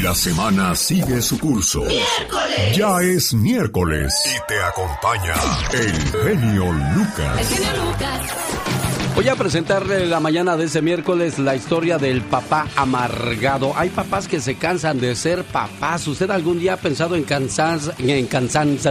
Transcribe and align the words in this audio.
La 0.00 0.14
semana 0.14 0.74
sigue 0.74 1.20
su 1.20 1.38
curso. 1.38 1.82
¡Miércoles! 1.82 2.76
Ya 2.76 2.96
es 3.02 3.34
miércoles. 3.34 4.14
Y 4.24 4.38
te 4.48 4.62
acompaña 4.62 5.34
el 5.72 5.92
genio 6.22 6.72
Lucas. 6.94 7.38
El 7.38 7.46
genio 7.46 7.84
Lucas. 7.84 8.20
Voy 9.14 9.28
a 9.28 9.36
presentarle 9.36 10.06
la 10.06 10.18
mañana 10.18 10.56
de 10.56 10.64
ese 10.64 10.80
miércoles 10.80 11.38
la 11.38 11.54
historia 11.54 11.98
del 11.98 12.22
papá 12.22 12.68
amargado. 12.74 13.74
Hay 13.76 13.90
papás 13.90 14.28
que 14.28 14.40
se 14.40 14.54
cansan 14.54 14.98
de 14.98 15.14
ser 15.14 15.44
papás. 15.44 16.06
¿Usted 16.08 16.30
algún 16.30 16.58
día 16.58 16.72
ha 16.74 16.78
pensado 16.78 17.14
en 17.14 17.24
cansarse? 17.24 17.92
En 17.98 18.26
cansarse? 18.28 18.88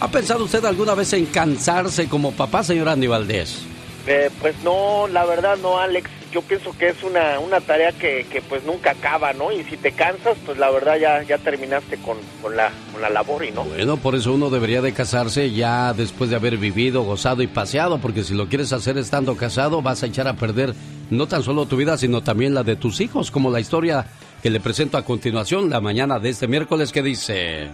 ¿Ha 0.00 0.08
pensado 0.08 0.44
usted 0.44 0.64
alguna 0.64 0.94
vez 0.94 1.12
en 1.12 1.26
cansarse 1.26 2.08
como 2.08 2.32
papá, 2.32 2.64
señor 2.64 2.88
Andy 2.88 3.08
Valdés? 3.08 3.58
Eh, 4.06 4.30
pues 4.40 4.56
no, 4.64 5.06
la 5.06 5.26
verdad 5.26 5.58
no, 5.60 5.78
Alex. 5.78 6.08
Yo 6.32 6.42
pienso 6.42 6.76
que 6.76 6.88
es 6.88 7.02
una, 7.02 7.38
una 7.38 7.60
tarea 7.60 7.92
que, 7.92 8.26
que, 8.30 8.42
pues 8.42 8.64
nunca 8.64 8.90
acaba, 8.90 9.32
¿no? 9.32 9.50
Y 9.50 9.64
si 9.64 9.76
te 9.76 9.92
cansas, 9.92 10.36
pues 10.44 10.58
la 10.58 10.70
verdad 10.70 10.96
ya, 10.98 11.22
ya 11.22 11.38
terminaste 11.38 11.96
con, 11.98 12.18
con, 12.42 12.56
la, 12.56 12.70
con 12.92 13.00
la 13.00 13.08
labor 13.08 13.44
y 13.44 13.50
no. 13.50 13.64
Bueno, 13.64 13.96
por 13.96 14.14
eso 14.14 14.34
uno 14.34 14.50
debería 14.50 14.82
de 14.82 14.92
casarse 14.92 15.50
ya 15.52 15.94
después 15.94 16.28
de 16.28 16.36
haber 16.36 16.58
vivido, 16.58 17.02
gozado 17.02 17.42
y 17.42 17.46
paseado, 17.46 17.98
porque 17.98 18.24
si 18.24 18.34
lo 18.34 18.48
quieres 18.48 18.72
hacer 18.72 18.98
estando 18.98 19.36
casado 19.36 19.80
vas 19.80 20.02
a 20.02 20.06
echar 20.06 20.28
a 20.28 20.34
perder 20.34 20.74
no 21.10 21.26
tan 21.28 21.42
solo 21.42 21.66
tu 21.66 21.76
vida, 21.76 21.96
sino 21.96 22.22
también 22.22 22.54
la 22.54 22.62
de 22.62 22.76
tus 22.76 23.00
hijos, 23.00 23.30
como 23.30 23.50
la 23.50 23.60
historia 23.60 24.06
que 24.42 24.50
le 24.50 24.60
presento 24.60 24.98
a 24.98 25.04
continuación 25.04 25.70
la 25.70 25.80
mañana 25.80 26.18
de 26.18 26.28
este 26.28 26.46
miércoles 26.46 26.92
que 26.92 27.02
dice... 27.02 27.70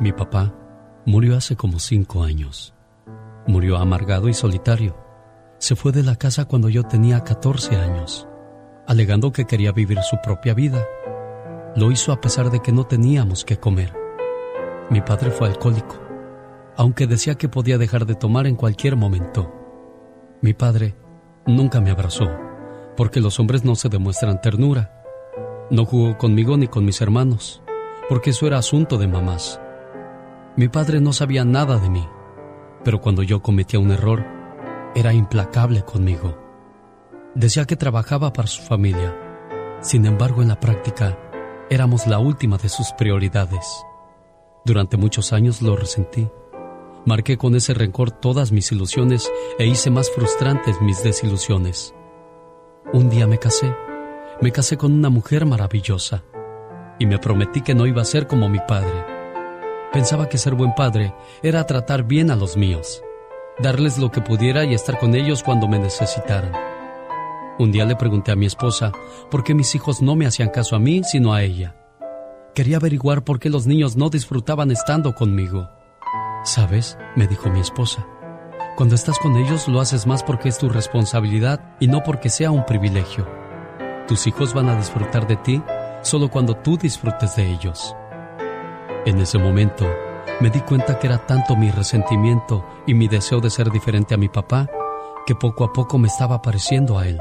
Mi 0.00 0.12
papá 0.12 0.52
murió 1.04 1.36
hace 1.36 1.56
como 1.56 1.78
cinco 1.78 2.24
años. 2.24 2.74
Murió 3.46 3.76
amargado 3.76 4.28
y 4.28 4.34
solitario 4.34 5.01
se 5.62 5.76
fue 5.76 5.92
de 5.92 6.02
la 6.02 6.16
casa 6.16 6.46
cuando 6.46 6.68
yo 6.68 6.82
tenía 6.82 7.22
14 7.22 7.76
años, 7.76 8.26
alegando 8.84 9.30
que 9.30 9.44
quería 9.44 9.70
vivir 9.70 10.00
su 10.02 10.16
propia 10.20 10.54
vida. 10.54 10.84
Lo 11.76 11.92
hizo 11.92 12.10
a 12.10 12.20
pesar 12.20 12.50
de 12.50 12.58
que 12.58 12.72
no 12.72 12.84
teníamos 12.84 13.44
que 13.44 13.58
comer. 13.58 13.94
Mi 14.90 15.02
padre 15.02 15.30
fue 15.30 15.46
alcohólico, 15.46 16.00
aunque 16.76 17.06
decía 17.06 17.36
que 17.36 17.48
podía 17.48 17.78
dejar 17.78 18.06
de 18.06 18.16
tomar 18.16 18.48
en 18.48 18.56
cualquier 18.56 18.96
momento. 18.96 19.54
Mi 20.40 20.52
padre 20.52 20.96
nunca 21.46 21.80
me 21.80 21.92
abrazó, 21.92 22.28
porque 22.96 23.20
los 23.20 23.38
hombres 23.38 23.64
no 23.64 23.76
se 23.76 23.88
demuestran 23.88 24.40
ternura. 24.40 25.04
No 25.70 25.84
jugó 25.84 26.18
conmigo 26.18 26.56
ni 26.56 26.66
con 26.66 26.84
mis 26.84 27.00
hermanos, 27.00 27.62
porque 28.08 28.30
eso 28.30 28.48
era 28.48 28.58
asunto 28.58 28.98
de 28.98 29.06
mamás. 29.06 29.60
Mi 30.56 30.66
padre 30.66 31.00
no 31.00 31.12
sabía 31.12 31.44
nada 31.44 31.78
de 31.78 31.88
mí, 31.88 32.04
pero 32.82 33.00
cuando 33.00 33.22
yo 33.22 33.42
cometía 33.42 33.78
un 33.78 33.92
error, 33.92 34.41
era 34.94 35.12
implacable 35.12 35.82
conmigo. 35.82 36.38
Decía 37.34 37.64
que 37.64 37.76
trabajaba 37.76 38.32
para 38.32 38.48
su 38.48 38.62
familia. 38.62 39.16
Sin 39.80 40.04
embargo, 40.04 40.42
en 40.42 40.48
la 40.48 40.60
práctica, 40.60 41.18
éramos 41.70 42.06
la 42.06 42.18
última 42.18 42.58
de 42.58 42.68
sus 42.68 42.92
prioridades. 42.92 43.66
Durante 44.64 44.96
muchos 44.96 45.32
años 45.32 45.62
lo 45.62 45.76
resentí. 45.76 46.28
Marqué 47.06 47.36
con 47.36 47.56
ese 47.56 47.74
rencor 47.74 48.10
todas 48.10 48.52
mis 48.52 48.70
ilusiones 48.70 49.30
e 49.58 49.66
hice 49.66 49.90
más 49.90 50.10
frustrantes 50.10 50.80
mis 50.82 51.02
desilusiones. 51.02 51.94
Un 52.92 53.08
día 53.08 53.26
me 53.26 53.38
casé. 53.38 53.74
Me 54.40 54.52
casé 54.52 54.76
con 54.76 54.92
una 54.92 55.08
mujer 55.08 55.46
maravillosa. 55.46 56.22
Y 56.98 57.06
me 57.06 57.18
prometí 57.18 57.62
que 57.62 57.74
no 57.74 57.86
iba 57.86 58.02
a 58.02 58.04
ser 58.04 58.26
como 58.26 58.48
mi 58.48 58.58
padre. 58.68 59.04
Pensaba 59.92 60.28
que 60.28 60.38
ser 60.38 60.54
buen 60.54 60.74
padre 60.74 61.14
era 61.42 61.66
tratar 61.66 62.04
bien 62.04 62.30
a 62.30 62.36
los 62.36 62.56
míos 62.56 63.02
darles 63.62 63.96
lo 63.96 64.10
que 64.10 64.20
pudiera 64.20 64.64
y 64.64 64.74
estar 64.74 64.98
con 64.98 65.14
ellos 65.14 65.42
cuando 65.42 65.68
me 65.68 65.78
necesitaran. 65.78 66.52
Un 67.58 67.70
día 67.70 67.84
le 67.84 67.96
pregunté 67.96 68.32
a 68.32 68.36
mi 68.36 68.46
esposa 68.46 68.92
por 69.30 69.44
qué 69.44 69.54
mis 69.54 69.74
hijos 69.74 70.02
no 70.02 70.16
me 70.16 70.26
hacían 70.26 70.50
caso 70.50 70.74
a 70.74 70.80
mí, 70.80 71.02
sino 71.04 71.32
a 71.32 71.42
ella. 71.42 71.76
Quería 72.54 72.78
averiguar 72.78 73.24
por 73.24 73.38
qué 73.38 73.48
los 73.48 73.66
niños 73.66 73.96
no 73.96 74.10
disfrutaban 74.10 74.70
estando 74.70 75.14
conmigo. 75.14 75.70
¿Sabes? 76.44 76.98
me 77.14 77.26
dijo 77.26 77.48
mi 77.50 77.60
esposa. 77.60 78.06
Cuando 78.76 78.94
estás 78.94 79.18
con 79.18 79.36
ellos 79.36 79.68
lo 79.68 79.80
haces 79.80 80.06
más 80.06 80.22
porque 80.22 80.48
es 80.48 80.58
tu 80.58 80.68
responsabilidad 80.68 81.76
y 81.78 81.86
no 81.86 82.02
porque 82.02 82.30
sea 82.30 82.50
un 82.50 82.66
privilegio. 82.66 83.28
Tus 84.08 84.26
hijos 84.26 84.54
van 84.54 84.68
a 84.68 84.76
disfrutar 84.76 85.26
de 85.26 85.36
ti 85.36 85.62
solo 86.02 86.28
cuando 86.28 86.56
tú 86.56 86.76
disfrutes 86.76 87.36
de 87.36 87.52
ellos. 87.52 87.94
En 89.06 89.18
ese 89.18 89.38
momento, 89.38 89.86
me 90.40 90.50
di 90.50 90.60
cuenta 90.60 90.98
que 90.98 91.06
era 91.06 91.26
tanto 91.26 91.56
mi 91.56 91.70
resentimiento 91.70 92.64
y 92.86 92.94
mi 92.94 93.08
deseo 93.08 93.40
de 93.40 93.50
ser 93.50 93.70
diferente 93.70 94.14
a 94.14 94.18
mi 94.18 94.28
papá 94.28 94.68
que 95.26 95.34
poco 95.34 95.64
a 95.64 95.72
poco 95.72 95.98
me 95.98 96.08
estaba 96.08 96.42
pareciendo 96.42 96.98
a 96.98 97.06
él. 97.06 97.20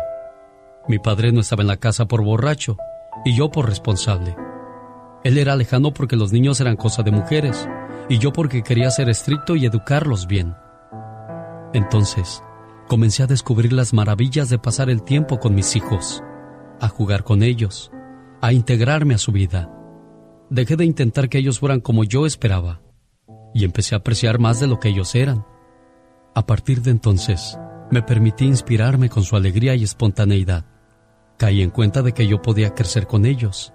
Mi 0.88 0.98
padre 0.98 1.32
no 1.32 1.42
estaba 1.42 1.62
en 1.62 1.68
la 1.68 1.78
casa 1.78 2.08
por 2.08 2.24
borracho 2.24 2.78
y 3.24 3.36
yo 3.36 3.52
por 3.52 3.70
responsable. 3.70 4.36
Él 5.24 5.38
era 5.38 5.56
lejano 5.56 5.94
porque 5.94 6.16
los 6.16 6.34
niños 6.34 6.60
eran 6.62 6.76
cosa 6.76 7.04
de 7.04 7.12
mujeres 7.12 7.70
y 8.10 8.18
yo 8.18 8.34
porque 8.34 8.64
quería 8.64 8.90
ser 8.90 9.10
estricto 9.10 9.56
y 9.56 9.66
educarlos 9.66 10.26
bien. 10.26 10.56
Entonces, 11.74 12.44
comencé 12.88 13.24
a 13.24 13.28
descubrir 13.28 13.72
las 13.72 13.94
maravillas 13.94 14.50
de 14.50 14.58
pasar 14.58 14.90
el 14.90 15.04
tiempo 15.04 15.40
con 15.40 15.54
mis 15.54 15.76
hijos, 15.76 16.24
a 16.80 16.88
jugar 16.88 17.24
con 17.24 17.44
ellos, 17.44 17.92
a 18.42 18.52
integrarme 18.52 19.14
a 19.14 19.20
su 19.20 19.32
vida. 19.32 19.72
Dejé 20.50 20.76
de 20.76 20.86
intentar 20.86 21.30
que 21.30 21.38
ellos 21.38 21.60
fueran 21.60 21.82
como 21.82 22.04
yo 22.04 22.26
esperaba 22.26 22.82
y 23.54 23.66
empecé 23.66 23.96
a 23.96 24.00
apreciar 24.00 24.40
más 24.40 24.60
de 24.60 24.68
lo 24.68 24.80
que 24.80 24.90
ellos 24.90 25.16
eran. 25.16 25.46
A 26.34 26.46
partir 26.46 26.82
de 26.82 26.92
entonces, 26.92 27.58
me 27.92 28.02
permití 28.02 28.46
inspirarme 28.46 29.10
con 29.10 29.24
su 29.24 29.36
alegría 29.36 29.76
y 29.76 29.84
espontaneidad. 29.84 30.66
Caí 31.38 31.62
en 31.62 31.72
cuenta 31.72 32.02
de 32.02 32.14
que 32.14 32.28
yo 32.28 32.42
podía 32.42 32.74
crecer 32.74 33.08
con 33.08 33.26
ellos. 33.26 33.74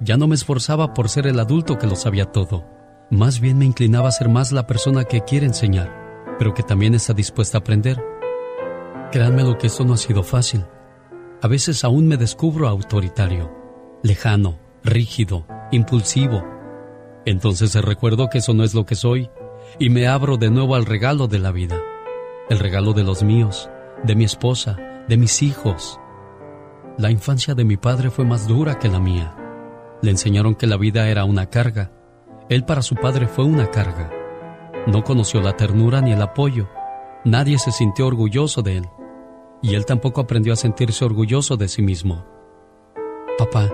Ya 0.00 0.16
no 0.16 0.28
me 0.28 0.36
esforzaba 0.36 0.94
por 0.94 1.08
ser 1.08 1.26
el 1.26 1.40
adulto 1.40 1.76
que 1.78 1.86
lo 1.86 1.96
sabía 1.96 2.26
todo. 2.26 2.64
Más 3.10 3.40
bien 3.40 3.58
me 3.58 3.64
inclinaba 3.64 4.08
a 4.08 4.12
ser 4.12 4.28
más 4.28 4.52
la 4.52 4.66
persona 4.66 5.04
que 5.04 5.22
quiere 5.22 5.46
enseñar, 5.46 6.36
pero 6.38 6.54
que 6.54 6.62
también 6.62 6.94
está 6.94 7.14
dispuesta 7.14 7.58
a 7.58 7.60
aprender. 7.60 8.00
Créanme 9.10 9.42
lo 9.42 9.58
que 9.58 9.66
esto 9.66 9.84
no 9.84 9.94
ha 9.94 9.96
sido 9.96 10.22
fácil. 10.22 10.64
A 11.42 11.48
veces 11.48 11.82
aún 11.82 12.06
me 12.06 12.16
descubro 12.16 12.68
autoritario, 12.68 13.50
lejano, 14.02 14.58
rígido, 14.84 15.46
impulsivo, 15.72 16.44
entonces 17.28 17.74
recuerdo 17.74 18.28
que 18.28 18.38
eso 18.38 18.54
no 18.54 18.64
es 18.64 18.74
lo 18.74 18.86
que 18.86 18.94
soy 18.94 19.30
y 19.78 19.90
me 19.90 20.06
abro 20.06 20.36
de 20.36 20.50
nuevo 20.50 20.74
al 20.74 20.86
regalo 20.86 21.26
de 21.28 21.38
la 21.38 21.52
vida, 21.52 21.80
el 22.48 22.58
regalo 22.58 22.92
de 22.92 23.04
los 23.04 23.22
míos, 23.22 23.70
de 24.02 24.14
mi 24.14 24.24
esposa, 24.24 24.76
de 25.08 25.16
mis 25.16 25.42
hijos. 25.42 26.00
La 26.96 27.10
infancia 27.10 27.54
de 27.54 27.64
mi 27.64 27.76
padre 27.76 28.10
fue 28.10 28.24
más 28.24 28.48
dura 28.48 28.78
que 28.78 28.88
la 28.88 28.98
mía. 28.98 29.34
Le 30.02 30.10
enseñaron 30.10 30.54
que 30.54 30.66
la 30.66 30.76
vida 30.76 31.08
era 31.08 31.24
una 31.24 31.46
carga. 31.46 31.92
Él 32.48 32.64
para 32.64 32.82
su 32.82 32.94
padre 32.94 33.28
fue 33.28 33.44
una 33.44 33.70
carga. 33.70 34.10
No 34.86 35.04
conoció 35.04 35.40
la 35.40 35.56
ternura 35.56 36.00
ni 36.00 36.12
el 36.12 36.22
apoyo. 36.22 36.68
Nadie 37.24 37.58
se 37.58 37.72
sintió 37.72 38.06
orgulloso 38.06 38.62
de 38.62 38.78
él. 38.78 38.86
Y 39.60 39.74
él 39.74 39.84
tampoco 39.86 40.20
aprendió 40.20 40.52
a 40.52 40.56
sentirse 40.56 41.04
orgulloso 41.04 41.56
de 41.56 41.68
sí 41.68 41.82
mismo. 41.82 42.24
Papá, 43.36 43.70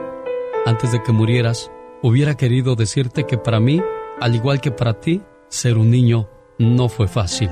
antes 0.66 0.92
de 0.92 1.03
que 1.03 1.12
murieras, 1.12 1.71
Hubiera 2.03 2.37
querido 2.37 2.75
decirte 2.77 3.25
que 3.25 3.38
para 3.38 3.60
mí, 3.60 3.82
al 4.21 4.34
igual 4.34 4.60
que 4.60 4.71
para 4.71 5.00
ti, 5.00 5.22
ser 5.49 5.78
un 5.78 5.91
niño 5.91 6.28
no 6.59 6.88
fue 6.88 7.09
fácil. 7.09 7.50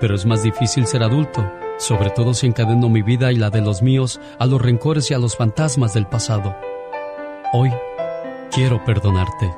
Pero 0.00 0.14
es 0.14 0.26
más 0.26 0.42
difícil 0.42 0.86
ser 0.86 1.02
adulto, 1.02 1.44
sobre 1.78 2.10
todo 2.10 2.34
si 2.34 2.46
encadeno 2.46 2.88
mi 2.88 3.02
vida 3.02 3.32
y 3.32 3.36
la 3.36 3.50
de 3.50 3.60
los 3.60 3.82
míos 3.82 4.20
a 4.38 4.46
los 4.46 4.60
rencores 4.60 5.10
y 5.10 5.14
a 5.14 5.18
los 5.18 5.36
fantasmas 5.36 5.94
del 5.94 6.06
pasado. 6.06 6.56
Hoy 7.52 7.70
quiero 8.50 8.84
perdonarte, 8.84 9.52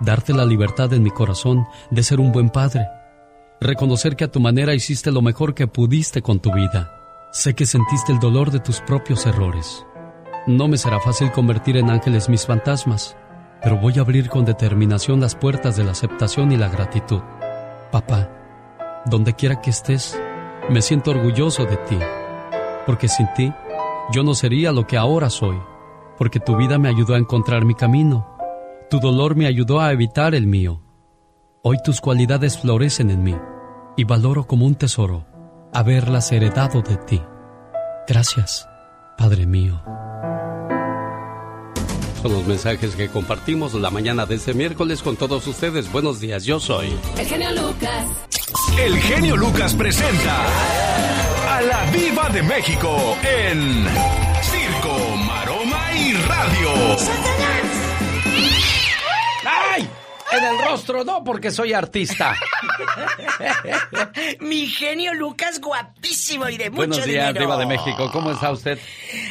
darte 0.00 0.32
la 0.32 0.44
libertad 0.44 0.92
en 0.92 1.02
mi 1.02 1.10
corazón 1.10 1.66
de 1.90 2.02
ser 2.02 2.20
un 2.20 2.32
buen 2.32 2.50
padre, 2.50 2.86
reconocer 3.60 4.16
que 4.16 4.24
a 4.24 4.30
tu 4.30 4.40
manera 4.40 4.74
hiciste 4.74 5.10
lo 5.10 5.22
mejor 5.22 5.54
que 5.54 5.66
pudiste 5.66 6.22
con 6.22 6.40
tu 6.40 6.52
vida. 6.52 6.94
Sé 7.32 7.54
que 7.54 7.66
sentiste 7.66 8.12
el 8.12 8.20
dolor 8.20 8.50
de 8.50 8.60
tus 8.60 8.80
propios 8.80 9.26
errores. 9.26 9.84
No 10.46 10.68
me 10.68 10.78
será 10.78 11.00
fácil 11.00 11.30
convertir 11.30 11.76
en 11.76 11.90
ángeles 11.90 12.28
mis 12.28 12.46
fantasmas, 12.46 13.16
pero 13.62 13.76
voy 13.76 13.98
a 13.98 14.02
abrir 14.02 14.28
con 14.28 14.44
determinación 14.44 15.20
las 15.20 15.34
puertas 15.34 15.76
de 15.76 15.84
la 15.84 15.92
aceptación 15.92 16.52
y 16.52 16.56
la 16.56 16.68
gratitud. 16.68 17.20
Papá, 17.90 18.28
donde 19.06 19.34
quiera 19.34 19.60
que 19.60 19.70
estés, 19.70 20.20
me 20.68 20.82
siento 20.82 21.10
orgulloso 21.10 21.64
de 21.64 21.76
ti, 21.76 21.98
porque 22.86 23.08
sin 23.08 23.32
ti 23.34 23.52
yo 24.12 24.22
no 24.22 24.34
sería 24.34 24.72
lo 24.72 24.86
que 24.86 24.96
ahora 24.96 25.30
soy, 25.30 25.58
porque 26.16 26.40
tu 26.40 26.56
vida 26.56 26.78
me 26.78 26.88
ayudó 26.88 27.14
a 27.14 27.18
encontrar 27.18 27.64
mi 27.64 27.74
camino, 27.74 28.36
tu 28.90 29.00
dolor 29.00 29.36
me 29.36 29.46
ayudó 29.46 29.80
a 29.80 29.92
evitar 29.92 30.34
el 30.34 30.46
mío. 30.46 30.82
Hoy 31.62 31.78
tus 31.82 32.00
cualidades 32.00 32.58
florecen 32.58 33.10
en 33.10 33.22
mí 33.22 33.36
y 33.96 34.04
valoro 34.04 34.46
como 34.46 34.64
un 34.64 34.74
tesoro 34.74 35.26
haberlas 35.72 36.32
heredado 36.32 36.82
de 36.82 36.96
ti. 36.96 37.22
Gracias, 38.06 38.68
Padre 39.16 39.46
mío. 39.46 39.82
Son 42.22 42.32
los 42.32 42.46
mensajes 42.46 42.96
que 42.96 43.08
compartimos 43.08 43.74
la 43.74 43.90
mañana 43.90 44.26
de 44.26 44.34
este 44.34 44.52
miércoles 44.52 45.02
con 45.02 45.16
todos 45.16 45.46
ustedes. 45.46 45.90
Buenos 45.92 46.18
días, 46.20 46.44
yo 46.44 46.58
soy. 46.58 46.92
El 47.16 47.26
genio 47.26 47.50
Lucas. 47.52 48.06
El 48.76 48.96
genio 48.98 49.36
Lucas 49.36 49.74
presenta 49.74 50.46
a 51.48 51.62
la 51.62 51.90
Viva 51.92 52.28
de 52.30 52.42
México 52.42 53.16
en 53.22 53.86
Circo, 54.42 55.16
Maroma 55.26 55.92
y 55.94 56.12
Radio. 56.14 57.37
Mar 60.32 60.68
otro 60.72 61.04
no, 61.04 61.24
porque 61.24 61.50
soy 61.50 61.72
artista. 61.72 62.34
Mi 64.40 64.66
genio 64.66 65.14
Lucas, 65.14 65.60
guapísimo 65.60 66.48
y 66.48 66.56
de 66.56 66.70
mucho 66.70 66.88
Buenos 66.88 67.04
días, 67.06 67.28
dinero. 67.28 67.40
Diva 67.40 67.58
de 67.58 67.66
México. 67.66 68.10
¿Cómo 68.12 68.32
está 68.32 68.50
usted? 68.52 68.78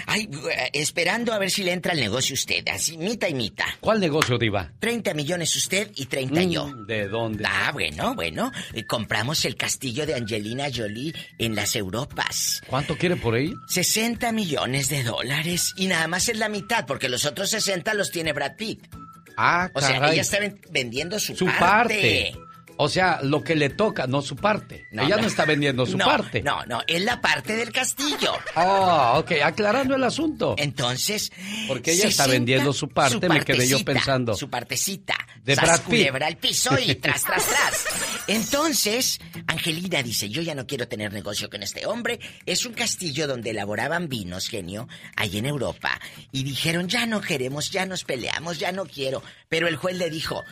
Ay, 0.06 0.30
eh, 0.52 0.70
esperando 0.74 1.34
a 1.34 1.40
ver 1.40 1.52
si 1.52 1.64
le 1.64 1.74
entra 1.74 1.94
al 1.94 2.00
negocio 2.00 2.34
usted, 2.34 2.68
así, 2.70 2.98
mitad 2.98 3.28
y 3.28 3.34
mitad. 3.34 3.66
¿Cuál 3.80 4.00
negocio, 4.00 4.38
Diva? 4.38 4.72
30 4.80 5.14
millones 5.14 5.56
usted 5.56 5.92
y 5.96 6.06
30 6.06 6.44
yo. 6.44 6.68
Mm, 6.68 6.86
¿De 6.86 7.08
dónde? 7.08 7.44
Ah, 7.48 7.72
bueno, 7.74 8.16
bueno. 8.16 8.52
eh, 8.74 8.86
Compramos 8.86 9.46
el 9.46 9.56
castillo 9.56 10.06
de 10.06 10.16
Angelina 10.16 10.66
Jolie 10.74 11.14
en 11.38 11.56
las 11.56 11.76
Europas. 11.76 12.62
¿Cuánto 12.68 12.98
quiere 12.98 13.16
por 13.16 13.36
ahí? 13.36 13.54
60 13.68 14.32
millones 14.32 14.90
de 14.90 15.04
dólares. 15.04 15.74
Y 15.78 15.88
nada 15.88 16.08
más 16.08 16.30
es 16.30 16.38
la 16.38 16.50
mitad, 16.50 16.86
porque 16.86 17.10
los 17.10 17.26
otros 17.26 17.50
60 17.50 17.94
los 17.94 18.12
tiene 18.12 18.34
Brad 18.34 18.56
Pitt. 18.56 18.88
Ah, 19.38 19.70
O 19.74 19.80
sea, 19.82 19.98
ella 20.12 20.22
está 20.22 20.40
ven- 20.40 20.60
vendiendo 20.72 21.20
su, 21.20 21.36
su 21.36 21.46
parte. 21.60 22.34
O 22.80 22.90
sea, 22.90 23.20
lo 23.24 23.44
que 23.44 23.56
le 23.56 23.70
toca, 23.70 24.06
no 24.08 24.22
su 24.22 24.36
parte. 24.36 24.86
ella 24.92 25.18
no, 25.18 25.28
está 25.28 25.46
vendiendo 25.46 25.86
su 25.86 25.98
No, 25.98 26.06
parte. 26.06 26.42
No, 26.44 26.64
no, 26.66 26.82
es 26.86 27.04
la 27.04 27.20
parte 27.20 27.56
del 27.56 27.72
castillo. 27.72 28.34
Ah, 28.56 29.16
ok, 29.18 29.32
aclarando 29.44 29.96
el 29.96 30.04
asunto. 30.04 30.56
Entonces. 30.58 31.32
Porque 31.68 31.92
ella 31.94 32.08
está 32.08 32.26
60, 32.26 32.32
vendiendo 32.32 32.74
su 32.74 32.90
parte, 32.90 33.28
me 33.28 33.44
quedé 33.44 33.68
yo 33.68 33.84
pensando. 33.84 34.36
Su 34.36 34.50
partecita. 34.50 35.16
De 35.44 35.56
Brad 35.56 35.78
Pitt. 35.80 35.86
culebra 35.86 36.28
al 36.28 36.38
piso 36.38 36.78
y 36.78 36.94
tras, 37.02 37.24
tras, 37.24 37.46
tras. 37.46 37.86
Entonces, 38.28 39.20
Angelina 39.48 40.04
dice: 40.04 40.30
Yo 40.30 40.42
ya 40.42 40.54
no 40.54 40.68
quiero 40.68 40.88
tener 40.88 41.12
negocio 41.12 41.50
con 41.50 41.64
este 41.64 41.86
hombre. 41.86 42.20
Es 42.46 42.66
un 42.66 42.74
castillo 42.74 43.28
donde 43.28 43.52
elaboraban 43.52 44.08
vinos, 44.08 44.48
genio, 44.50 44.88
ahí 45.16 45.38
en 45.38 45.46
Europa. 45.48 46.00
Y 46.32 46.44
dijeron: 46.44 46.88
Ya 46.90 47.06
no 47.08 47.22
queremos, 47.22 47.72
ya 47.72 47.86
nos 47.86 48.04
peleamos, 48.04 48.60
ya 48.60 48.72
no 48.72 48.86
quiero. 48.86 49.24
Pero 49.50 49.68
el 49.68 49.78
juez 49.78 49.98
le 49.98 50.10
dijo: 50.10 50.44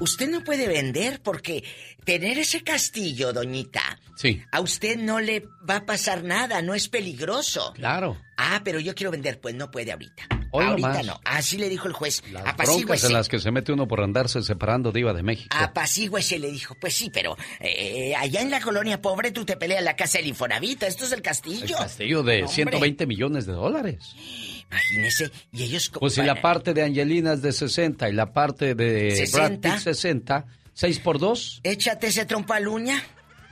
Usted 0.00 0.28
no 0.30 0.42
puede 0.44 0.66
vender 0.68 1.20
porque 1.22 1.62
tener 2.04 2.38
ese 2.38 2.62
castillo, 2.62 3.32
doñita, 3.32 3.98
Sí, 4.16 4.42
a 4.52 4.60
usted 4.60 4.96
no 4.98 5.20
le 5.20 5.44
va 5.68 5.76
a 5.76 5.86
pasar 5.86 6.22
nada, 6.22 6.60
no 6.62 6.74
es 6.74 6.88
peligroso. 6.88 7.72
claro. 7.74 8.16
Ah, 8.44 8.62
pero 8.64 8.80
yo 8.80 8.94
quiero 8.94 9.12
vender, 9.12 9.40
pues 9.40 9.54
no 9.54 9.70
puede 9.70 9.92
ahorita. 9.92 10.24
Hoy 10.50 10.64
ahorita 10.64 10.88
nomás. 10.88 11.06
no. 11.06 11.20
Así 11.24 11.58
le 11.58 11.68
dijo 11.68 11.86
el 11.86 11.92
juez. 11.94 12.22
Las 12.32 12.42
broncas 12.42 12.54
Apacíguese. 12.54 13.06
en 13.06 13.12
las 13.12 13.28
que 13.28 13.38
se 13.38 13.50
mete 13.52 13.72
uno 13.72 13.86
por 13.86 14.00
andarse 14.00 14.42
separando 14.42 14.90
Diva 14.90 15.12
de 15.12 15.22
México. 15.22 15.56
Apacíguese, 15.56 16.38
le 16.40 16.50
dijo. 16.50 16.74
Pues 16.80 16.94
sí, 16.94 17.08
pero 17.12 17.36
eh, 17.60 18.14
allá 18.16 18.40
en 18.40 18.50
la 18.50 18.60
colonia 18.60 19.00
pobre 19.00 19.30
tú 19.30 19.44
te 19.44 19.56
peleas 19.56 19.84
la 19.84 19.94
casa 19.94 20.18
del 20.18 20.26
Infonavit. 20.26 20.82
Esto 20.82 21.04
es 21.04 21.12
el 21.12 21.18
El 21.18 21.22
castillo. 21.22 21.76
castillo 21.76 22.22
de 22.24 22.38
Hombre, 22.42 22.54
120 22.54 23.06
millones 23.06 23.46
de 23.46 23.52
dólares. 23.52 23.98
Imagínese. 24.72 25.30
Y 25.52 25.62
ellos... 25.64 25.90
Pues 26.00 26.14
si 26.14 26.22
la 26.22 26.40
parte 26.40 26.72
de 26.74 26.82
Angelina 26.82 27.34
es 27.34 27.42
de 27.42 27.52
60 27.52 28.08
y 28.08 28.12
la 28.12 28.32
parte 28.32 28.74
de 28.74 29.08
Brad 29.32 29.50
60. 29.50 29.70
Pitt 29.74 29.78
60, 29.82 30.46
6 30.72 30.98
por 31.00 31.18
2, 31.18 31.60
Échate 31.62 32.06
ese 32.08 32.24
trompo 32.24 32.54
al 32.54 32.66
uña. 32.66 33.02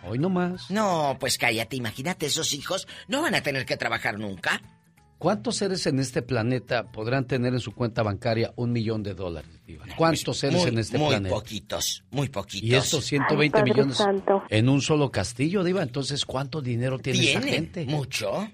hoy 0.04 0.18
nomás. 0.18 0.70
No, 0.70 1.16
pues 1.20 1.36
cállate. 1.38 1.76
Imagínate, 1.76 2.26
esos 2.26 2.52
hijos 2.54 2.88
no 3.08 3.22
van 3.22 3.34
a 3.34 3.42
tener 3.42 3.66
que 3.66 3.76
trabajar 3.76 4.18
nunca. 4.18 4.62
¿Cuántos 5.18 5.56
seres 5.56 5.86
en 5.86 5.98
este 5.98 6.22
planeta 6.22 6.90
podrán 6.90 7.26
tener 7.26 7.52
en 7.52 7.60
su 7.60 7.72
cuenta 7.72 8.02
bancaria 8.02 8.54
un 8.56 8.72
millón 8.72 9.02
de 9.02 9.12
dólares, 9.12 9.50
Diva? 9.66 9.84
¿Cuántos 9.94 10.38
seres 10.38 10.56
Muy, 10.62 10.70
en 10.70 10.78
este 10.78 10.96
muy 10.96 11.08
planeta? 11.10 11.34
poquitos, 11.34 12.04
muy 12.10 12.30
poquitos. 12.30 12.66
Y 12.66 12.74
estos 12.74 13.04
120 13.04 13.58
Ay, 13.58 13.64
millones 13.64 13.98
Santo. 13.98 14.42
en 14.48 14.70
un 14.70 14.80
solo 14.80 15.10
castillo, 15.10 15.62
Diva. 15.62 15.82
Entonces, 15.82 16.24
¿cuánto 16.24 16.62
dinero 16.62 16.98
tiene 16.98 17.18
esa 17.20 17.40
¿Tienen 17.42 17.64
gente? 17.66 17.84
mucho? 17.84 18.48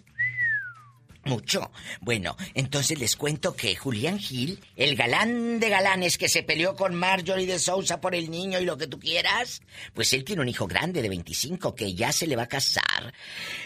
Mucho. 1.26 1.70
Bueno, 2.00 2.37
entonces 2.55 2.99
les 2.99 3.17
cuento 3.17 3.55
que 3.56 3.76
Julián 3.76 4.19
Gil, 4.19 4.61
el 4.76 4.96
galán 4.96 5.61
de 5.61 5.69
galanes 5.69 6.19
que 6.19 6.28
se 6.28 6.43
peleó 6.43 6.76
con 6.76 6.94
Marjorie 6.94 7.46
de 7.46 7.58
Sousa 7.58 8.00
por 8.00 8.14
el 8.14 8.31
niño 8.31 8.58
y 8.61 8.64
lo 8.64 8.76
que 8.78 8.87
tú 8.87 8.99
quieras, 8.99 9.62
pues 9.94 10.12
él 10.12 10.25
tiene 10.25 10.43
un 10.43 10.49
hijo 10.49 10.67
grande 10.67 11.02
de 11.02 11.08
25 11.08 11.75
que 11.75 11.94
ya 11.94 12.12
se 12.12 12.26
le 12.26 12.37
va 12.37 12.44
a 12.44 12.49
casar. 12.49 13.12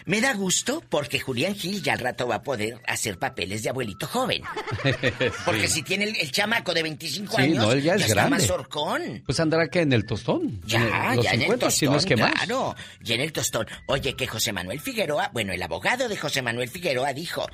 Me 0.05 0.21
da 0.21 0.33
gusto 0.33 0.83
porque 0.89 1.19
Julián 1.19 1.55
Gil 1.55 1.81
ya 1.81 1.93
al 1.93 1.99
rato 1.99 2.27
va 2.27 2.35
a 2.35 2.43
poder 2.43 2.81
hacer 2.87 3.17
papeles 3.19 3.63
de 3.63 3.69
abuelito 3.69 4.07
joven. 4.07 4.41
Porque 5.45 5.67
si 5.67 5.83
tiene 5.83 6.05
el, 6.05 6.15
el 6.17 6.31
chamaco 6.31 6.73
de 6.73 6.83
25 6.83 7.35
Sí, 7.35 7.41
años, 7.43 7.57
no, 7.57 7.71
él 7.71 7.81
ya 7.81 7.95
es 7.95 8.01
está 8.01 8.13
grande. 8.15 8.37
más 8.37 8.49
horcón. 8.49 9.23
Pues 9.25 9.39
andará 9.39 9.67
que 9.69 9.81
en 9.81 9.93
el 9.93 10.05
tostón. 10.05 10.61
Ya, 10.65 10.79
en 11.11 11.15
los 11.17 11.25
ya 11.25 11.31
en 11.31 11.41
el 11.41 11.47
50, 11.47 11.65
tostón, 11.65 11.71
si 11.71 11.85
no 11.87 11.97
es 11.97 12.05
que 12.05 12.15
más. 12.17 12.31
claro. 12.33 12.75
Ya 13.01 13.15
en 13.15 13.21
el 13.21 13.31
tostón. 13.33 13.67
Oye, 13.87 14.15
que 14.15 14.27
José 14.27 14.53
Manuel 14.53 14.79
Figueroa, 14.79 15.29
bueno, 15.33 15.53
el 15.53 15.61
abogado 15.61 16.07
de 16.09 16.17
José 16.17 16.41
Manuel 16.41 16.69
Figueroa 16.69 17.13
dijo, 17.13 17.47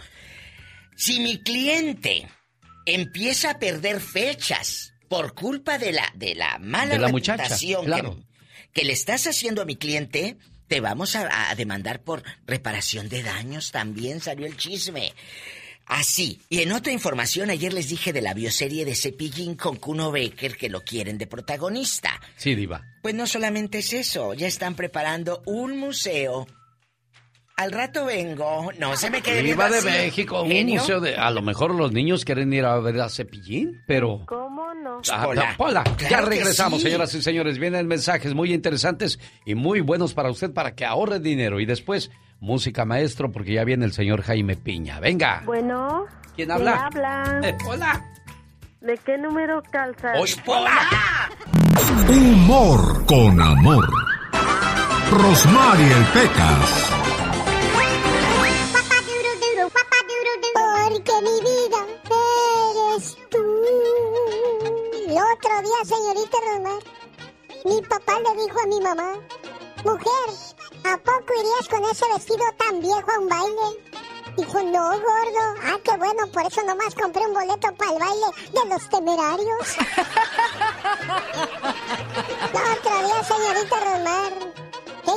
si 0.96 1.20
mi 1.20 1.42
cliente 1.42 2.28
empieza 2.86 3.52
a 3.52 3.60
perder 3.60 4.00
fechas 4.00 4.94
por 5.08 5.34
culpa 5.34 5.78
de 5.78 5.92
la, 5.92 6.12
de 6.16 6.36
la 6.36 6.58
mala 6.60 6.94
De 6.94 7.00
la 7.00 7.08
muchacha, 7.10 7.44
reputación 7.44 7.86
claro. 7.86 8.16
que, 8.74 8.82
que 8.82 8.86
le 8.86 8.94
estás 8.94 9.28
haciendo 9.28 9.62
a 9.62 9.66
mi 9.66 9.76
cliente, 9.76 10.38
te 10.68 10.82
vamos 10.82 11.16
a, 11.16 11.50
a 11.50 11.56
demandar 11.56 12.02
por 12.02 12.24
reparación 12.46 13.10
de 13.10 13.24
daños. 13.24 13.72
También 13.72 14.20
salió 14.20 14.46
el 14.46 14.58
chisme. 14.58 15.14
Así. 15.88 16.42
Y 16.50 16.62
en 16.62 16.74
otra 16.74 16.92
información, 16.92 17.50
ayer 17.50 17.72
les 17.72 17.88
dije 17.88 18.12
de 18.12 18.22
la 18.22 18.34
bioserie 18.34 18.84
de 18.84 18.94
Cepillín 18.96 19.56
con 19.56 19.78
Kuno 19.78 20.12
Becker 20.12 20.58
que 20.58 20.70
lo 20.70 20.84
quieren 20.84 21.18
de 21.18 21.28
protagonista. 21.28 22.20
Sí, 22.36 22.56
Diva. 22.56 22.84
Pues 23.02 23.16
no 23.16 23.26
solamente 23.26 23.78
es 23.78 23.94
eso, 23.94 24.34
ya 24.34 24.48
están 24.48 24.76
preparando 24.76 25.42
un 25.46 25.78
museo. 25.78 26.46
Al 27.58 27.72
rato 27.72 28.06
vengo. 28.06 28.72
No 28.78 28.96
se 28.96 29.10
me 29.10 29.20
quede 29.20 29.42
viendo 29.42 29.68
de. 29.68 29.82
México, 29.82 30.44
un 30.44 30.52
Genio. 30.52 30.80
museo 30.80 31.00
de... 31.02 31.16
A 31.16 31.32
lo 31.32 31.42
mejor 31.42 31.74
los 31.74 31.92
niños 31.92 32.24
quieren 32.24 32.54
ir 32.54 32.64
a 32.66 32.78
ver 32.80 33.02
a 33.02 33.10
Cepillín, 33.10 33.82
pero... 33.88 34.22
¿Cómo 34.28 34.76
no? 34.76 35.02
Ah. 35.12 35.56
Pola, 35.58 35.84
ya 35.98 36.08
Claro 36.08 36.28
regresamos, 36.28 36.80
sí. 36.82 36.86
señoras 36.86 37.12
y 37.16 37.22
señores. 37.24 37.58
Vienen 37.58 37.88
mensajes 37.88 38.36
muy 38.36 38.54
interesantes 38.54 39.20
y 39.44 39.56
muy 39.56 39.82
buenos 39.82 40.14
para 40.14 40.30
usted 40.30 40.54
para 40.54 40.76
que 40.76 40.86
ahorre 40.86 41.20
dinero. 41.20 41.60
Y 41.60 41.66
después, 41.66 42.12
música 42.40 42.86
maestro, 42.86 43.32
porque 43.32 43.54
ya 43.54 43.64
viene 43.64 43.86
el 43.86 43.94
señor 43.94 44.22
Jaime 44.22 44.56
Piña. 44.56 45.00
Venga. 45.00 45.42
Bueno. 45.44 46.06
¿Quién 46.36 46.52
habla? 46.52 46.86
habla? 46.86 47.42
Eh, 47.44 47.58
hola. 47.66 48.06
¿De 48.82 48.96
qué 49.04 49.18
número 49.18 49.64
calza? 49.72 50.14
Hoy, 50.20 50.30
Pola. 50.46 50.78
Humor 52.08 53.04
con 53.08 53.42
amor. 53.42 53.90
Rosmarie 55.10 55.96
Pecas. 56.14 56.92
Mamá, 68.88 69.20
mujer, 69.84 70.30
¿a 70.86 70.98
poco 70.98 71.34
irías 71.40 71.68
con 71.70 71.84
ese 71.86 72.06
vestido 72.14 72.46
tan 72.58 72.80
viejo 72.80 73.12
a 73.12 73.20
un 73.20 73.28
baile? 73.28 73.84
Dijo, 74.38 74.64
no, 74.64 74.90
gordo. 74.92 75.56
Ah, 75.64 75.78
qué 75.84 75.98
bueno, 75.98 76.28
por 76.32 76.46
eso 76.46 76.64
nomás 76.64 76.96
compré 76.96 77.26
un 77.26 77.34
boleto 77.34 77.74
para 77.76 77.92
el 77.92 78.00
baile 78.00 78.28
de 78.54 78.66
los 78.70 78.90
temerarios. 78.90 79.78
El 82.54 82.62
otro 82.78 83.08
día, 83.08 83.24
señorita 83.24 83.80
Romar, 83.80 84.34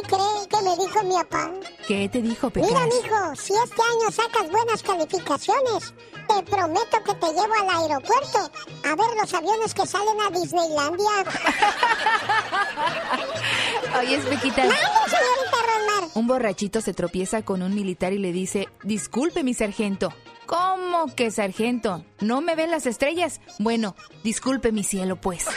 ¿qué 0.02 0.08
cree 0.08 0.48
que 0.48 0.62
me 0.62 0.76
dijo 0.76 1.02
mi 1.04 1.14
papá? 1.14 1.50
¿Qué 1.86 2.08
te 2.08 2.22
dijo, 2.22 2.50
Pecas? 2.50 2.70
Mira, 2.70 2.84
mijo, 2.86 3.36
si 3.36 3.52
este 3.52 3.82
año 3.82 4.10
sacas 4.10 4.50
buenas 4.50 4.82
calificaciones, 4.82 5.94
te 6.28 6.42
prometo 6.44 7.02
que 7.04 7.14
te 7.14 7.26
llevo 7.26 7.54
al 7.60 7.68
aeropuerto 7.70 8.38
a 8.84 8.94
ver 8.94 9.06
los 9.20 9.34
aviones 9.34 9.74
que 9.74 9.86
salen 9.86 10.20
a 10.20 10.30
Disneylandia. 10.30 11.10
Oye, 14.00 14.14
Espequita, 14.16 14.60
¡Mande, 14.60 14.76
señorita 15.06 15.56
Rosmar! 15.66 16.10
un 16.14 16.26
borrachito 16.26 16.80
se 16.80 16.94
tropieza 16.94 17.42
con 17.42 17.62
un 17.62 17.74
militar 17.74 18.12
y 18.12 18.18
le 18.18 18.32
dice, 18.32 18.68
disculpe 18.82 19.42
mi 19.42 19.54
sargento. 19.54 20.12
¿Cómo 20.46 21.14
que 21.14 21.30
sargento? 21.30 22.04
¿No 22.20 22.40
me 22.40 22.56
ven 22.56 22.70
las 22.72 22.86
estrellas? 22.86 23.40
Bueno, 23.60 23.94
disculpe 24.24 24.72
mi 24.72 24.82
cielo, 24.82 25.20
pues. 25.20 25.44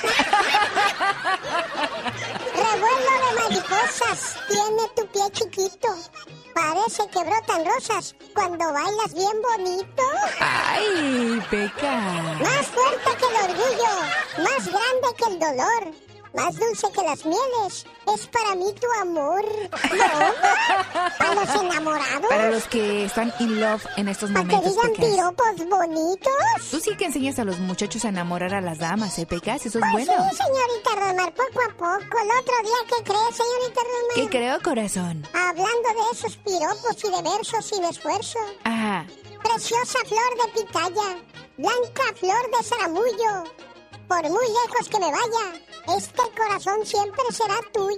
mariposas, 3.84 4.36
tiene 4.48 4.90
tu 4.96 5.08
pie 5.08 5.32
chiquito. 5.32 5.88
Parece 6.54 7.08
que 7.10 7.24
brotan 7.24 7.66
rosas 7.66 8.16
cuando 8.34 8.72
bailas 8.72 9.13
bien 9.13 9.42
bonito. 9.42 10.04
¡Ay, 10.40 11.42
Peca! 11.50 12.00
Más 12.40 12.68
fuerte 12.68 13.18
que 13.18 13.25
el 13.25 13.52
orgullo, 13.52 14.44
más 14.44 14.68
grande 14.68 15.08
que 15.18 15.25
el 15.25 15.40
dolor, 15.40 15.94
más 16.34 16.56
dulce 16.56 16.88
que 16.92 17.02
las 17.04 17.25
mieles. 17.25 17.86
Es 18.13 18.28
para 18.28 18.56
mí 18.56 18.66
tu 18.74 18.88
amor. 19.02 19.46
¿No? 19.72 21.13
Para 21.18 21.36
los 21.36 21.50
enamorados. 21.56 22.28
Para 22.30 22.50
los 22.52 22.63
que 22.68 23.06
están 23.06 23.34
in 23.40 23.60
love 23.62 23.86
en 23.98 24.08
estos 24.08 24.32
Para 24.32 24.46
que 24.48 24.56
momentos, 24.56 24.75
digan 24.75 25.12
piropos 25.12 25.70
bonitos. 25.70 26.70
Tú 26.72 26.80
sí 26.80 26.96
que 26.98 27.06
enseñas 27.06 27.40
a 27.40 27.46
los 27.46 27.60
muchachos 27.60 28.04
a 28.06 28.10
enamorar 28.10 28.54
a 28.56 28.62
las 28.62 28.80
damas, 28.80 29.18
¿eh, 29.20 29.25
Pecas? 29.25 29.66
Eso 29.66 29.80
es 29.80 29.86
Pues 29.92 30.06
bueno. 30.08 30.30
sí, 30.32 30.38
señorita 30.38 30.96
Rosmar, 30.96 31.34
poco 31.34 31.62
a 31.62 31.70
poco. 31.74 32.18
El 32.22 32.30
otro 32.40 32.56
día, 32.63 32.78
¿qué 32.88 33.04
crees, 33.04 33.36
señorita 33.36 33.82
Rosmar? 33.82 34.16
¿Qué 34.16 34.30
creo, 34.30 34.62
corazón? 34.62 35.28
Hablando 35.34 35.90
de 35.90 36.12
esos 36.18 36.38
piropos 36.38 37.04
y 37.04 37.10
de 37.12 37.22
versos 37.30 37.66
sin 37.66 37.84
esfuerzo. 37.86 38.40
Ajá. 38.63 39.06
Preciosa 39.44 40.00
flor 40.06 40.54
de 40.54 40.62
pitaya, 40.62 41.18
blanca 41.58 42.04
flor 42.16 42.52
de 42.58 42.63
zaramullo. 42.63 43.44
Por 44.13 44.29
muy 44.29 44.46
lejos 44.46 44.88
que 44.91 45.00
me 45.00 45.12
vaya, 45.12 45.55
este 45.98 46.22
corazón 46.38 46.86
siempre 46.86 47.24
será 47.32 47.55
tuyo. 47.74 47.98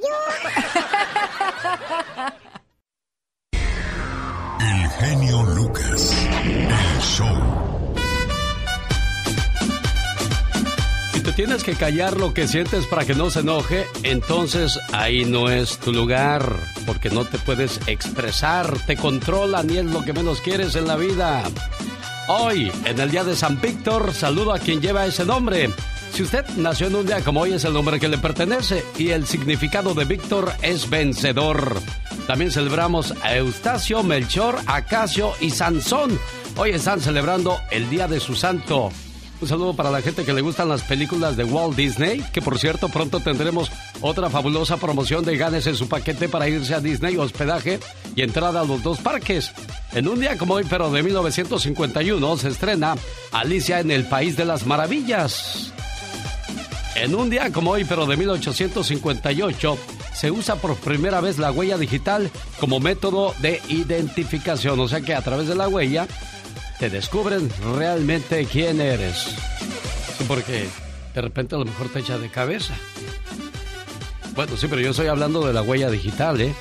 El 4.61 4.89
genio 4.91 5.43
Lucas. 5.43 6.25
El 6.41 7.01
show. 7.01 7.35
Si 11.11 11.19
te 11.19 11.33
tienes 11.33 11.65
que 11.65 11.75
callar 11.75 12.15
lo 12.15 12.33
que 12.33 12.47
sientes 12.47 12.87
para 12.87 13.03
que 13.03 13.13
no 13.13 13.29
se 13.29 13.41
enoje, 13.41 13.85
entonces 14.03 14.79
ahí 14.93 15.25
no 15.25 15.49
es 15.49 15.77
tu 15.79 15.91
lugar, 15.91 16.49
porque 16.85 17.09
no 17.09 17.25
te 17.25 17.39
puedes 17.39 17.81
expresar, 17.87 18.79
te 18.85 18.95
controlan 18.95 19.69
y 19.69 19.79
es 19.79 19.85
lo 19.85 20.05
que 20.05 20.13
menos 20.13 20.39
quieres 20.39 20.77
en 20.77 20.87
la 20.87 20.95
vida. 20.95 21.43
Hoy, 22.29 22.71
en 22.85 22.99
el 23.01 23.11
día 23.11 23.25
de 23.25 23.35
San 23.35 23.59
Víctor, 23.59 24.13
saludo 24.13 24.53
a 24.53 24.59
quien 24.59 24.79
lleva 24.81 25.05
ese 25.05 25.25
nombre. 25.25 25.71
Si 26.13 26.23
usted 26.23 26.45
nació 26.57 26.87
en 26.87 26.95
un 26.95 27.05
día 27.05 27.21
como 27.21 27.41
hoy 27.41 27.53
es 27.53 27.65
el 27.65 27.73
nombre 27.73 27.99
que 27.99 28.07
le 28.07 28.17
pertenece 28.17 28.83
y 28.97 29.09
el 29.09 29.25
significado 29.25 29.93
de 29.93 30.05
Víctor 30.05 30.51
es 30.61 30.89
vencedor. 30.89 31.79
También 32.27 32.51
celebramos 32.51 33.13
a 33.21 33.35
Eustacio, 33.35 34.01
Melchor, 34.01 34.57
Acacio 34.65 35.33
y 35.41 35.51
Sansón. 35.51 36.17
Hoy 36.57 36.71
están 36.71 37.01
celebrando 37.01 37.59
el 37.69 37.89
día 37.89 38.07
de 38.07 38.19
su 38.19 38.35
santo. 38.35 38.91
Un 39.41 39.47
saludo 39.49 39.75
para 39.75 39.91
la 39.91 40.01
gente 40.01 40.23
que 40.23 40.33
le 40.33 40.41
gustan 40.41 40.69
las 40.69 40.81
películas 40.83 41.35
de 41.35 41.43
Walt 41.43 41.75
Disney, 41.75 42.23
que 42.31 42.41
por 42.41 42.57
cierto 42.57 42.87
pronto 42.87 43.19
tendremos 43.19 43.69
otra 43.99 44.29
fabulosa 44.29 44.77
promoción 44.77 45.25
de 45.25 45.35
ganes 45.35 45.67
en 45.67 45.75
su 45.75 45.89
paquete 45.89 46.29
para 46.29 46.47
irse 46.47 46.73
a 46.73 46.79
Disney, 46.79 47.17
hospedaje 47.17 47.79
y 48.15 48.21
entrada 48.21 48.61
a 48.61 48.65
los 48.65 48.81
dos 48.81 48.99
parques. 48.99 49.51
En 49.93 50.07
un 50.07 50.19
día 50.19 50.37
como 50.37 50.55
hoy, 50.55 50.65
pero 50.69 50.89
de 50.89 51.03
1951, 51.03 52.37
se 52.37 52.47
estrena 52.47 52.95
Alicia 53.33 53.81
en 53.81 53.91
el 53.91 54.05
País 54.05 54.37
de 54.37 54.45
las 54.45 54.65
Maravillas. 54.65 55.74
En 56.95 57.13
un 57.13 57.29
día 57.29 57.51
como 57.51 57.71
hoy, 57.71 57.83
pero 57.83 58.05
de 58.05 58.15
1858, 58.15 59.77
se 60.13 60.31
usa 60.31 60.55
por 60.55 60.75
primera 60.77 61.19
vez 61.21 61.37
la 61.37 61.51
huella 61.51 61.77
digital 61.77 62.31
como 62.59 62.79
método 62.79 63.35
de 63.39 63.61
identificación. 63.67 64.79
O 64.79 64.87
sea 64.87 65.01
que 65.01 65.13
a 65.13 65.21
través 65.21 65.47
de 65.47 65.55
la 65.55 65.67
huella 65.67 66.07
te 66.79 66.89
descubren 66.89 67.49
realmente 67.75 68.45
quién 68.45 68.79
eres. 68.79 69.27
Porque 70.27 70.67
de 71.13 71.21
repente 71.21 71.55
a 71.55 71.59
lo 71.59 71.65
mejor 71.65 71.89
te 71.89 71.99
echa 71.99 72.17
de 72.17 72.29
cabeza. 72.29 72.73
Bueno, 74.33 74.55
sí, 74.57 74.67
pero 74.69 74.81
yo 74.81 74.91
estoy 74.91 75.07
hablando 75.07 75.45
de 75.45 75.53
la 75.53 75.61
huella 75.61 75.89
digital, 75.89 76.41
¿eh? 76.41 76.53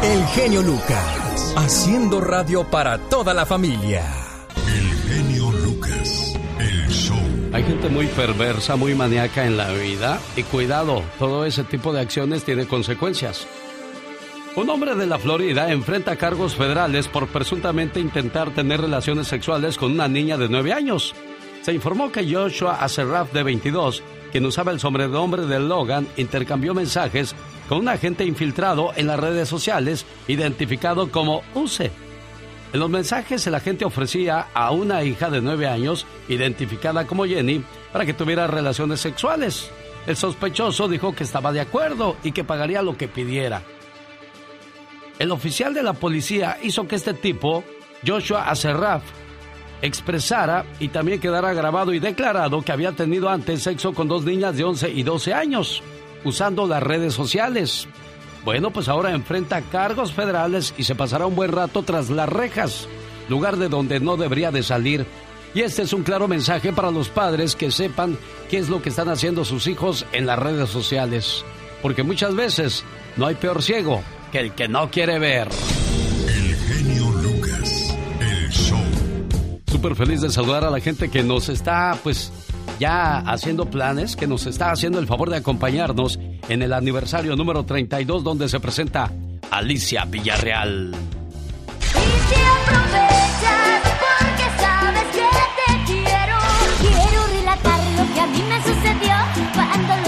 El 0.02 0.24
genio 0.28 0.62
Lucas, 0.62 1.54
haciendo 1.56 2.20
radio 2.20 2.64
para 2.70 2.98
toda 2.98 3.34
la 3.34 3.44
familia. 3.44 4.23
Hay 7.54 7.62
gente 7.62 7.88
muy 7.88 8.08
perversa, 8.08 8.74
muy 8.74 8.96
maníaca 8.96 9.46
en 9.46 9.56
la 9.56 9.70
vida 9.70 10.18
y 10.34 10.42
cuidado, 10.42 11.04
todo 11.20 11.44
ese 11.44 11.62
tipo 11.62 11.92
de 11.92 12.00
acciones 12.00 12.42
tiene 12.42 12.66
consecuencias. 12.66 13.46
Un 14.56 14.68
hombre 14.70 14.96
de 14.96 15.06
la 15.06 15.20
Florida 15.20 15.70
enfrenta 15.70 16.16
cargos 16.16 16.56
federales 16.56 17.06
por 17.06 17.28
presuntamente 17.28 18.00
intentar 18.00 18.50
tener 18.50 18.80
relaciones 18.80 19.28
sexuales 19.28 19.78
con 19.78 19.92
una 19.92 20.08
niña 20.08 20.36
de 20.36 20.48
9 20.48 20.72
años. 20.72 21.14
Se 21.62 21.72
informó 21.72 22.10
que 22.10 22.28
Joshua 22.28 22.82
Aserraf, 22.82 23.32
de 23.32 23.44
22, 23.44 24.02
quien 24.32 24.46
usaba 24.46 24.72
el 24.72 24.80
sobrenombre 24.80 25.46
de 25.46 25.60
Logan, 25.60 26.08
intercambió 26.16 26.74
mensajes 26.74 27.36
con 27.68 27.78
un 27.78 27.88
agente 27.88 28.24
infiltrado 28.24 28.90
en 28.96 29.06
las 29.06 29.20
redes 29.20 29.48
sociales 29.48 30.06
identificado 30.26 31.08
como 31.12 31.42
Use. 31.54 31.92
En 32.74 32.80
los 32.80 32.90
mensajes 32.90 33.46
el 33.46 33.54
agente 33.54 33.84
ofrecía 33.84 34.48
a 34.52 34.72
una 34.72 35.04
hija 35.04 35.30
de 35.30 35.40
9 35.40 35.68
años, 35.68 36.08
identificada 36.28 37.06
como 37.06 37.24
Jenny, 37.24 37.62
para 37.92 38.04
que 38.04 38.14
tuviera 38.14 38.48
relaciones 38.48 38.98
sexuales. 38.98 39.70
El 40.08 40.16
sospechoso 40.16 40.88
dijo 40.88 41.14
que 41.14 41.22
estaba 41.22 41.52
de 41.52 41.60
acuerdo 41.60 42.16
y 42.24 42.32
que 42.32 42.42
pagaría 42.42 42.82
lo 42.82 42.96
que 42.96 43.06
pidiera. 43.06 43.62
El 45.20 45.30
oficial 45.30 45.72
de 45.72 45.84
la 45.84 45.92
policía 45.92 46.58
hizo 46.64 46.88
que 46.88 46.96
este 46.96 47.14
tipo, 47.14 47.62
Joshua 48.04 48.50
Aserraf, 48.50 49.04
expresara 49.80 50.66
y 50.80 50.88
también 50.88 51.20
quedara 51.20 51.54
grabado 51.54 51.94
y 51.94 52.00
declarado 52.00 52.62
que 52.62 52.72
había 52.72 52.90
tenido 52.90 53.28
antes 53.28 53.62
sexo 53.62 53.92
con 53.92 54.08
dos 54.08 54.24
niñas 54.24 54.56
de 54.56 54.64
11 54.64 54.90
y 54.90 55.04
12 55.04 55.32
años, 55.32 55.80
usando 56.24 56.66
las 56.66 56.82
redes 56.82 57.14
sociales. 57.14 57.86
Bueno, 58.44 58.70
pues 58.70 58.88
ahora 58.88 59.12
enfrenta 59.12 59.62
cargos 59.62 60.12
federales 60.12 60.74
y 60.76 60.84
se 60.84 60.94
pasará 60.94 61.26
un 61.26 61.34
buen 61.34 61.50
rato 61.50 61.82
tras 61.82 62.10
las 62.10 62.28
rejas, 62.28 62.86
lugar 63.28 63.56
de 63.56 63.68
donde 63.68 64.00
no 64.00 64.18
debería 64.18 64.50
de 64.50 64.62
salir. 64.62 65.06
Y 65.54 65.62
este 65.62 65.82
es 65.82 65.92
un 65.92 66.02
claro 66.02 66.28
mensaje 66.28 66.72
para 66.72 66.90
los 66.90 67.08
padres 67.08 67.56
que 67.56 67.70
sepan 67.70 68.18
qué 68.50 68.58
es 68.58 68.68
lo 68.68 68.82
que 68.82 68.90
están 68.90 69.08
haciendo 69.08 69.44
sus 69.44 69.66
hijos 69.66 70.04
en 70.12 70.26
las 70.26 70.38
redes 70.38 70.68
sociales. 70.68 71.44
Porque 71.80 72.02
muchas 72.02 72.34
veces 72.34 72.84
no 73.16 73.26
hay 73.26 73.34
peor 73.36 73.62
ciego 73.62 74.02
que 74.30 74.40
el 74.40 74.52
que 74.52 74.68
no 74.68 74.90
quiere 74.90 75.18
ver. 75.18 75.48
El 76.28 76.56
genio 76.56 77.10
Lucas. 77.12 77.96
El 78.20 78.50
show. 78.50 78.82
Súper 79.70 79.94
feliz 79.94 80.20
de 80.20 80.30
saludar 80.30 80.64
a 80.64 80.70
la 80.70 80.80
gente 80.80 81.08
que 81.08 81.22
nos 81.22 81.48
está, 81.48 81.96
pues, 82.02 82.30
ya 82.78 83.18
haciendo 83.18 83.66
planes, 83.66 84.16
que 84.16 84.26
nos 84.26 84.46
está 84.46 84.70
haciendo 84.70 84.98
el 84.98 85.06
favor 85.06 85.30
de 85.30 85.36
acompañarnos 85.36 86.18
en 86.48 86.62
el 86.62 86.72
aniversario 86.72 87.36
número 87.36 87.64
32 87.64 88.24
donde 88.24 88.48
se 88.48 88.60
presenta 88.60 89.10
Alicia 89.50 90.04
Villarreal. 90.04 90.92
Quiero, 91.92 92.54
lo 97.96 98.14
que 98.14 98.20
a 98.20 98.26
mí 98.26 98.42
me 98.42 98.62
sucedió 98.62 99.14
cuando 99.54 100.03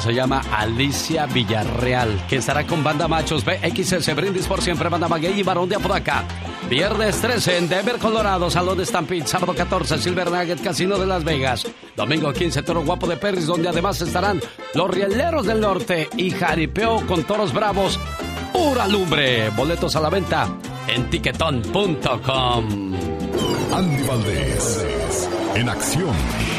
se 0.00 0.14
llama 0.14 0.42
Alicia 0.50 1.26
Villarreal, 1.26 2.26
que 2.28 2.36
estará 2.36 2.66
con 2.66 2.82
Banda 2.82 3.08
Machos 3.08 3.44
BXS 3.44 4.14
Brindis 4.14 4.46
por 4.46 4.62
siempre, 4.62 4.88
Banda 4.88 5.08
Maguey 5.08 5.40
y 5.40 5.42
Barón 5.42 5.68
de 5.68 5.76
Apodaca. 5.76 6.24
Viernes 6.68 7.20
13 7.20 7.58
en 7.58 7.68
Denver, 7.68 7.98
Colorado, 7.98 8.50
Salón 8.50 8.78
de 8.78 8.86
Stampede. 8.86 9.26
Sábado 9.26 9.54
14, 9.54 9.98
Silver 9.98 10.30
Nugget 10.30 10.62
Casino 10.62 10.98
de 10.98 11.06
Las 11.06 11.24
Vegas. 11.24 11.66
Domingo 11.96 12.32
15, 12.32 12.62
Toro 12.62 12.82
Guapo 12.84 13.06
de 13.06 13.16
Perris, 13.16 13.46
donde 13.46 13.68
además 13.68 14.00
estarán 14.00 14.40
los 14.74 14.90
Rieleros 14.90 15.46
del 15.46 15.60
Norte 15.60 16.08
y 16.16 16.30
Jaripeo 16.30 17.06
con 17.06 17.24
Toros 17.24 17.52
Bravos. 17.52 17.98
Pura 18.52 18.86
lumbre. 18.86 19.50
Boletos 19.50 19.96
a 19.96 20.00
la 20.00 20.10
venta 20.10 20.48
en 20.88 21.10
tiquetón.com. 21.10 22.94
Andy 23.74 24.02
Valdés. 24.06 25.28
En 25.54 25.68
acción. 25.68 26.51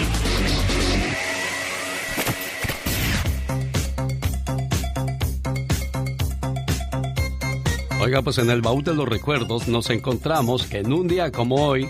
Oiga, 8.04 8.22
pues 8.22 8.38
en 8.38 8.50
el 8.50 8.62
baúl 8.62 8.84
de 8.84 8.94
los 8.94 9.08
recuerdos 9.08 9.70
nos 9.70 9.90
encontramos 9.90 10.66
que 10.66 10.80
en 10.80 10.92
un 10.92 11.08
día 11.08 11.32
como 11.32 11.56
hoy, 11.68 11.88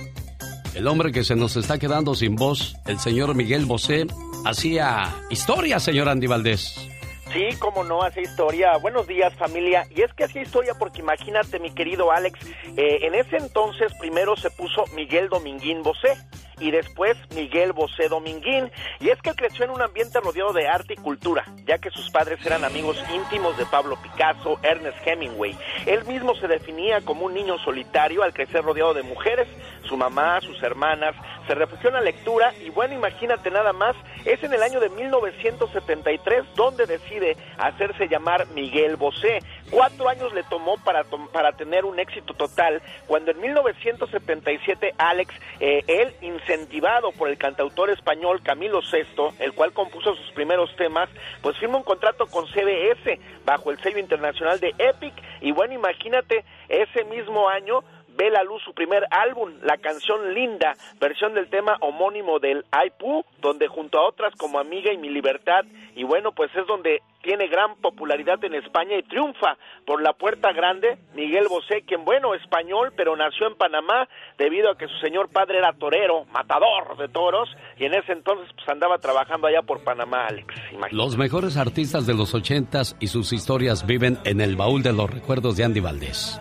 el 0.75 0.86
hombre 0.86 1.12
que 1.12 1.24
se 1.24 1.36
nos 1.36 1.58
está 1.58 1.79
quedando 1.79 2.13
sin 2.13 2.36
voz, 2.36 2.75
el 2.86 3.00
señor 3.00 3.34
Miguel 3.34 3.65
Bosé, 3.65 4.05
hacía 4.46 5.12
historia, 5.32 5.79
señor 5.79 6.10
Andy 6.10 6.27
Valdés. 6.27 6.93
Sí, 7.34 7.50
como 7.58 7.84
no, 7.84 8.04
hace 8.04 8.22
historia. 8.22 8.78
Buenos 8.78 9.08
días, 9.08 9.34
familia. 9.34 9.88
Y 9.90 10.04
es 10.04 10.13
que 10.13 10.25
hacía 10.25 10.44
historia 10.44 10.75
porque 10.78 11.02
imagínate, 11.02 11.58
mi 11.58 11.72
querido 11.72 12.12
Alex, 12.12 12.40
eh, 12.78 13.00
en 13.02 13.16
ese 13.16 13.38
entonces 13.38 13.92
primero 14.00 14.36
se 14.36 14.52
puso 14.52 14.84
Miguel 14.94 15.30
Dominguín 15.30 15.82
Bosé 15.82 16.16
y 16.60 16.70
después 16.70 17.18
Miguel 17.34 17.74
Bosé 17.74 18.08
Dominguín. 18.08 18.72
Y 19.00 19.10
es 19.10 19.20
que 19.22 19.34
creció 19.34 19.66
en 19.66 19.72
un 19.72 19.82
ambiente 19.82 20.20
rodeado 20.20 20.54
de 20.54 20.68
arte 20.68 20.94
y 20.94 20.98
cultura, 20.98 21.44
ya 21.66 21.80
que 21.80 21.90
sus 21.90 22.12
padres 22.12 22.46
eran 22.46 22.63
amigos 22.63 23.04
íntimos 23.12 23.58
de 23.58 23.66
Pablo 23.66 23.98
Picasso, 24.02 24.60
Ernest 24.62 24.98
Hemingway. 25.04 25.58
Él 25.88 26.06
mismo 26.06 26.36
se 26.36 26.48
definía 26.48 27.02
como 27.02 27.25
un 27.25 27.34
niño 27.34 27.58
solitario 27.66 28.22
al 28.22 28.34
crecer 28.34 28.63
rodeado 28.63 28.94
de 28.94 29.02
mujeres, 29.02 29.48
su 29.84 29.98
mamá, 29.98 30.40
sus 30.42 30.62
hermanas, 30.62 31.16
se 31.48 31.56
refugió 31.56 31.90
en 31.90 31.96
la 31.96 32.02
lectura 32.02 32.54
y 32.63 32.70
bueno, 32.70 32.94
imagínate 32.94 33.52
nada 33.52 33.74
más, 33.74 33.96
es 34.25 34.42
en 34.44 34.54
el 34.54 34.63
año 34.63 34.80
de 34.80 34.90
1973 34.90 36.44
donde 36.56 36.86
decide 36.86 37.23
hacerse 37.58 38.08
llamar 38.08 38.48
Miguel 38.53 38.96
Bosé. 38.96 39.39
Cuatro 39.70 40.10
años 40.10 40.34
le 40.34 40.44
tomó 40.44 40.77
para, 40.77 41.03
para 41.32 41.53
tener 41.53 41.86
un 41.86 42.00
éxito 42.00 42.34
total, 42.34 42.82
cuando 43.08 43.32
en 43.32 43.42
1977 43.42 44.94
Alex, 44.98 45.34
eh, 45.60 45.84
él 45.88 46.13
incentivado 46.22 47.12
por 47.12 47.30
el 47.30 47.38
cantautor 47.38 47.89
español 47.89 48.42
Camilo 48.44 48.82
VI, 48.82 49.36
el 49.39 49.53
cual 49.53 49.74
compuso 49.74 50.15
sus 50.15 50.32
primeros 50.32 50.75
temas, 50.75 51.10
pues 51.42 51.58
firma 51.58 51.77
un 51.77 51.84
contrato 51.84 52.27
con 52.27 52.46
CBS 52.48 53.20
bajo 53.46 53.72
el 53.72 53.82
sello 53.82 54.00
internacional 54.00 54.60
de 54.60 54.74
Epic 54.77 55.13
y 55.42 55.51
bueno, 55.51 55.74
imagínate, 55.74 56.44
ese 56.70 57.03
mismo 57.06 57.50
año 57.50 57.84
ve 58.15 58.29
la 58.29 58.43
luz 58.43 58.62
su 58.63 58.74
primer 58.74 59.05
álbum, 59.12 59.51
la 59.63 59.77
canción 59.77 60.34
Linda, 60.34 60.74
versión 61.00 61.34
del 61.34 61.50
tema 61.50 61.77
homónimo 61.82 62.39
del 62.39 62.65
Aipu, 62.72 63.25
donde 63.41 63.67
junto 63.67 64.00
a 64.00 64.08
otras 64.08 64.34
como 64.36 64.60
Amiga 64.60 64.91
y 64.93 64.98
Mi 64.98 65.10
Libertad, 65.10 65.65
y 65.96 66.03
bueno, 66.03 66.32
pues 66.32 66.51
es 66.55 66.65
donde 66.67 67.01
tiene 67.22 67.48
gran 67.48 67.75
popularidad 67.77 68.43
en 68.43 68.53
España 68.53 68.98
y 68.98 69.03
triunfa 69.03 69.58
por 69.86 70.01
la 70.01 70.13
puerta 70.13 70.51
grande 70.51 70.98
Miguel 71.15 71.48
Bosé, 71.48 71.84
quien 71.88 72.03
bueno, 72.03 72.36
español, 72.36 72.93
pero 72.96 73.15
nació 73.15 73.48
en 73.48 73.55
Panamá 73.55 74.08
debido 74.38 74.70
a 74.70 74.77
que 74.77 74.88
su 74.88 74.98
señor 74.98 75.29
padre 75.29 75.60
era 75.60 75.74
torero, 75.74 76.25
matador 76.34 76.98
de 76.98 77.08
toros, 77.08 77.50
y 77.77 77.86
en 77.86 77.93
ese 77.93 78.12
entonces 78.12 78.50
pues 78.55 78.67
andaba 78.67 78.98
trabajando 78.98 79.48
allá 79.48 79.62
por 79.62 79.84
Panamá, 79.84 80.25
Alex. 80.27 80.53
Los 80.91 81.17
mejores 81.17 81.58
artistas 81.58 82.05
de 82.05 82.13
los 82.13 82.34
ochentas 82.36 82.96
y 83.00 83.08
sus 83.08 83.32
historias 83.32 83.88
viven 83.88 84.20
en 84.25 84.41
el 84.41 84.55
baúl 84.55 84.84
de 84.84 84.93
los 84.93 85.10
recuerdos 85.10 85.55
de 85.55 85.63
Andy 85.63 85.79
Valdés. 85.79 86.39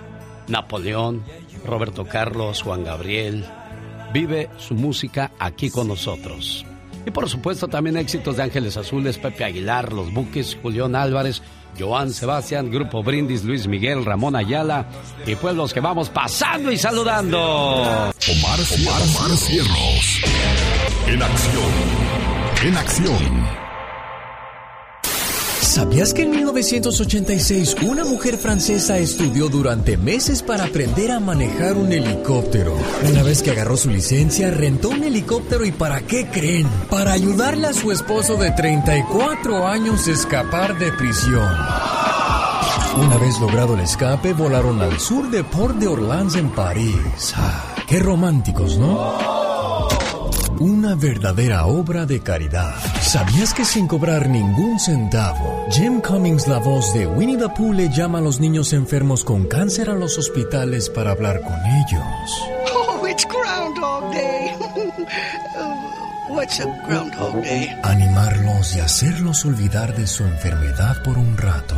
Napoleón, 0.49 1.25
Roberto 1.65 2.05
Carlos, 2.05 2.63
Juan 2.63 2.85
Gabriel. 2.85 3.45
Vive 4.13 4.51
su 4.59 4.75
música 4.75 5.33
aquí 5.39 5.71
con 5.71 5.89
nosotros. 5.89 6.67
Y 7.07 7.11
por 7.11 7.29
supuesto 7.29 7.69
también 7.69 7.97
éxitos 7.97 8.37
de 8.37 8.45
Ángeles 8.45 8.77
Azules, 8.77 9.19
Pepe 9.19 9.45
Aguilar, 9.45 9.93
Los 9.93 10.13
Buques, 10.13 10.57
Julián 10.63 10.95
Álvarez, 10.95 11.43
Joan 11.79 12.13
Sebastián, 12.13 12.71
Grupo 12.71 13.03
Brindis, 13.03 13.45
Luis 13.45 13.67
Miguel, 13.67 14.05
Ramón 14.05 14.37
Ayala 14.37 14.87
y 15.27 15.35
pueblos 15.35 15.73
que 15.73 15.81
vamos 15.81 16.11
pasando 16.11 16.71
y 16.71 16.77
saludando. 16.77 17.41
Omar, 17.41 18.13
Omar, 18.21 19.03
Omar 19.03 19.37
Cierros. 19.37 20.21
En 21.07 21.23
acción. 21.23 21.73
En 22.65 22.77
acción. 22.77 23.62
¿Sabías 25.73 26.13
que 26.13 26.25
en 26.25 26.33
1986 26.33 27.77
una 27.87 28.05
mujer 28.05 28.37
francesa 28.37 28.99
estudió 28.99 29.49
durante 29.49 29.97
meses 29.97 30.43
para 30.43 30.65
aprender 30.65 31.11
a 31.11 31.19
manejar 31.19 31.79
un 31.79 31.91
helicóptero? 31.91 32.77
Una 33.11 33.23
vez 33.23 33.43
que 33.43 33.53
agarró 33.53 33.79
su 33.79 33.89
licencia, 33.89 34.51
rentó 34.51 34.91
un 34.91 35.03
helicóptero 35.03 35.65
y 35.65 35.73
¿para 35.73 36.03
qué 36.03 36.27
creen? 36.27 36.69
Para 36.91 37.13
ayudarle 37.13 37.69
a 37.69 37.73
su 37.73 37.91
esposo 37.91 38.37
de 38.37 38.51
34 38.51 39.67
años 39.67 40.07
a 40.09 40.11
escapar 40.11 40.79
de 40.79 40.93
prisión. 40.93 41.57
Una 42.99 43.17
vez 43.17 43.41
logrado 43.41 43.73
el 43.73 43.81
escape, 43.81 44.35
volaron 44.35 44.83
al 44.83 45.01
sur 45.01 45.31
de 45.31 45.43
Port 45.43 45.77
de 45.77 45.89
Orleans 45.89 46.37
en 46.37 46.51
París. 46.51 47.33
Ah, 47.35 47.77
qué 47.87 47.99
románticos, 47.99 48.77
¿no? 48.77 49.42
Una 50.63 50.95
verdadera 50.95 51.67
obra 51.67 52.07
de 52.07 52.21
caridad. 52.21 52.77
¿Sabías 53.01 53.53
que 53.53 53.65
sin 53.65 53.89
cobrar 53.89 54.29
ningún 54.29 54.79
centavo, 54.79 55.67
Jim 55.73 56.01
Cummings, 56.01 56.47
la 56.47 56.59
voz 56.59 56.95
de 56.95 57.05
Winnie 57.05 57.37
the 57.37 57.49
Pooh, 57.49 57.73
le 57.73 57.89
llama 57.89 58.19
a 58.19 58.21
los 58.21 58.39
niños 58.39 58.73
enfermos 58.73 59.25
con 59.25 59.49
cáncer 59.49 59.91
a 59.91 59.95
los 59.95 60.19
hospitales 60.19 60.89
para 60.89 61.11
hablar 61.11 61.41
con 61.41 61.57
ellos? 61.67 62.45
Oh, 62.77 63.09
it's 63.09 63.27
Groundhog 63.27 64.13
Day. 64.13 64.53
What's 66.31 66.61
a 66.61 66.67
Groundhog 66.87 67.43
Day? 67.43 67.69
Animarlos 67.83 68.77
y 68.77 68.79
hacerlos 68.79 69.45
olvidar 69.45 69.97
de 69.97 70.07
su 70.07 70.23
enfermedad 70.23 71.03
por 71.03 71.19
un 71.19 71.37
rato. 71.39 71.75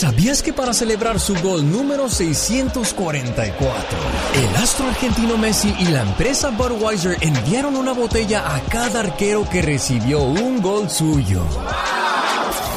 ¿Sabías 0.00 0.42
que 0.42 0.54
para 0.54 0.72
celebrar 0.72 1.20
su 1.20 1.34
gol 1.42 1.70
número 1.70 2.08
644, 2.08 3.98
el 4.34 4.56
astro 4.56 4.86
argentino 4.86 5.36
Messi 5.36 5.74
y 5.78 5.88
la 5.88 6.00
empresa 6.00 6.48
Budweiser 6.48 7.18
enviaron 7.20 7.76
una 7.76 7.92
botella 7.92 8.56
a 8.56 8.62
cada 8.62 9.00
arquero 9.00 9.46
que 9.50 9.60
recibió 9.60 10.22
un 10.22 10.62
gol 10.62 10.88
suyo? 10.88 11.42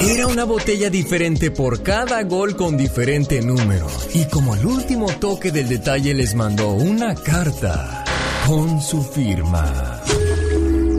Era 0.02 0.28
una 0.28 0.44
botella 0.44 0.90
diferente 0.90 1.50
por 1.50 1.82
cada 1.82 2.22
gol 2.24 2.58
con 2.58 2.76
diferente 2.76 3.42
número. 3.42 3.88
Y 4.14 4.26
como 4.26 4.56
el 4.56 4.66
último 4.66 5.08
toque 5.08 5.54
del 5.54 5.70
detalle 5.70 6.14
les 6.14 6.36
mandó 6.36 6.72
una 6.72 7.16
carta 7.16 8.04
con 8.46 8.82
su 8.82 9.02
firma. 9.02 10.02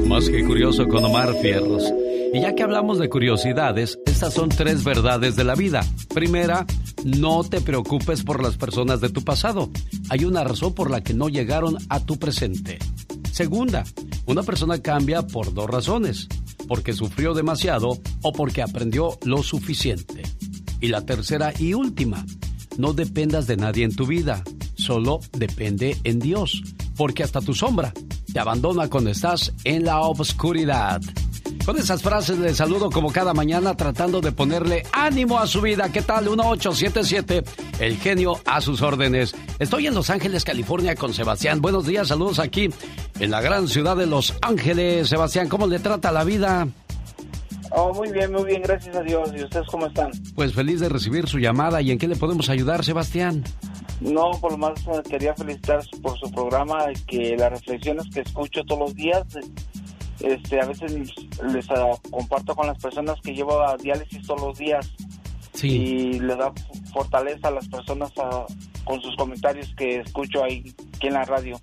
Más 0.07 0.27
que 0.31 0.43
curioso 0.43 0.89
con 0.89 1.05
Omar 1.05 1.35
Fierros. 1.43 1.85
Y 2.35 2.40
ya 2.40 2.57
que 2.57 2.64
hablamos 2.64 2.99
de 2.99 3.09
curiosidades, 3.09 3.97
estas 4.07 4.35
son 4.35 4.49
tres 4.49 4.83
verdades 4.83 5.37
de 5.37 5.44
la 5.44 5.55
vida. 5.55 5.87
Primera, 6.12 6.66
no 7.05 7.44
te 7.44 7.61
preocupes 7.61 8.25
por 8.25 8.42
las 8.42 8.57
personas 8.57 9.01
de 9.01 9.09
tu 9.09 9.23
pasado. 9.23 9.70
Hay 10.11 10.25
una 10.25 10.42
razón 10.42 10.75
por 10.75 10.90
la 10.90 11.01
que 11.01 11.14
no 11.14 11.29
llegaron 11.29 11.77
a 11.88 12.01
tu 12.01 12.18
presente. 12.18 12.81
Segunda, 13.31 13.85
una 14.27 14.42
persona 14.42 14.83
cambia 14.83 15.25
por 15.25 15.55
dos 15.55 15.70
razones. 15.70 16.27
Porque 16.66 16.92
sufrió 16.92 17.35
demasiado 17.35 18.01
o 18.23 18.33
porque 18.33 18.62
aprendió 18.62 19.16
lo 19.25 19.44
suficiente. 19.44 20.25
Y 20.81 20.88
la 20.88 21.07
tercera 21.07 21.53
y 21.57 21.75
última, 21.75 22.27
no 22.77 22.94
dependas 22.94 23.47
de 23.47 23.59
nadie 23.59 23.85
en 23.85 23.94
tu 23.94 24.09
vida. 24.09 24.42
Solo 24.75 25.20
depende 25.35 25.97
en 26.03 26.18
Dios. 26.18 26.64
Porque 26.97 27.23
hasta 27.23 27.40
tu 27.40 27.55
sombra 27.55 27.92
te 28.33 28.40
abandona 28.40 28.90
cuando 28.90 29.11
estás 29.11 29.53
en 29.62 29.85
la 29.85 30.01
oscuridad. 30.01 31.01
Con 31.65 31.79
esas 31.79 32.03
frases 32.03 32.39
le 32.39 32.55
saludo 32.55 32.91
como 32.91 33.11
cada 33.11 33.33
mañana 33.33 33.75
tratando 33.75 34.21
de 34.21 34.33
ponerle 34.33 34.85
ánimo 34.93 35.39
a 35.39 35.47
su 35.47 35.63
vida. 35.63 35.91
¿Qué 35.91 36.03
tal? 36.03 36.25
1877, 36.25 37.43
el 37.81 37.97
genio 37.97 38.39
a 38.45 38.61
sus 38.61 38.83
órdenes. 38.83 39.35
Estoy 39.59 39.87
en 39.87 39.95
Los 39.95 40.11
Ángeles, 40.11 40.45
California 40.45 40.95
con 40.95 41.15
Sebastián. 41.15 41.63
Buenos 41.63 41.87
días, 41.87 42.09
saludos 42.09 42.39
aquí 42.39 42.69
en 43.19 43.31
la 43.31 43.41
gran 43.41 43.69
ciudad 43.69 43.97
de 43.97 44.07
Los 44.07 44.35
Ángeles. 44.43 45.09
Sebastián, 45.09 45.49
¿cómo 45.49 45.67
le 45.67 45.79
trata 45.79 46.13
la 46.13 46.25
vida? 46.25 46.69
Oh, 47.71 47.93
muy 47.95 48.13
bien, 48.13 48.31
muy 48.31 48.45
bien, 48.45 48.63
gracias 48.63 48.95
a 48.95 49.01
Dios. 49.01 49.31
¿Y 49.35 49.43
ustedes 49.43 49.67
cómo 49.69 49.87
están? 49.87 50.11
Pues 50.35 50.53
feliz 50.53 50.81
de 50.81 50.89
recibir 50.89 51.27
su 51.27 51.39
llamada. 51.39 51.81
¿Y 51.81 51.91
en 51.91 51.99
qué 51.99 52.07
le 52.07 52.17
podemos 52.17 52.49
ayudar, 52.49 52.85
Sebastián? 52.85 53.43
No, 54.01 54.33
por 54.41 54.53
lo 54.53 54.59
más 54.59 54.73
eh, 54.87 55.03
quería 55.09 55.35
felicitar 55.35 55.81
por 56.03 56.19
su 56.19 56.31
programa, 56.31 56.85
que 57.07 57.37
las 57.37 57.51
reflexiones 57.51 58.05
que 58.13 58.21
escucho 58.21 58.63
todos 58.65 58.81
los 58.81 58.95
días 58.95 59.25
este, 60.20 60.61
a 60.61 60.66
veces 60.66 60.92
les 61.53 61.70
uh, 61.70 62.11
comparto 62.11 62.55
con 62.55 62.66
las 62.66 62.79
personas 62.79 63.20
que 63.22 63.33
llevo 63.33 63.62
a 63.62 63.77
diálisis 63.77 64.27
todos 64.27 64.40
los 64.40 64.59
días 64.59 64.92
y 65.62 66.18
le 66.18 66.37
da 66.37 66.53
fortaleza 66.92 67.48
a 67.48 67.53
las 67.53 67.68
personas 67.68 68.12
con 68.85 69.00
sus 69.00 69.14
comentarios 69.16 69.72
que 69.77 70.00
escucho 70.00 70.42
ahí 70.42 70.74
aquí 70.94 71.07
en 71.07 71.14
la 71.14 71.24
radio. 71.24 71.61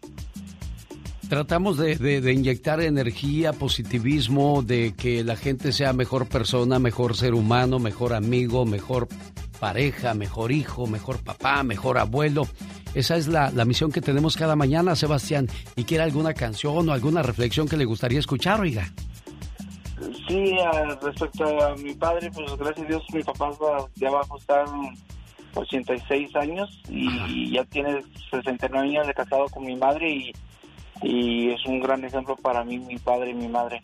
Tratamos 1.29 1.77
de, 1.77 1.95
de, 1.95 2.33
inyectar 2.33 2.81
energía, 2.81 3.53
positivismo, 3.53 4.63
de 4.63 4.93
que 4.97 5.23
la 5.23 5.37
gente 5.37 5.71
sea 5.71 5.93
mejor 5.93 6.27
persona, 6.27 6.77
mejor 6.77 7.15
ser 7.15 7.33
humano, 7.33 7.79
mejor 7.79 8.13
amigo, 8.13 8.65
mejor 8.65 9.07
pareja, 9.61 10.15
mejor 10.15 10.51
hijo, 10.51 10.87
mejor 10.87 11.23
papá, 11.23 11.61
mejor 11.61 11.99
abuelo. 11.99 12.47
Esa 12.95 13.15
es 13.15 13.27
la, 13.27 13.51
misión 13.63 13.91
que 13.91 14.01
tenemos 14.01 14.35
cada 14.35 14.55
mañana, 14.55 14.95
Sebastián. 14.95 15.47
¿Y 15.75 15.83
quiere 15.83 16.03
alguna 16.03 16.33
canción 16.33 16.89
o 16.89 16.91
alguna 16.91 17.21
reflexión 17.21 17.67
que 17.69 17.77
le 17.77 17.85
gustaría 17.85 18.19
escuchar, 18.19 18.59
oiga? 18.59 18.91
Sí, 20.27 20.55
respecto 21.03 21.63
a 21.63 21.75
mi 21.75 21.93
padre, 21.93 22.31
pues 22.33 22.57
gracias 22.57 22.85
a 22.85 22.89
Dios 22.89 23.03
mi 23.13 23.21
papá 23.21 23.51
ya 23.95 24.09
va 24.09 24.21
a 24.21 24.27
costar 24.27 24.65
86 25.53 26.35
años 26.37 26.81
y 26.89 27.51
ya 27.51 27.63
tiene 27.65 28.03
69 28.31 28.89
años 28.89 29.05
de 29.05 29.13
casado 29.13 29.45
con 29.49 29.63
mi 29.63 29.75
madre 29.75 30.09
y, 30.11 30.33
y 31.03 31.51
es 31.51 31.63
un 31.67 31.81
gran 31.81 32.03
ejemplo 32.03 32.35
para 32.35 32.63
mí, 32.63 32.79
mi 32.79 32.97
padre 32.97 33.29
y 33.29 33.35
mi 33.35 33.47
madre. 33.47 33.79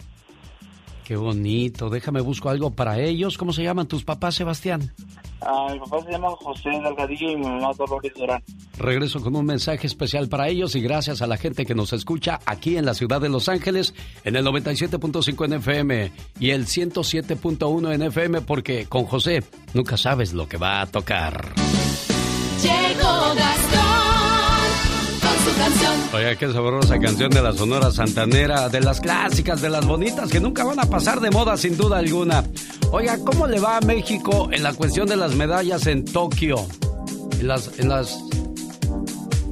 Qué 1.08 1.16
bonito, 1.16 1.90
déjame 1.90 2.20
busco 2.20 2.50
algo 2.50 2.72
para 2.72 3.00
ellos. 3.00 3.38
¿Cómo 3.38 3.54
se 3.54 3.64
llaman 3.64 3.88
tus 3.88 4.04
papás, 4.04 4.36
Sebastián? 4.36 4.94
Ah, 5.40 5.70
mi 5.72 5.80
papá 5.80 6.04
se 6.04 6.12
llama 6.12 6.32
José 6.32 6.70
Delgadillo 6.70 7.32
y 7.32 7.36
mi 7.38 7.46
mamá 7.46 7.72
Dolores 7.78 8.14
Durán. 8.14 8.44
Regreso 8.78 9.22
con 9.22 9.34
un 9.34 9.46
mensaje 9.46 9.88
especial 9.88 10.28
para 10.28 10.50
ellos 10.50 10.76
y 10.76 10.82
gracias 10.82 11.22
a 11.22 11.28
la 11.28 11.38
gente 11.38 11.66
que 11.66 11.76
nos 11.76 11.94
escucha 11.94 12.42
aquí 12.46 12.76
en 12.76 12.86
la 12.86 12.94
ciudad 12.94 13.22
de 13.22 13.30
Los 13.30 13.48
Ángeles 13.48 13.94
en 14.26 14.36
el 14.36 14.46
97.5 14.46 15.46
en 15.46 15.54
FM 15.54 16.12
y 16.42 16.50
el 16.50 16.66
107.1 16.66 17.94
en 17.94 18.02
FM 18.02 18.42
porque 18.42 18.88
con 18.88 19.06
José 19.06 19.46
nunca 19.74 19.96
sabes 19.96 20.34
lo 20.34 20.50
que 20.50 20.58
va 20.58 20.82
a 20.82 20.88
tocar. 20.88 21.54
Llegó 22.62 23.34
Gastón 23.34 24.68
con 25.22 25.54
su 25.54 25.58
canción. 25.58 25.97
Oiga, 26.14 26.36
qué 26.38 26.52
sabrosa 26.52 27.00
canción 27.00 27.30
de 27.30 27.42
la 27.42 27.52
Sonora 27.52 27.92
Santanera, 27.92 28.70
de 28.70 28.80
las 28.80 29.02
clásicas, 29.02 29.62
de 29.62 29.70
las 29.70 29.86
bonitas 29.86 30.30
que 30.32 30.40
nunca 30.40 30.64
van 30.64 30.80
a 30.80 30.86
pasar 30.86 31.20
de 31.20 31.30
moda 31.30 31.58
sin 31.58 31.76
duda 31.76 31.98
alguna. 31.98 32.46
Oiga, 32.92 33.18
¿cómo 33.26 33.46
le 33.46 33.60
va 33.60 33.78
a 33.78 33.82
México 33.82 34.48
en 34.52 34.64
la 34.64 34.74
cuestión 34.74 35.08
de 35.08 35.18
las 35.18 35.36
medallas 35.36 35.86
en 35.86 36.06
Tokio? 36.06 36.66
En 37.40 37.52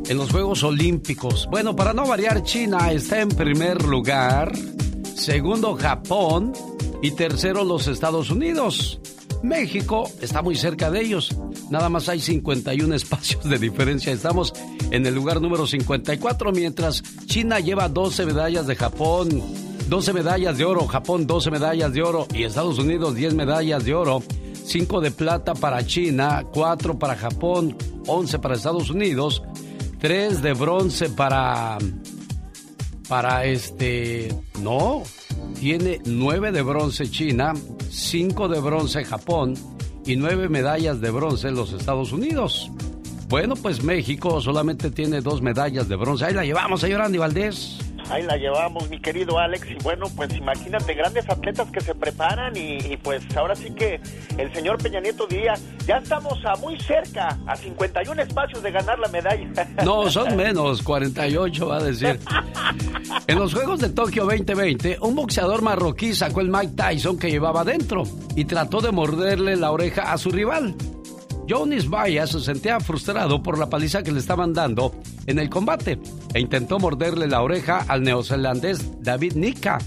en 0.08 0.18
los 0.18 0.32
Juegos 0.32 0.64
Olímpicos. 0.64 1.48
Bueno, 1.52 1.76
para 1.76 1.94
no 1.94 2.08
variar, 2.08 2.44
China 2.44 2.92
está 2.92 3.22
en 3.22 3.30
primer 3.30 3.84
lugar, 3.84 4.54
segundo 5.16 5.76
Japón 5.76 6.54
y 7.02 7.12
tercero 7.12 7.64
los 7.64 7.88
Estados 7.88 8.30
Unidos. 8.32 9.00
México 9.46 10.10
está 10.22 10.42
muy 10.42 10.56
cerca 10.56 10.90
de 10.90 11.02
ellos. 11.02 11.36
Nada 11.70 11.88
más 11.90 12.10
hay 12.10 12.20
51 12.20 12.94
espacios 12.96 13.44
de 13.44 13.58
diferencia. 13.58 14.12
Estamos 14.12 14.54
en 14.92 15.06
el 15.06 15.16
lugar 15.16 15.42
número 15.42 15.68
54, 15.68 16.52
mientras 16.52 17.04
China 17.26 17.60
lleva 17.60 17.88
12 17.88 18.26
medallas 18.26 18.68
de 18.68 18.76
Japón, 18.76 19.42
12 19.88 20.14
medallas 20.14 20.58
de 20.58 20.66
oro, 20.66 20.88
Japón 20.88 21.28
12 21.28 21.52
medallas 21.52 21.94
de 21.94 22.02
oro 22.02 22.28
y 22.34 22.44
Estados 22.44 22.80
Unidos 22.80 23.16
10 23.16 23.36
medallas 23.36 23.86
de 23.86 23.94
oro, 23.94 24.24
5 24.66 25.02
de 25.02 25.12
plata 25.12 25.54
para 25.54 25.86
China, 25.86 26.44
4 26.52 26.98
para 26.98 27.16
Japón, 27.16 27.78
11 28.08 28.40
para 28.40 28.56
Estados 28.56 28.90
Unidos, 28.90 29.44
3 30.00 30.42
de 30.42 30.54
bronce 30.54 31.10
para 31.10 31.78
para 33.08 33.46
este 33.46 34.34
no, 34.62 35.04
tiene 35.60 36.02
9 36.06 36.52
de 36.52 36.62
bronce 36.62 37.10
China, 37.10 37.54
5 37.90 38.48
de 38.48 38.60
bronce 38.60 39.04
Japón 39.04 39.56
y 40.06 40.16
9 40.16 40.50
medallas 40.50 41.02
de 41.02 41.10
bronce 41.10 41.52
los 41.52 41.74
Estados 41.74 42.12
Unidos. 42.12 42.70
Bueno, 43.28 43.56
pues 43.56 43.84
México 43.84 44.40
solamente 44.40 44.92
tiene 44.92 45.22
dos 45.22 45.42
medallas 45.42 45.90
de 45.90 45.96
bronce. 45.96 46.26
Ahí 46.26 46.34
la 46.34 46.46
llevamos, 46.46 46.82
señor 46.82 47.02
Andy 47.02 47.18
Valdés. 47.18 47.85
Ahí 48.10 48.24
la 48.24 48.38
llevamos, 48.38 48.90
mi 48.90 49.00
querido 49.00 49.40
Alex. 49.40 49.68
Y 49.70 49.84
bueno, 49.84 50.08
pues 50.16 50.34
imagínate, 50.36 50.94
grandes 50.94 51.28
atletas 51.30 51.70
que 51.72 51.82
se 51.82 51.96
preparan 51.96 52.56
y, 52.56 52.78
y 52.78 52.98
pues 52.98 53.24
ahora 53.36 53.56
sí 53.56 53.72
que 53.72 54.00
el 54.38 54.54
señor 54.54 54.82
Peña 54.82 55.00
Nieto 55.00 55.28
diría, 55.28 55.54
ya 55.86 55.98
estamos 55.98 56.44
a 56.46 56.56
muy 56.56 56.80
cerca, 56.80 57.38
a 57.48 57.56
51 57.56 58.22
espacios 58.22 58.62
de 58.64 58.72
ganar 58.72 59.00
la 59.00 59.08
medalla. 59.10 59.48
No, 59.84 60.10
son 60.10 60.36
menos, 60.36 60.82
48 60.82 61.68
va 61.68 61.78
a 61.78 61.84
decir. 61.84 62.20
En 63.28 63.40
los 63.40 63.54
Juegos 63.54 63.80
de 63.80 63.90
Tokio 63.90 64.26
2020, 64.26 64.98
un 65.02 65.16
boxeador 65.16 65.62
marroquí 65.62 66.14
sacó 66.14 66.42
el 66.42 66.50
Mike 66.50 66.74
Tyson 66.76 67.18
que 67.18 67.30
llevaba 67.30 67.64
dentro 67.64 68.04
y 68.36 68.46
trató 68.46 68.82
de 68.82 68.92
morderle 68.92 69.56
la 69.56 69.72
oreja 69.72 70.12
a 70.12 70.18
su 70.18 70.32
rival. 70.32 70.76
Jonis 71.48 71.90
Vaya 71.90 72.26
se 72.26 72.40
sentía 72.40 72.80
frustrado 72.80 73.44
por 73.44 73.60
la 73.60 73.70
paliza 73.70 74.02
que 74.02 74.12
le 74.12 74.20
estaban 74.20 74.54
dando 74.54 74.92
en 75.28 75.40
el 75.40 75.50
combate 75.50 76.00
e 76.34 76.40
intentó 76.40 76.80
morderle 76.80 77.28
la 77.28 77.42
oreja 77.42 77.86
al 77.88 78.04
neozelandés 78.04 79.02
David 79.02 79.34
Nika. 79.36 79.78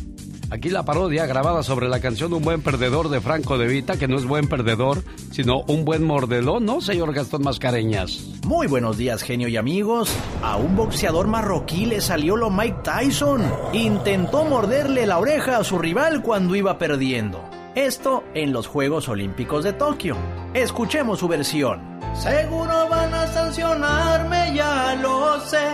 Aquí 0.51 0.71
la 0.71 0.85
parodia 0.85 1.27
grabada 1.27 1.62
sobre 1.62 1.88
la 1.88 2.01
canción 2.01 2.33
Un 2.33 2.42
buen 2.42 2.62
perdedor 2.62 3.11
de 3.11 3.21
Franco 3.21 3.59
De 3.59 3.66
Vita, 3.66 3.99
que 3.99 4.09
no 4.09 4.16
es 4.16 4.25
buen 4.25 4.49
perdedor, 4.49 5.03
sino 5.31 5.61
un 5.66 5.85
buen 5.85 6.05
mordelón, 6.05 6.64
¿no, 6.64 6.81
señor 6.81 7.12
Gastón 7.12 7.42
Mascareñas? 7.42 8.18
Muy 8.47 8.66
buenos 8.66 8.97
días, 8.97 9.23
genio 9.23 9.49
y 9.49 9.59
amigos. 9.59 10.11
A 10.42 10.57
un 10.57 10.75
boxeador 10.75 11.27
marroquí 11.27 11.85
le 11.85 12.01
salió 12.01 12.37
lo 12.37 12.51
Mike 12.51 12.79
Tyson. 12.83 13.42
Intentó 13.75 14.44
morderle 14.44 15.07
la 15.07 15.18
oreja 15.18 15.59
a 15.59 15.64
su 15.64 15.79
rival 15.79 16.23
cuando 16.23 16.57
iba 16.57 16.79
perdiendo. 16.79 17.58
Esto 17.74 18.24
en 18.35 18.52
los 18.52 18.66
Juegos 18.66 19.09
Olímpicos 19.09 19.62
de 19.62 19.72
Tokio. 19.72 20.16
Escuchemos 20.54 21.18
su 21.18 21.28
versión. 21.28 21.81
Seguro 22.14 22.88
van 22.88 23.14
a 23.14 23.26
sancionarme, 23.28 24.54
ya 24.54 24.96
lo 25.00 25.38
sé. 25.40 25.68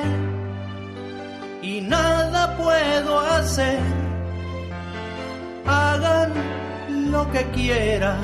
Y 1.62 1.80
nada 1.80 2.56
puedo 2.56 3.20
hacer. 3.20 3.78
Hagan 5.66 6.32
lo 7.10 7.30
que 7.30 7.44
quieran. 7.52 8.18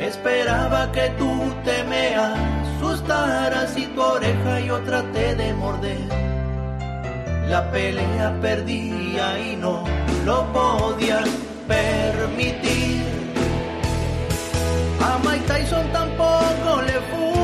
Esperaba 0.00 0.92
que 0.92 1.08
tú 1.16 1.54
te 1.64 1.84
me 1.84 2.16
asustaras 2.16 3.78
y 3.78 3.86
tu 3.86 4.02
oreja 4.02 4.60
yo 4.60 4.80
traté 4.80 5.34
de 5.36 5.54
morder. 5.54 6.43
La 7.48 7.70
pelea 7.70 8.36
perdía 8.40 9.38
y 9.38 9.56
no 9.56 9.84
lo 10.24 10.44
podía 10.52 11.22
permitir. 11.68 13.04
A 15.00 15.18
Mike 15.18 15.44
Tyson 15.46 15.86
tampoco 15.92 16.82
le 16.82 17.00
funcionó, 17.12 17.43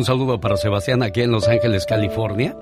Un 0.00 0.06
saludo 0.06 0.40
para 0.40 0.56
Sebastián 0.56 1.02
aquí 1.02 1.20
en 1.20 1.30
Los 1.30 1.46
Ángeles, 1.46 1.84
California, 1.84 2.56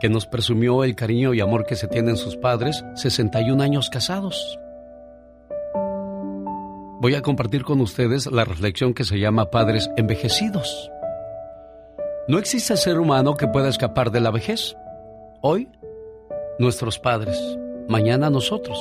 que 0.00 0.08
nos 0.08 0.24
presumió 0.24 0.82
el 0.82 0.96
cariño 0.96 1.34
y 1.34 1.40
amor 1.40 1.66
que 1.66 1.76
se 1.76 1.88
tienen 1.88 2.16
sus 2.16 2.38
padres, 2.38 2.82
61 2.94 3.62
años 3.62 3.90
casados. 3.90 4.58
Voy 7.02 7.14
a 7.16 7.20
compartir 7.20 7.64
con 7.64 7.82
ustedes 7.82 8.32
la 8.32 8.46
reflexión 8.46 8.94
que 8.94 9.04
se 9.04 9.18
llama 9.18 9.50
Padres 9.50 9.90
Envejecidos. 9.98 10.90
No 12.28 12.38
existe 12.38 12.78
ser 12.78 12.98
humano 12.98 13.36
que 13.36 13.48
pueda 13.48 13.68
escapar 13.68 14.10
de 14.10 14.20
la 14.20 14.30
vejez. 14.30 14.74
Hoy, 15.42 15.68
nuestros 16.58 16.98
padres, 16.98 17.38
mañana 17.88 18.30
nosotros. 18.30 18.78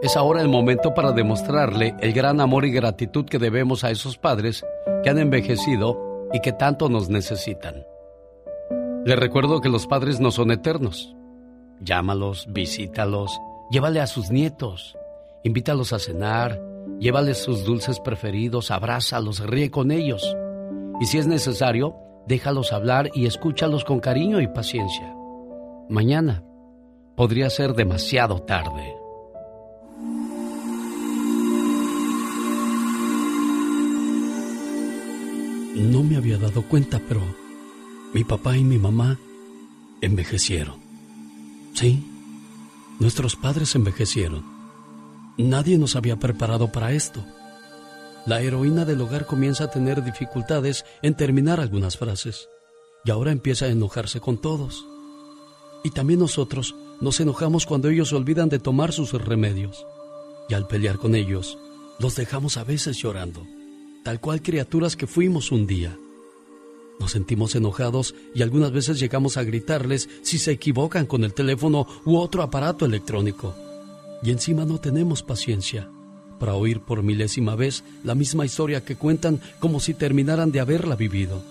Es 0.00 0.16
ahora 0.16 0.40
el 0.42 0.48
momento 0.48 0.94
para 0.94 1.10
demostrarle 1.10 1.96
el 2.00 2.12
gran 2.12 2.40
amor 2.40 2.64
y 2.64 2.70
gratitud 2.70 3.24
que 3.24 3.40
debemos 3.40 3.82
a 3.82 3.90
esos 3.90 4.16
padres 4.16 4.64
que 5.02 5.10
han 5.10 5.18
envejecido 5.18 6.28
y 6.32 6.40
que 6.40 6.52
tanto 6.52 6.88
nos 6.88 7.08
necesitan. 7.08 7.84
Les 9.04 9.18
recuerdo 9.18 9.60
que 9.60 9.68
los 9.68 9.88
padres 9.88 10.20
no 10.20 10.30
son 10.30 10.52
eternos. 10.52 11.16
Llámalos, 11.80 12.46
visítalos, 12.48 13.40
llévale 13.72 14.00
a 14.00 14.06
sus 14.06 14.30
nietos, 14.30 14.96
invítalos 15.42 15.92
a 15.92 15.98
cenar, 15.98 16.60
llévales 17.00 17.38
sus 17.38 17.64
dulces 17.64 17.98
preferidos, 17.98 18.70
abrázalos, 18.70 19.40
ríe 19.40 19.70
con 19.70 19.90
ellos. 19.90 20.36
Y 21.00 21.06
si 21.06 21.18
es 21.18 21.26
necesario, 21.26 21.96
déjalos 22.28 22.72
hablar 22.72 23.10
y 23.14 23.26
escúchalos 23.26 23.84
con 23.84 23.98
cariño 23.98 24.40
y 24.40 24.46
paciencia. 24.46 25.12
Mañana 25.88 26.44
podría 27.16 27.50
ser 27.50 27.74
demasiado 27.74 28.42
tarde. 28.42 28.97
No 35.78 36.02
me 36.02 36.16
había 36.16 36.38
dado 36.38 36.62
cuenta, 36.62 37.00
pero 37.08 37.22
mi 38.12 38.24
papá 38.24 38.56
y 38.56 38.64
mi 38.64 38.78
mamá 38.78 39.16
envejecieron. 40.00 40.80
Sí, 41.72 42.04
nuestros 42.98 43.36
padres 43.36 43.76
envejecieron. 43.76 44.44
Nadie 45.36 45.78
nos 45.78 45.94
había 45.94 46.16
preparado 46.16 46.72
para 46.72 46.92
esto. 46.92 47.24
La 48.26 48.42
heroína 48.42 48.84
del 48.84 49.00
hogar 49.00 49.24
comienza 49.24 49.64
a 49.64 49.70
tener 49.70 50.02
dificultades 50.02 50.84
en 51.00 51.14
terminar 51.14 51.60
algunas 51.60 51.96
frases 51.96 52.48
y 53.04 53.12
ahora 53.12 53.30
empieza 53.30 53.66
a 53.66 53.68
enojarse 53.68 54.18
con 54.18 54.36
todos. 54.36 54.84
Y 55.84 55.90
también 55.90 56.18
nosotros 56.18 56.74
nos 57.00 57.20
enojamos 57.20 57.66
cuando 57.66 57.88
ellos 57.88 58.12
olvidan 58.12 58.48
de 58.48 58.58
tomar 58.58 58.92
sus 58.92 59.12
remedios. 59.12 59.86
Y 60.48 60.54
al 60.54 60.66
pelear 60.66 60.98
con 60.98 61.14
ellos, 61.14 61.56
los 62.00 62.16
dejamos 62.16 62.56
a 62.56 62.64
veces 62.64 62.96
llorando, 62.96 63.46
tal 64.08 64.20
cual 64.20 64.40
criaturas 64.40 64.96
que 64.96 65.06
fuimos 65.06 65.52
un 65.52 65.66
día. 65.66 65.94
Nos 66.98 67.10
sentimos 67.10 67.54
enojados 67.54 68.14
y 68.34 68.40
algunas 68.40 68.72
veces 68.72 68.98
llegamos 68.98 69.36
a 69.36 69.42
gritarles 69.42 70.08
si 70.22 70.38
se 70.38 70.50
equivocan 70.50 71.04
con 71.04 71.24
el 71.24 71.34
teléfono 71.34 71.86
u 72.06 72.16
otro 72.16 72.42
aparato 72.42 72.86
electrónico. 72.86 73.54
Y 74.22 74.30
encima 74.30 74.64
no 74.64 74.80
tenemos 74.80 75.22
paciencia 75.22 75.90
para 76.40 76.54
oír 76.54 76.80
por 76.80 77.02
milésima 77.02 77.54
vez 77.54 77.84
la 78.02 78.14
misma 78.14 78.46
historia 78.46 78.82
que 78.82 78.96
cuentan 78.96 79.42
como 79.60 79.78
si 79.78 79.92
terminaran 79.92 80.52
de 80.52 80.60
haberla 80.60 80.96
vivido. 80.96 81.42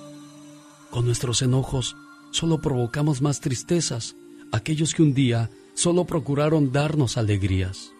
Con 0.89 1.05
nuestros 1.05 1.43
enojos 1.43 1.95
solo 2.31 2.59
provocamos 2.59 3.21
más 3.21 3.39
tristezas, 3.39 4.15
aquellos 4.51 4.95
que 4.95 5.03
un 5.03 5.13
día 5.13 5.51
solo 5.75 6.05
procuraron 6.05 6.71
darnos 6.71 7.17
alegrías. 7.17 7.91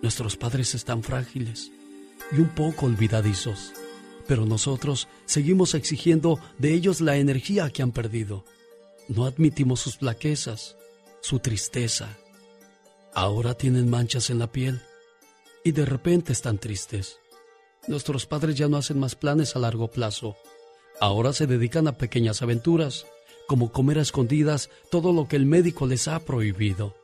Nuestros 0.00 0.38
padres 0.38 0.74
están 0.74 1.02
frágiles 1.02 1.70
y 2.32 2.40
un 2.40 2.48
poco 2.48 2.86
olvidadizos, 2.86 3.72
pero 4.26 4.46
nosotros 4.46 5.08
seguimos 5.26 5.74
exigiendo 5.74 6.38
de 6.58 6.72
ellos 6.72 7.00
la 7.00 7.16
energía 7.16 7.70
que 7.70 7.82
han 7.82 7.92
perdido. 7.92 8.44
No 9.08 9.26
admitimos 9.26 9.80
sus 9.80 9.98
flaquezas, 9.98 10.76
su 11.20 11.38
tristeza. 11.38 12.16
Ahora 13.14 13.54
tienen 13.54 13.90
manchas 13.90 14.30
en 14.30 14.38
la 14.38 14.50
piel 14.50 14.80
y 15.64 15.72
de 15.72 15.84
repente 15.84 16.32
están 16.32 16.58
tristes. 16.58 17.18
Nuestros 17.86 18.26
padres 18.26 18.56
ya 18.56 18.68
no 18.68 18.78
hacen 18.78 18.98
más 18.98 19.14
planes 19.14 19.54
a 19.54 19.58
largo 19.58 19.90
plazo. 19.90 20.36
Ahora 21.00 21.32
se 21.32 21.46
dedican 21.46 21.88
a 21.88 21.98
pequeñas 21.98 22.42
aventuras, 22.42 23.06
como 23.48 23.72
comer 23.72 23.98
a 23.98 24.02
escondidas 24.02 24.70
todo 24.90 25.12
lo 25.12 25.28
que 25.28 25.36
el 25.36 25.46
médico 25.46 25.86
les 25.86 26.08
ha 26.08 26.20
prohibido. 26.20 26.94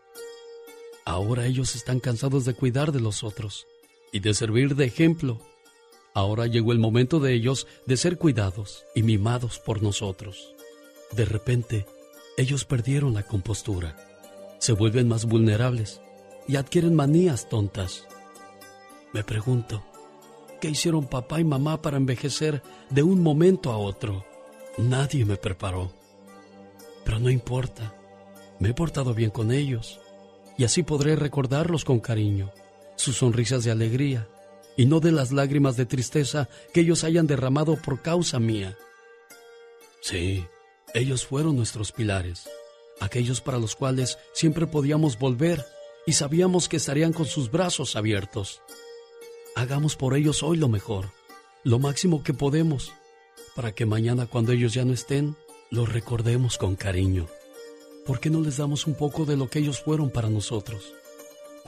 Ahora 1.04 1.46
ellos 1.46 1.74
están 1.74 2.00
cansados 2.00 2.44
de 2.44 2.54
cuidar 2.54 2.92
de 2.92 3.00
los 3.00 3.24
otros 3.24 3.66
y 4.12 4.20
de 4.20 4.34
servir 4.34 4.74
de 4.76 4.86
ejemplo. 4.86 5.40
Ahora 6.14 6.46
llegó 6.46 6.72
el 6.72 6.78
momento 6.78 7.20
de 7.20 7.34
ellos 7.34 7.66
de 7.86 7.96
ser 7.96 8.18
cuidados 8.18 8.84
y 8.94 9.02
mimados 9.02 9.58
por 9.58 9.82
nosotros. 9.82 10.54
De 11.12 11.24
repente, 11.24 11.86
ellos 12.36 12.64
perdieron 12.64 13.14
la 13.14 13.22
compostura, 13.22 13.96
se 14.58 14.72
vuelven 14.72 15.08
más 15.08 15.24
vulnerables 15.24 16.00
y 16.46 16.56
adquieren 16.56 16.94
manías 16.94 17.48
tontas. 17.48 18.06
Me 19.12 19.24
pregunto, 19.24 19.84
¿qué 20.60 20.70
hicieron 20.70 21.06
papá 21.06 21.40
y 21.40 21.44
mamá 21.44 21.82
para 21.82 21.96
envejecer 21.96 22.62
de 22.90 23.02
un 23.02 23.22
momento 23.22 23.70
a 23.70 23.78
otro? 23.78 24.24
Nadie 24.76 25.24
me 25.24 25.36
preparó. 25.36 25.92
Pero 27.04 27.18
no 27.18 27.30
importa, 27.30 27.94
me 28.58 28.70
he 28.70 28.74
portado 28.74 29.14
bien 29.14 29.30
con 29.30 29.50
ellos 29.50 30.00
y 30.56 30.64
así 30.64 30.82
podré 30.82 31.16
recordarlos 31.16 31.84
con 31.84 32.00
cariño, 32.00 32.52
sus 32.98 33.16
sonrisas 33.16 33.64
de 33.64 33.70
alegría 33.70 34.28
y 34.76 34.86
no 34.86 35.00
de 35.00 35.12
las 35.12 35.32
lágrimas 35.32 35.76
de 35.76 35.86
tristeza 35.86 36.48
que 36.74 36.80
ellos 36.80 37.04
hayan 37.04 37.26
derramado 37.26 37.76
por 37.76 38.02
causa 38.02 38.38
mía. 38.38 38.76
Sí, 40.02 40.44
ellos 40.94 41.24
fueron 41.24 41.56
nuestros 41.56 41.92
pilares, 41.92 42.48
aquellos 43.00 43.40
para 43.40 43.58
los 43.58 43.76
cuales 43.76 44.18
siempre 44.34 44.66
podíamos 44.66 45.18
volver 45.18 45.64
y 46.06 46.12
sabíamos 46.12 46.68
que 46.68 46.76
estarían 46.76 47.12
con 47.12 47.26
sus 47.26 47.50
brazos 47.50 47.96
abiertos. 47.96 48.62
Hagamos 49.54 49.96
por 49.96 50.16
ellos 50.16 50.42
hoy 50.42 50.56
lo 50.56 50.68
mejor, 50.68 51.12
lo 51.64 51.78
máximo 51.78 52.22
que 52.22 52.34
podemos, 52.34 52.92
para 53.54 53.72
que 53.72 53.86
mañana 53.86 54.26
cuando 54.26 54.52
ellos 54.52 54.74
ya 54.74 54.84
no 54.84 54.92
estén, 54.92 55.36
los 55.70 55.92
recordemos 55.92 56.58
con 56.58 56.76
cariño. 56.76 57.26
¿Por 58.06 58.20
qué 58.20 58.30
no 58.30 58.40
les 58.40 58.56
damos 58.56 58.86
un 58.86 58.94
poco 58.94 59.24
de 59.24 59.36
lo 59.36 59.50
que 59.50 59.58
ellos 59.58 59.82
fueron 59.82 60.10
para 60.10 60.30
nosotros? 60.30 60.94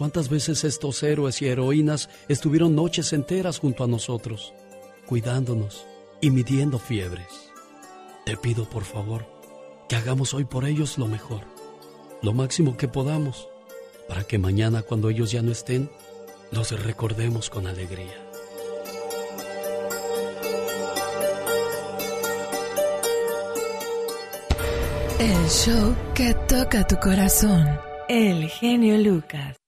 ¿Cuántas 0.00 0.30
veces 0.30 0.64
estos 0.64 1.02
héroes 1.02 1.42
y 1.42 1.48
heroínas 1.48 2.08
estuvieron 2.26 2.74
noches 2.74 3.12
enteras 3.12 3.58
junto 3.58 3.84
a 3.84 3.86
nosotros, 3.86 4.54
cuidándonos 5.04 5.84
y 6.22 6.30
midiendo 6.30 6.78
fiebres? 6.78 7.50
Te 8.24 8.34
pido 8.38 8.64
por 8.64 8.84
favor 8.84 9.26
que 9.90 9.96
hagamos 9.96 10.32
hoy 10.32 10.46
por 10.46 10.64
ellos 10.64 10.96
lo 10.96 11.06
mejor, 11.06 11.42
lo 12.22 12.32
máximo 12.32 12.78
que 12.78 12.88
podamos, 12.88 13.50
para 14.08 14.24
que 14.24 14.38
mañana 14.38 14.80
cuando 14.80 15.10
ellos 15.10 15.32
ya 15.32 15.42
no 15.42 15.52
estén, 15.52 15.90
los 16.50 16.70
recordemos 16.82 17.50
con 17.50 17.66
alegría. 17.66 18.16
El 25.18 25.50
show 25.50 25.94
que 26.14 26.32
toca 26.48 26.86
tu 26.86 26.96
corazón. 26.96 27.68
El 28.08 28.48
genio 28.48 28.96
Lucas. 28.96 29.60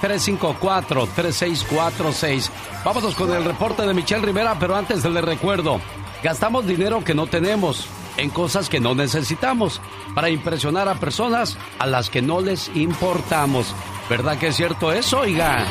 354-3646. 0.01 2.49
Vámonos 2.85 3.15
con 3.15 3.33
el 3.33 3.43
reporte 3.43 3.81
de 3.83 3.95
Michelle 3.95 4.25
Rivera, 4.25 4.57
pero 4.59 4.75
antes 4.75 5.03
le 5.03 5.21
recuerdo, 5.21 5.81
gastamos 6.23 6.67
dinero 6.67 7.03
que 7.03 7.15
no 7.15 7.27
tenemos 7.27 7.87
en 8.17 8.29
cosas 8.29 8.69
que 8.69 8.79
no 8.79 8.95
necesitamos 8.95 9.81
para 10.15 10.29
impresionar 10.29 10.87
a 10.87 10.95
personas 10.95 11.57
a 11.79 11.87
las 11.87 12.09
que 12.09 12.21
no 12.21 12.39
les 12.41 12.69
importamos. 12.75 13.73
¿Verdad 14.09 14.37
que 14.37 14.47
es 14.47 14.55
cierto 14.55 14.91
eso, 14.91 15.19
oiga? 15.21 15.65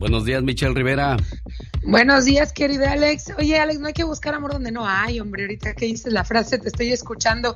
Buenos 0.00 0.24
días, 0.24 0.42
Michelle 0.42 0.72
Rivera. 0.72 1.18
Buenos 1.84 2.24
días, 2.24 2.54
querido 2.54 2.86
Alex. 2.88 3.34
Oye, 3.38 3.58
Alex, 3.58 3.80
no 3.80 3.88
hay 3.88 3.92
que 3.92 4.04
buscar 4.04 4.32
amor 4.32 4.54
donde 4.54 4.72
no 4.72 4.86
hay, 4.88 5.20
hombre. 5.20 5.42
Ahorita 5.42 5.74
que 5.74 5.84
dices 5.84 6.10
la 6.10 6.24
frase, 6.24 6.58
te 6.58 6.68
estoy 6.68 6.90
escuchando. 6.90 7.54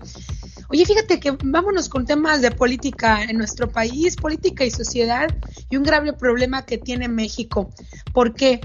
Oye, 0.68 0.84
fíjate 0.84 1.18
que 1.20 1.38
vámonos 1.42 1.88
con 1.88 2.04
temas 2.04 2.42
de 2.42 2.50
política 2.50 3.24
en 3.24 3.38
nuestro 3.38 3.70
país, 3.70 4.16
política 4.16 4.62
y 4.66 4.70
sociedad, 4.70 5.34
y 5.70 5.78
un 5.78 5.84
grave 5.84 6.12
problema 6.12 6.66
que 6.66 6.76
tiene 6.76 7.08
México. 7.08 7.70
¿Por 8.12 8.34
qué? 8.34 8.60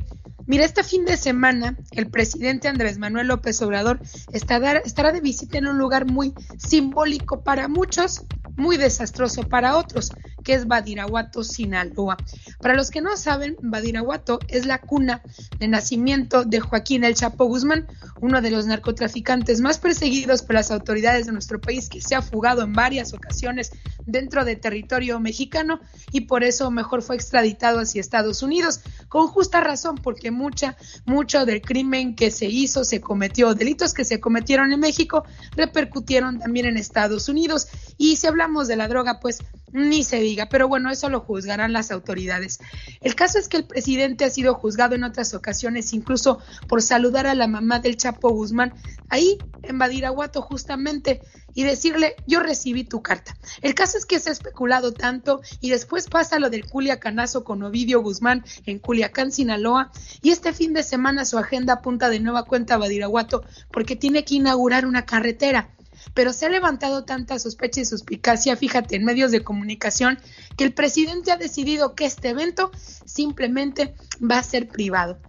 Mira, 0.45 0.65
este 0.65 0.83
fin 0.83 1.05
de 1.05 1.15
semana 1.15 1.77
el 1.91 2.09
presidente 2.09 2.67
Andrés 2.67 2.97
Manuel 2.97 3.27
López 3.27 3.61
Obrador 3.61 4.01
estará, 4.33 4.79
estará 4.79 5.13
de 5.13 5.21
visita 5.21 5.57
en 5.57 5.67
un 5.67 5.77
lugar 5.77 6.05
muy 6.05 6.33
simbólico 6.57 7.45
para 7.45 7.69
muchos, 7.69 8.25
muy 8.57 8.75
desastroso 8.75 9.43
para 9.43 9.77
otros. 9.77 10.11
Que 10.43 10.53
es 10.53 10.67
Badiraguato, 10.67 11.43
Sinaloa. 11.43 12.17
Para 12.59 12.75
los 12.75 12.89
que 12.91 13.01
no 13.01 13.17
saben, 13.17 13.57
Badiraguato 13.61 14.39
es 14.47 14.65
la 14.65 14.79
cuna 14.79 15.21
de 15.59 15.67
nacimiento 15.67 16.43
de 16.43 16.59
Joaquín 16.59 17.03
El 17.03 17.15
Chapo 17.15 17.45
Guzmán, 17.45 17.87
uno 18.21 18.41
de 18.41 18.51
los 18.51 18.65
narcotraficantes 18.65 19.61
más 19.61 19.77
perseguidos 19.79 20.41
por 20.41 20.55
las 20.55 20.71
autoridades 20.71 21.25
de 21.25 21.31
nuestro 21.31 21.59
país, 21.59 21.89
que 21.89 22.01
se 22.01 22.15
ha 22.15 22.21
fugado 22.21 22.61
en 22.63 22.73
varias 22.73 23.13
ocasiones 23.13 23.71
dentro 24.05 24.45
de 24.45 24.55
territorio 24.55 25.19
mexicano 25.19 25.79
y 26.11 26.21
por 26.21 26.43
eso 26.43 26.71
mejor 26.71 27.01
fue 27.01 27.15
extraditado 27.15 27.79
hacia 27.79 28.01
Estados 28.01 28.43
Unidos, 28.43 28.81
con 29.07 29.27
justa 29.27 29.61
razón, 29.61 29.95
porque 29.95 30.31
mucha, 30.31 30.75
mucho 31.05 31.45
del 31.45 31.61
crimen 31.61 32.15
que 32.15 32.31
se 32.31 32.47
hizo, 32.47 32.83
se 32.83 33.01
cometió, 33.01 33.53
delitos 33.53 33.93
que 33.93 34.05
se 34.05 34.19
cometieron 34.19 34.71
en 34.73 34.79
México, 34.79 35.23
repercutieron 35.55 36.39
también 36.39 36.65
en 36.65 36.77
Estados 36.77 37.29
Unidos. 37.29 37.67
Y 37.97 38.17
si 38.17 38.27
hablamos 38.27 38.67
de 38.67 38.75
la 38.75 38.87
droga, 38.87 39.19
pues 39.19 39.39
ni 39.71 40.03
se 40.03 40.19
diga, 40.19 40.38
pero 40.47 40.67
bueno, 40.67 40.89
eso 40.89 41.09
lo 41.09 41.19
juzgarán 41.19 41.73
las 41.73 41.91
autoridades. 41.91 42.59
El 43.01 43.15
caso 43.15 43.39
es 43.39 43.49
que 43.49 43.57
el 43.57 43.65
presidente 43.65 44.23
ha 44.23 44.29
sido 44.29 44.53
juzgado 44.53 44.95
en 44.95 45.03
otras 45.03 45.33
ocasiones, 45.33 45.91
incluso 45.91 46.39
por 46.67 46.81
saludar 46.81 47.27
a 47.27 47.35
la 47.35 47.47
mamá 47.47 47.79
del 47.79 47.97
Chapo 47.97 48.29
Guzmán, 48.29 48.73
ahí 49.09 49.37
en 49.63 49.77
Badiraguato 49.77 50.41
justamente, 50.41 51.21
y 51.53 51.63
decirle, 51.63 52.15
yo 52.27 52.39
recibí 52.39 52.83
tu 52.83 53.01
carta. 53.01 53.35
El 53.61 53.73
caso 53.73 53.97
es 53.97 54.05
que 54.05 54.19
se 54.19 54.29
ha 54.29 54.33
especulado 54.33 54.93
tanto 54.93 55.41
y 55.59 55.71
después 55.71 56.07
pasa 56.07 56.39
lo 56.39 56.49
del 56.49 56.65
Culiacanazo 56.65 57.43
con 57.43 57.63
Ovidio 57.63 58.01
Guzmán 58.01 58.45
en 58.65 58.79
Culiacán, 58.79 59.31
Sinaloa, 59.31 59.91
y 60.21 60.29
este 60.29 60.53
fin 60.53 60.73
de 60.73 60.83
semana 60.83 61.25
su 61.25 61.37
agenda 61.37 61.73
apunta 61.73 62.09
de 62.09 62.19
nueva 62.19 62.45
cuenta 62.45 62.75
a 62.75 62.77
Badiraguato 62.77 63.43
porque 63.71 63.95
tiene 63.95 64.23
que 64.23 64.35
inaugurar 64.35 64.85
una 64.85 65.05
carretera 65.05 65.71
pero 66.13 66.33
se 66.33 66.45
ha 66.45 66.49
levantado 66.49 67.05
tanta 67.05 67.39
sospecha 67.39 67.81
y 67.81 67.85
suspicacia, 67.85 68.55
fíjate, 68.55 68.95
en 68.95 69.05
medios 69.05 69.31
de 69.31 69.43
comunicación, 69.43 70.19
que 70.57 70.63
el 70.63 70.73
presidente 70.73 71.31
ha 71.31 71.37
decidido 71.37 71.95
que 71.95 72.05
este 72.05 72.29
evento 72.29 72.71
simplemente 73.05 73.95
va 74.19 74.39
a 74.39 74.43
ser 74.43 74.67
privado. 74.67 75.19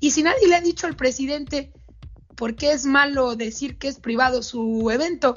Y 0.00 0.12
si 0.12 0.22
nadie 0.22 0.48
le 0.48 0.56
ha 0.56 0.60
dicho 0.60 0.86
al 0.86 0.96
presidente 0.96 1.72
por 2.36 2.54
qué 2.54 2.72
es 2.72 2.84
malo 2.84 3.34
decir 3.34 3.78
que 3.78 3.88
es 3.88 3.98
privado 3.98 4.42
su 4.42 4.90
evento, 4.90 5.34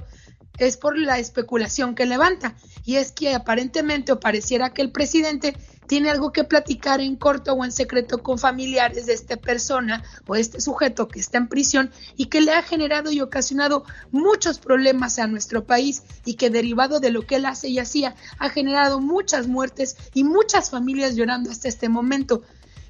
es 0.58 0.78
por 0.78 0.98
la 0.98 1.18
especulación 1.18 1.96
que 1.96 2.06
levanta. 2.06 2.56
Y 2.86 2.98
es 2.98 3.12
que 3.12 3.34
aparentemente 3.34 4.12
o 4.12 4.20
pareciera 4.20 4.74
que 4.74 4.82
el 4.82 4.92
presidente 4.92 5.56
tiene 5.92 6.10
algo 6.10 6.32
que 6.32 6.46
platicar 6.46 7.02
en 7.02 7.18
corto 7.18 7.52
o 7.52 7.66
en 7.66 7.72
secreto 7.74 8.24
con 8.24 8.40
familiares 8.40 9.08
de 9.08 9.14
esta 9.14 9.36
persona 9.36 10.06
o 10.26 10.38
este 10.38 10.62
sujeto 10.62 11.10
que 11.10 11.20
está 11.20 11.38
en 11.38 11.50
prisión 11.50 11.92
y 12.16 12.28
que 12.28 12.40
le 12.40 12.54
ha 12.54 12.62
generado 12.64 13.12
y 13.12 13.20
ocasionado 13.20 13.84
muchos 14.10 14.58
problemas 14.58 15.20
a 15.20 15.28
nuestro 15.28 15.66
país 15.66 16.04
y 16.24 16.36
que 16.36 16.50
derivado 16.50 17.02
de 17.02 17.10
lo 17.10 17.24
que 17.24 17.36
él 17.36 17.46
hace 17.46 17.68
y 17.68 17.78
hacía 17.78 18.16
ha 18.40 18.50
generado 18.50 19.02
muchas 19.02 19.50
muertes 19.50 19.98
y 20.14 20.24
muchas 20.24 20.70
familias 20.70 21.18
llorando 21.18 21.52
hasta 21.52 21.68
este 21.68 21.90
momento. 21.90 22.42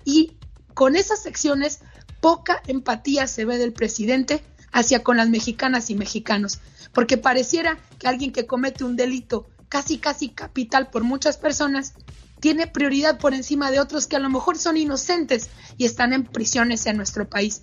Y 0.06 0.38
con 0.76 0.96
esas 0.96 1.24
secciones 1.24 1.80
poca 2.20 2.62
empatía 2.68 3.26
se 3.26 3.46
ve 3.46 3.58
del 3.58 3.74
presidente 3.74 4.44
hacia 4.72 5.02
con 5.02 5.18
las 5.18 5.28
mexicanas 5.28 5.90
y 5.90 5.96
mexicanos, 5.96 6.60
porque 6.94 7.18
pareciera 7.18 7.80
que 7.98 8.08
alguien 8.08 8.32
que 8.32 8.46
comete 8.46 8.84
un 8.84 8.96
delito 8.96 9.48
casi 9.70 9.98
casi 9.98 10.30
capital 10.30 10.92
por 10.92 11.04
muchas 11.04 11.38
personas 11.38 11.96
tiene 12.41 12.67
prioridad 12.67 13.19
por 13.19 13.34
encima 13.34 13.71
de 13.71 13.80
otros 13.80 14.08
que 14.08 14.17
a 14.17 14.19
lo 14.19 14.30
mejor 14.30 14.58
son 14.58 14.75
inocentes 14.75 15.49
y 15.77 15.86
están 15.86 16.12
en 16.12 16.25
prisiones 16.25 16.86
en 16.88 16.97
nuestro 16.97 17.30
país. 17.30 17.62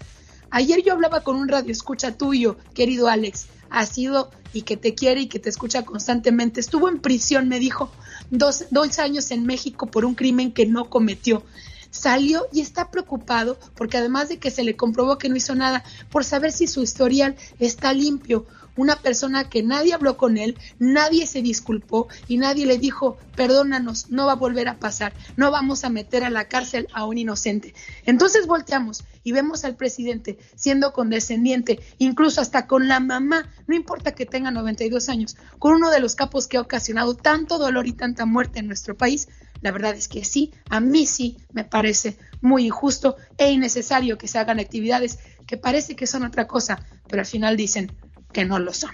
Ayer 0.50 0.82
yo 0.82 0.94
hablaba 0.94 1.20
con 1.20 1.36
un 1.36 1.48
radio 1.48 1.72
escucha 1.72 2.16
tuyo, 2.16 2.56
querido 2.72 3.08
Alex, 3.08 3.48
ha 3.68 3.84
sido 3.84 4.30
y 4.54 4.62
que 4.62 4.78
te 4.78 4.94
quiere 4.94 5.22
y 5.22 5.26
que 5.26 5.40
te 5.40 5.50
escucha 5.50 5.84
constantemente. 5.84 6.60
Estuvo 6.60 6.88
en 6.88 7.00
prisión, 7.00 7.48
me 7.48 7.58
dijo, 7.58 7.90
dos, 8.30 8.66
dos 8.70 8.98
años 9.00 9.30
en 9.32 9.44
México 9.44 9.90
por 9.90 10.04
un 10.04 10.14
crimen 10.14 10.52
que 10.52 10.64
no 10.64 10.88
cometió. 10.88 11.42
Salió 11.90 12.46
y 12.52 12.60
está 12.60 12.90
preocupado 12.90 13.58
porque 13.74 13.96
además 13.98 14.28
de 14.28 14.38
que 14.38 14.50
se 14.50 14.62
le 14.62 14.76
comprobó 14.76 15.18
que 15.18 15.28
no 15.28 15.36
hizo 15.36 15.54
nada, 15.54 15.84
por 16.10 16.24
saber 16.24 16.52
si 16.52 16.66
su 16.66 16.82
historial 16.82 17.36
está 17.58 17.92
limpio 17.92 18.46
una 18.78 18.96
persona 18.96 19.50
que 19.50 19.64
nadie 19.64 19.92
habló 19.92 20.16
con 20.16 20.38
él, 20.38 20.56
nadie 20.78 21.26
se 21.26 21.42
disculpó 21.42 22.06
y 22.28 22.38
nadie 22.38 22.64
le 22.64 22.78
dijo, 22.78 23.18
perdónanos, 23.34 24.08
no 24.08 24.26
va 24.26 24.32
a 24.32 24.36
volver 24.36 24.68
a 24.68 24.78
pasar, 24.78 25.12
no 25.36 25.50
vamos 25.50 25.84
a 25.84 25.90
meter 25.90 26.22
a 26.22 26.30
la 26.30 26.46
cárcel 26.46 26.86
a 26.92 27.04
un 27.04 27.18
inocente. 27.18 27.74
Entonces 28.06 28.46
volteamos 28.46 29.04
y 29.24 29.32
vemos 29.32 29.64
al 29.64 29.74
presidente 29.74 30.38
siendo 30.54 30.92
condescendiente, 30.92 31.80
incluso 31.98 32.40
hasta 32.40 32.68
con 32.68 32.86
la 32.86 33.00
mamá, 33.00 33.50
no 33.66 33.74
importa 33.74 34.14
que 34.14 34.26
tenga 34.26 34.52
92 34.52 35.08
años, 35.08 35.36
con 35.58 35.74
uno 35.74 35.90
de 35.90 35.98
los 35.98 36.14
capos 36.14 36.46
que 36.46 36.56
ha 36.56 36.60
ocasionado 36.60 37.16
tanto 37.16 37.58
dolor 37.58 37.88
y 37.88 37.92
tanta 37.92 38.26
muerte 38.26 38.60
en 38.60 38.68
nuestro 38.68 38.96
país, 38.96 39.28
la 39.60 39.72
verdad 39.72 39.96
es 39.96 40.06
que 40.06 40.24
sí, 40.24 40.52
a 40.70 40.78
mí 40.78 41.04
sí 41.04 41.36
me 41.52 41.64
parece 41.64 42.16
muy 42.40 42.66
injusto 42.66 43.16
e 43.38 43.50
innecesario 43.50 44.16
que 44.16 44.28
se 44.28 44.38
hagan 44.38 44.60
actividades 44.60 45.18
que 45.48 45.56
parece 45.56 45.96
que 45.96 46.06
son 46.06 46.24
otra 46.24 46.46
cosa, 46.46 46.86
pero 47.08 47.20
al 47.20 47.26
final 47.26 47.56
dicen, 47.56 47.90
que 48.32 48.44
no 48.44 48.58
lo 48.58 48.72
son. 48.72 48.90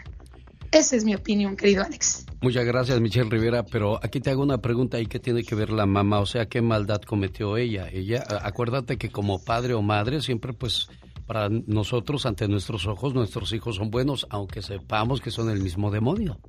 Esa 0.70 0.96
es 0.96 1.04
mi 1.04 1.14
opinión, 1.14 1.56
querido 1.56 1.84
Alex. 1.84 2.26
Muchas 2.40 2.64
gracias, 2.64 3.00
Michelle 3.00 3.30
Rivera, 3.30 3.64
pero 3.64 4.00
aquí 4.02 4.20
te 4.20 4.30
hago 4.30 4.42
una 4.42 4.58
pregunta 4.58 4.98
y 5.00 5.06
qué 5.06 5.20
tiene 5.20 5.44
que 5.44 5.54
ver 5.54 5.70
la 5.70 5.86
mamá, 5.86 6.18
o 6.18 6.26
sea, 6.26 6.46
qué 6.46 6.62
maldad 6.62 7.00
cometió 7.02 7.56
ella. 7.56 7.88
Ella, 7.90 8.24
acuérdate 8.42 8.98
que 8.98 9.10
como 9.10 9.42
padre 9.42 9.74
o 9.74 9.82
madre 9.82 10.20
siempre 10.20 10.52
pues 10.52 10.88
para 11.26 11.48
nosotros 11.48 12.26
ante 12.26 12.48
nuestros 12.48 12.86
ojos 12.86 13.14
nuestros 13.14 13.52
hijos 13.52 13.76
son 13.76 13.90
buenos, 13.90 14.26
aunque 14.30 14.62
sepamos 14.62 15.20
que 15.20 15.30
son 15.30 15.48
el 15.48 15.62
mismo 15.62 15.90
demonio. 15.90 16.40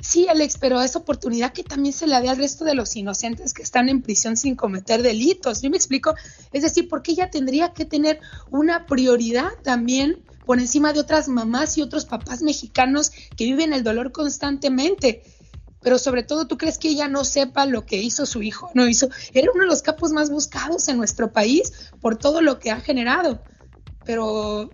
Sí, 0.00 0.28
Alex, 0.28 0.58
pero 0.58 0.80
es 0.80 0.94
oportunidad 0.94 1.52
que 1.52 1.64
también 1.64 1.92
se 1.92 2.06
la 2.06 2.20
dé 2.20 2.28
al 2.28 2.36
resto 2.36 2.64
de 2.64 2.74
los 2.74 2.94
inocentes 2.94 3.54
que 3.54 3.62
están 3.62 3.88
en 3.88 4.02
prisión 4.02 4.36
sin 4.36 4.54
cometer 4.54 5.02
delitos. 5.02 5.62
Yo 5.62 5.70
me 5.70 5.76
explico, 5.76 6.14
es 6.52 6.62
decir, 6.62 6.88
porque 6.88 7.12
ella 7.12 7.30
tendría 7.30 7.72
que 7.72 7.84
tener 7.84 8.20
una 8.50 8.86
prioridad 8.86 9.50
también 9.62 10.25
por 10.46 10.60
encima 10.60 10.94
de 10.94 11.00
otras 11.00 11.28
mamás 11.28 11.76
y 11.76 11.82
otros 11.82 12.06
papás 12.06 12.40
mexicanos 12.40 13.10
que 13.36 13.44
viven 13.44 13.74
el 13.74 13.82
dolor 13.82 14.12
constantemente. 14.12 15.22
Pero 15.82 15.98
sobre 15.98 16.22
todo, 16.22 16.46
¿tú 16.46 16.56
crees 16.56 16.78
que 16.78 16.88
ella 16.88 17.08
no 17.08 17.24
sepa 17.24 17.66
lo 17.66 17.84
que 17.84 17.96
hizo 17.96 18.24
su 18.24 18.42
hijo? 18.42 18.70
No 18.74 18.88
hizo. 18.88 19.08
Era 19.34 19.50
uno 19.52 19.64
de 19.64 19.68
los 19.68 19.82
capos 19.82 20.12
más 20.12 20.30
buscados 20.30 20.88
en 20.88 20.96
nuestro 20.96 21.32
país 21.32 21.90
por 22.00 22.16
todo 22.16 22.40
lo 22.40 22.58
que 22.58 22.70
ha 22.70 22.80
generado. 22.80 23.42
Pero 24.04 24.70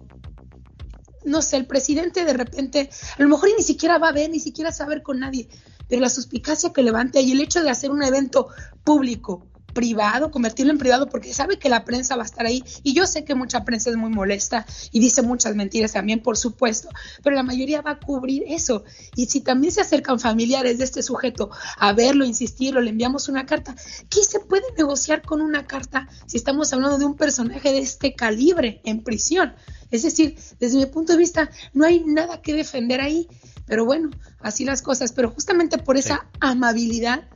no 1.24 1.42
sé, 1.42 1.56
el 1.56 1.66
presidente 1.66 2.24
de 2.24 2.32
repente, 2.34 2.90
a 3.18 3.22
lo 3.22 3.28
mejor 3.28 3.48
ni 3.56 3.64
siquiera 3.64 3.98
va 3.98 4.08
a 4.08 4.12
ver, 4.12 4.30
ni 4.30 4.40
siquiera 4.40 4.72
saber 4.72 5.02
con 5.02 5.20
nadie, 5.20 5.48
pero 5.88 6.02
la 6.02 6.08
suspicacia 6.10 6.72
que 6.72 6.82
levanta 6.82 7.20
y 7.20 7.32
el 7.32 7.40
hecho 7.40 7.62
de 7.62 7.70
hacer 7.70 7.90
un 7.90 8.02
evento 8.02 8.48
público 8.84 9.46
privado, 9.72 10.30
convertirlo 10.30 10.72
en 10.72 10.78
privado, 10.78 11.08
porque 11.08 11.32
sabe 11.32 11.58
que 11.58 11.68
la 11.68 11.84
prensa 11.84 12.16
va 12.16 12.22
a 12.22 12.26
estar 12.26 12.46
ahí. 12.46 12.62
Y 12.82 12.94
yo 12.94 13.06
sé 13.06 13.24
que 13.24 13.34
mucha 13.34 13.64
prensa 13.64 13.90
es 13.90 13.96
muy 13.96 14.10
molesta 14.10 14.66
y 14.90 15.00
dice 15.00 15.22
muchas 15.22 15.54
mentiras 15.54 15.92
también, 15.92 16.22
por 16.22 16.36
supuesto, 16.36 16.88
pero 17.22 17.36
la 17.36 17.42
mayoría 17.42 17.82
va 17.82 17.92
a 17.92 17.98
cubrir 17.98 18.44
eso. 18.46 18.84
Y 19.16 19.26
si 19.26 19.40
también 19.40 19.72
se 19.72 19.80
acercan 19.80 20.20
familiares 20.20 20.78
de 20.78 20.84
este 20.84 21.02
sujeto 21.02 21.50
a 21.78 21.92
verlo, 21.92 22.24
insistirlo, 22.24 22.80
le 22.80 22.90
enviamos 22.90 23.28
una 23.28 23.46
carta, 23.46 23.74
¿qué 24.08 24.22
se 24.22 24.40
puede 24.40 24.64
negociar 24.76 25.22
con 25.22 25.40
una 25.40 25.66
carta 25.66 26.08
si 26.26 26.36
estamos 26.36 26.72
hablando 26.72 26.98
de 26.98 27.04
un 27.04 27.16
personaje 27.16 27.72
de 27.72 27.78
este 27.78 28.14
calibre 28.14 28.80
en 28.84 29.02
prisión? 29.02 29.54
Es 29.90 30.02
decir, 30.02 30.36
desde 30.58 30.78
mi 30.78 30.86
punto 30.86 31.12
de 31.12 31.18
vista, 31.18 31.50
no 31.74 31.84
hay 31.84 32.00
nada 32.00 32.40
que 32.40 32.54
defender 32.54 33.00
ahí. 33.00 33.28
Pero 33.66 33.84
bueno, 33.84 34.10
así 34.40 34.64
las 34.64 34.82
cosas. 34.82 35.12
Pero 35.12 35.30
justamente 35.30 35.78
por 35.78 35.96
esa 35.96 36.26
amabilidad 36.40 37.28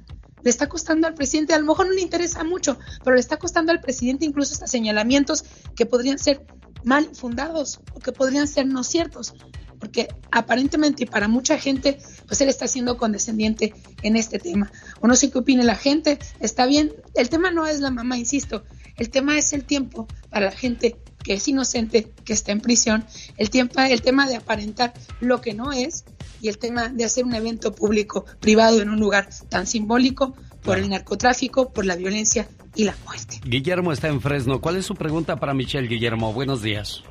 le 0.46 0.50
está 0.50 0.68
costando 0.68 1.08
al 1.08 1.14
presidente, 1.14 1.54
a 1.54 1.58
lo 1.58 1.66
mejor 1.66 1.88
no 1.88 1.92
le 1.92 2.00
interesa 2.00 2.44
mucho, 2.44 2.78
pero 3.02 3.16
le 3.16 3.20
está 3.20 3.36
costando 3.36 3.72
al 3.72 3.80
presidente 3.80 4.24
incluso 4.24 4.52
hasta 4.52 4.68
señalamientos 4.68 5.44
que 5.74 5.86
podrían 5.86 6.20
ser 6.20 6.46
mal 6.84 7.10
fundados 7.16 7.80
o 7.94 7.98
que 7.98 8.12
podrían 8.12 8.46
ser 8.46 8.64
no 8.68 8.84
ciertos, 8.84 9.34
porque 9.80 10.06
aparentemente 10.30 11.02
y 11.02 11.06
para 11.06 11.26
mucha 11.26 11.58
gente, 11.58 11.98
pues 12.28 12.40
él 12.42 12.48
está 12.48 12.68
siendo 12.68 12.96
condescendiente 12.96 13.74
en 14.02 14.14
este 14.14 14.38
tema. 14.38 14.70
O 15.00 15.08
no 15.08 15.16
sé 15.16 15.32
qué 15.32 15.38
opine 15.38 15.64
la 15.64 15.74
gente, 15.74 16.20
está 16.38 16.64
bien, 16.64 16.92
el 17.16 17.28
tema 17.28 17.50
no 17.50 17.66
es 17.66 17.80
la 17.80 17.90
mamá, 17.90 18.16
insisto, 18.16 18.62
el 18.98 19.10
tema 19.10 19.36
es 19.38 19.52
el 19.52 19.64
tiempo 19.64 20.06
para 20.30 20.46
la 20.46 20.52
gente 20.52 20.96
que 21.24 21.34
es 21.34 21.48
inocente, 21.48 22.12
que 22.24 22.32
está 22.32 22.52
en 22.52 22.60
prisión, 22.60 23.04
el, 23.36 23.50
tiempo, 23.50 23.80
el 23.80 24.00
tema 24.00 24.28
de 24.28 24.36
aparentar 24.36 24.94
lo 25.18 25.40
que 25.40 25.54
no 25.54 25.72
es 25.72 26.04
y 26.40 26.48
el 26.48 26.58
tema 26.58 26.88
de 26.88 27.04
hacer 27.04 27.24
un 27.24 27.34
evento 27.34 27.72
público, 27.74 28.24
privado 28.40 28.80
en 28.80 28.90
un 28.90 29.00
lugar 29.00 29.28
tan 29.48 29.66
simbólico 29.66 30.34
por 30.62 30.78
el 30.78 30.90
narcotráfico, 30.90 31.72
por 31.72 31.84
la 31.86 31.96
violencia 31.96 32.48
y 32.74 32.84
la 32.84 32.94
muerte. 33.04 33.40
Guillermo 33.44 33.92
está 33.92 34.08
en 34.08 34.20
Fresno. 34.20 34.60
¿Cuál 34.60 34.76
es 34.76 34.86
su 34.86 34.94
pregunta 34.94 35.36
para 35.36 35.54
Michelle, 35.54 35.88
Guillermo? 35.88 36.32
Buenos 36.32 36.62
días. 36.62 37.02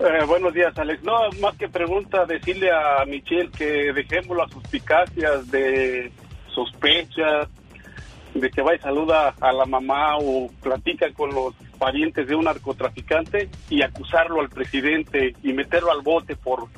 Eh, 0.00 0.24
buenos 0.26 0.52
días, 0.52 0.76
Alex. 0.76 1.02
No, 1.04 1.14
más 1.40 1.56
que 1.56 1.68
pregunta, 1.68 2.26
decirle 2.26 2.70
a 2.70 3.04
Michelle 3.06 3.50
que 3.50 3.92
dejemos 3.92 4.36
las 4.36 4.50
suspicacias 4.50 5.50
de 5.50 6.12
sospechas, 6.54 7.48
de 8.34 8.50
que 8.50 8.62
va 8.62 8.74
y 8.74 8.78
saluda 8.80 9.34
a 9.40 9.52
la 9.52 9.64
mamá 9.64 10.16
o 10.18 10.50
platica 10.62 11.12
con 11.12 11.32
los 11.32 11.54
parientes 11.78 12.26
de 12.26 12.34
un 12.34 12.44
narcotraficante 12.44 13.48
y 13.70 13.82
acusarlo 13.82 14.40
al 14.40 14.48
presidente 14.48 15.34
y 15.42 15.52
meterlo 15.52 15.92
al 15.92 16.02
bote 16.02 16.34
por 16.34 16.68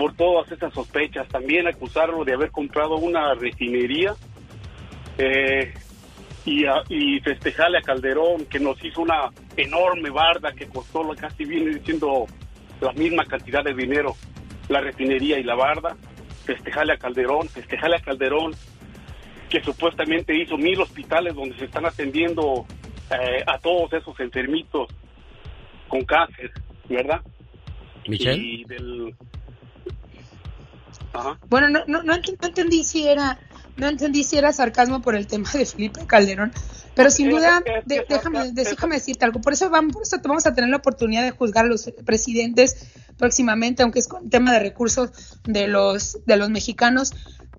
por 0.00 0.14
todas 0.14 0.50
esas 0.50 0.72
sospechas. 0.72 1.28
También 1.28 1.68
acusarlo 1.68 2.24
de 2.24 2.32
haber 2.32 2.50
comprado 2.50 2.96
una 2.96 3.34
refinería 3.34 4.14
eh, 5.18 5.74
y, 6.46 6.64
a- 6.64 6.82
y 6.88 7.20
festejarle 7.20 7.76
a 7.78 7.82
Calderón, 7.82 8.46
que 8.46 8.58
nos 8.58 8.82
hizo 8.82 9.02
una 9.02 9.28
enorme 9.58 10.08
barda 10.08 10.52
que 10.52 10.66
costó 10.68 11.06
casi 11.18 11.44
viene 11.44 11.74
diciendo 11.74 12.24
la 12.80 12.92
misma 12.92 13.26
cantidad 13.26 13.62
de 13.62 13.74
dinero, 13.74 14.16
la 14.70 14.80
refinería 14.80 15.38
y 15.38 15.42
la 15.42 15.54
barda, 15.54 15.94
festejarle 16.46 16.94
a 16.94 16.96
Calderón, 16.96 17.46
festejarle 17.50 17.96
a 17.96 18.00
Calderón, 18.00 18.52
que 19.50 19.60
supuestamente 19.62 20.34
hizo 20.34 20.56
mil 20.56 20.80
hospitales 20.80 21.34
donde 21.34 21.56
se 21.58 21.66
están 21.66 21.84
atendiendo 21.84 22.64
eh, 23.10 23.42
a 23.46 23.58
todos 23.58 23.92
esos 23.92 24.18
enfermitos 24.20 24.88
con 25.88 26.02
cáncer, 26.06 26.52
¿verdad? 26.88 27.20
Michelle. 28.08 28.42
Y 28.42 28.64
del... 28.64 29.14
Ajá. 31.12 31.38
Bueno, 31.48 31.68
no, 31.68 31.80
no, 31.86 32.02
no, 32.02 32.14
ent- 32.14 32.36
no 32.40 32.48
entendí 32.48 32.84
si 32.84 33.06
era, 33.08 33.38
no 33.76 33.88
entendí 33.88 34.24
si 34.24 34.36
era 34.38 34.52
sarcasmo 34.52 35.02
por 35.02 35.14
el 35.14 35.26
tema 35.26 35.50
de 35.52 35.66
Felipe 35.66 36.06
Calderón, 36.06 36.52
pero 36.94 37.10
sin 37.10 37.30
duda, 37.30 37.62
de- 37.86 38.04
déjame, 38.08 38.52
déjame 38.52 38.94
decirte 38.96 39.24
algo. 39.24 39.40
Por 39.40 39.52
eso 39.52 39.70
vamos, 39.70 39.94
vamos 40.22 40.46
a 40.46 40.54
tener 40.54 40.70
la 40.70 40.76
oportunidad 40.76 41.22
de 41.22 41.30
juzgar 41.32 41.64
a 41.64 41.68
los 41.68 41.90
presidentes 42.04 42.86
próximamente, 43.18 43.82
aunque 43.82 43.98
es 43.98 44.08
con 44.08 44.30
tema 44.30 44.52
de 44.52 44.60
recursos 44.60 45.10
de 45.44 45.66
los, 45.68 46.18
de 46.26 46.36
los 46.36 46.50
mexicanos. 46.50 47.12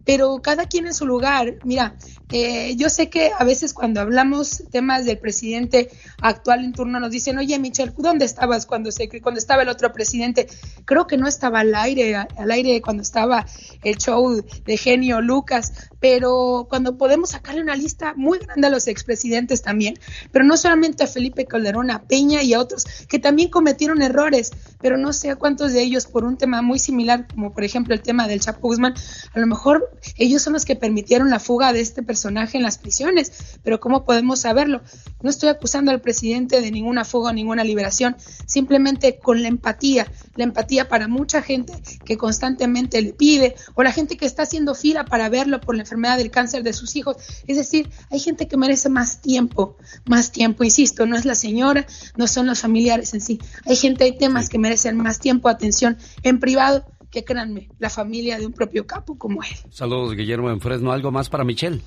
Pero 0.05 0.41
cada 0.41 0.65
quien 0.65 0.87
en 0.87 0.93
su 0.93 1.05
lugar. 1.05 1.55
Mira, 1.63 1.95
eh, 2.31 2.75
yo 2.77 2.89
sé 2.89 3.09
que 3.09 3.31
a 3.37 3.43
veces 3.43 3.73
cuando 3.73 3.99
hablamos 3.99 4.63
temas 4.71 5.05
del 5.05 5.17
presidente 5.17 5.89
actual 6.21 6.63
en 6.63 6.71
turno 6.71 6.99
nos 6.99 7.11
dicen, 7.11 7.37
oye 7.37 7.59
Michelle, 7.59 7.93
¿dónde 7.97 8.25
estabas 8.25 8.65
cuando 8.65 8.91
se 8.91 9.09
cuando 9.21 9.39
estaba 9.39 9.63
el 9.63 9.69
otro 9.69 9.91
presidente? 9.91 10.47
Creo 10.85 11.07
que 11.07 11.17
no 11.17 11.27
estaba 11.27 11.59
al 11.59 11.75
aire, 11.75 12.15
al 12.15 12.51
aire 12.51 12.81
cuando 12.81 13.03
estaba 13.03 13.45
el 13.83 13.97
show 13.97 14.43
de 14.65 14.77
genio 14.77 15.21
Lucas, 15.21 15.89
pero 15.99 16.67
cuando 16.69 16.97
podemos 16.97 17.31
sacarle 17.31 17.61
una 17.61 17.75
lista 17.75 18.13
muy 18.15 18.39
grande 18.39 18.67
a 18.67 18.69
los 18.69 18.87
expresidentes 18.87 19.61
también, 19.61 19.95
pero 20.31 20.45
no 20.45 20.55
solamente 20.55 21.03
a 21.03 21.07
Felipe 21.07 21.45
Calderón, 21.45 21.91
a 21.91 22.03
Peña 22.03 22.43
y 22.43 22.53
a 22.53 22.59
otros 22.59 22.85
que 23.07 23.19
también 23.19 23.49
cometieron 23.49 24.01
errores, 24.01 24.51
pero 24.79 24.97
no 24.97 25.11
sé 25.13 25.31
a 25.31 25.35
cuántos 25.35 25.73
de 25.73 25.81
ellos 25.81 26.07
por 26.07 26.23
un 26.23 26.37
tema 26.37 26.61
muy 26.61 26.79
similar, 26.79 27.27
como 27.27 27.53
por 27.53 27.63
ejemplo 27.63 27.93
el 27.93 28.01
tema 28.01 28.27
del 28.27 28.39
Chapo 28.39 28.67
Guzmán, 28.67 28.93
a 29.33 29.39
lo 29.39 29.47
mejor 29.47 29.90
ellos 30.17 30.41
son 30.41 30.53
los 30.53 30.65
que 30.65 30.75
permitieron 30.75 31.29
la 31.29 31.39
fuga 31.39 31.73
de 31.73 31.81
este 31.81 32.03
personaje 32.03 32.57
en 32.57 32.63
las 32.63 32.77
prisiones, 32.77 33.31
pero 33.63 33.79
¿cómo 33.79 34.05
podemos 34.05 34.41
saberlo? 34.41 34.81
No 35.21 35.29
estoy 35.29 35.49
acusando 35.49 35.91
al 35.91 36.01
presidente 36.01 36.61
de 36.61 36.71
ninguna 36.71 37.05
fuga 37.05 37.29
o 37.29 37.33
ninguna 37.33 37.63
liberación, 37.63 38.15
simplemente 38.45 39.19
con 39.19 39.41
la 39.41 39.47
empatía, 39.47 40.11
la 40.35 40.43
empatía 40.43 40.87
para 40.87 41.07
mucha 41.07 41.41
gente 41.41 41.73
que 42.05 42.17
constantemente 42.17 43.01
le 43.01 43.13
pide, 43.13 43.55
o 43.75 43.83
la 43.83 43.91
gente 43.91 44.17
que 44.17 44.25
está 44.25 44.43
haciendo 44.43 44.75
fila 44.75 45.05
para 45.05 45.29
verlo 45.29 45.61
por 45.61 45.75
la 45.75 45.83
enfermedad 45.83 46.17
del 46.17 46.31
cáncer 46.31 46.63
de 46.63 46.73
sus 46.73 46.95
hijos. 46.95 47.17
Es 47.47 47.57
decir, 47.57 47.89
hay 48.09 48.19
gente 48.19 48.47
que 48.47 48.57
merece 48.57 48.89
más 48.89 49.21
tiempo, 49.21 49.77
más 50.05 50.31
tiempo, 50.31 50.63
insisto, 50.63 51.05
no 51.05 51.15
es 51.15 51.25
la 51.25 51.35
señora, 51.35 51.85
no 52.17 52.27
son 52.27 52.47
los 52.47 52.59
familiares 52.59 53.13
en 53.13 53.21
sí. 53.21 53.39
Hay 53.65 53.75
gente, 53.75 54.03
hay 54.03 54.17
temas 54.17 54.49
que 54.49 54.57
merecen 54.57 54.97
más 54.97 55.19
tiempo, 55.19 55.49
atención 55.49 55.97
en 56.23 56.39
privado, 56.39 56.85
que 57.11 57.23
créanme, 57.23 57.69
la 57.79 57.89
familia 57.89 58.39
de 58.39 58.45
un 58.45 58.53
propio 58.53 58.87
capo 58.87 59.17
como 59.17 59.43
él. 59.43 59.49
Saludos, 59.69 60.15
Guillermo 60.15 60.49
en 60.49 60.61
Fresno. 60.61 60.91
¿Algo 60.91 61.11
más 61.11 61.29
para 61.29 61.43
Michelle? 61.43 61.81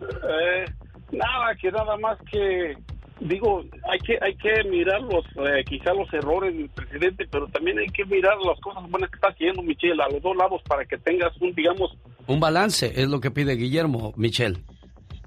Eh, 0.00 0.64
nada, 1.12 1.54
que 1.60 1.70
nada 1.70 1.96
más 1.96 2.18
que 2.30 2.76
digo, 3.20 3.64
hay 3.90 3.98
que 3.98 4.18
hay 4.20 4.34
que 4.36 4.68
mirar 4.68 5.00
los 5.02 5.24
eh, 5.36 5.64
quizá 5.68 5.92
los 5.92 6.12
errores 6.12 6.56
del 6.56 6.68
presidente, 6.68 7.26
pero 7.30 7.48
también 7.48 7.78
hay 7.78 7.88
que 7.88 8.04
mirar 8.04 8.36
las 8.46 8.60
cosas 8.60 8.88
buenas 8.88 9.10
que 9.10 9.16
está 9.16 9.28
haciendo 9.28 9.62
Michelle 9.62 10.00
a 10.02 10.08
los 10.08 10.22
dos 10.22 10.36
lados 10.36 10.62
para 10.68 10.84
que 10.84 10.96
tengas 10.98 11.36
un 11.40 11.54
digamos 11.54 11.96
Un 12.26 12.40
balance 12.40 12.92
es 12.94 13.08
lo 13.08 13.20
que 13.20 13.30
pide 13.30 13.56
Guillermo, 13.56 14.12
Michelle. 14.16 14.58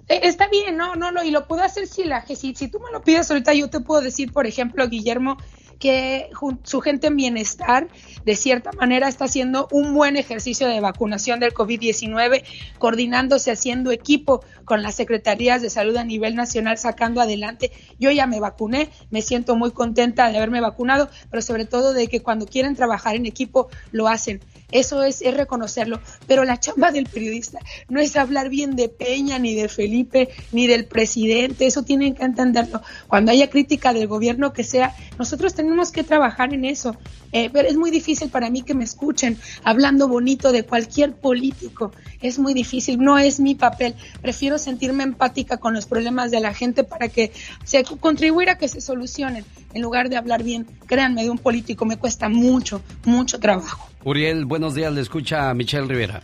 Eh, 0.07 0.21
Está 0.23 0.47
bien, 0.49 0.77
no, 0.77 0.95
no, 0.95 1.11
no, 1.11 1.23
y 1.23 1.31
lo 1.31 1.47
puedo 1.47 1.63
hacer 1.63 1.87
si 1.87 2.05
la 2.05 2.25
si, 2.25 2.55
si 2.55 2.71
tú 2.71 2.79
me 2.79 2.91
lo 2.91 3.01
pides 3.01 3.29
ahorita, 3.29 3.53
yo 3.53 3.69
te 3.69 3.81
puedo 3.81 4.01
decir, 4.01 4.31
por 4.31 4.47
ejemplo, 4.47 4.87
Guillermo, 4.87 5.37
que 5.81 6.29
su 6.63 6.79
gente 6.79 7.07
en 7.07 7.17
bienestar, 7.17 7.87
de 8.23 8.35
cierta 8.35 8.71
manera, 8.71 9.07
está 9.07 9.25
haciendo 9.25 9.67
un 9.71 9.95
buen 9.95 10.15
ejercicio 10.15 10.67
de 10.67 10.79
vacunación 10.79 11.39
del 11.39 11.55
COVID-19, 11.55 12.43
coordinándose, 12.77 13.51
haciendo 13.51 13.91
equipo 13.91 14.45
con 14.63 14.83
las 14.83 14.93
secretarías 14.93 15.61
de 15.61 15.71
salud 15.71 15.97
a 15.97 16.03
nivel 16.03 16.35
nacional, 16.35 16.77
sacando 16.77 17.19
adelante. 17.19 17.71
Yo 17.99 18.11
ya 18.11 18.27
me 18.27 18.39
vacuné, 18.39 18.89
me 19.09 19.23
siento 19.23 19.55
muy 19.55 19.71
contenta 19.71 20.31
de 20.31 20.37
haberme 20.37 20.61
vacunado, 20.61 21.09
pero 21.31 21.41
sobre 21.41 21.65
todo 21.65 21.93
de 21.93 22.07
que 22.07 22.21
cuando 22.21 22.45
quieren 22.45 22.75
trabajar 22.75 23.15
en 23.15 23.25
equipo, 23.25 23.67
lo 23.91 24.07
hacen. 24.07 24.39
Eso 24.71 25.03
es, 25.03 25.21
es 25.21 25.35
reconocerlo. 25.35 25.99
Pero 26.27 26.43
la 26.43 26.59
chamba 26.59 26.91
del 26.91 27.05
periodista 27.05 27.59
no 27.89 27.99
es 27.99 28.15
hablar 28.15 28.49
bien 28.49 28.75
de 28.75 28.89
Peña, 28.89 29.39
ni 29.39 29.55
de 29.55 29.67
Felipe, 29.67 30.29
ni 30.51 30.67
del 30.67 30.85
presidente. 30.85 31.65
Eso 31.65 31.83
tienen 31.83 32.15
que 32.15 32.23
entenderlo. 32.23 32.81
Cuando 33.07 33.31
haya 33.31 33.49
crítica 33.49 33.93
del 33.93 34.07
gobierno 34.07 34.53
que 34.53 34.63
sea, 34.63 34.95
nosotros 35.17 35.53
tenemos 35.53 35.91
que 35.91 36.03
trabajar 36.03 36.53
en 36.53 36.65
eso. 36.65 36.95
Eh, 37.33 37.49
pero 37.51 37.67
es 37.67 37.77
muy 37.77 37.91
difícil 37.91 38.29
para 38.29 38.49
mí 38.49 38.61
que 38.61 38.73
me 38.73 38.83
escuchen 38.83 39.37
hablando 39.63 40.07
bonito 40.07 40.51
de 40.51 40.63
cualquier 40.63 41.13
político. 41.13 41.91
Es 42.21 42.39
muy 42.39 42.53
difícil, 42.53 42.99
no 42.99 43.17
es 43.17 43.39
mi 43.39 43.55
papel. 43.55 43.95
Prefiero 44.21 44.57
sentirme 44.57 45.03
empática 45.03 45.57
con 45.57 45.73
los 45.73 45.85
problemas 45.85 46.31
de 46.31 46.39
la 46.39 46.53
gente 46.53 46.83
para 46.83 47.07
que 47.07 47.31
se 47.63 47.83
contribuir 47.83 48.49
a 48.49 48.57
que 48.57 48.67
se 48.67 48.81
solucionen 48.81 49.45
en 49.73 49.81
lugar 49.81 50.09
de 50.09 50.17
hablar 50.17 50.43
bien. 50.43 50.67
Créanme, 50.85 51.23
de 51.23 51.29
un 51.29 51.37
político 51.37 51.85
me 51.85 51.97
cuesta 51.97 52.29
mucho, 52.29 52.81
mucho 53.05 53.39
trabajo. 53.39 53.90
Uriel, 54.03 54.45
buenos 54.45 54.73
días. 54.73 54.91
Le 54.93 55.01
escucha 55.01 55.53
Michelle 55.53 55.87
Rivera. 55.87 56.21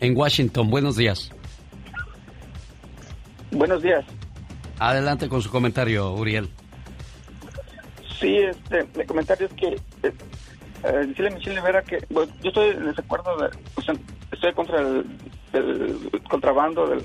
En 0.00 0.16
Washington, 0.16 0.70
buenos 0.70 0.96
días. 0.96 1.30
Buenos 3.50 3.82
días. 3.82 4.04
Adelante 4.78 5.28
con 5.28 5.42
su 5.42 5.50
comentario, 5.50 6.12
Uriel. 6.12 6.48
Sí, 8.18 8.36
este, 8.36 8.86
mi 8.96 9.04
comentario 9.04 9.46
es 9.46 9.52
que 9.54 9.66
eh, 9.68 10.12
eh, 10.84 10.92
decirle 11.06 11.28
a 11.28 11.34
Michelle 11.34 11.56
Rivera 11.56 11.82
que 11.82 11.98
bueno, 12.10 12.32
yo 12.42 12.48
estoy 12.48 12.68
en 12.70 12.86
desacuerdo, 12.86 13.36
de, 13.36 13.50
o 13.74 13.82
sea, 13.82 13.94
estoy 14.32 14.52
contra 14.54 14.80
el, 14.80 15.06
contrabando 16.28 16.86
del, 16.88 17.04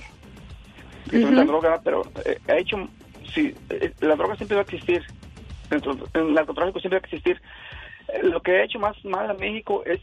de 1.11 1.31
la 1.31 1.43
droga, 1.43 1.81
pero 1.83 2.03
eh, 2.25 2.39
ha 2.47 2.57
hecho, 2.57 2.77
sí, 3.33 3.53
eh, 3.69 3.93
la 4.01 4.15
droga 4.15 4.35
siempre 4.35 4.55
va 4.55 4.61
a 4.61 4.65
existir, 4.65 5.03
dentro, 5.69 5.97
el 6.13 6.33
narcotráfico 6.33 6.79
siempre 6.79 6.99
va 6.99 7.03
a 7.03 7.07
existir. 7.07 7.41
Eh, 8.09 8.23
lo 8.23 8.41
que 8.41 8.51
ha 8.59 8.63
hecho 8.65 8.79
más 8.79 8.95
mal 9.05 9.29
a 9.29 9.33
México 9.33 9.83
es 9.85 9.99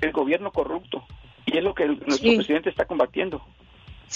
el 0.00 0.12
gobierno 0.12 0.50
corrupto 0.50 1.04
y 1.46 1.56
es 1.58 1.62
lo 1.64 1.74
que 1.74 1.84
el- 1.84 1.98
nuestro 2.06 2.30
Sí. 2.30 2.36
presidente 2.36 2.70
está 2.70 2.84
combatiendo. 2.84 3.42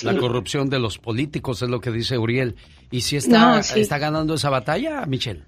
La 0.03 0.17
corrupción 0.17 0.69
de 0.69 0.79
los 0.79 0.99
políticos 0.99 1.63
es 1.63 1.71
lo 1.71 1.81
que 1.81 1.91
dice 1.91 2.19
Uriel. 2.19 2.55
¿Y 2.91 3.01
si 3.01 3.17
está, 3.17 3.57
No, 3.57 3.63
sí. 3.63 3.81
está 3.81 3.97
ganando 3.99 4.35
esa 4.35 4.51
batalla, 4.51 5.07
Michelle? 5.07 5.43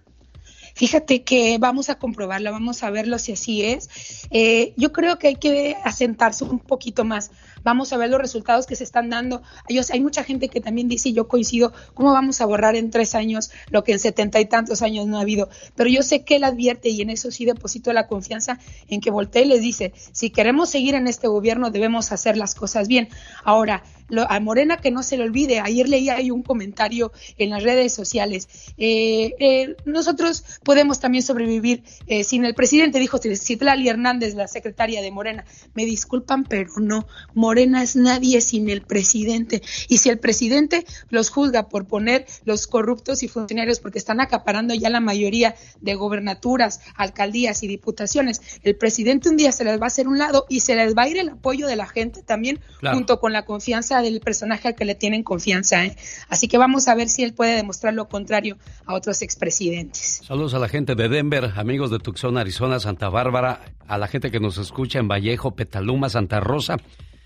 Fíjate 0.79 1.25
que 1.25 1.59
vamos 1.59 1.91
a 1.91 1.97
comprobarla, 1.97 2.53
vamos 2.53 2.85
a 2.85 2.91
verlo 2.91 3.19
si 3.19 3.33
así 3.33 3.65
es. 3.65 3.89
Eh, 4.31 4.75
yo 4.77 4.93
creo 4.93 5.19
que 5.19 5.27
hay 5.27 5.35
que 5.35 5.77
asentarse 5.83 6.45
un 6.45 6.61
poquito 6.61 7.05
más. 7.05 7.33
Vamos 7.65 7.93
a 7.93 7.97
ver 7.97 8.11
los 8.11 8.21
resultados 8.21 8.65
que 8.65 8.77
se 8.77 8.85
están 8.85 9.11
dando. 9.11 9.43
Hay, 9.69 9.81
hay 9.93 10.01
mucha 10.01 10.23
gente 10.23 10.49
que 10.49 10.61
también 10.61 10.87
dice, 10.87 11.09
y 11.09 11.15
yo 11.15 11.27
coincido, 11.27 11.73
¿cómo 11.95 12.13
vamos 12.13 12.41
a 12.41 12.47
borrar 12.47 12.77
en 12.77 12.93
tres 12.93 13.17
años 13.17 13.51
lo 13.71 13.83
que 13.83 13.91
en 13.91 13.99
setenta 13.99 14.39
y 14.39 14.45
tantos 14.45 14.81
años 14.83 15.09
no 15.09 15.19
ha 15.19 15.23
habido? 15.23 15.49
Pero 15.75 15.91
yo 15.91 16.03
sé 16.03 16.23
que 16.23 16.37
él 16.37 16.45
advierte, 16.45 16.91
y 16.91 17.03
en 17.03 17.11
eso 17.11 17.33
sí 17.33 17.45
deposito 17.45 17.93
la 17.93 18.07
confianza, 18.07 18.61
en 18.87 19.01
que 19.01 19.11
voltea 19.11 19.43
y 19.43 19.47
les 19.47 19.61
dice, 19.61 19.93
si 20.13 20.31
queremos 20.31 20.71
seguir 20.71 20.95
en 20.95 21.09
este 21.09 21.27
gobierno 21.27 21.73
debemos 21.73 22.13
hacer 22.13 22.37
las 22.37 22.55
cosas 22.55 22.87
bien. 22.87 23.09
Ahora, 23.43 23.83
lo- 24.09 24.31
a 24.31 24.41
Morena 24.41 24.77
que 24.79 24.91
no 24.91 25.03
se 25.03 25.17
le 25.17 25.25
olvide, 25.25 25.61
ayer 25.61 25.89
leí 25.89 26.09
ahí 26.09 26.31
un 26.31 26.43
comentario 26.43 27.13
en 27.37 27.51
las 27.51 27.63
redes 27.63 27.93
sociales. 27.93 28.49
Eh, 28.79 29.35
eh, 29.39 29.77
nosotros 29.85 30.45
podemos 30.63 31.01
también 31.01 31.23
sobrevivir 31.23 31.83
eh, 32.07 32.25
sin 32.25 32.45
el 32.45 32.55
presidente, 32.55 32.99
dijo 32.99 33.19
Citlali 33.19 33.89
Hernández, 33.89 34.35
la 34.35 34.49
secretaria 34.49 35.03
de 35.03 35.11
Morena. 35.11 35.45
Me 35.75 35.85
disculpan, 35.85 36.45
pero 36.45 36.71
no. 36.79 37.07
Morena 37.35 37.83
es 37.83 37.97
nadie 37.97 38.41
sin 38.41 38.69
el 38.71 38.83
presidente. 38.83 39.63
Y 39.89 39.99
si 39.99 40.09
el 40.09 40.19
presidente 40.19 40.85
los 41.11 41.31
juzga 41.31 41.69
por 41.69 41.87
poner 41.87 42.27
los 42.45 42.67
corruptos 42.67 43.23
y 43.23 43.29
funcionarios 43.29 43.81
porque 43.81 43.99
están 43.99 44.21
acaparando 44.21 44.75
ya 44.75 44.91
la 44.91 45.01
mayoría 45.01 45.55
de 45.81 45.95
gobernaturas, 45.95 46.81
alcaldías 46.97 47.63
y 47.63 47.69
diputaciones, 47.69 48.41
el 48.63 48.77
presidente 48.77 49.29
un 49.29 49.37
día 49.37 49.53
se 49.53 49.65
les 49.65 49.81
va 49.81 49.85
a 49.85 49.87
hacer 49.89 50.09
un 50.09 50.19
lado 50.19 50.47
y 50.49 50.61
se 50.61 50.75
les 50.75 50.97
va 50.97 51.03
a 51.03 51.09
ir 51.09 51.19
el 51.19 51.29
apoyo 51.31 51.67
de 51.67 51.77
la 51.77 51.87
gente 51.87 52.23
también, 52.23 52.61
Claro. 52.81 52.97
junto 52.97 53.21
con 53.21 53.33
la 53.33 53.45
confianza 53.45 53.98
del 54.03 54.21
personaje 54.21 54.69
al 54.69 54.75
que 54.75 54.85
le 54.85 54.95
tienen 54.95 55.23
confianza. 55.23 55.85
¿eh? 55.85 55.97
Así 56.29 56.49
que 56.49 56.59
vamos 56.59 56.89
a 56.89 56.95
ver 56.95 57.09
si 57.09 57.23
él 57.23 57.35
puede 57.35 57.57
demostrar 57.57 57.95
lo 57.95 58.09
contrario 58.09 58.57
a 58.87 58.95
otros 58.95 59.23
expresidentes. 59.23 60.23
Saludos 60.27 60.55
a 60.55 60.59
la 60.59 60.69
gente 60.69 60.95
de 60.95 61.09
Denver, 61.09 61.53
amigos 61.57 61.91
de 61.91 61.99
Tucson, 61.99 62.39
Arizona, 62.39 62.81
Santa 62.81 63.09
Bárbara, 63.09 63.61
a 63.87 63.99
la 63.99 64.09
gente 64.09 64.31
que 64.31 64.41
nos 64.41 64.59
escucha 64.59 64.99
en 64.99 65.09
Vallejo, 65.09 65.53
Petaluma, 65.53 66.09
Santa 66.09 66.41
Rosa, 66.41 66.77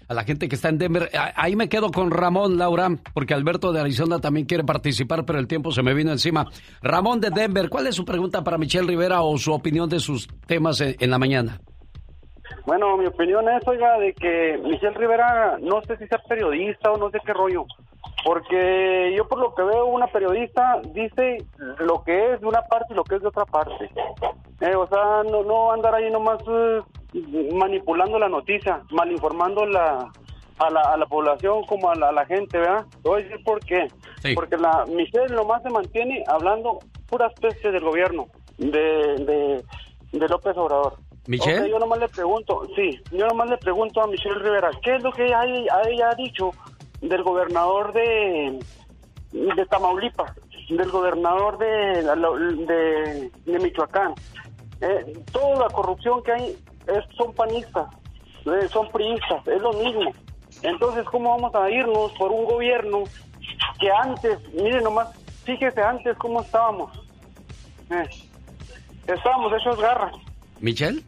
a 0.08 0.14
la 0.14 0.24
gente 0.24 0.48
que 0.48 0.54
está 0.54 0.68
en 0.68 0.78
Denver. 0.78 1.10
Ahí 1.36 1.56
me 1.56 1.68
quedo 1.68 1.90
con 1.90 2.10
Ramón, 2.10 2.58
Laura, 2.58 2.90
porque 3.14 3.34
Alberto 3.34 3.72
de 3.72 3.80
Arizona 3.80 4.20
también 4.20 4.46
quiere 4.46 4.64
participar, 4.64 5.24
pero 5.24 5.38
el 5.38 5.46
tiempo 5.46 5.72
se 5.72 5.82
me 5.82 5.94
vino 5.94 6.12
encima. 6.12 6.46
Ramón 6.82 7.20
de 7.20 7.30
Denver, 7.30 7.68
¿cuál 7.68 7.86
es 7.86 7.94
su 7.94 8.04
pregunta 8.04 8.44
para 8.44 8.58
Michelle 8.58 8.86
Rivera 8.86 9.22
o 9.22 9.36
su 9.38 9.52
opinión 9.52 9.88
de 9.88 10.00
sus 10.00 10.28
temas 10.46 10.80
en 10.80 11.10
la 11.10 11.18
mañana? 11.18 11.60
Bueno, 12.66 12.96
mi 12.96 13.06
opinión 13.06 13.48
es, 13.48 13.66
oiga, 13.66 13.98
de 13.98 14.12
que 14.14 14.58
Michelle 14.62 14.96
Rivera, 14.96 15.58
no 15.60 15.82
sé 15.82 15.96
si 15.96 16.06
sea 16.06 16.18
periodista 16.18 16.92
o 16.92 16.96
no 16.96 17.10
sé 17.10 17.18
qué 17.24 17.32
rollo, 17.32 17.66
Porque 18.24 19.12
yo 19.16 19.26
por 19.26 19.38
lo 19.38 19.54
que 19.54 19.62
veo, 19.62 19.86
una 19.86 20.06
periodista 20.06 20.80
dice 20.92 21.38
lo 21.78 22.02
que 22.04 22.34
es 22.34 22.40
de 22.40 22.46
una 22.46 22.62
parte 22.62 22.92
y 22.92 22.96
lo 22.96 23.04
que 23.04 23.16
es 23.16 23.22
de 23.22 23.28
otra 23.28 23.44
parte. 23.44 23.90
Eh, 24.60 24.76
o 24.76 24.86
sea, 24.86 25.22
no, 25.30 25.42
no 25.42 25.72
andar 25.72 25.94
ahí 25.94 26.10
nomás 26.10 26.38
eh, 26.46 26.82
manipulando 27.52 28.18
la 28.18 28.28
noticia, 28.28 28.82
malinformando 28.90 29.66
la, 29.66 30.10
a, 30.58 30.70
la, 30.70 30.80
a 30.82 30.96
la 30.96 31.06
población 31.06 31.64
como 31.64 31.90
a 31.90 31.96
la, 31.96 32.10
a 32.10 32.12
la 32.12 32.24
gente, 32.26 32.58
¿verdad? 32.58 32.86
Te 33.02 33.08
voy 33.08 33.20
a 33.20 33.24
decir 33.24 33.44
por 33.44 33.58
qué. 33.60 33.88
Sí. 34.22 34.34
Porque 34.34 34.56
la 34.56 34.84
Michelle 34.86 35.34
nomás 35.34 35.62
se 35.62 35.70
mantiene 35.70 36.22
hablando 36.28 36.78
puras 37.08 37.32
pestes 37.40 37.72
del 37.72 37.82
gobierno, 37.82 38.28
de, 38.56 38.70
de, 38.70 39.64
de 40.12 40.28
López 40.28 40.56
Obrador. 40.56 40.94
¿Michelle? 41.26 41.58
O 41.60 41.62
sea, 41.62 41.68
yo 41.68 41.78
nomás 41.78 41.98
le 42.00 42.08
pregunto, 42.08 42.66
sí, 42.74 43.00
yo 43.10 43.26
nomás 43.28 43.48
le 43.48 43.56
pregunto 43.58 44.00
a 44.02 44.06
Michelle 44.06 44.38
Rivera, 44.40 44.70
¿qué 44.82 44.96
es 44.96 45.02
lo 45.02 45.12
que 45.12 45.26
ella, 45.26 45.42
ella 45.88 46.10
ha 46.10 46.14
dicho 46.14 46.50
del 47.00 47.22
gobernador 47.22 47.92
de, 47.92 48.58
de 49.32 49.66
Tamaulipas, 49.66 50.32
del 50.68 50.90
gobernador 50.90 51.58
de, 51.58 51.66
de, 52.66 53.30
de 53.44 53.58
Michoacán? 53.60 54.14
Eh, 54.80 55.16
toda 55.30 55.60
la 55.60 55.68
corrupción 55.70 56.22
que 56.24 56.32
hay 56.32 56.50
es- 56.88 57.16
son 57.16 57.32
panistas, 57.34 57.86
eh, 58.46 58.68
son 58.72 58.90
priistas, 58.90 59.46
es 59.46 59.62
lo 59.62 59.72
mismo. 59.74 60.10
Entonces, 60.62 61.04
¿cómo 61.06 61.30
vamos 61.30 61.54
a 61.54 61.70
irnos 61.70 62.12
por 62.18 62.32
un 62.32 62.44
gobierno 62.46 63.04
que 63.80 63.90
antes, 63.92 64.38
miren 64.54 64.82
nomás, 64.82 65.08
fíjese 65.44 65.80
antes 65.80 66.16
cómo 66.18 66.42
estábamos? 66.42 66.90
Eh, 67.90 68.08
estábamos 69.06 69.52
hechos 69.52 69.80
garra. 69.80 70.10
¿Michelle? 70.60 71.02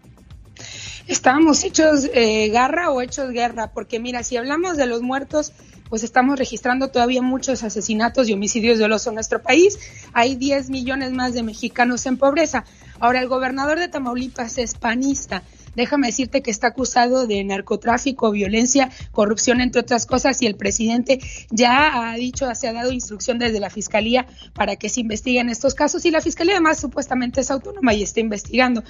Estábamos 1.07 1.65
hechos 1.65 2.09
eh, 2.15 2.49
garra 2.49 2.91
o 2.91 3.03
hechos 3.03 3.31
guerra, 3.31 3.71
porque 3.75 4.01
mira, 4.01 4.23
si 4.23 4.37
hablamos 4.39 4.79
de 4.79 4.87
los 4.87 5.03
muertos, 5.03 5.53
pues 5.91 6.03
estamos 6.03 6.39
registrando 6.39 6.89
todavía 6.89 7.21
muchos 7.21 7.63
asesinatos 7.63 8.29
y 8.29 8.33
homicidios 8.33 8.79
dolosos 8.79 9.09
en 9.09 9.15
nuestro 9.15 9.43
país. 9.43 9.79
Hay 10.15 10.35
10 10.35 10.71
millones 10.71 11.13
más 11.13 11.35
de 11.35 11.43
mexicanos 11.43 12.07
en 12.07 12.17
pobreza. 12.17 12.65
Ahora, 13.01 13.21
el 13.21 13.29
gobernador 13.29 13.79
de 13.79 13.89
Tamaulipas 13.89 14.57
es 14.57 14.75
panista. 14.75 15.43
Déjame 15.75 16.09
decirte 16.09 16.43
que 16.43 16.51
está 16.51 16.69
acusado 16.69 17.27
de 17.27 17.43
narcotráfico, 17.45 18.31
violencia, 18.31 18.91
corrupción, 19.13 19.61
entre 19.61 19.81
otras 19.81 20.07
cosas, 20.07 20.41
y 20.43 20.47
el 20.47 20.57
presidente 20.57 21.21
ya 21.51 22.11
ha 22.11 22.15
dicho, 22.17 22.53
se 22.55 22.69
ha 22.69 22.73
dado 22.73 22.93
instrucción 22.93 23.39
desde 23.39 23.61
la 23.61 23.71
fiscalía 23.71 24.27
para 24.55 24.77
que 24.77 24.89
se 24.89 25.01
investiguen 25.01 25.49
estos 25.49 25.75
casos, 25.75 26.05
y 26.05 26.11
la 26.11 26.21
fiscalía 26.21 26.55
además 26.55 26.81
supuestamente 26.81 27.41
es 27.41 27.51
autónoma 27.51 27.95
y 27.95 28.03
está 28.03 28.21
investigando. 28.21 28.83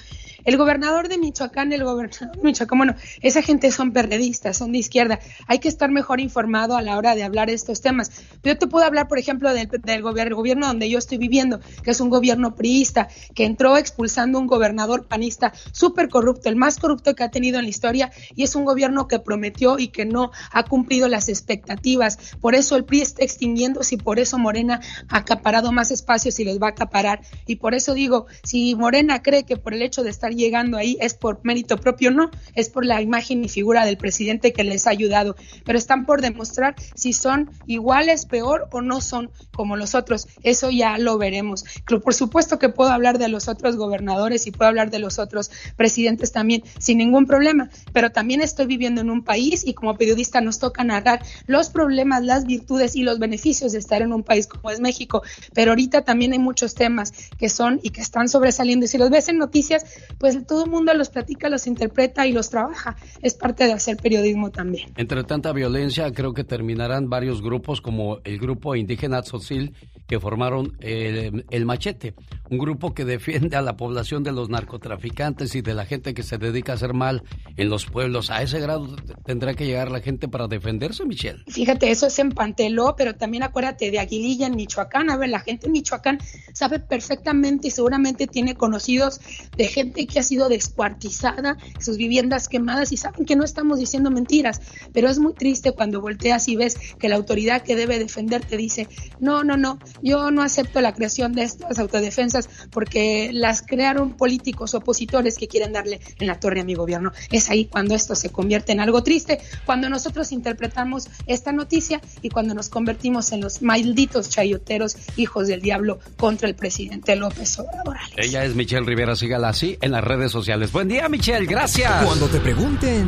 El 0.43 0.57
gobernador 0.57 1.09
de 1.09 1.17
Michoacán, 1.17 1.73
el 1.73 1.83
gobernador 1.83 2.35
de 2.37 2.43
Michoacán, 2.43 2.77
bueno, 2.77 2.95
esa 3.21 3.41
gente 3.41 3.71
son 3.71 3.91
perredistas, 3.91 4.57
son 4.57 4.71
de 4.71 4.77
izquierda. 4.77 5.19
Hay 5.47 5.59
que 5.59 5.67
estar 5.67 5.89
mejor 5.89 6.19
informado 6.19 6.77
a 6.77 6.81
la 6.81 6.97
hora 6.97 7.15
de 7.15 7.23
hablar 7.23 7.49
estos 7.49 7.81
temas. 7.81 8.11
Yo 8.43 8.57
te 8.57 8.67
puedo 8.67 8.85
hablar, 8.85 9.07
por 9.07 9.17
ejemplo, 9.17 9.53
del, 9.53 9.67
del 9.67 10.03
gobier- 10.03 10.27
el 10.27 10.35
gobierno 10.35 10.67
donde 10.67 10.89
yo 10.89 10.99
estoy 10.99 11.17
viviendo, 11.17 11.59
que 11.83 11.91
es 11.91 11.99
un 11.99 12.09
gobierno 12.09 12.55
priista, 12.55 13.07
que 13.33 13.45
entró 13.45 13.77
expulsando 13.77 14.39
un 14.39 14.47
gobernador 14.47 15.07
panista 15.07 15.51
súper 15.71 16.09
corrupto, 16.09 16.49
el 16.49 16.55
más 16.55 16.74
corrupto 16.79 17.15
que 17.15 17.23
ha 17.23 17.31
tenido 17.31 17.57
en 17.59 17.65
la 17.65 17.69
historia, 17.69 18.11
y 18.35 18.43
es 18.43 18.55
un 18.55 18.65
gobierno 18.65 19.07
que 19.07 19.19
prometió 19.19 19.79
y 19.79 19.89
que 19.89 20.05
no 20.05 20.31
ha 20.51 20.63
cumplido 20.63 21.07
las 21.07 21.29
expectativas. 21.29 22.17
Por 22.39 22.55
eso 22.55 22.75
el 22.75 22.85
PRI 22.85 23.01
está 23.01 23.23
extinguiéndose 23.23 23.95
y 23.95 23.97
por 23.97 24.19
eso 24.19 24.37
Morena 24.37 24.81
ha 25.09 25.17
acaparado 25.17 25.71
más 25.71 25.91
espacios 25.91 26.39
y 26.39 26.43
los 26.43 26.61
va 26.61 26.67
a 26.67 26.71
acaparar. 26.71 27.21
Y 27.45 27.57
por 27.57 27.73
eso 27.73 27.93
digo, 27.93 28.27
si 28.43 28.75
Morena 28.75 29.21
cree 29.21 29.43
que 29.43 29.57
por 29.57 29.73
el 29.73 29.81
hecho 29.81 30.03
de 30.03 30.09
estar 30.09 30.33
llegando 30.33 30.77
ahí 30.77 30.97
es 30.99 31.13
por 31.13 31.39
mérito 31.43 31.77
propio, 31.77 32.11
no, 32.11 32.29
es 32.53 32.69
por 32.69 32.85
la 32.85 33.01
imagen 33.01 33.43
y 33.43 33.49
figura 33.49 33.85
del 33.85 33.97
presidente 33.97 34.53
que 34.53 34.63
les 34.63 34.87
ha 34.87 34.91
ayudado. 34.91 35.35
Pero 35.65 35.77
están 35.77 36.05
por 36.05 36.21
demostrar 36.21 36.75
si 36.95 37.13
son 37.13 37.51
iguales, 37.65 38.25
peor 38.25 38.67
o 38.71 38.81
no 38.81 39.01
son 39.01 39.31
como 39.55 39.77
los 39.77 39.95
otros. 39.95 40.27
Eso 40.43 40.69
ya 40.69 40.97
lo 40.97 41.17
veremos. 41.17 41.65
Por 42.03 42.13
supuesto 42.13 42.59
que 42.59 42.69
puedo 42.69 42.91
hablar 42.91 43.17
de 43.17 43.29
los 43.29 43.47
otros 43.47 43.75
gobernadores 43.75 44.47
y 44.47 44.51
puedo 44.51 44.69
hablar 44.69 44.91
de 44.91 44.99
los 44.99 45.19
otros 45.19 45.51
presidentes 45.75 46.31
también 46.31 46.63
sin 46.79 46.97
ningún 46.97 47.25
problema. 47.25 47.69
Pero 47.93 48.11
también 48.11 48.41
estoy 48.41 48.65
viviendo 48.65 49.01
en 49.01 49.09
un 49.09 49.23
país 49.23 49.65
y 49.65 49.73
como 49.73 49.97
periodista 49.97 50.41
nos 50.41 50.59
toca 50.59 50.83
narrar 50.83 51.21
los 51.47 51.69
problemas, 51.69 52.23
las 52.23 52.45
virtudes 52.45 52.95
y 52.95 53.03
los 53.03 53.19
beneficios 53.19 53.71
de 53.71 53.79
estar 53.79 54.01
en 54.01 54.13
un 54.13 54.23
país 54.23 54.47
como 54.47 54.69
es 54.69 54.79
México. 54.79 55.23
Pero 55.53 55.71
ahorita 55.71 56.03
también 56.03 56.33
hay 56.33 56.39
muchos 56.39 56.75
temas 56.75 57.13
que 57.37 57.49
son 57.49 57.79
y 57.83 57.89
que 57.89 58.01
están 58.01 58.29
sobresaliendo. 58.29 58.85
Y 58.85 58.87
si 58.87 58.97
los 58.97 59.09
ves 59.09 59.29
en 59.29 59.37
noticias, 59.37 59.85
pues 60.17 60.45
todo 60.45 60.65
el 60.65 60.71
mundo 60.71 60.93
los 60.93 61.09
platica, 61.09 61.49
los 61.49 61.67
interpreta 61.67 62.27
y 62.27 62.33
los 62.33 62.49
trabaja. 62.49 62.95
Es 63.21 63.33
parte 63.33 63.65
de 63.65 63.73
hacer 63.73 63.97
periodismo 63.97 64.51
también. 64.51 64.91
Entre 64.95 65.23
tanta 65.23 65.51
violencia, 65.51 66.11
creo 66.11 66.33
que 66.33 66.43
terminarán 66.43 67.09
varios 67.09 67.41
grupos 67.41 67.81
como 67.81 68.19
el 68.23 68.39
grupo 68.39 68.75
indígena 68.75 69.21
Tzotzil 69.21 69.73
que 70.07 70.19
formaron 70.19 70.77
el, 70.79 71.45
el 71.49 71.65
Machete, 71.65 72.13
un 72.49 72.57
grupo 72.57 72.93
que 72.93 73.05
defiende 73.05 73.57
a 73.57 73.61
la 73.61 73.75
población 73.75 74.23
de 74.23 74.31
los 74.31 74.49
narcotraficantes 74.49 75.55
y 75.55 75.61
de 75.61 75.73
la 75.73 75.85
gente 75.85 76.13
que 76.13 76.23
se 76.23 76.37
dedica 76.37 76.73
a 76.73 76.75
hacer 76.75 76.93
mal 76.93 77.23
en 77.57 77.69
los 77.69 77.85
pueblos. 77.85 78.29
A 78.29 78.41
ese 78.41 78.59
grado 78.59 78.95
tendrá 79.25 79.53
que 79.53 79.65
llegar 79.65 79.91
la 79.91 80.01
gente 80.01 80.27
para 80.27 80.47
defenderse, 80.47 81.05
Michelle. 81.05 81.43
Fíjate, 81.47 81.89
eso 81.89 82.07
es 82.07 82.19
en 82.19 82.31
Panteló, 82.31 82.95
pero 82.95 83.15
también 83.15 83.43
acuérdate 83.43 83.91
de 83.91 83.99
Aguililla 83.99 84.47
en 84.47 84.55
Michoacán. 84.55 85.09
A 85.09 85.17
ver, 85.17 85.29
la 85.29 85.39
gente 85.39 85.67
en 85.67 85.71
Michoacán 85.71 86.19
sabe 86.53 86.79
perfectamente 86.79 87.67
y 87.67 87.71
seguramente 87.71 88.27
tiene 88.27 88.55
conocidos 88.55 89.19
de 89.57 89.67
gente 89.67 90.05
que 90.07 90.19
ha 90.19 90.23
sido 90.23 90.49
descuartizada, 90.49 91.57
sus 91.79 91.97
viviendas 91.97 92.47
quemadas 92.47 92.91
y 92.91 92.97
saben 92.97 93.25
que 93.25 93.35
no 93.35 93.43
estamos 93.43 93.79
diciendo 93.79 94.11
mentiras, 94.11 94.61
pero 94.93 95.09
es 95.09 95.19
muy 95.19 95.33
triste 95.33 95.71
cuando 95.71 96.01
volteas 96.01 96.47
y 96.47 96.55
ves 96.55 96.77
que 96.99 97.09
la 97.09 97.15
autoridad 97.15 97.63
que 97.63 97.75
debe 97.75 97.99
defenderte 97.99 98.57
dice, 98.57 98.87
no, 99.19 99.43
no, 99.43 99.57
no, 99.57 99.79
yo 100.01 100.31
no 100.31 100.41
acepto 100.41 100.81
la 100.81 100.93
creación 100.93 101.33
de 101.33 101.43
estas 101.43 101.79
autodefensas 101.79 102.49
porque 102.71 103.29
las 103.33 103.61
crearon 103.61 104.13
políticos 104.13 104.73
opositores 104.73 105.37
que 105.37 105.47
quieren 105.47 105.73
darle 105.73 105.99
en 106.19 106.27
la 106.27 106.39
torre 106.39 106.61
a 106.61 106.63
mi 106.63 106.75
gobierno. 106.75 107.11
Es 107.31 107.49
ahí 107.49 107.65
cuando 107.65 107.95
esto 107.95 108.15
se 108.15 108.29
convierte 108.29 108.71
en 108.71 108.79
algo 108.79 109.03
triste, 109.03 109.39
cuando 109.65 109.89
nosotros 109.89 110.31
interpretamos 110.31 111.07
esta 111.27 111.51
noticia 111.51 112.01
y 112.21 112.29
cuando 112.29 112.53
nos 112.53 112.69
convertimos 112.69 113.31
en 113.31 113.41
los 113.41 113.61
malditos 113.61 114.29
chayoteros 114.29 114.97
hijos 115.17 115.47
del 115.47 115.61
diablo 115.61 115.99
contra 116.17 116.47
el 116.47 116.55
presidente 116.55 117.15
López 117.15 117.59
Obrador. 117.59 117.97
Ella 118.17 118.45
es 118.45 118.55
Michelle 118.55 118.85
Rivera, 118.85 119.15
sígala 119.15 119.49
así 119.49 119.77
en 119.81 119.91
las 119.91 120.03
redes 120.03 120.31
sociales. 120.31 120.71
Buen 120.71 120.87
día, 120.87 121.07
Michelle, 121.09 121.45
gracias. 121.45 122.03
Cuando 122.03 122.27
te 122.27 122.39
pregunten... 122.39 123.07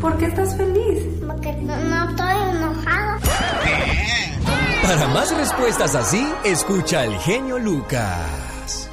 ¿Por 0.00 0.18
qué 0.18 0.26
estás 0.26 0.56
feliz? 0.56 1.02
Porque 1.26 1.52
no, 1.52 1.76
no 1.76 2.10
estoy 2.10 2.56
enojado. 2.56 3.20
Para 4.84 5.08
más 5.08 5.34
respuestas 5.34 5.94
así, 5.94 6.30
escucha 6.44 7.00
al 7.00 7.18
genio 7.20 7.58
Lucas. 7.58 8.90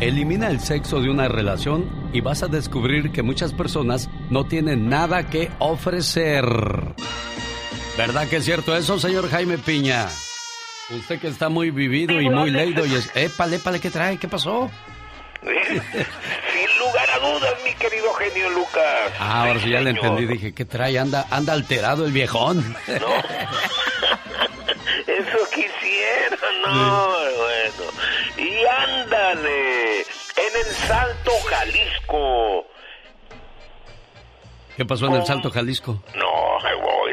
Elimina 0.00 0.48
el 0.48 0.58
sexo 0.58 1.02
de 1.02 1.10
una 1.10 1.28
relación 1.28 2.08
y 2.14 2.22
vas 2.22 2.42
a 2.42 2.48
descubrir 2.48 3.12
que 3.12 3.22
muchas 3.22 3.52
personas 3.52 4.08
no 4.30 4.46
tienen 4.46 4.88
nada 4.88 5.28
que 5.28 5.50
ofrecer. 5.58 6.46
¿Verdad 7.98 8.26
que 8.26 8.36
es 8.36 8.44
cierto 8.46 8.74
eso, 8.74 8.98
señor 8.98 9.28
Jaime 9.28 9.58
Piña? 9.58 10.08
Usted 10.88 11.20
que 11.20 11.28
está 11.28 11.50
muy 11.50 11.70
vivido 11.70 12.18
y 12.18 12.30
muy 12.30 12.50
leído 12.50 12.86
y 12.86 12.94
es... 12.94 13.10
Épale, 13.14 13.56
épale, 13.56 13.80
¿qué 13.80 13.90
trae? 13.90 14.16
¿Qué 14.16 14.28
pasó? 14.28 14.70
Sin 15.42 16.78
lugar 16.78 17.10
a 17.10 17.18
dudas, 17.18 17.54
mi 17.66 17.74
querido 17.74 18.14
genio 18.14 18.48
Lucas. 18.48 19.12
Ah, 19.20 19.42
ahora 19.42 19.60
sí 19.60 19.68
ya 19.68 19.82
le 19.82 19.90
entendí. 19.90 20.24
Dije, 20.24 20.54
¿qué 20.54 20.64
trae? 20.64 20.98
Anda, 20.98 21.26
anda 21.30 21.52
alterado 21.52 22.06
el 22.06 22.12
viejón. 22.12 22.74
Eso 22.86 23.06
bueno. 26.74 27.90
Y 28.36 28.64
ándale, 28.64 30.00
en 30.00 30.66
el 30.66 30.74
Salto 30.86 31.32
Jalisco. 31.48 32.66
¿Qué 34.76 34.84
pasó 34.84 35.06
en 35.06 35.14
el 35.14 35.24
Salto 35.24 35.50
Jalisco? 35.50 36.02
No, 36.16 36.34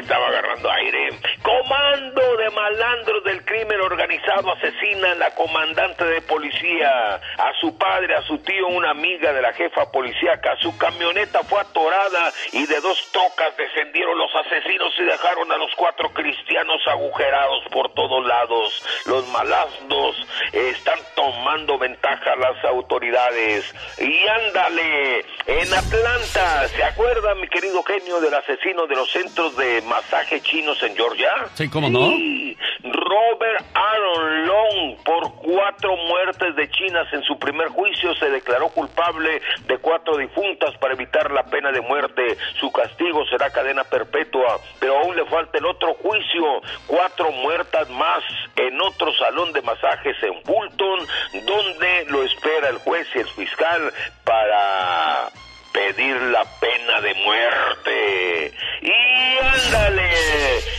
estaba 0.02 0.26
agarrando 0.28 0.70
aire. 0.70 1.08
Comando 1.42 2.36
de 2.36 2.50
malandros 2.50 3.24
del 3.24 3.44
crimen 3.44 3.80
organizado 3.80 4.52
asesina 4.52 5.12
a 5.12 5.14
la 5.14 5.30
comandante 5.34 6.04
de 6.04 6.20
policía, 6.22 7.14
a 7.14 7.52
su 7.60 7.76
padre, 7.78 8.16
a 8.16 8.22
su 8.22 8.38
tío, 8.38 8.68
una 8.68 8.90
amiga 8.90 9.32
de 9.32 9.42
la 9.42 9.52
jefa 9.52 9.90
policíaca. 9.90 10.56
Su 10.60 10.76
camioneta 10.76 11.40
fue 11.44 11.60
atorada 11.60 12.32
y 12.52 12.66
de 12.66 12.80
dos 12.80 12.98
tocas 13.12 13.56
descendieron 13.56 14.18
los 14.18 14.30
asesinos 14.34 14.92
y 14.98 15.04
dejaron 15.04 15.50
a 15.52 15.56
los 15.56 15.70
cuatro 15.76 16.12
cristianos 16.12 16.80
agujerados 16.88 17.64
por 17.70 17.92
todos 17.94 18.26
lados. 18.26 18.82
Los 19.06 19.26
malandros 19.28 20.16
están 20.52 20.98
tomando 21.14 21.78
ventaja 21.78 22.32
a 22.32 22.36
las 22.36 22.64
autoridades. 22.64 23.72
Y 23.98 24.26
ándale, 24.26 25.24
en 25.46 25.72
Atlanta, 25.72 26.68
¿se 26.68 26.82
acuerda, 26.82 27.34
mi 27.36 27.48
querido 27.52 27.82
genio, 27.82 28.20
del 28.20 28.34
asesino 28.34 28.86
de 28.86 28.96
los 28.96 29.10
centros 29.10 29.56
de 29.56 29.82
masaje 29.82 30.40
chinos 30.40 30.82
en 30.82 30.96
Georgia? 30.96 31.30
Sí, 31.54 31.68
¿cómo 31.68 31.90
no? 31.90 32.08
Sí, 32.08 32.56
Robert 32.82 33.64
Aaron 33.74 34.46
Long 34.46 34.96
por 35.04 35.34
cuatro 35.34 35.96
muertes 35.96 36.56
de 36.56 36.70
chinas 36.70 37.06
en 37.12 37.22
su 37.22 37.38
primer 37.38 37.68
juicio 37.68 38.14
se 38.14 38.30
declaró 38.30 38.70
culpable 38.70 39.40
de 39.66 39.78
cuatro 39.78 40.16
difuntas 40.16 40.76
para 40.78 40.94
evitar 40.94 41.30
la 41.30 41.44
pena 41.44 41.70
de 41.70 41.82
muerte. 41.82 42.36
Su 42.58 42.72
castigo 42.72 43.24
será 43.26 43.50
cadena 43.50 43.84
perpetua, 43.84 44.58
pero 44.80 44.98
aún 44.98 45.14
le 45.14 45.26
falta 45.26 45.58
el 45.58 45.66
otro 45.66 45.94
juicio. 45.94 46.62
Cuatro 46.86 47.30
muertas 47.32 47.88
más 47.90 48.22
en 48.56 48.80
otro 48.80 49.12
salón 49.14 49.52
de 49.52 49.60
masajes 49.62 50.16
en 50.22 50.42
Fulton, 50.42 51.00
donde 51.46 52.06
lo 52.08 52.22
espera 52.22 52.70
el 52.70 52.78
juez 52.78 53.06
y 53.14 53.18
el 53.18 53.28
fiscal 53.28 53.92
para 54.24 55.30
pedir 55.72 56.16
la 56.16 56.44
pena 56.60 57.00
de 57.00 57.14
muerte. 57.14 58.52
Y 58.82 59.38
ándale, 59.44 60.10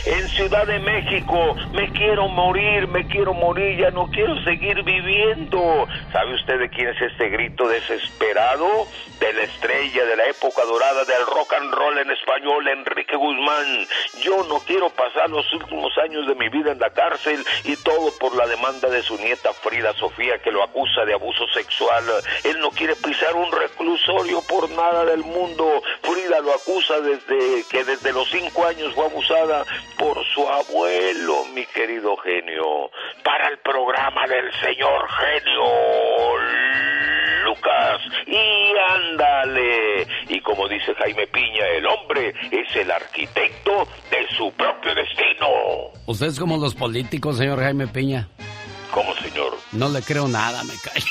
en 0.06 0.28
Ciudad 0.30 0.66
de 0.66 0.78
México, 0.78 1.56
me 1.72 1.90
quiero 1.90 2.28
morir, 2.28 2.86
me 2.88 3.06
quiero 3.06 3.34
morir, 3.34 3.78
ya 3.78 3.90
no 3.90 4.06
quiero 4.10 4.42
seguir 4.44 4.82
viviendo. 4.82 5.86
¿Sabe 6.12 6.34
usted 6.34 6.58
de 6.58 6.68
quién 6.68 6.88
es 6.88 7.00
este 7.00 7.28
grito 7.28 7.68
desesperado? 7.68 8.86
De 9.20 9.32
la 9.32 9.42
estrella 9.44 10.04
de 10.04 10.16
la 10.16 10.26
época 10.26 10.64
dorada 10.64 11.04
del 11.04 11.24
rock 11.26 11.54
and 11.54 11.72
roll 11.72 11.98
en 11.98 12.10
español, 12.10 12.68
Enrique 12.68 13.16
Guzmán. 13.16 13.86
Yo 14.20 14.44
no 14.44 14.58
quiero 14.60 14.90
pasar 14.90 15.30
los 15.30 15.50
últimos 15.52 15.96
años 15.98 16.26
de 16.26 16.34
mi 16.34 16.48
vida 16.48 16.72
en 16.72 16.78
la 16.78 16.90
cárcel 16.90 17.44
y 17.64 17.76
todo 17.76 18.12
por 18.18 18.36
la 18.36 18.46
demanda 18.46 18.88
de 18.88 19.02
su 19.02 19.16
nieta 19.16 19.52
Frida 19.52 19.92
Sofía 19.94 20.38
que 20.38 20.50
lo 20.50 20.62
acusa 20.62 21.04
de 21.04 21.14
abuso 21.14 21.46
sexual. 21.48 22.04
Él 22.44 22.58
no 22.60 22.70
quiere 22.70 22.96
pisar 22.96 23.34
un 23.34 23.50
reclusorio 23.50 24.42
por 24.48 24.68
nada 24.70 25.04
del 25.04 25.22
mundo. 25.24 25.82
Frida 26.02 26.40
lo 26.40 26.52
acusa 26.52 27.00
desde 27.00 27.64
que 27.70 27.84
desde 27.84 28.12
los 28.12 28.28
cinco 28.30 28.66
años 28.66 28.94
fue 28.94 29.06
abusada 29.06 29.64
por 29.96 30.24
su 30.26 30.48
abuelo, 30.48 31.44
mi 31.54 31.64
querido 31.66 32.16
genio. 32.16 32.90
Para 33.22 33.48
el 33.48 33.58
programa 33.58 34.26
del 34.26 34.52
señor 34.60 35.08
genio 35.08 37.03
Lucas. 37.44 38.00
Y 38.26 38.72
ándale. 38.94 40.06
Y 40.28 40.40
como 40.40 40.68
dice 40.68 40.94
Jaime 40.94 41.26
Piña, 41.28 41.66
el 41.76 41.86
hombre 41.86 42.34
es 42.50 42.76
el 42.76 42.90
arquitecto 42.90 43.86
de 44.10 44.26
su 44.36 44.50
propio 44.52 44.94
destino. 44.94 45.46
Usted 46.06 46.26
es 46.26 46.38
como 46.40 46.56
los 46.56 46.74
políticos, 46.74 47.36
señor 47.38 47.60
Jaime 47.60 47.86
Piña. 47.86 48.28
¿Cómo, 48.90 49.14
señor? 49.16 49.56
No 49.72 49.88
le 49.88 50.02
creo 50.02 50.28
nada, 50.28 50.62
me 50.64 50.74
cae. 50.82 51.02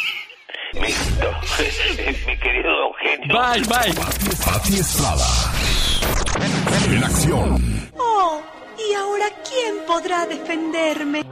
Mi, 0.73 0.81
mi 2.27 2.37
querido 2.37 2.69
Eugenio. 2.87 3.27
Bye, 3.27 3.61
bye. 3.63 3.93
Pati 4.45 4.73
Estrada. 4.79 5.25
En 6.89 7.03
acción. 7.03 7.91
Oh, 7.97 8.41
¿y 8.77 8.93
ahora 8.93 9.25
quién 9.47 9.85
podrá 9.85 10.25
defenderme? 10.25 11.23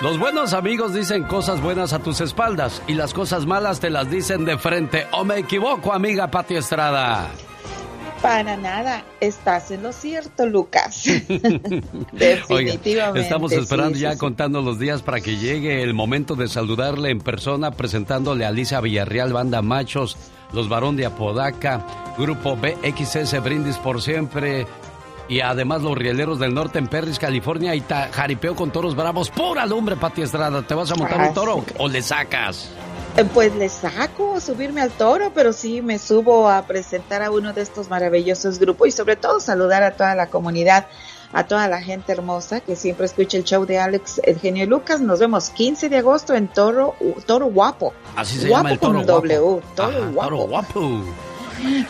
Los 0.00 0.18
buenos 0.18 0.54
amigos 0.54 0.94
dicen 0.94 1.24
cosas 1.24 1.60
buenas 1.60 1.92
a 1.92 1.98
tus 1.98 2.22
espaldas 2.22 2.82
y 2.86 2.94
las 2.94 3.12
cosas 3.12 3.44
malas 3.44 3.80
te 3.80 3.90
las 3.90 4.10
dicen 4.10 4.46
de 4.46 4.56
frente. 4.56 5.06
¿O 5.12 5.24
me 5.24 5.38
equivoco, 5.38 5.92
amiga 5.92 6.30
Pati 6.30 6.56
Estrada? 6.56 7.28
Para 8.22 8.56
nada, 8.56 9.04
estás 9.20 9.70
en 9.70 9.82
lo 9.82 9.92
cierto, 9.92 10.46
Lucas. 10.46 11.04
Definitivamente. 12.12 12.90
Oiga, 12.90 13.20
estamos 13.20 13.52
esperando 13.52 13.94
sí, 13.94 14.00
ya 14.00 14.10
sí, 14.12 14.14
sí. 14.14 14.20
contando 14.20 14.62
los 14.62 14.78
días 14.78 15.02
para 15.02 15.20
que 15.20 15.36
llegue 15.36 15.82
el 15.82 15.92
momento 15.92 16.34
de 16.34 16.48
saludarle 16.48 17.10
en 17.10 17.20
persona, 17.20 17.70
presentándole 17.70 18.46
a 18.46 18.50
Lisa 18.50 18.80
Villarreal, 18.80 19.34
Banda 19.34 19.60
Machos, 19.60 20.16
Los 20.54 20.70
Barón 20.70 20.96
de 20.96 21.04
Apodaca, 21.04 21.84
Grupo 22.16 22.56
BXS 22.56 23.42
Brindis 23.42 23.76
por 23.76 24.00
Siempre. 24.00 24.66
Y 25.30 25.40
además 25.40 25.80
los 25.82 25.96
rieleros 25.96 26.38
del 26.40 26.52
norte 26.52 26.78
en 26.80 26.88
Perris, 26.88 27.18
California 27.18 27.74
y 27.76 27.82
jaripeo 28.10 28.54
con 28.56 28.70
toros 28.72 28.96
bravos. 28.96 29.30
¡Pura 29.30 29.64
lumbre, 29.64 29.94
Pati 29.96 30.22
Estrada! 30.22 30.60
¿Te 30.62 30.74
vas 30.74 30.90
a 30.90 30.96
montar 30.96 31.20
Ah, 31.20 31.28
un 31.28 31.34
toro 31.34 31.64
sí. 31.66 31.74
o 31.78 31.88
le 31.88 32.02
sacas? 32.02 32.68
Eh, 33.16 33.24
Pues 33.32 33.54
le 33.54 33.68
saco 33.68 34.40
subirme 34.40 34.80
al 34.80 34.90
toro, 34.90 35.30
pero 35.32 35.52
sí 35.52 35.82
me 35.82 36.00
subo 36.00 36.50
a 36.50 36.62
presentar 36.62 37.22
a 37.22 37.30
uno 37.30 37.52
de 37.52 37.62
estos 37.62 37.88
maravillosos 37.88 38.58
grupos 38.58 38.88
y 38.88 38.90
sobre 38.90 39.14
todo 39.14 39.38
saludar 39.38 39.84
a 39.84 39.92
toda 39.92 40.16
la 40.16 40.26
comunidad, 40.26 40.86
a 41.32 41.44
toda 41.46 41.68
la 41.68 41.80
gente 41.80 42.10
hermosa 42.10 42.58
que 42.58 42.74
siempre 42.74 43.06
escucha 43.06 43.36
el 43.36 43.44
show 43.44 43.64
de 43.66 43.78
Alex, 43.78 44.20
el 44.24 44.40
genio 44.40 44.66
Lucas. 44.66 45.00
Nos 45.00 45.20
vemos 45.20 45.50
15 45.50 45.88
de 45.88 45.98
agosto 45.98 46.34
en 46.34 46.48
Toro, 46.48 46.96
Toro 47.26 47.46
Guapo. 47.46 47.92
Así 48.16 48.36
se 48.36 48.48
guapo 48.48 48.56
llama 48.64 48.72
el 48.72 48.78
con 48.80 48.92
toro 49.04 49.04
guapo. 49.04 49.26
W, 49.28 49.62
Toro 49.76 49.88
Ajá, 49.96 50.06
Guapo. 50.10 50.28
toro 50.30 50.48
guapo. 50.48 51.04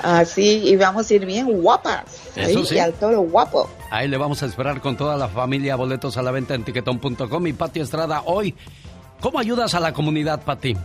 Así, 0.02 0.62
y 0.68 0.76
vamos 0.76 1.10
a 1.10 1.14
ir 1.14 1.26
bien 1.26 1.46
guapas. 1.62 2.04
Eso 2.36 2.58
ahí, 2.60 2.66
sí. 2.66 2.78
al 2.78 2.92
Toro 2.94 3.20
Guapo. 3.22 3.68
Ahí 3.90 4.08
le 4.08 4.16
vamos 4.16 4.42
a 4.42 4.46
esperar 4.46 4.80
con 4.80 4.96
toda 4.96 5.16
la 5.16 5.28
familia. 5.28 5.76
Boletos 5.76 6.16
a 6.16 6.22
la 6.22 6.30
venta 6.30 6.54
en 6.54 6.64
tiquetón.com. 6.64 7.46
Y 7.46 7.52
Pati 7.52 7.80
Estrada, 7.80 8.22
hoy, 8.26 8.54
¿cómo 9.20 9.38
ayudas 9.38 9.74
a 9.74 9.80
la 9.80 9.92
comunidad, 9.92 10.42
Pati? 10.42 10.76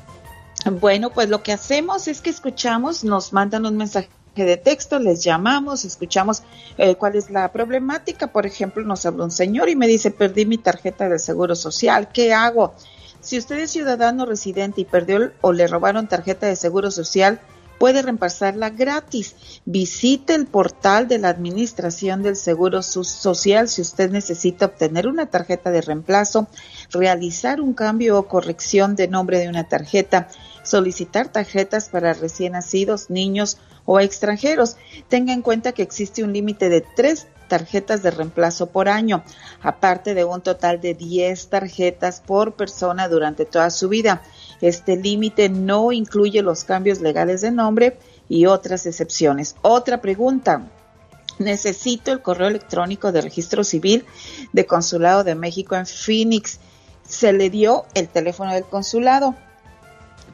Bueno, 0.80 1.11
pues 1.11 1.30
lo 1.30 1.43
que 1.43 1.53
hacemos 1.53 2.07
es 2.07 2.21
que 2.21 2.30
escuchamos, 2.32 3.03
nos 3.03 3.34
mandan 3.34 3.65
un 3.65 3.78
mensaje 3.78 4.09
de 4.36 4.57
texto, 4.57 4.99
les 4.99 5.23
llamamos, 5.23 5.86
escuchamos 5.86 6.41
eh, 6.78 6.95
cuál 6.95 7.15
es 7.15 7.30
la 7.30 7.51
problemática. 7.51 8.28
Por 8.28 8.45
ejemplo, 8.45 8.84
nos 8.84 9.05
habla 9.05 9.23
un 9.26 9.32
señor 9.32 9.69
y 9.69 9.76
me 9.76 9.88
dice, 9.88 10.11
perdí 10.11 10.45
mi 10.45 10.57
tarjeta 10.57 11.07
del 11.07 11.19
Seguro 11.19 11.55
Social, 11.55 12.09
¿qué 12.11 12.34
hago? 12.34 12.73
Si 13.21 13.38
usted 13.38 13.57
es 13.59 13.71
ciudadano 13.71 14.26
residente 14.26 14.82
y 14.82 14.86
perdió 14.86 15.17
el- 15.17 15.34
o 15.41 15.51
le 15.53 15.67
robaron 15.67 16.07
tarjeta 16.07 16.47
de 16.47 16.55
Seguro 16.55 16.91
Social, 16.91 17.39
puede 17.78 18.01
reemplazarla 18.01 18.69
gratis. 18.69 19.36
Visite 19.65 20.36
el 20.36 20.45
portal 20.45 21.07
de 21.07 21.19
la 21.19 21.30
Administración 21.30 22.23
del 22.23 22.36
Seguro 22.36 22.82
Social 22.82 23.67
si 23.67 23.82
usted 23.82 24.11
necesita 24.11 24.65
obtener 24.65 25.07
una 25.07 25.28
tarjeta 25.28 25.71
de 25.71 25.82
reemplazo, 25.82 26.47
realizar 26.91 27.61
un 27.61 27.73
cambio 27.73 28.17
o 28.17 28.28
corrección 28.28 28.95
de 28.95 29.07
nombre 29.07 29.39
de 29.39 29.49
una 29.49 29.67
tarjeta, 29.67 30.30
solicitar 30.63 31.30
tarjetas 31.30 31.89
para 31.89 32.13
recién 32.13 32.53
nacidos, 32.53 33.09
niños 33.09 33.57
o 33.86 33.99
extranjeros. 33.99 34.78
Tenga 35.07 35.34
en 35.34 35.41
cuenta 35.41 35.71
que 35.71 35.84
existe 35.84 36.23
un 36.23 36.34
límite 36.34 36.69
de 36.69 36.84
tres 36.95 37.28
tarjetas 37.47 38.01
de 38.01 38.11
reemplazo 38.11 38.67
por 38.67 38.89
año, 38.89 39.23
aparte 39.61 40.13
de 40.13 40.23
un 40.23 40.41
total 40.41 40.82
de 40.82 40.93
10 40.93 41.49
tarjetas 41.49 42.21
por 42.21 42.55
persona 42.55 43.07
durante 43.07 43.45
toda 43.45 43.69
su 43.69 43.89
vida. 43.89 44.21
Este 44.66 44.97
límite 44.97 45.47
no 45.47 45.91
incluye 45.91 46.41
los 46.41 46.63
cambios 46.63 46.99
legales 46.99 47.41
de 47.41 47.51
nombre 47.51 47.99
y 48.28 48.47
otras 48.47 48.88
excepciones. 48.88 49.55
Otra 49.61 50.01
pregunta. 50.01 50.72
Necesito 51.38 52.11
el 52.11 52.24
correo 52.24 52.47
electrónico 52.47 53.11
de 53.11 53.22
registro 53.22 53.63
civil 53.63 54.05
de 54.53 54.66
Consulado 54.66 55.24
de 55.24 55.36
México 55.36 55.76
en 55.76 55.86
Phoenix. 55.86 56.59
Se 57.07 57.32
le 57.32 57.51
dio 57.51 57.86
el 57.93 58.07
teléfono 58.07 58.53
del 58.53 58.63
consulado, 58.63 59.36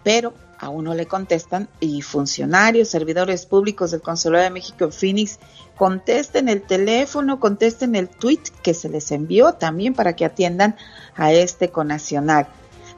pero 0.03 0.34
aún 0.59 0.86
no 0.86 0.93
le 0.93 1.07
contestan 1.07 1.67
y 1.82 2.01
funcionarios, 2.01 2.88
servidores 2.88 3.45
públicos 3.45 3.91
del 3.91 4.01
Consulado 4.01 4.45
de 4.45 4.51
México 4.51 4.86
en 4.86 4.93
Phoenix 4.93 5.39
contesten 5.75 6.47
el 6.47 6.61
teléfono, 6.61 7.39
contesten 7.39 7.95
el 7.95 8.07
tweet 8.07 8.43
que 8.61 8.75
se 8.75 8.88
les 8.88 9.11
envió 9.11 9.53
también 9.53 9.93
para 9.93 10.15
que 10.15 10.23
atiendan 10.23 10.77
a 11.15 11.34
este 11.34 11.69
conacional. 11.69 12.47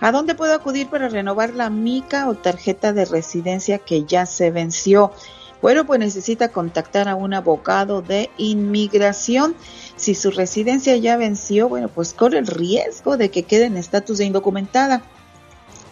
¿A 0.03 0.11
dónde 0.11 0.35
puedo 0.35 0.53
acudir 0.53 0.89
para 0.89 1.07
renovar 1.07 1.53
la 1.53 1.69
mica 1.69 2.27
o 2.27 2.35
tarjeta 2.35 2.91
de 2.91 3.05
residencia 3.05 3.77
que 3.77 4.03
ya 4.03 4.25
se 4.25 4.51
venció? 4.51 5.13
Bueno, 5.61 5.85
pues 5.85 5.97
necesita 5.97 6.49
contactar 6.49 7.07
a 7.07 7.15
un 7.15 7.33
abogado 7.33 8.01
de 8.01 8.29
inmigración. 8.35 9.55
Si 9.95 10.13
su 10.13 10.29
residencia 10.31 10.97
ya 10.97 11.15
venció, 11.15 11.69
bueno, 11.69 11.87
pues 11.87 12.13
corre 12.13 12.39
el 12.39 12.47
riesgo 12.47 13.15
de 13.15 13.31
que 13.31 13.43
quede 13.43 13.63
en 13.63 13.77
estatus 13.77 14.17
de 14.17 14.25
indocumentada. 14.25 15.03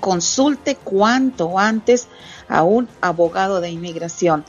Consulte 0.01 0.76
cuanto 0.76 1.57
antes 1.57 2.09
a 2.49 2.64
un 2.64 2.89
abogado 2.99 3.62
de 3.62 3.70
inmigración. 3.70 4.43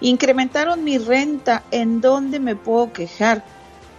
Incrementaron 0.00 0.82
mi 0.82 0.98
renta, 0.98 1.62
¿en 1.70 2.00
dónde 2.00 2.40
me 2.40 2.56
puedo 2.56 2.92
quejar? 2.92 3.44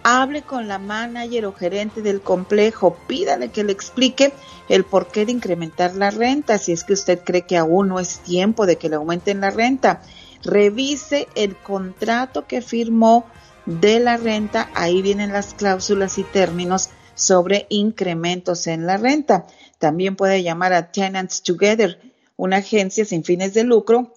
Hable 0.08 0.44
con 0.44 0.68
la 0.68 0.78
manager 0.78 1.48
o 1.48 1.54
gerente 1.54 2.04
del 2.04 2.22
complejo, 2.22 2.96
pídale 3.08 3.50
que 3.50 3.64
le 3.64 3.72
explique 3.72 4.34
el 4.70 4.84
porqué 4.84 5.26
de 5.26 5.32
incrementar 5.32 5.96
la 5.96 6.12
renta, 6.12 6.60
si 6.60 6.74
es 6.74 6.84
que 6.84 6.94
usted 6.94 7.24
cree 7.24 7.48
que 7.48 7.58
aún 7.58 7.88
no 7.88 8.00
es 8.00 8.20
tiempo 8.20 8.68
de 8.68 8.76
que 8.76 8.88
le 8.88 8.98
aumenten 8.98 9.42
la 9.42 9.50
renta. 9.50 10.04
Revise 10.44 11.28
el 11.34 11.56
contrato 11.56 12.46
que 12.46 12.62
firmó 12.62 13.26
de 13.66 14.00
la 14.00 14.18
renta, 14.18 14.70
ahí 14.76 15.02
vienen 15.02 15.34
las 15.34 15.56
cláusulas 15.56 16.20
y 16.20 16.24
términos 16.24 16.92
sobre 17.16 17.66
incrementos 17.70 18.68
en 18.68 18.86
la 18.86 18.98
renta. 18.98 19.48
También 19.80 20.16
puede 20.16 20.44
llamar 20.44 20.74
a 20.74 20.92
Tenants 20.92 21.42
Together, 21.42 22.00
una 22.38 22.58
agencia 22.58 23.06
sin 23.06 23.24
fines 23.24 23.56
de 23.56 23.64
lucro, 23.64 24.14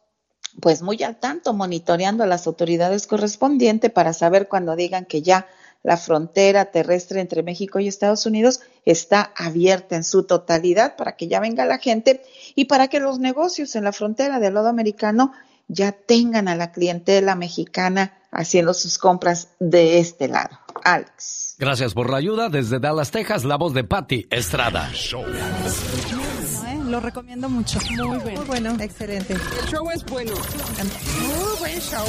pues 0.61 0.83
muy 0.83 1.03
al 1.03 1.18
tanto, 1.18 1.53
monitoreando 1.53 2.22
a 2.22 2.28
las 2.28 2.47
autoridades 2.47 3.09
correspondientes 3.09 3.91
para 3.91 4.12
saber 4.12 4.47
cuando 4.47 4.76
digan 4.76 5.05
que 5.05 5.22
ya 5.22 5.49
la 5.83 5.97
frontera 5.97 6.66
terrestre 6.66 7.20
entre 7.20 7.43
México 7.43 7.81
y 7.81 7.89
Estados 7.89 8.24
Unidos 8.24 8.61
está 8.85 9.33
abierta 9.35 9.97
en 9.97 10.05
su 10.05 10.22
totalidad 10.22 10.95
para 10.95 11.16
que 11.16 11.26
ya 11.26 11.41
venga 11.41 11.64
la 11.64 11.78
gente 11.78 12.22
y 12.55 12.66
para 12.66 12.87
que 12.87 13.01
los 13.01 13.18
negocios 13.18 13.74
en 13.74 13.83
la 13.83 13.93
frontera 13.93 14.39
del 14.39 14.55
lado 14.55 14.68
americano 14.68 15.33
ya 15.66 15.91
tengan 15.91 16.47
a 16.47 16.55
la 16.55 16.70
clientela 16.70 17.35
mexicana 17.35 18.16
haciendo 18.31 18.74
sus 18.74 18.97
compras 18.97 19.49
de 19.59 19.99
este 19.99 20.28
lado. 20.28 20.59
Alex. 20.84 21.56
Gracias 21.58 21.94
por 21.94 22.10
la 22.10 22.16
ayuda. 22.16 22.48
Desde 22.48 22.80
Dallas, 22.80 23.10
Texas, 23.10 23.44
la 23.44 23.56
voz 23.56 23.74
de 23.74 23.84
Patty 23.84 24.26
Estrada. 24.30 24.90
¿eh? 24.90 26.78
Lo 26.86 27.00
recomiendo 27.00 27.48
mucho. 27.48 27.78
Muy 27.90 28.18
bueno. 28.18 28.40
Muy 28.40 28.46
bueno. 28.46 28.76
Excelente. 28.80 29.34
El 29.34 29.68
show 29.68 29.90
es 29.90 30.04
bueno. 30.06 30.32
Muy 30.32 31.58
buen 31.58 31.80
show. 31.80 32.06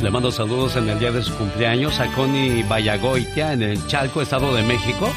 Le 0.00 0.10
mando 0.10 0.30
saludos 0.30 0.76
en 0.76 0.88
el 0.88 0.98
día 0.98 1.10
de 1.10 1.22
su 1.22 1.36
cumpleaños 1.36 1.98
a 2.00 2.06
Connie 2.14 2.62
Vallagoitia 2.62 3.52
en 3.52 3.62
el 3.62 3.86
Chalco, 3.88 4.22
Estado 4.22 4.54
de 4.54 4.62
México. 4.62 5.10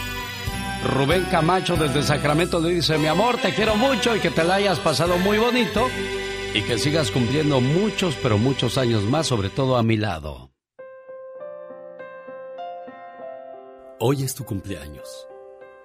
Rubén 0.84 1.23
Camacho 1.29 1.75
desde 1.75 2.01
Sacramento 2.01 2.59
le 2.59 2.71
dice, 2.71 2.97
mi 2.97 3.05
amor, 3.07 3.38
te 3.38 3.53
quiero 3.53 3.75
mucho 3.75 4.15
y 4.15 4.19
que 4.19 4.32
te 4.32 4.43
la 4.43 4.55
hayas 4.55 4.79
pasado 4.79 5.17
muy 5.19 5.38
bonito 5.38 5.88
y 6.54 6.62
que 6.64 6.78
sigas 6.78 7.12
cumpliendo 7.12 7.62
muchos, 7.62 8.16
pero 8.22 8.38
muchos 8.38 8.78
años 8.78 9.04
más, 9.04 9.28
sobre 9.28 9.49
todo 9.49 9.78
a 9.78 9.84
mi 9.84 9.97
lado. 9.97 10.52
Hoy 13.99 14.24
es 14.24 14.34
tu 14.34 14.45
cumpleaños. 14.45 15.28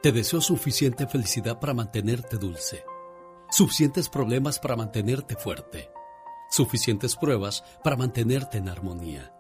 Te 0.02 0.10
deseo 0.12 0.40
suficiente 0.40 1.06
felicidad 1.06 1.58
para 1.60 1.74
mantenerte 1.74 2.36
dulce, 2.36 2.84
suficientes 3.50 4.08
problemas 4.08 4.58
para 4.58 4.76
mantenerte 4.76 5.36
fuerte. 5.36 5.90
Suficientes 6.48 7.16
pruebas 7.16 7.64
para 7.82 7.96
mantenerte 7.96 8.58
en 8.58 8.68
armonía, 8.68 9.34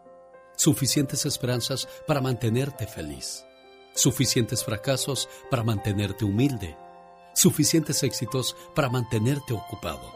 suficientes 0.56 1.24
esperanzas 1.24 1.88
para 2.04 2.20
mantenerte 2.20 2.84
feliz, 2.86 3.46
suficientes 3.94 4.64
fracasos 4.64 5.28
para 5.48 5.62
mantenerte 5.62 6.24
humilde, 6.24 6.76
suficientes 7.32 8.02
éxitos 8.02 8.56
para 8.74 8.90
mantenerte 8.90 9.54
ocupado, 9.54 10.15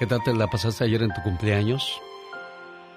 ¿Qué 0.00 0.06
tal 0.06 0.22
te 0.22 0.32
la 0.32 0.46
pasaste 0.46 0.84
ayer 0.84 1.02
en 1.02 1.12
tu 1.12 1.20
cumpleaños? 1.20 2.00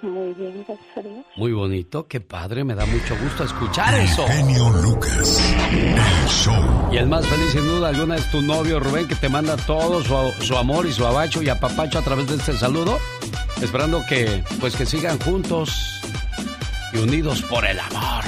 Muy 0.02 0.34
bien, 0.36 0.64
gracias 0.66 0.98
a 0.98 1.02
Dios. 1.02 1.26
Muy 1.36 1.52
bonito, 1.52 2.08
qué 2.08 2.22
padre, 2.22 2.64
me 2.64 2.76
da 2.76 2.86
mucho 2.86 3.18
gusto 3.22 3.44
escuchar 3.44 3.94
eso. 3.96 4.26
Genio 4.26 4.70
Lucas, 4.70 5.54
el 5.70 6.30
show. 6.30 6.90
Y 6.94 6.96
el 6.96 7.08
más 7.08 7.28
feliz 7.28 7.52
sin 7.52 7.66
duda 7.68 7.90
alguna 7.90 8.16
es 8.16 8.32
tu 8.32 8.42
novio 8.42 8.80
Rubén 8.80 9.06
que 9.06 9.16
te 9.16 9.28
manda 9.28 9.58
todo 9.58 10.02
su, 10.02 10.46
su 10.46 10.56
amor 10.56 10.86
y 10.86 10.94
su 10.94 11.06
abacho 11.06 11.44
y 11.44 11.50
apapacho 11.50 12.00
a 12.00 12.04
través 12.04 12.30
de 12.30 12.36
este 12.36 12.54
saludo, 12.54 12.98
esperando 13.62 14.02
que 14.08 14.42
pues 14.62 14.78
que 14.78 14.86
sigan 14.86 15.20
juntos 15.20 16.00
y 16.94 17.00
unidos 17.00 17.42
por 17.42 17.66
el 17.66 17.82
amor. 17.82 18.24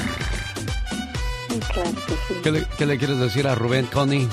Claro 1.72 1.92
que 2.08 2.14
sí. 2.28 2.42
¿Qué 2.44 2.52
le, 2.52 2.66
qué 2.78 2.86
le 2.86 2.98
quieres 2.98 3.20
decir 3.20 3.48
a 3.48 3.56
Rubén, 3.56 3.86
Connie? 3.86 4.28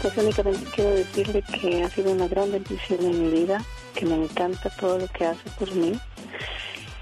Pues 0.00 0.16
únicamente 0.18 0.70
quiero 0.74 0.90
decirle 0.90 1.42
que 1.42 1.82
ha 1.82 1.90
sido 1.90 2.12
una 2.12 2.28
gran 2.28 2.52
bendición 2.52 3.00
en 3.00 3.22
mi 3.24 3.30
vida, 3.30 3.64
que 3.94 4.04
me 4.04 4.14
encanta 4.14 4.70
todo 4.70 4.98
lo 4.98 5.08
que 5.08 5.24
hace 5.24 5.50
por 5.58 5.72
mí, 5.74 5.98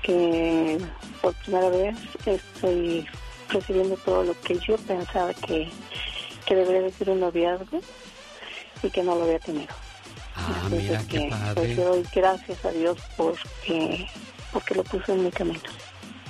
que 0.03 0.79
por 1.21 1.35
primera 1.35 1.69
vez 1.71 1.97
estoy 2.25 3.07
recibiendo 3.49 3.97
todo 3.97 4.23
lo 4.25 4.41
que 4.41 4.59
yo 4.59 4.77
pensaba 4.79 5.35
que, 5.35 5.69
que 6.47 6.55
debería 6.55 6.83
de 6.83 6.93
ser 6.93 7.11
un 7.11 7.21
noviazgo 7.21 7.81
y 8.83 8.91
que 8.91 9.03
no 9.03 9.17
lo 9.17 9.25
había 9.25 9.39
tenido. 9.39 9.75
Ah, 10.37 10.69
mira 10.71 11.03
qué 11.09 11.19
que, 11.19 11.31
padre. 11.31 11.55
pues 11.55 11.77
yo 11.77 11.85
doy 11.85 12.05
gracias 12.15 12.65
a 12.65 12.71
Dios 12.71 12.99
porque, 13.17 14.07
porque 14.53 14.75
lo 14.75 14.85
puso 14.85 15.13
en 15.13 15.25
mi 15.25 15.31
camino. 15.31 15.61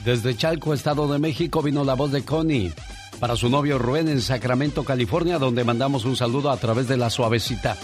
Desde 0.04 0.36
Chalco, 0.36 0.74
Estado 0.74 1.10
de 1.10 1.18
México, 1.18 1.62
vino 1.62 1.82
la 1.82 1.94
voz 1.94 2.12
de 2.12 2.24
Connie 2.24 2.72
para 3.18 3.36
su 3.36 3.48
novio 3.48 3.78
Rubén 3.78 4.08
en 4.08 4.20
Sacramento, 4.20 4.84
California, 4.84 5.38
donde 5.38 5.64
mandamos 5.64 6.04
un 6.04 6.14
saludo 6.14 6.50
a 6.50 6.58
través 6.58 6.88
de 6.88 6.98
la 6.98 7.08
suavecita. 7.08 7.76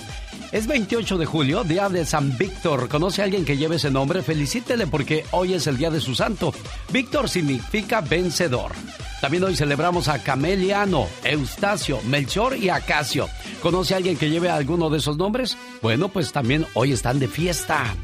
Es 0.53 0.67
28 0.67 1.17
de 1.17 1.25
julio, 1.25 1.65
día 1.65 1.89
de 1.89 2.05
San 2.05 2.37
Víctor. 2.37 2.89
¿Conoce 2.89 3.23
a 3.23 3.25
alguien 3.25 3.47
que 3.47 3.57
lleve 3.57 3.77
ese 3.77 3.91
nombre? 3.91 4.21
Felicítele 4.21 4.87
porque 4.87 5.25
hoy 5.31 5.55
es 5.55 5.67
el 5.67 5.79
día 5.79 5.91
de 5.91 6.01
su 6.01 6.15
santo. 6.15 6.53
Víctor 6.93 7.31
significa 7.31 8.03
vencedor. 8.03 8.73
También 9.23 9.45
hoy 9.45 9.57
celebramos 9.57 10.09
a 10.09 10.23
Cameliano, 10.23 11.07
Eustacio, 11.25 12.01
Melchor 12.03 12.57
y 12.57 12.69
Acacio. 12.69 13.29
¿Conoce 13.63 13.95
a 13.95 13.99
alguien 13.99 14.19
que 14.19 14.29
lleve 14.29 14.51
alguno 14.51 14.91
de 14.91 14.99
esos 14.99 15.17
nombres? 15.17 15.57
Bueno, 15.81 16.09
pues 16.09 16.33
también 16.33 16.67
hoy 16.75 16.93
están 16.93 17.19
de 17.19 17.29
fiesta. 17.29 17.95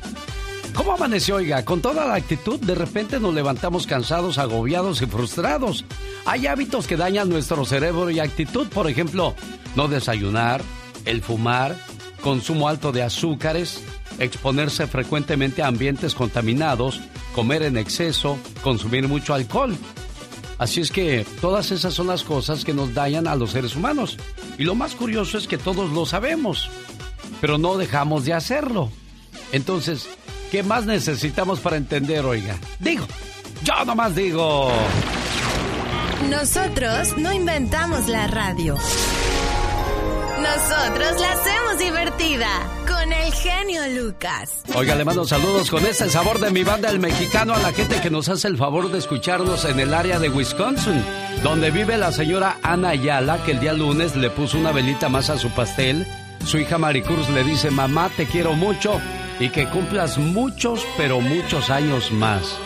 ¿Cómo 0.76 0.92
amaneció, 0.92 1.36
oiga? 1.36 1.64
Con 1.64 1.80
toda 1.80 2.06
la 2.06 2.14
actitud, 2.14 2.60
de 2.60 2.74
repente 2.74 3.18
nos 3.18 3.32
levantamos 3.32 3.86
cansados, 3.86 4.36
agobiados 4.36 5.00
y 5.00 5.06
frustrados. 5.06 5.86
Hay 6.26 6.46
hábitos 6.46 6.86
que 6.86 6.98
dañan 6.98 7.30
nuestro 7.30 7.64
cerebro 7.64 8.10
y 8.10 8.20
actitud, 8.20 8.68
por 8.68 8.86
ejemplo, 8.86 9.34
no 9.74 9.88
desayunar, 9.88 10.62
el 11.06 11.22
fumar, 11.22 11.76
consumo 12.20 12.68
alto 12.68 12.92
de 12.92 13.02
azúcares, 13.02 13.80
exponerse 14.18 14.86
frecuentemente 14.86 15.62
a 15.62 15.68
ambientes 15.68 16.14
contaminados, 16.14 17.00
comer 17.34 17.62
en 17.62 17.78
exceso, 17.78 18.38
consumir 18.62 19.08
mucho 19.08 19.32
alcohol. 19.32 19.74
Así 20.58 20.82
es 20.82 20.92
que 20.92 21.26
todas 21.40 21.70
esas 21.70 21.94
son 21.94 22.08
las 22.08 22.22
cosas 22.22 22.66
que 22.66 22.74
nos 22.74 22.92
dañan 22.92 23.26
a 23.28 23.34
los 23.34 23.52
seres 23.52 23.76
humanos. 23.76 24.18
Y 24.58 24.64
lo 24.64 24.74
más 24.74 24.94
curioso 24.94 25.38
es 25.38 25.46
que 25.46 25.56
todos 25.56 25.90
lo 25.92 26.04
sabemos, 26.04 26.68
pero 27.40 27.56
no 27.56 27.78
dejamos 27.78 28.26
de 28.26 28.34
hacerlo. 28.34 28.90
Entonces, 29.52 30.08
¿qué 30.56 30.62
más 30.62 30.86
necesitamos 30.86 31.60
para 31.60 31.76
entender, 31.76 32.24
oiga? 32.24 32.56
Digo, 32.78 33.06
yo 33.62 33.84
nomás 33.84 34.14
digo. 34.14 34.72
Nosotros 36.30 37.14
no 37.18 37.30
inventamos 37.30 38.08
la 38.08 38.26
radio. 38.26 38.74
Nosotros 40.40 41.20
la 41.20 41.32
hacemos 41.32 41.78
divertida 41.78 42.48
con 42.88 43.12
el 43.12 43.34
genio 43.34 43.82
Lucas. 44.00 44.62
Oiga, 44.74 44.94
le 44.94 45.04
mando 45.04 45.26
saludos 45.26 45.70
con 45.70 45.84
este 45.84 46.08
sabor 46.08 46.38
de 46.38 46.50
mi 46.50 46.64
banda 46.64 46.88
El 46.88 47.00
Mexicano 47.00 47.52
a 47.52 47.58
la 47.58 47.74
gente 47.74 48.00
que 48.00 48.08
nos 48.08 48.30
hace 48.30 48.48
el 48.48 48.56
favor 48.56 48.90
de 48.90 48.96
escucharnos 48.96 49.66
en 49.66 49.78
el 49.78 49.92
área 49.92 50.18
de 50.18 50.30
Wisconsin, 50.30 51.04
donde 51.42 51.70
vive 51.70 51.98
la 51.98 52.12
señora 52.12 52.56
Ana 52.62 52.90
Ayala, 52.90 53.44
que 53.44 53.50
el 53.50 53.60
día 53.60 53.74
lunes 53.74 54.16
le 54.16 54.30
puso 54.30 54.56
una 54.56 54.72
velita 54.72 55.10
más 55.10 55.28
a 55.28 55.36
su 55.36 55.50
pastel. 55.50 56.06
Su 56.46 56.56
hija 56.56 56.78
Maricruz 56.78 57.28
le 57.28 57.44
dice, 57.44 57.70
mamá, 57.70 58.08
te 58.16 58.24
quiero 58.24 58.54
mucho 58.54 58.98
y 59.38 59.50
que 59.50 59.68
cumplas 59.68 60.18
muchos, 60.18 60.84
pero 60.96 61.20
muchos 61.20 61.70
años 61.70 62.10
más. 62.12 62.58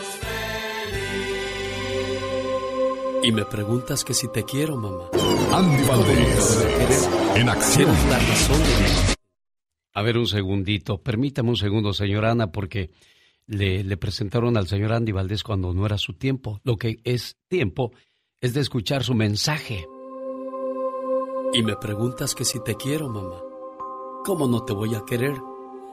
Y 3.22 3.32
me 3.32 3.44
preguntas 3.44 4.04
que 4.04 4.14
si 4.14 4.28
te 4.28 4.44
quiero, 4.44 4.76
mamá. 4.76 5.10
Andy 5.52 5.84
Valdés, 5.84 7.10
en 7.34 7.48
acción. 7.48 7.90
La 8.08 8.18
razón 8.18 8.58
de 8.58 9.14
A 9.92 10.02
ver, 10.02 10.16
un 10.16 10.26
segundito. 10.26 11.02
Permítame 11.02 11.50
un 11.50 11.56
segundo, 11.56 11.92
señora 11.92 12.30
Ana, 12.30 12.50
porque 12.50 12.90
le, 13.46 13.84
le 13.84 13.96
presentaron 13.96 14.56
al 14.56 14.68
señor 14.68 14.92
Andy 14.92 15.12
Valdés 15.12 15.42
cuando 15.42 15.74
no 15.74 15.84
era 15.84 15.98
su 15.98 16.14
tiempo. 16.14 16.60
Lo 16.64 16.76
que 16.76 17.00
es 17.04 17.36
tiempo 17.48 17.92
es 18.40 18.54
de 18.54 18.60
escuchar 18.60 19.04
su 19.04 19.14
mensaje. 19.14 19.86
Y 21.52 21.62
me 21.62 21.76
preguntas 21.76 22.34
que 22.34 22.44
si 22.44 22.62
te 22.62 22.76
quiero, 22.76 23.08
mamá. 23.08 23.42
¿Cómo 24.24 24.46
no 24.46 24.64
te 24.64 24.72
voy 24.72 24.94
a 24.94 25.04
querer 25.04 25.34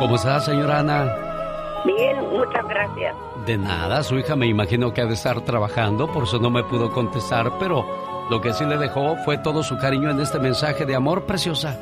¿Cómo 0.00 0.16
está, 0.16 0.40
señora 0.40 0.78
Ana? 0.78 1.14
Bien, 1.84 2.16
muchas 2.30 2.66
gracias. 2.66 3.14
De 3.44 3.58
nada, 3.58 4.02
su 4.02 4.18
hija 4.18 4.34
me 4.34 4.46
imagino 4.46 4.94
que 4.94 5.02
ha 5.02 5.04
de 5.04 5.12
estar 5.12 5.42
trabajando, 5.42 6.10
por 6.10 6.22
eso 6.22 6.38
no 6.38 6.48
me 6.48 6.64
pudo 6.64 6.90
contestar, 6.90 7.52
pero 7.58 7.84
lo 8.30 8.40
que 8.40 8.54
sí 8.54 8.64
le 8.64 8.78
dejó 8.78 9.16
fue 9.26 9.36
todo 9.36 9.62
su 9.62 9.76
cariño 9.76 10.10
en 10.10 10.18
este 10.18 10.38
mensaje 10.38 10.86
de 10.86 10.96
amor, 10.96 11.26
preciosa. 11.26 11.78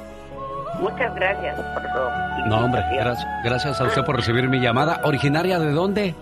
Muchas 0.81 1.15
gracias 1.15 1.61
por 1.61 1.83
su 1.83 2.49
No, 2.49 2.65
hombre, 2.65 2.83
gracias, 2.93 3.25
gracias 3.45 3.81
a 3.81 3.85
usted 3.85 4.03
por 4.05 4.17
recibir 4.17 4.49
mi 4.49 4.59
llamada. 4.59 5.01
¿Originaria 5.05 5.61
de 5.61 5.71
dónde? 5.71 6.15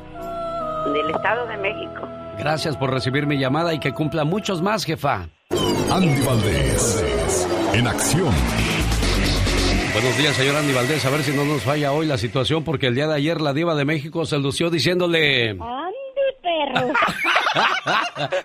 Del 0.92 1.10
Estado 1.10 1.46
de 1.46 1.56
México. 1.56 2.06
Gracias 2.38 2.76
por 2.76 2.92
recibir 2.92 3.26
mi 3.26 3.38
llamada 3.38 3.72
y 3.72 3.78
que 3.78 3.94
cumpla 3.94 4.24
muchos 4.24 4.60
más, 4.60 4.84
jefa. 4.84 5.28
Andy 5.90 6.20
Valdés, 6.26 7.48
en 7.72 7.88
acción. 7.88 8.34
Buenos 9.96 10.18
días, 10.18 10.36
señor 10.36 10.56
Andy 10.56 10.74
Valdés. 10.74 11.06
A 11.06 11.10
ver 11.10 11.22
si 11.22 11.32
no 11.32 11.46
nos 11.46 11.62
falla 11.62 11.90
hoy 11.90 12.04
la 12.04 12.18
situación, 12.18 12.64
porque 12.64 12.88
el 12.88 12.94
día 12.94 13.06
de 13.06 13.14
ayer 13.14 13.40
la 13.40 13.54
diva 13.54 13.74
de 13.74 13.86
México 13.86 14.26
se 14.26 14.36
lució 14.36 14.68
diciéndole... 14.68 15.52
Andy, 15.52 15.58
perro. 16.42 16.92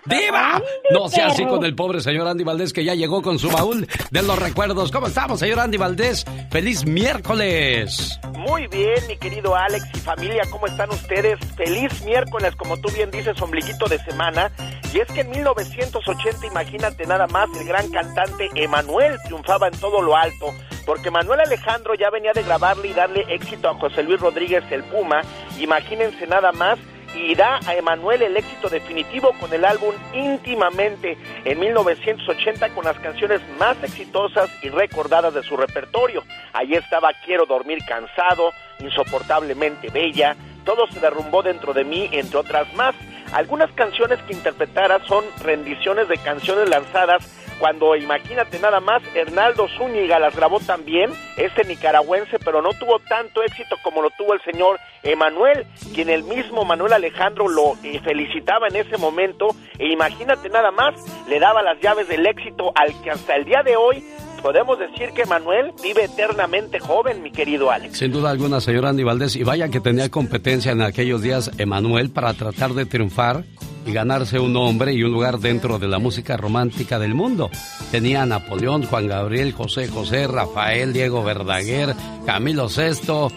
¡Diva! 0.06 0.62
No 0.92 1.10
sea 1.10 1.26
así 1.26 1.44
con 1.44 1.62
el 1.66 1.74
pobre 1.74 2.00
señor 2.00 2.26
Andy 2.26 2.42
Valdés 2.42 2.72
que 2.72 2.86
ya 2.86 2.94
llegó 2.94 3.20
con 3.20 3.38
su 3.38 3.50
baúl 3.50 3.86
de 4.10 4.22
los 4.22 4.38
recuerdos. 4.38 4.90
¿Cómo 4.90 5.08
estamos, 5.08 5.40
señor 5.40 5.60
Andy 5.60 5.76
Valdés? 5.76 6.24
¡Feliz 6.50 6.86
miércoles! 6.86 8.18
Muy 8.34 8.66
bien, 8.68 9.06
mi 9.06 9.18
querido 9.18 9.54
Alex 9.54 9.84
y 9.92 9.98
familia, 9.98 10.44
¿cómo 10.50 10.66
están 10.66 10.88
ustedes? 10.88 11.38
Feliz 11.54 12.02
miércoles, 12.02 12.56
como 12.56 12.78
tú 12.78 12.88
bien 12.94 13.10
dices, 13.10 13.38
ombliguito 13.42 13.86
de 13.88 13.98
semana. 13.98 14.50
Y 14.94 15.00
es 15.00 15.08
que 15.08 15.20
en 15.20 15.30
1980, 15.30 16.46
imagínate 16.46 17.06
nada 17.06 17.26
más, 17.26 17.50
el 17.60 17.66
gran 17.66 17.90
cantante 17.90 18.48
Emanuel 18.54 19.18
triunfaba 19.26 19.68
en 19.68 19.78
todo 19.78 20.00
lo 20.00 20.16
alto, 20.16 20.46
porque 20.84 21.10
Manuel 21.10 21.40
Alejandro 21.40 21.94
ya 21.94 22.10
venía 22.10 22.32
de 22.32 22.42
grabarle 22.42 22.88
y 22.88 22.92
darle 22.92 23.24
éxito 23.28 23.68
a 23.68 23.74
José 23.74 24.02
Luis 24.02 24.20
Rodríguez 24.20 24.64
el 24.70 24.82
Puma. 24.84 25.22
Imagínense 25.58 26.26
nada 26.26 26.52
más 26.52 26.78
y 27.14 27.34
da 27.34 27.60
a 27.66 27.74
Emanuel 27.74 28.22
el 28.22 28.36
éxito 28.36 28.68
definitivo 28.68 29.32
con 29.38 29.52
el 29.52 29.64
álbum 29.64 29.94
Íntimamente 30.14 31.18
en 31.44 31.60
1980 31.60 32.70
con 32.70 32.84
las 32.84 32.98
canciones 32.98 33.40
más 33.58 33.76
exitosas 33.82 34.50
y 34.62 34.68
recordadas 34.68 35.34
de 35.34 35.42
su 35.42 35.56
repertorio. 35.56 36.22
Allí 36.52 36.74
estaba 36.74 37.10
Quiero 37.24 37.46
dormir 37.46 37.78
cansado, 37.86 38.52
Insoportablemente 38.78 39.90
bella, 39.90 40.36
Todo 40.64 40.86
se 40.88 41.00
derrumbó 41.00 41.42
dentro 41.42 41.72
de 41.72 41.84
mí, 41.84 42.08
entre 42.12 42.38
otras 42.38 42.72
más. 42.74 42.94
Algunas 43.32 43.72
canciones 43.72 44.20
que 44.22 44.34
interpretara 44.34 45.02
son 45.06 45.24
rendiciones 45.42 46.08
de 46.08 46.18
canciones 46.18 46.68
lanzadas 46.68 47.41
cuando 47.62 47.94
imagínate 47.94 48.58
nada 48.58 48.80
más, 48.80 49.04
Hernaldo 49.14 49.68
Zúñiga 49.78 50.18
las 50.18 50.34
grabó 50.34 50.58
también, 50.58 51.12
este 51.36 51.62
nicaragüense, 51.62 52.40
pero 52.40 52.60
no 52.60 52.70
tuvo 52.70 52.98
tanto 53.08 53.40
éxito 53.40 53.76
como 53.84 54.02
lo 54.02 54.10
tuvo 54.10 54.34
el 54.34 54.42
señor 54.42 54.80
Emanuel, 55.04 55.64
quien 55.94 56.10
el 56.10 56.24
mismo 56.24 56.64
Manuel 56.64 56.92
Alejandro 56.92 57.46
lo 57.46 57.74
eh, 57.84 58.00
felicitaba 58.00 58.66
en 58.66 58.74
ese 58.74 58.98
momento, 58.98 59.54
e 59.78 59.92
imagínate 59.92 60.48
nada 60.48 60.72
más, 60.72 60.96
le 61.28 61.38
daba 61.38 61.62
las 61.62 61.78
llaves 61.80 62.08
del 62.08 62.26
éxito 62.26 62.72
al 62.74 63.00
que 63.00 63.12
hasta 63.12 63.36
el 63.36 63.44
día 63.44 63.62
de 63.62 63.76
hoy 63.76 64.04
podemos 64.42 64.78
decir 64.78 65.10
que 65.14 65.24
Manuel 65.24 65.72
vive 65.82 66.04
eternamente 66.04 66.80
joven, 66.80 67.22
mi 67.22 67.30
querido 67.30 67.70
Alex. 67.70 67.98
Sin 67.98 68.12
duda 68.12 68.30
alguna, 68.30 68.60
señor 68.60 68.86
Andy 68.86 69.04
Valdés, 69.04 69.36
y 69.36 69.44
vaya 69.44 69.68
que 69.68 69.80
tenía 69.80 70.10
competencia 70.10 70.72
en 70.72 70.82
aquellos 70.82 71.22
días 71.22 71.50
Emanuel 71.58 72.10
para 72.10 72.34
tratar 72.34 72.74
de 72.74 72.84
triunfar 72.84 73.44
y 73.86 73.92
ganarse 73.92 74.38
un 74.38 74.52
nombre 74.52 74.92
y 74.92 75.02
un 75.02 75.12
lugar 75.12 75.38
dentro 75.38 75.78
de 75.78 75.88
la 75.88 75.98
música 75.98 76.36
romántica 76.36 76.98
del 76.98 77.14
mundo. 77.14 77.50
Tenía 77.90 78.22
a 78.22 78.26
Napoleón, 78.26 78.84
Juan 78.84 79.08
Gabriel, 79.08 79.52
José 79.52 79.88
José, 79.88 80.26
Rafael, 80.26 80.92
Diego 80.92 81.22
Verdaguer, 81.24 81.94
Camilo 82.26 82.68
VI, 82.68 83.34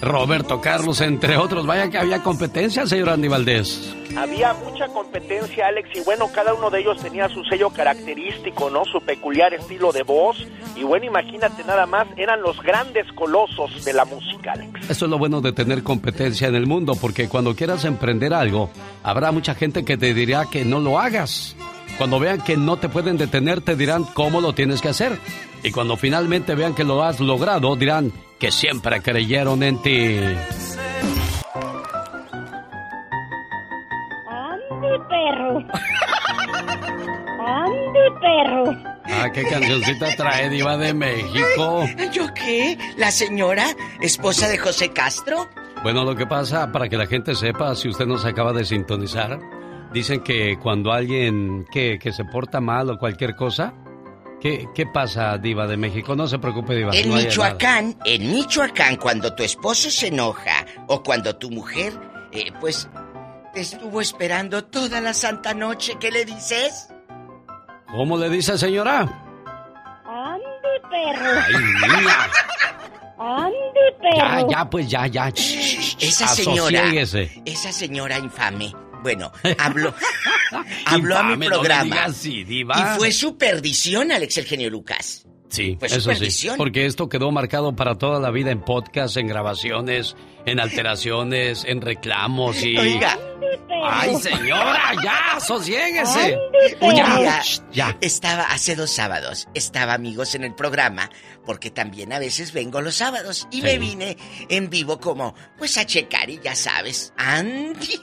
Roberto 0.00 0.60
Carlos, 0.60 1.00
entre 1.00 1.36
otros. 1.36 1.66
Vaya 1.66 1.90
que 1.90 1.98
había 1.98 2.22
competencia, 2.22 2.86
señor 2.86 3.10
Andy 3.10 3.28
Valdés. 3.28 3.94
Había 4.16 4.52
mucha 4.54 4.86
competencia, 4.88 5.66
Alex, 5.66 5.88
y 5.94 6.00
bueno, 6.04 6.28
cada 6.32 6.54
uno 6.54 6.70
de 6.70 6.80
ellos 6.80 7.00
tenía 7.02 7.28
su 7.28 7.42
sello 7.44 7.70
característico, 7.70 8.70
¿no? 8.70 8.84
Su 8.84 9.00
peculiar 9.00 9.52
estilo 9.54 9.92
de 9.92 10.02
voz. 10.02 10.46
Y 10.76 10.84
bueno, 10.84 11.06
imagínate 11.06 11.64
nada 11.64 11.86
más, 11.86 12.06
eran 12.16 12.40
los 12.42 12.60
grandes 12.62 13.10
colosos 13.12 13.84
de 13.84 13.92
la 13.92 14.04
música, 14.04 14.52
Alex. 14.52 14.90
Eso 14.90 15.06
es 15.06 15.10
lo 15.10 15.18
bueno 15.18 15.40
de 15.40 15.52
tener 15.52 15.82
competencia 15.82 16.48
en 16.48 16.54
el 16.54 16.66
mundo, 16.66 16.94
porque 17.00 17.28
cuando 17.28 17.56
quieras 17.56 17.84
emprender 17.84 18.34
algo, 18.34 18.70
habrá 19.02 19.32
mucha 19.32 19.54
gente 19.54 19.84
que 19.84 19.96
te 19.96 20.14
dirá 20.14 20.46
que 20.50 20.64
no 20.64 20.80
lo 20.80 20.98
hagas. 20.98 21.56
Cuando 21.98 22.18
vean 22.18 22.40
que 22.40 22.56
no 22.56 22.76
te 22.76 22.88
pueden 22.88 23.16
detener, 23.16 23.60
te 23.60 23.76
dirán 23.76 24.04
cómo 24.04 24.40
lo 24.40 24.52
tienes 24.52 24.80
que 24.80 24.88
hacer. 24.88 25.18
Y 25.62 25.70
cuando 25.70 25.96
finalmente 25.96 26.54
vean 26.54 26.74
que 26.74 26.84
lo 26.84 27.02
has 27.02 27.20
logrado, 27.20 27.76
dirán 27.76 28.12
que 28.38 28.50
siempre 28.50 29.00
creyeron 29.00 29.62
en 29.62 29.80
ti. 29.80 30.18
Andy, 34.28 34.98
perro. 35.08 35.58
Andy, 37.46 38.00
perro. 38.20 38.94
Ah, 39.06 39.30
qué 39.32 39.44
cancioncita 39.44 40.16
trae 40.16 40.48
Diva 40.48 40.76
de 40.76 40.92
México. 40.92 41.86
¿Yo 42.12 42.34
qué? 42.34 42.76
¿La 42.96 43.10
señora, 43.10 43.66
esposa 44.00 44.48
de 44.48 44.58
José 44.58 44.90
Castro? 44.90 45.48
Bueno, 45.82 46.04
lo 46.04 46.16
que 46.16 46.26
pasa, 46.26 46.72
para 46.72 46.88
que 46.88 46.96
la 46.96 47.06
gente 47.06 47.34
sepa, 47.34 47.74
si 47.74 47.88
usted 47.88 48.06
nos 48.06 48.24
acaba 48.24 48.52
de 48.52 48.64
sintonizar, 48.64 49.38
dicen 49.94 50.20
que 50.20 50.58
cuando 50.58 50.92
alguien 50.92 51.64
que, 51.72 51.98
que 51.98 52.12
se 52.12 52.24
porta 52.24 52.60
mal 52.60 52.90
o 52.90 52.98
cualquier 52.98 53.34
cosa, 53.36 53.72
¿qué, 54.40 54.68
¿qué 54.74 54.86
pasa, 54.86 55.38
Diva 55.38 55.66
de 55.66 55.76
México? 55.76 56.16
No 56.16 56.26
se 56.26 56.38
preocupe, 56.38 56.74
Diva. 56.74 56.94
En 56.94 57.08
no 57.08 57.14
Michoacán, 57.14 57.96
en 58.04 58.32
Michoacán, 58.32 58.96
cuando 58.96 59.34
tu 59.34 59.44
esposo 59.44 59.88
se 59.90 60.08
enoja 60.08 60.66
o 60.88 61.02
cuando 61.02 61.36
tu 61.36 61.50
mujer, 61.50 61.92
eh, 62.32 62.52
pues, 62.60 62.88
te 63.54 63.60
estuvo 63.60 64.00
esperando 64.00 64.64
toda 64.64 65.00
la 65.00 65.14
santa 65.14 65.54
noche, 65.54 65.94
¿qué 66.00 66.10
le 66.10 66.24
dices? 66.24 66.88
¿Cómo 67.92 68.18
le 68.18 68.28
dice, 68.28 68.58
señora? 68.58 69.02
Andy, 70.04 70.44
perro. 70.90 71.40
Ay, 71.46 71.54
niña. 72.00 72.16
Andy, 73.16 73.54
perro. 74.00 74.16
Ya, 74.16 74.46
ya, 74.48 74.70
pues 74.70 74.88
ya, 74.88 75.06
ya. 75.06 75.28
Esa 75.28 76.26
señora, 76.26 76.82
esa 77.44 77.72
señora 77.72 78.18
infame, 78.18 78.74
bueno, 79.04 79.30
habló, 79.58 79.94
habló 80.86 81.16
a 81.18 81.22
mi 81.36 81.46
no 81.46 81.52
programa. 81.52 82.04
así. 82.06 82.44
Y 82.48 82.64
fue 82.96 83.12
su 83.12 83.36
perdición, 83.38 84.10
Alex 84.10 84.38
el 84.38 84.46
genio 84.46 84.70
Lucas. 84.70 85.26
Sí, 85.50 85.76
Fue 85.78 85.88
su 85.88 85.96
eso 85.98 86.10
sí. 86.10 86.18
perdición. 86.18 86.56
Porque 86.56 86.84
esto 86.86 87.08
quedó 87.08 87.30
marcado 87.30 87.76
para 87.76 87.94
toda 87.96 88.18
la 88.18 88.32
vida 88.32 88.50
en 88.50 88.60
podcast, 88.62 89.16
en 89.18 89.28
grabaciones, 89.28 90.16
en 90.46 90.58
alteraciones, 90.58 91.64
en 91.64 91.80
reclamos 91.80 92.60
y. 92.64 92.76
Oiga. 92.76 93.16
¡Ay, 93.86 94.16
señora! 94.16 94.92
¡Ya! 95.04 95.38
¡Sosiéguese! 95.38 96.36
Ya, 96.96 97.42
ya. 97.70 97.96
estaba 98.00 98.44
hace 98.44 98.74
dos 98.74 98.90
sábados, 98.90 99.46
estaba 99.54 99.92
amigos 99.94 100.34
en 100.34 100.42
el 100.42 100.54
programa, 100.54 101.10
porque 101.44 101.70
también 101.70 102.12
a 102.12 102.18
veces 102.18 102.52
vengo 102.52 102.80
los 102.80 102.94
sábados 102.96 103.46
y 103.52 103.56
Sí. 103.58 103.62
me 103.62 103.78
vine 103.78 104.16
en 104.48 104.70
vivo 104.70 104.98
como, 104.98 105.34
pues 105.58 105.76
a 105.78 105.84
checar 105.86 106.30
y 106.30 106.40
ya 106.42 106.56
sabes, 106.56 107.12
Andy, 107.16 108.00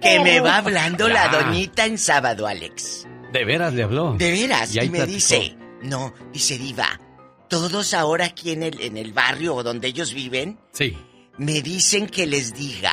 que 0.00 0.20
me 0.20 0.40
va 0.40 0.58
hablando 0.58 1.08
la 1.08 1.28
doñita 1.28 1.84
en 1.86 1.98
sábado, 1.98 2.46
Alex. 2.46 3.06
De 3.32 3.44
veras 3.44 3.72
le 3.74 3.82
habló. 3.84 4.14
De 4.14 4.30
veras, 4.32 4.74
Y 4.74 4.80
me 4.80 4.98
platicó. 4.98 5.06
dice, 5.06 5.56
no, 5.82 6.12
dice 6.32 6.58
Diva, 6.58 7.00
todos 7.48 7.94
ahora 7.94 8.26
aquí 8.26 8.52
en 8.52 8.62
el, 8.62 8.80
en 8.80 8.96
el 8.96 9.12
barrio 9.12 9.54
o 9.54 9.62
donde 9.62 9.88
ellos 9.88 10.12
viven, 10.14 10.58
Sí. 10.72 10.96
me 11.38 11.60
dicen 11.62 12.06
que 12.08 12.26
les 12.26 12.54
diga. 12.54 12.92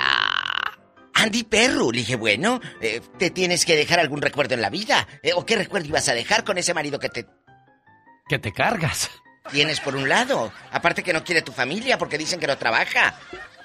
Andy 1.13 1.43
Perro, 1.45 1.91
le 1.91 1.99
dije, 1.99 2.15
bueno, 2.15 2.59
eh, 2.79 3.01
te 3.17 3.31
tienes 3.31 3.65
que 3.65 3.75
dejar 3.75 3.99
algún 3.99 4.21
recuerdo 4.21 4.53
en 4.53 4.61
la 4.61 4.69
vida. 4.69 5.07
Eh, 5.23 5.31
¿O 5.35 5.45
qué 5.45 5.55
recuerdo 5.55 5.87
ibas 5.87 6.07
a 6.09 6.13
dejar 6.13 6.43
con 6.43 6.59
ese 6.59 6.75
marido 6.75 6.99
que 6.99 7.09
te 7.09 7.25
Que 8.29 8.37
te 8.37 8.51
cargas. 8.53 9.09
tienes 9.51 9.79
por 9.79 9.95
un 9.95 10.07
lado? 10.07 10.51
Aparte 10.71 11.01
que 11.01 11.13
no 11.13 11.23
quiere 11.23 11.41
tu 11.41 11.51
familia 11.51 11.97
porque 11.97 12.19
dicen 12.19 12.39
que 12.39 12.45
no 12.45 12.57
trabaja. 12.57 13.15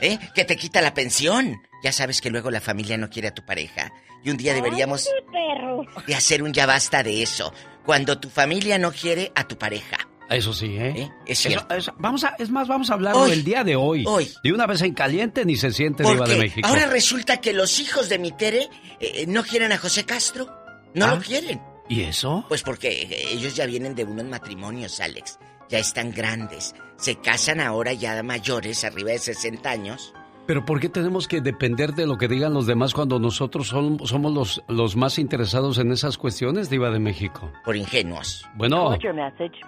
¿Eh? 0.01 0.19
Que 0.35 0.47
te 0.47 0.57
quita 0.57 0.81
la 0.81 0.95
pensión. 0.95 1.61
Ya 1.83 1.93
sabes 1.93 2.21
que 2.21 2.31
luego 2.31 2.51
la 2.51 2.61
familia 2.61 2.97
no 2.97 3.11
quiere 3.11 3.29
a 3.29 3.35
tu 3.35 3.45
pareja. 3.45 3.93
Y 4.25 4.31
un 4.31 4.37
día 4.37 4.55
deberíamos 4.55 5.07
Andy, 5.09 5.33
perro. 5.33 5.85
de 6.07 6.15
hacer 6.15 6.43
un 6.43 6.53
ya 6.53 6.65
basta 6.67 7.03
de 7.03 7.23
eso. 7.23 7.53
Cuando 7.85 8.19
tu 8.21 8.31
familia 8.31 8.79
no 8.79 8.93
quiere 8.93 9.33
a 9.35 9.47
tu 9.49 9.59
pareja. 9.59 9.97
Eso 10.31 10.53
sí, 10.55 10.77
¿eh? 10.79 11.11
Es 11.27 11.41
Eso- 11.41 11.49
cierto. 11.51 11.75
eso- 11.75 11.95
vamos 11.99 12.25
a, 12.25 12.37
es 12.39 12.49
más, 12.49 12.67
vamos 12.69 12.89
a 12.91 12.95
hablarlo 12.95 13.23
Hoy. 13.23 13.33
el 13.33 13.45
día 13.45 13.65
de 13.65 13.77
hoy. 13.77 14.05
Hoy. 14.07 14.31
De 14.43 14.53
una 14.53 14.67
vez 14.67 14.81
en 14.83 14.95
caliente 14.95 15.45
ni 15.45 15.57
se 15.57 15.73
siente 15.73 16.05
Diva 16.05 16.13
de 16.15 16.19
Porque 16.21 16.37
México. 16.37 16.67
ahora 16.69 16.87
resulta 16.87 17.41
que 17.41 17.53
los 17.53 17.81
hijos 17.81 18.09
de 18.09 18.19
mi 18.19 18.33
Tere 18.33 18.69
eh, 19.01 19.27
no 19.27 19.43
quieren 19.43 19.73
a 19.73 19.79
José 19.79 20.05
Castro. 20.05 20.47
No 20.95 21.07
Ah. 21.07 21.15
lo 21.17 21.21
quieren. 21.21 21.61
¿Y 21.89 22.03
eso? 22.03 22.45
Pues 22.49 22.63
porque 22.63 23.03
eh, 23.03 23.27
ellos 23.33 23.57
ya 23.57 23.67
vienen 23.67 23.95
de 23.97 24.05
unos 24.05 24.25
matrimonios, 24.25 25.01
Alex. 25.01 25.39
Ya 25.69 25.79
están 25.81 26.13
grandes. 26.13 26.75
Se 26.97 27.17
casan 27.17 27.61
ahora 27.61 27.93
ya 27.93 28.23
mayores, 28.23 28.85
arriba 28.85 29.11
de 29.11 29.19
60 29.19 29.69
años. 29.71 30.15
Pero 30.47 30.65
¿por 30.65 30.81
qué 30.81 30.89
tenemos 30.89 31.29
que 31.29 31.41
depender 31.41 31.95
de 31.95 32.05
lo 32.07 32.19
que 32.19 32.27
digan 32.27 32.53
los 32.53 32.67
demás 32.67 32.95
cuando 32.95 33.19
nosotros 33.21 33.69
son- 33.69 34.05
somos 34.07 34.33
los, 34.33 34.63
los 34.69 34.97
más 34.97 35.19
interesados 35.19 35.79
en 35.79 35.93
esas 35.93 36.19
cuestiones, 36.19 36.69
Diva 36.69 36.91
de 36.91 36.99
México? 36.99 37.51
Por 37.65 37.77
ingenuos. 37.77 38.45
Bueno. 38.57 38.77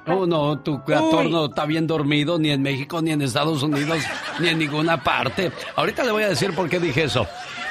No, 0.07 0.27
no, 0.27 0.59
tu 0.61 0.75
actor 0.75 1.31
no 1.31 1.45
está 1.47 1.65
bien 1.65 1.87
dormido 1.87 2.39
ni 2.41 2.51
en 2.51 2.61
México, 2.63 3.01
ni 3.01 3.13
en 3.13 3.23
Estados 3.23 3.63
Unidos, 3.63 3.99
ni 4.41 4.49
en 4.49 4.59
ninguna 4.59 5.03
parte. 5.03 5.53
Ahorita 5.77 6.03
le 6.05 6.11
voy 6.11 6.25
a 6.25 6.29
decir 6.29 6.53
por 6.55 6.69
qué 6.69 6.81
dije 6.81 7.05
eso. 7.05 7.25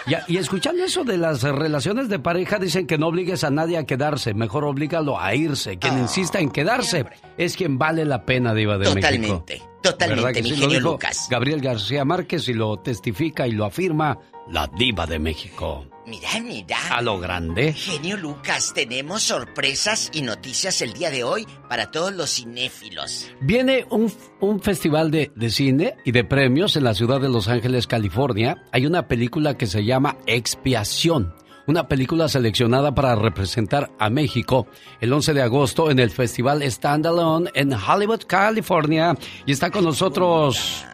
Ya, 0.06 0.24
y 0.28 0.38
escuchando 0.38 0.84
eso 0.84 1.04
de 1.04 1.18
las 1.18 1.44
relaciones 1.44 2.10
de 2.10 2.20
pareja, 2.20 2.60
dicen 2.60 2.88
que 2.88 2.98
no 2.98 3.08
obligues 3.08 3.44
a 3.44 3.50
nadie 3.50 3.78
a 3.78 3.86
quedarse, 3.86 4.34
mejor 4.34 4.66
oblígalo 4.66 5.20
a 5.20 5.34
irse. 5.34 5.78
Quien 5.78 5.98
insista 5.98 6.40
en 6.40 6.52
quedarse 6.52 7.06
es 7.38 7.56
quien 7.56 7.78
vale 7.78 8.06
la 8.06 8.26
pena, 8.26 8.54
Diva 8.54 8.78
de 8.78 8.94
México. 8.94 9.02
Totalmente, 9.02 9.62
totalmente, 9.82 10.24
¿Verdad 10.24 10.36
que 10.36 10.44
mi 10.44 10.50
sí? 10.50 10.56
Genio 10.58 10.80
Lucas. 10.80 11.28
Gabriel 11.30 11.62
García 11.62 12.04
Márquez 12.04 12.48
y 12.50 12.54
lo 12.54 12.78
testifica 12.78 13.48
y 13.48 13.52
lo 13.52 13.66
afirma 13.66 14.20
la 14.50 14.68
Diva 14.68 15.06
de 15.06 15.20
México. 15.20 15.86
Mira, 16.06 16.30
mira. 16.42 16.78
A 16.92 17.02
lo 17.02 17.18
grande. 17.20 17.72
Genio 17.72 18.18
Lucas, 18.18 18.74
tenemos 18.74 19.24
sorpresas 19.24 20.12
y 20.14 20.22
noticias 20.22 20.82
el 20.82 20.94
día 20.94 21.10
de 21.10 21.24
hoy 21.24 21.48
para 21.70 21.92
todos 21.92 22.14
los 22.14 22.30
cinéfilos. 22.30 23.32
Viene 23.40 23.86
un, 23.90 24.12
un 24.42 24.62
festival 24.62 25.12
de, 25.12 25.32
de 25.36 25.50
cine 25.50 25.96
y 26.04 26.12
de 26.12 26.26
premios 26.26 26.76
en 26.76 26.84
la 26.84 26.94
ciudad 26.94 27.22
de 27.22 27.30
Los 27.30 27.48
Ángeles, 27.48 27.88
California. 27.88 28.66
Hay 28.74 28.86
una 28.86 29.08
película 29.08 29.58
que 29.58 29.66
se 29.66 29.86
llama 29.86 30.18
Expiación. 30.28 31.34
Una 31.66 31.88
película 31.88 32.28
seleccionada 32.28 32.94
para 32.94 33.16
representar 33.16 33.90
a 33.98 34.10
México 34.10 34.68
el 35.00 35.14
11 35.14 35.34
de 35.34 35.42
agosto 35.42 35.90
en 35.90 36.00
el 36.00 36.10
festival 36.10 36.62
Standalone 36.70 37.50
en 37.54 37.72
Hollywood, 37.72 38.24
California. 38.28 39.16
Y 39.46 39.54
está 39.54 39.72
con 39.72 39.86
nosotros 39.86 40.86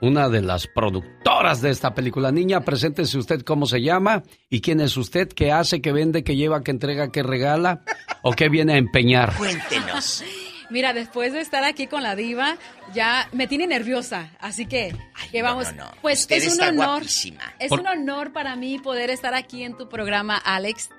una 0.00 0.28
de 0.28 0.42
las 0.42 0.66
productoras 0.66 1.60
de 1.60 1.70
esta 1.70 1.94
película. 1.94 2.30
Niña, 2.32 2.60
preséntese 2.60 3.18
usted 3.18 3.42
cómo 3.42 3.66
se 3.66 3.80
llama 3.82 4.22
y 4.48 4.60
quién 4.60 4.80
es 4.80 4.96
usted, 4.96 5.28
qué 5.28 5.52
hace, 5.52 5.80
qué 5.80 5.92
vende, 5.92 6.22
qué 6.24 6.36
lleva, 6.36 6.62
qué 6.62 6.70
entrega, 6.70 7.10
qué 7.10 7.22
regala 7.22 7.82
o 8.22 8.32
qué 8.32 8.48
viene 8.48 8.74
a 8.74 8.76
empeñar. 8.76 9.34
Cuéntenos. 9.36 10.22
Mira, 10.70 10.92
después 10.92 11.32
de 11.32 11.40
estar 11.40 11.64
aquí 11.64 11.86
con 11.86 12.02
la 12.02 12.14
diva, 12.14 12.58
ya 12.92 13.26
me 13.32 13.46
tiene 13.46 13.66
nerviosa, 13.66 14.32
así 14.38 14.66
que, 14.66 14.94
que 15.32 15.40
vamos. 15.42 15.74
no, 15.74 15.84
no. 15.86 15.90
Pues 16.02 16.20
Usted 16.20 16.36
es 16.36 16.44
un 16.46 16.52
está 16.52 16.68
honor. 16.68 16.86
guapísima. 16.98 17.54
Es 17.58 17.70
Por- 17.70 17.80
un 17.80 17.86
honor 17.86 18.34
para 18.34 18.54
mí 18.54 18.78
poder 18.78 19.08
estar 19.08 19.34
aquí 19.34 19.62
en 19.64 19.78
tu 19.78 19.88
programa, 19.88 20.36
Alex. 20.36 20.90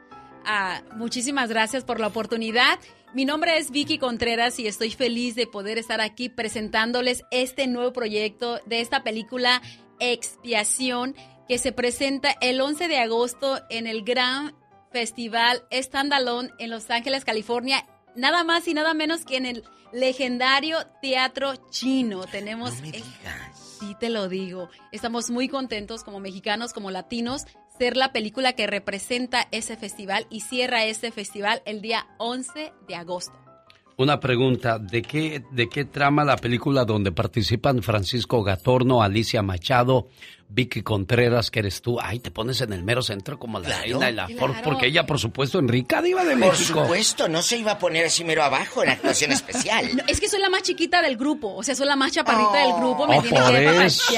Ah, 0.43 0.81
muchísimas 0.95 1.49
gracias 1.49 1.83
por 1.83 1.99
la 1.99 2.07
oportunidad. 2.07 2.79
Mi 3.11 3.25
nombre 3.25 3.57
es 3.57 3.71
Vicky 3.71 3.97
Contreras 3.97 4.59
y 4.59 4.67
estoy 4.67 4.91
feliz 4.91 5.33
de 5.33 5.47
poder 5.47 5.79
estar 5.79 5.99
aquí 5.99 6.29
presentándoles 6.29 7.23
este 7.31 7.65
nuevo 7.65 7.91
proyecto 7.91 8.59
de 8.67 8.81
esta 8.81 9.03
película 9.03 9.63
Expiación 9.99 11.15
que 11.47 11.57
se 11.57 11.71
presenta 11.71 12.35
el 12.39 12.61
11 12.61 12.87
de 12.87 12.99
agosto 12.99 13.59
en 13.71 13.87
el 13.87 14.03
gran 14.03 14.55
festival 14.91 15.63
Standalone 15.73 16.51
en 16.59 16.69
Los 16.69 16.91
Ángeles, 16.91 17.25
California. 17.25 17.83
Nada 18.15 18.43
más 18.43 18.67
y 18.67 18.75
nada 18.75 18.93
menos 18.93 19.25
que 19.25 19.37
en 19.37 19.47
el 19.47 19.63
legendario 19.91 20.77
Teatro 21.01 21.55
Chino. 21.71 22.25
Tenemos... 22.27 22.73
Sí, 23.79 23.95
te 23.99 24.09
lo 24.09 24.29
digo. 24.29 24.69
Estamos 24.91 25.31
muy 25.31 25.47
contentos 25.47 26.03
como 26.03 26.19
mexicanos, 26.19 26.73
como 26.73 26.91
latinos, 26.91 27.45
ser 27.79 27.95
la 27.95 28.11
película 28.11 28.53
que 28.53 28.67
representa 28.67 29.47
ese 29.51 29.77
festival 29.77 30.27
y 30.29 30.41
cierra 30.41 30.83
ese 30.83 31.11
festival 31.11 31.61
el 31.65 31.81
día 31.81 32.07
11 32.17 32.73
de 32.87 32.95
agosto. 32.95 33.48
Una 33.99 34.17
pregunta, 34.21 34.79
¿de 34.79 35.01
qué, 35.01 35.43
¿de 35.51 35.67
qué 35.67 35.83
trama 35.83 36.23
la 36.23 36.37
película 36.37 36.85
donde 36.85 37.11
participan 37.11 37.83
Francisco 37.83 38.41
Gatorno, 38.43 39.03
Alicia 39.03 39.41
Machado, 39.41 40.07
Vicky 40.47 40.83
Contreras, 40.83 41.51
que 41.51 41.59
eres 41.59 41.81
tú? 41.81 41.99
Ay, 42.01 42.19
te 42.19 42.31
pones 42.31 42.61
en 42.61 42.71
el 42.71 42.81
mero 42.81 43.01
centro 43.01 43.37
como 43.37 43.59
la 43.59 43.77
reina 43.81 44.05
de 44.05 44.11
la 44.13 44.27
Claro. 44.27 44.53
porque 44.63 44.85
ella, 44.87 45.05
por 45.05 45.19
supuesto, 45.19 45.59
Enrica 45.59 46.01
Diva 46.01 46.23
de 46.23 46.37
Por 46.37 46.51
México. 46.51 46.81
supuesto, 46.83 47.27
no 47.27 47.41
se 47.41 47.57
iba 47.57 47.73
a 47.73 47.77
poner 47.77 48.05
así 48.05 48.23
mero 48.23 48.41
abajo 48.41 48.83
en 48.83 48.89
actuación 48.91 49.33
especial. 49.33 49.89
No, 49.97 50.03
es 50.07 50.21
que 50.21 50.29
soy 50.29 50.39
la 50.39 50.49
más 50.49 50.61
chiquita 50.63 51.01
del 51.01 51.17
grupo, 51.17 51.53
o 51.53 51.61
sea, 51.61 51.75
soy 51.75 51.85
la 51.85 51.97
más 51.97 52.13
chaparrita 52.13 52.57
del 52.65 52.73
grupo, 52.77 53.05
me 53.05 53.17
Oh, 53.19 53.21
tiene 53.21 53.37
por 53.41 53.51
que 53.51 53.85
eso. 53.85 54.13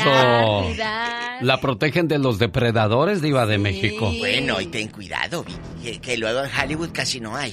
cuidar. 0.67 1.43
La 1.43 1.59
protegen 1.59 2.07
de 2.07 2.19
los 2.19 2.37
depredadores, 2.37 3.19
Diva 3.23 3.47
de 3.47 3.57
México. 3.57 4.11
Bueno, 4.19 4.61
y 4.61 4.67
ten 4.67 4.89
cuidado, 4.89 5.43
Vicky, 5.43 5.59
que, 5.93 5.99
que 5.99 6.17
luego 6.17 6.43
en 6.43 6.51
Hollywood 6.55 6.89
casi 6.93 7.19
no 7.19 7.35
hay. 7.35 7.51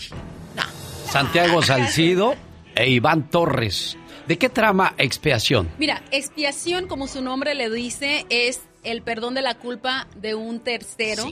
Santiago 1.11 1.63
Salcido 1.63 2.35
e 2.75 2.91
Iván 2.91 3.31
Torres. 3.31 3.97
¿De 4.27 4.37
qué 4.37 4.51
trama 4.51 4.95
expiación? 4.99 5.71
Mira, 5.79 6.03
expiación, 6.11 6.87
como 6.87 7.09
su 7.09 7.23
nombre 7.23 7.55
le 7.55 7.71
dice, 7.71 8.27
es 8.29 8.61
el 8.85 9.03
perdón 9.03 9.35
de 9.35 9.43
la 9.43 9.55
culpa 9.55 10.07
de 10.17 10.35
un 10.35 10.61
tercero. 10.61 11.25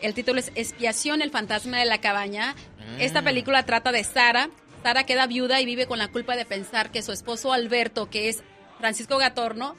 El 0.00 0.14
título 0.14 0.40
es 0.40 0.50
Expiación, 0.56 1.22
el 1.22 1.30
fantasma 1.30 1.78
de 1.78 1.84
la 1.84 2.00
cabaña. 2.00 2.56
Esta 2.98 3.22
película 3.22 3.64
trata 3.64 3.92
de 3.92 4.02
Sara. 4.02 4.50
Sara 4.82 5.04
queda 5.04 5.26
viuda 5.26 5.60
y 5.60 5.66
vive 5.66 5.86
con 5.86 5.98
la 5.98 6.08
culpa 6.08 6.34
de 6.34 6.44
pensar 6.44 6.90
que 6.90 7.02
su 7.02 7.12
esposo 7.12 7.52
Alberto, 7.52 8.10
que 8.10 8.30
es 8.30 8.42
Francisco 8.78 9.16
Gatorno, 9.18 9.76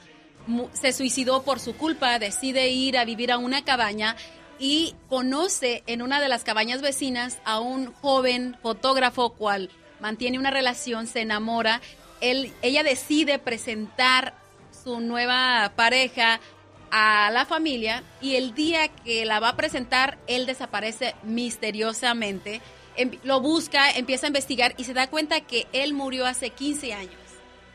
se 0.72 0.92
suicidó 0.92 1.42
por 1.42 1.60
su 1.60 1.76
culpa, 1.76 2.18
decide 2.18 2.68
ir 2.70 2.96
a 2.96 3.04
vivir 3.04 3.30
a 3.30 3.38
una 3.38 3.64
cabaña 3.64 4.16
y 4.62 4.94
conoce 5.08 5.82
en 5.88 6.02
una 6.02 6.20
de 6.20 6.28
las 6.28 6.44
cabañas 6.44 6.82
vecinas 6.82 7.40
a 7.44 7.58
un 7.58 7.92
joven 7.94 8.56
fotógrafo 8.62 9.30
cual 9.30 9.70
mantiene 9.98 10.38
una 10.38 10.52
relación, 10.52 11.08
se 11.08 11.20
enamora, 11.22 11.80
él, 12.20 12.52
ella 12.62 12.84
decide 12.84 13.40
presentar 13.40 14.34
su 14.84 15.00
nueva 15.00 15.72
pareja 15.74 16.38
a 16.92 17.30
la 17.32 17.44
familia 17.44 18.04
y 18.20 18.36
el 18.36 18.54
día 18.54 18.86
que 18.86 19.24
la 19.24 19.40
va 19.40 19.48
a 19.48 19.56
presentar, 19.56 20.18
él 20.28 20.46
desaparece 20.46 21.16
misteriosamente, 21.24 22.60
Em- 22.94 23.18
lo 23.24 23.40
busca, 23.40 23.90
empieza 23.90 24.26
a 24.26 24.28
investigar 24.28 24.74
y 24.76 24.84
se 24.84 24.92
da 24.94 25.08
cuenta 25.08 25.40
que 25.40 25.66
él 25.72 25.92
murió 25.94 26.24
hace 26.26 26.50
15 26.50 26.92
años 26.94 27.16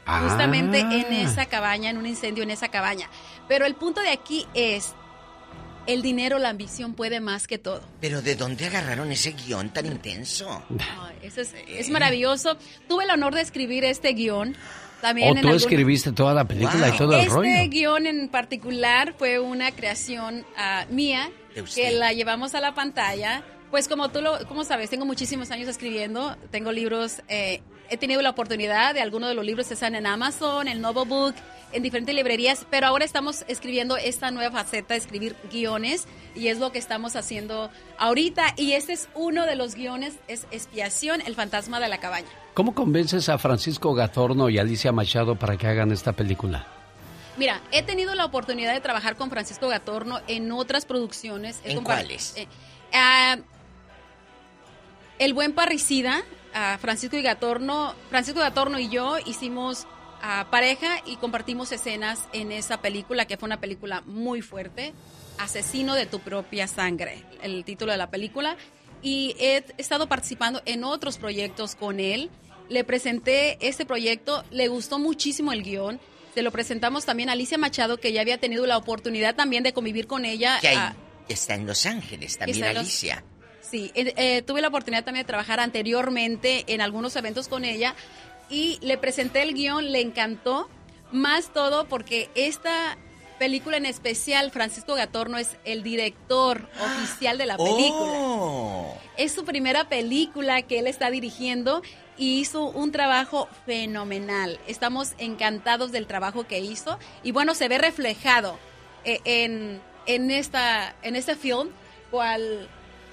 justamente 0.05 0.83
Ah. 0.85 0.93
en 0.93 1.11
esa 1.11 1.47
cabaña, 1.47 1.89
en 1.89 1.97
un 1.97 2.05
incendio 2.05 2.43
en 2.43 2.51
esa 2.51 2.69
cabaña. 2.69 3.09
Pero 3.49 3.65
el 3.65 3.75
punto 3.75 3.99
de 3.99 4.11
aquí 4.11 4.45
es, 4.53 4.93
el 5.87 6.01
dinero, 6.01 6.37
la 6.39 6.49
ambición 6.49 6.93
puede 6.93 7.19
más 7.19 7.47
que 7.47 7.57
todo. 7.57 7.81
Pero 8.01 8.21
¿de 8.21 8.35
dónde 8.35 8.65
agarraron 8.65 9.11
ese 9.11 9.31
guion 9.31 9.69
tan 9.73 9.85
intenso? 9.85 10.63
Ay, 10.79 11.15
Eso 11.23 11.41
es, 11.41 11.53
es 11.67 11.89
maravilloso. 11.89 12.57
Tuve 12.87 13.05
el 13.05 13.09
honor 13.11 13.33
de 13.35 13.41
escribir 13.41 13.83
este 13.85 14.13
guion. 14.13 14.55
También 15.01 15.27
¿O 15.29 15.31
en 15.31 15.37
Oh, 15.37 15.41
tú 15.41 15.47
algún- 15.49 15.61
escribiste 15.61 16.11
toda 16.11 16.33
la 16.33 16.45
película 16.45 16.89
y 16.89 16.97
todo 16.97 17.13
el 17.13 17.19
este 17.21 17.33
rollo? 17.33 17.69
guion 17.69 18.07
en 18.07 18.29
particular 18.29 19.13
fue 19.17 19.39
una 19.39 19.71
creación 19.71 20.45
ah, 20.57 20.85
mía 20.89 21.29
que 21.75 21.91
la 21.91 22.13
llevamos 22.13 22.53
a 22.55 22.61
la 22.61 22.73
pantalla. 22.73 23.43
Pues 23.71 23.87
como 23.87 24.09
tú 24.09 24.21
lo 24.21 24.47
como 24.47 24.63
sabes, 24.63 24.89
tengo 24.89 25.05
muchísimos 25.05 25.51
años 25.51 25.67
escribiendo, 25.67 26.35
tengo 26.51 26.71
libros, 26.71 27.21
eh, 27.27 27.61
he 27.89 27.97
tenido 27.97 28.21
la 28.21 28.29
oportunidad 28.31 28.93
de 28.93 29.01
algunos 29.01 29.29
de 29.29 29.35
los 29.35 29.45
libros 29.45 29.67
que 29.67 29.73
están 29.75 29.93
en 29.95 30.07
Amazon, 30.07 30.67
en 30.67 30.81
Novel 30.81 31.07
Book, 31.07 31.35
en 31.71 31.83
diferentes 31.83 32.13
librerías, 32.13 32.65
pero 32.69 32.87
ahora 32.87 33.05
estamos 33.05 33.43
escribiendo 33.47 33.97
esta 33.97 34.31
nueva 34.31 34.51
faceta 34.51 34.93
de 34.93 34.99
escribir 34.99 35.35
guiones 35.51 36.05
y 36.35 36.47
es 36.47 36.59
lo 36.59 36.71
que 36.71 36.79
estamos 36.79 37.15
haciendo 37.15 37.69
ahorita 37.97 38.53
y 38.57 38.73
este 38.73 38.93
es 38.93 39.09
uno 39.15 39.45
de 39.45 39.55
los 39.55 39.75
guiones, 39.75 40.15
es 40.27 40.47
Expiación, 40.51 41.21
el 41.21 41.35
fantasma 41.35 41.79
de 41.79 41.89
la 41.89 41.99
cabaña. 41.99 42.27
¿Cómo 42.53 42.73
convences 42.73 43.29
a 43.29 43.37
Francisco 43.37 43.93
Gatorno 43.93 44.49
y 44.49 44.57
Alicia 44.57 44.91
Machado 44.91 45.35
para 45.35 45.57
que 45.57 45.67
hagan 45.67 45.91
esta 45.91 46.13
película? 46.13 46.65
Mira, 47.37 47.61
he 47.71 47.83
tenido 47.83 48.15
la 48.15 48.25
oportunidad 48.25 48.73
de 48.73 48.81
trabajar 48.81 49.15
con 49.15 49.29
Francisco 49.29 49.67
Gatorno 49.67 50.21
en 50.27 50.51
otras 50.51 50.85
producciones. 50.85 51.59
¿En 51.63 51.83
cuáles? 51.83 52.35
eh, 52.35 52.47
ah, 52.93 53.37
el 55.19 55.33
buen 55.33 55.53
parricida, 55.53 56.23
Francisco 56.79 57.15
y 57.15 57.21
Gatorno, 57.21 57.93
Francisco 58.09 58.39
Gatorno 58.39 58.79
y 58.79 58.89
yo 58.89 59.17
hicimos 59.25 59.85
ah, 60.21 60.47
pareja 60.49 61.01
y 61.05 61.17
compartimos 61.17 61.71
escenas 61.71 62.27
en 62.33 62.51
esa 62.51 62.81
película 62.81 63.25
que 63.25 63.37
fue 63.37 63.47
una 63.47 63.59
película 63.59 64.01
muy 64.05 64.41
fuerte, 64.41 64.93
Asesino 65.37 65.93
de 65.93 66.05
tu 66.07 66.19
propia 66.19 66.67
sangre, 66.67 67.23
el 67.43 67.63
título 67.63 67.91
de 67.91 67.97
la 67.97 68.09
película. 68.09 68.57
Y 69.03 69.35
he 69.39 69.63
estado 69.77 70.07
participando 70.07 70.61
en 70.65 70.83
otros 70.83 71.17
proyectos 71.19 71.75
con 71.75 71.99
él. 71.99 72.31
Le 72.69 72.83
presenté 72.83 73.57
este 73.65 73.85
proyecto, 73.85 74.43
le 74.49 74.67
gustó 74.67 74.97
muchísimo 74.97 75.53
el 75.53 75.61
guion. 75.63 75.99
Se 76.33 76.41
lo 76.41 76.51
presentamos 76.51 77.05
también 77.05 77.29
a 77.29 77.33
Alicia 77.33 77.57
Machado, 77.57 77.97
que 77.97 78.11
ya 78.11 78.21
había 78.21 78.39
tenido 78.39 78.65
la 78.65 78.77
oportunidad 78.77 79.35
también 79.35 79.63
de 79.63 79.73
convivir 79.73 80.07
con 80.07 80.25
ella. 80.25 80.57
Que 80.59 80.69
ahí 80.69 80.77
ah, 80.77 80.95
está 81.29 81.53
en 81.53 81.67
Los 81.67 81.85
Ángeles, 81.85 82.37
también 82.37 82.63
en 82.63 82.73
Los- 82.73 82.81
Alicia. 82.81 83.23
Sí, 83.61 83.91
eh, 83.95 84.13
eh, 84.15 84.41
tuve 84.43 84.61
la 84.61 84.69
oportunidad 84.69 85.03
también 85.03 85.25
de 85.25 85.27
trabajar 85.27 85.59
anteriormente 85.59 86.63
en 86.67 86.79
algunos 86.81 87.15
eventos 87.17 87.47
con 87.47 87.65
ella 87.65 87.95
y 88.49 88.77
le 88.81 88.97
presenté 88.97 89.43
el 89.43 89.53
guion, 89.53 89.91
le 89.91 90.01
encantó, 90.01 90.69
más 91.11 91.53
todo 91.53 91.87
porque 91.87 92.29
esta 92.35 92.97
película 93.37 93.77
en 93.77 93.85
especial, 93.85 94.51
Francisco 94.51 94.95
Gatorno 94.95 95.37
es 95.37 95.57
el 95.63 95.83
director 95.83 96.67
oficial 96.81 97.37
de 97.37 97.45
la 97.45 97.57
película. 97.57 98.11
Oh. 98.13 98.97
Es 99.15 99.33
su 99.33 99.45
primera 99.45 99.87
película 99.89 100.61
que 100.63 100.79
él 100.79 100.87
está 100.87 101.09
dirigiendo 101.09 101.81
y 102.17 102.39
hizo 102.39 102.69
un 102.69 102.91
trabajo 102.91 103.47
fenomenal. 103.65 104.59
Estamos 104.67 105.13
encantados 105.17 105.91
del 105.91 106.07
trabajo 106.07 106.45
que 106.45 106.59
hizo 106.59 106.97
y 107.23 107.31
bueno, 107.31 107.53
se 107.53 107.67
ve 107.67 107.77
reflejado 107.77 108.57
eh, 109.03 109.19
en, 109.23 109.81
en, 110.05 110.31
esta, 110.31 110.95
en 111.03 111.15
este 111.15 111.35
film, 111.35 111.69
cual 112.11 112.67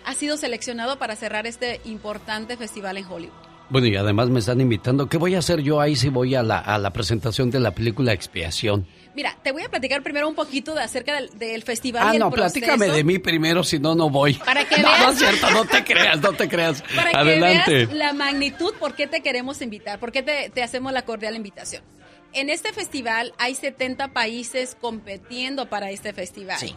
ha 0.05 0.15
sido 0.15 0.37
seleccionado 0.37 0.99
para 0.99 1.17
cerrar 1.17 1.47
este 1.47 1.81
importante 1.85 2.57
festival 2.57 2.97
en 2.97 3.07
Hollywood. 3.07 3.44
Bueno, 3.71 3.87
y 3.87 3.97
además 3.97 4.29
me 4.29 4.41
están 4.41 4.61
invitando. 4.61 5.09
¿Qué 5.09 5.17
voy 5.17 5.35
a 5.35 5.39
hacer 5.39 5.61
yo 5.61 5.81
ahí 5.81 5.97
si 5.97 6.09
voy 6.11 6.35
a 6.35 6.43
la, 6.43 6.59
a 6.59 6.79
la 6.79 6.93
presentación 6.93 7.51
de 7.51 7.61
la 7.61 7.71
película 7.73 8.13
Expiación? 8.13 8.87
Mira, 9.17 9.37
te 9.43 9.53
voy 9.53 9.63
a 9.63 9.69
platicar 9.69 10.03
primero 10.03 10.29
un 10.29 10.35
poquito 10.35 10.75
de 10.75 10.83
acerca 10.83 11.15
del, 11.15 11.31
del 11.39 11.63
festival 11.63 12.03
Ah, 12.07 12.11
y 12.13 12.17
el 12.17 12.21
no, 12.21 12.31
proceso. 12.31 12.65
platícame 12.67 12.93
de 12.95 13.05
mí 13.05 13.19
primero, 13.19 13.65
si 13.65 13.79
no, 13.79 13.95
no 13.95 14.11
voy. 14.11 14.35
Para 14.35 14.69
que 14.69 14.77
no, 14.83 14.89
no 14.91 15.05
veas- 15.07 15.13
es 15.13 15.19
cierto, 15.19 15.51
no 15.51 15.65
te 15.65 15.83
creas, 15.85 16.21
no 16.21 16.33
te 16.33 16.49
creas. 16.49 16.83
Para 16.95 17.11
Adelante. 17.21 17.65
que 17.65 17.87
veas 17.87 17.93
la 17.95 18.13
magnitud, 18.13 18.75
por 18.79 18.95
qué 18.95 19.07
te 19.07 19.23
queremos 19.23 19.63
invitar, 19.63 19.99
por 19.99 20.13
qué 20.13 20.23
te, 20.23 20.51
te 20.51 20.63
hacemos 20.63 20.93
la 20.93 21.03
cordial 21.03 21.35
invitación. 21.37 21.83
En 22.33 22.51
este 22.51 22.73
festival 22.73 23.33
hay 23.39 23.55
70 23.55 24.13
países 24.13 24.77
compitiendo 24.81 25.69
para 25.71 25.91
este 25.91 26.13
festival. 26.13 26.59
Sí. 26.59 26.75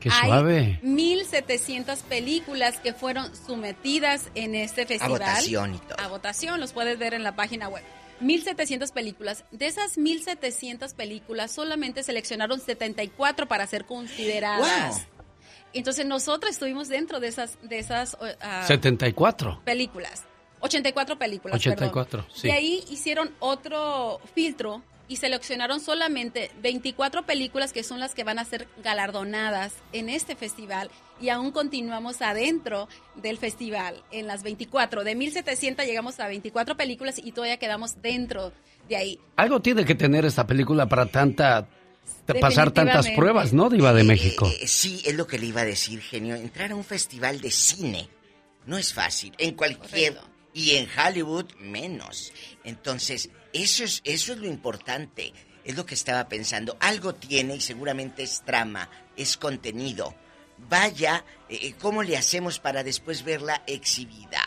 Qué 0.00 0.08
Hay 0.10 0.28
suave. 0.28 0.80
1.700 0.82 2.02
películas 2.02 2.80
que 2.80 2.94
fueron 2.94 3.34
sometidas 3.36 4.30
en 4.34 4.54
este 4.54 4.86
festival. 4.86 5.20
votación 5.20 5.74
y 5.74 5.78
todo. 5.78 6.00
A 6.00 6.08
votación, 6.08 6.58
los 6.58 6.72
puedes 6.72 6.98
ver 6.98 7.14
en 7.14 7.22
la 7.22 7.36
página 7.36 7.68
web. 7.68 7.84
1.700 8.20 8.92
películas. 8.92 9.44
De 9.50 9.66
esas 9.66 9.98
1.700 9.98 10.94
películas, 10.94 11.50
solamente 11.50 12.02
seleccionaron 12.02 12.60
74 12.60 13.46
para 13.46 13.66
ser 13.66 13.84
consideradas. 13.84 14.94
Wow. 14.94 15.22
Entonces, 15.72 16.06
nosotros 16.06 16.52
estuvimos 16.52 16.88
dentro 16.88 17.20
de 17.20 17.28
esas, 17.28 17.58
de 17.62 17.78
esas 17.78 18.14
uh, 18.14 18.26
ah, 18.40 18.64
74. 18.66 19.60
películas. 19.64 20.24
84 20.60 21.18
películas. 21.18 21.56
84, 21.56 22.10
perdón. 22.10 22.26
sí. 22.34 22.48
De 22.48 22.52
ahí 22.52 22.84
hicieron 22.90 23.30
otro 23.38 24.20
filtro 24.34 24.82
y 25.10 25.16
seleccionaron 25.16 25.80
solamente 25.80 26.52
24 26.62 27.26
películas 27.26 27.72
que 27.72 27.82
son 27.82 27.98
las 27.98 28.14
que 28.14 28.22
van 28.22 28.38
a 28.38 28.44
ser 28.44 28.68
galardonadas 28.80 29.72
en 29.92 30.08
este 30.08 30.36
festival 30.36 30.88
y 31.20 31.30
aún 31.30 31.50
continuamos 31.50 32.22
adentro 32.22 32.88
del 33.16 33.36
festival 33.36 34.04
en 34.12 34.28
las 34.28 34.44
24. 34.44 35.02
De 35.02 35.16
1700 35.16 35.84
llegamos 35.84 36.20
a 36.20 36.28
24 36.28 36.76
películas 36.76 37.18
y 37.18 37.32
todavía 37.32 37.56
quedamos 37.56 38.00
dentro 38.00 38.52
de 38.88 38.96
ahí. 38.96 39.20
Algo 39.34 39.60
tiene 39.60 39.84
que 39.84 39.96
tener 39.96 40.24
esta 40.24 40.46
película 40.46 40.88
para 40.88 41.06
tanta 41.06 41.66
pasar 42.40 42.70
tantas 42.70 43.08
pruebas, 43.10 43.52
¿no, 43.52 43.68
Diva 43.68 43.92
de 43.92 44.04
México? 44.04 44.48
Eh, 44.60 44.68
sí, 44.68 45.02
es 45.04 45.16
lo 45.16 45.26
que 45.26 45.40
le 45.40 45.46
iba 45.46 45.62
a 45.62 45.64
decir, 45.64 46.00
genio. 46.00 46.36
Entrar 46.36 46.70
a 46.70 46.76
un 46.76 46.84
festival 46.84 47.40
de 47.40 47.50
cine 47.50 48.08
no 48.66 48.78
es 48.78 48.94
fácil. 48.94 49.34
En 49.38 49.56
cualquier. 49.56 50.18
Y 50.54 50.76
en 50.76 50.88
Hollywood 50.96 51.46
menos. 51.58 52.32
Entonces, 52.64 53.30
eso 53.52 53.84
es, 53.84 54.00
eso 54.04 54.32
es 54.32 54.38
lo 54.38 54.46
importante. 54.46 55.32
Es 55.64 55.76
lo 55.76 55.84
que 55.86 55.94
estaba 55.94 56.28
pensando. 56.28 56.76
Algo 56.80 57.14
tiene 57.14 57.56
y 57.56 57.60
seguramente 57.60 58.22
es 58.22 58.42
trama, 58.42 58.88
es 59.16 59.36
contenido. 59.36 60.14
Vaya, 60.68 61.24
eh, 61.48 61.74
¿cómo 61.80 62.02
le 62.02 62.16
hacemos 62.16 62.58
para 62.58 62.82
después 62.82 63.24
verla 63.24 63.62
exhibida? 63.66 64.40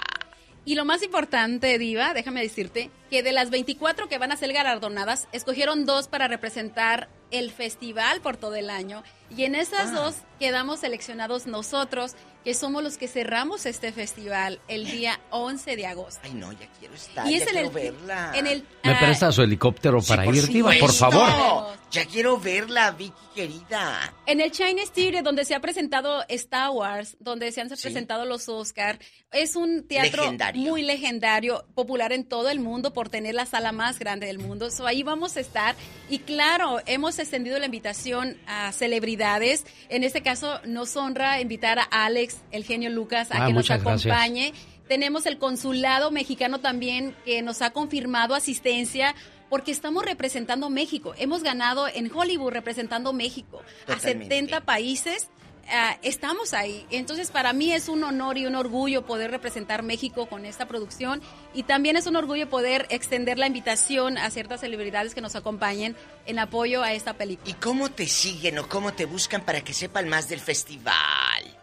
Y 0.66 0.76
lo 0.76 0.86
más 0.86 1.04
importante, 1.04 1.78
Diva, 1.78 2.14
déjame 2.14 2.42
decirte 2.42 2.90
que 3.10 3.22
de 3.22 3.34
las 3.34 3.50
24 3.50 4.08
que 4.08 4.18
van 4.18 4.32
a 4.32 4.38
ser 4.38 4.54
galardonadas, 4.54 5.28
escogieron 5.34 5.86
dos 5.86 6.08
para 6.08 6.28
representar 6.30 7.10
el 7.32 7.52
festival 7.52 8.22
por 8.22 8.38
todo 8.38 8.56
el 8.56 8.70
año. 8.70 9.04
Y 9.36 9.44
en 9.44 9.56
esas 9.56 9.90
Ah. 9.90 9.96
dos 9.96 10.16
quedamos 10.40 10.80
seleccionados 10.80 11.48
nosotros, 11.48 12.14
que 12.44 12.54
somos 12.54 12.84
los 12.84 12.98
que 12.98 13.08
cerramos 13.08 13.66
este 13.66 13.92
festival 13.92 14.60
el 14.68 14.90
día 14.90 15.20
11 15.30 15.76
de 15.76 15.88
agosto. 15.88 16.22
Ay, 16.24 16.34
no, 16.34 16.52
ya 16.52 16.68
quiero 16.80 16.94
estar. 16.94 17.28
Y 17.28 17.32
ya 17.32 17.38
es 17.38 17.44
en 17.44 17.50
quiero 17.50 17.68
el, 17.68 17.74
verla. 17.74 18.32
en 18.36 18.48
el 18.48 18.66
¿Me 18.84 18.92
ah, 18.92 19.00
presta 19.00 19.32
su 19.32 19.42
helicóptero 19.42 20.02
para 20.02 20.26
ir, 20.26 20.48
Diva, 20.48 20.72
por 20.80 20.92
favor? 20.92 21.78
Ya 21.92 22.06
quiero 22.06 22.40
verla, 22.40 22.92
Vicky 22.92 23.14
querida. 23.34 24.14
En 24.26 24.42
el 24.42 24.52
China 24.52 24.82
Theater, 24.94 25.24
donde 25.24 25.46
se 25.46 25.56
ha 25.56 25.60
presentado 25.60 26.24
Star 26.30 26.70
Wars, 26.70 27.18
donde 27.20 27.52
se 27.52 27.62
han 27.62 27.70
presentado 27.70 28.26
los 28.26 28.48
Oscar, 28.48 29.00
es 29.32 29.56
un 29.56 29.88
teatro 29.88 30.24
Legendario. 30.24 30.70
muy 30.70 30.84
legendario, 30.84 31.66
popular 31.74 32.14
en 32.14 32.24
todo 32.24 32.50
el 32.50 32.60
mundo 32.60 32.94
por 32.94 33.10
tener 33.10 33.34
la 33.34 33.46
sala 33.46 33.72
más 33.72 34.00
grande 34.00 34.28
del 34.28 34.40
mundo. 34.40 34.70
So, 34.70 34.86
ahí 34.86 35.04
vamos 35.04 35.38
a 35.38 35.40
estar. 35.40 35.76
Y 36.10 36.20
claro, 36.20 36.80
hemos 36.86 37.18
extendido 37.20 37.58
la 37.60 37.66
invitación 37.66 38.38
a 38.48 38.72
celebridades. 38.72 39.66
En 39.90 40.04
este 40.04 40.22
caso, 40.22 40.60
nos 40.66 40.96
honra 40.96 41.42
invitar 41.42 41.80
a 41.80 41.84
Alex, 42.06 42.33
el 42.52 42.64
genio 42.64 42.90
Lucas, 42.90 43.32
a 43.32 43.44
Ah, 43.44 43.48
que 43.48 43.54
nos 43.54 43.68
gracias. 43.68 44.06
acompañe. 44.06 44.54
Tenemos 44.88 45.26
el 45.26 45.38
consulado 45.38 46.12
mexicano 46.12 46.60
también 46.60 47.16
que 47.26 47.42
nos 47.42 47.62
ha 47.62 47.72
confirmado 47.72 48.36
asistencia 48.36 49.16
porque 49.50 49.72
estamos 49.72 50.04
representando 50.04 50.70
México. 50.70 51.14
Hemos 51.18 51.42
ganado 51.44 51.88
en 51.88 52.12
Hollywood 52.14 52.52
representando 52.52 53.14
México 53.14 53.62
a 53.88 53.96
Totalmente. 53.96 54.26
70 54.36 54.62
países. 54.62 55.30
ah, 55.72 55.98
estamos 56.02 56.54
ahí. 56.54 56.86
Entonces, 56.90 57.32
para 57.32 57.54
mí 57.54 57.72
es 57.72 57.88
un 57.88 58.04
honor 58.04 58.38
y 58.38 58.46
un 58.46 58.56
orgullo 58.56 59.06
poder 59.06 59.32
representar 59.32 59.82
México 59.84 60.26
con 60.26 60.46
esta 60.46 60.68
producción 60.68 61.22
y 61.54 61.64
también 61.64 61.96
es 61.96 62.06
un 62.06 62.18
orgullo 62.18 62.50
poder 62.50 62.86
extender 62.90 63.38
la 63.40 63.48
invitación 63.48 64.18
a 64.18 64.30
ciertas 64.32 64.60
celebridades 64.60 65.16
que 65.16 65.22
nos 65.22 65.36
acompañen 65.38 65.96
en 66.26 66.40
apoyo 66.40 66.84
a 66.84 66.92
esta 66.94 67.14
película. 67.14 67.50
¿Y 67.50 67.54
cómo 67.54 67.90
te 67.90 68.08
siguen 68.08 68.60
o 68.60 68.68
cómo 68.68 68.92
te 68.94 69.06
buscan 69.06 69.46
para 69.46 69.62
que 69.62 69.72
sepan 69.74 70.10
más 70.10 70.28
del 70.28 70.42
festival? 70.42 71.58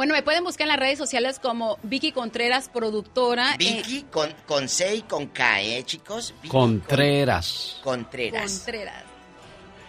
Bueno, 0.00 0.14
me 0.14 0.22
pueden 0.22 0.44
buscar 0.44 0.64
en 0.64 0.68
las 0.68 0.78
redes 0.78 0.96
sociales 0.96 1.38
como 1.38 1.78
Vicky 1.82 2.10
Contreras, 2.10 2.70
productora. 2.70 3.52
eh, 3.56 3.56
Vicky 3.58 4.04
con, 4.04 4.34
con 4.46 4.66
C 4.66 4.94
y 4.94 5.02
con 5.02 5.26
K, 5.26 5.60
¿eh, 5.60 5.84
chicos? 5.84 6.32
Vicky 6.40 6.48
Contreras. 6.48 7.78
Contreras. 7.84 8.50
Contreras. 8.50 9.04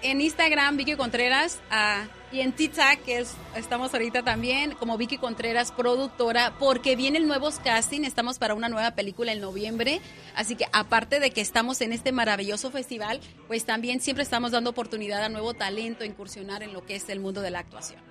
En 0.01 0.19
Instagram, 0.19 0.75
Vicky 0.75 0.97
Contreras. 0.97 1.59
ah, 1.69 2.03
y 2.29 2.41
en 2.41 2.51
TikTok, 2.51 3.05
que 3.05 3.19
es, 3.19 3.35
estamos 3.55 3.93
ahorita 3.93 4.21
también, 4.21 4.71
como 4.71 4.97
Vicky 4.97 5.17
Contreras, 5.17 5.71
productora, 5.71 6.55
porque 6.59 6.97
vienen 6.97 7.25
nuevos 7.25 7.59
casting. 7.59 8.01
Estamos 8.01 8.37
para 8.37 8.53
una 8.53 8.67
nueva 8.67 8.91
película 8.91 9.31
en 9.31 9.39
noviembre. 9.39 10.01
Así 10.35 10.57
que, 10.57 10.65
aparte 10.73 11.21
de 11.21 11.31
que 11.31 11.39
estamos 11.39 11.79
en 11.79 11.93
este 11.93 12.11
maravilloso 12.11 12.69
festival, 12.69 13.21
pues 13.47 13.63
también 13.63 14.01
siempre 14.01 14.23
estamos 14.23 14.51
dando 14.51 14.71
oportunidad 14.71 15.23
a 15.23 15.29
nuevo 15.29 15.53
talento 15.53 16.03
a 16.03 16.07
incursionar 16.07 16.63
en 16.63 16.73
lo 16.73 16.85
que 16.85 16.97
es 16.97 17.07
el 17.07 17.21
mundo 17.21 17.39
de 17.39 17.51
la 17.51 17.59
actuación. 17.59 18.10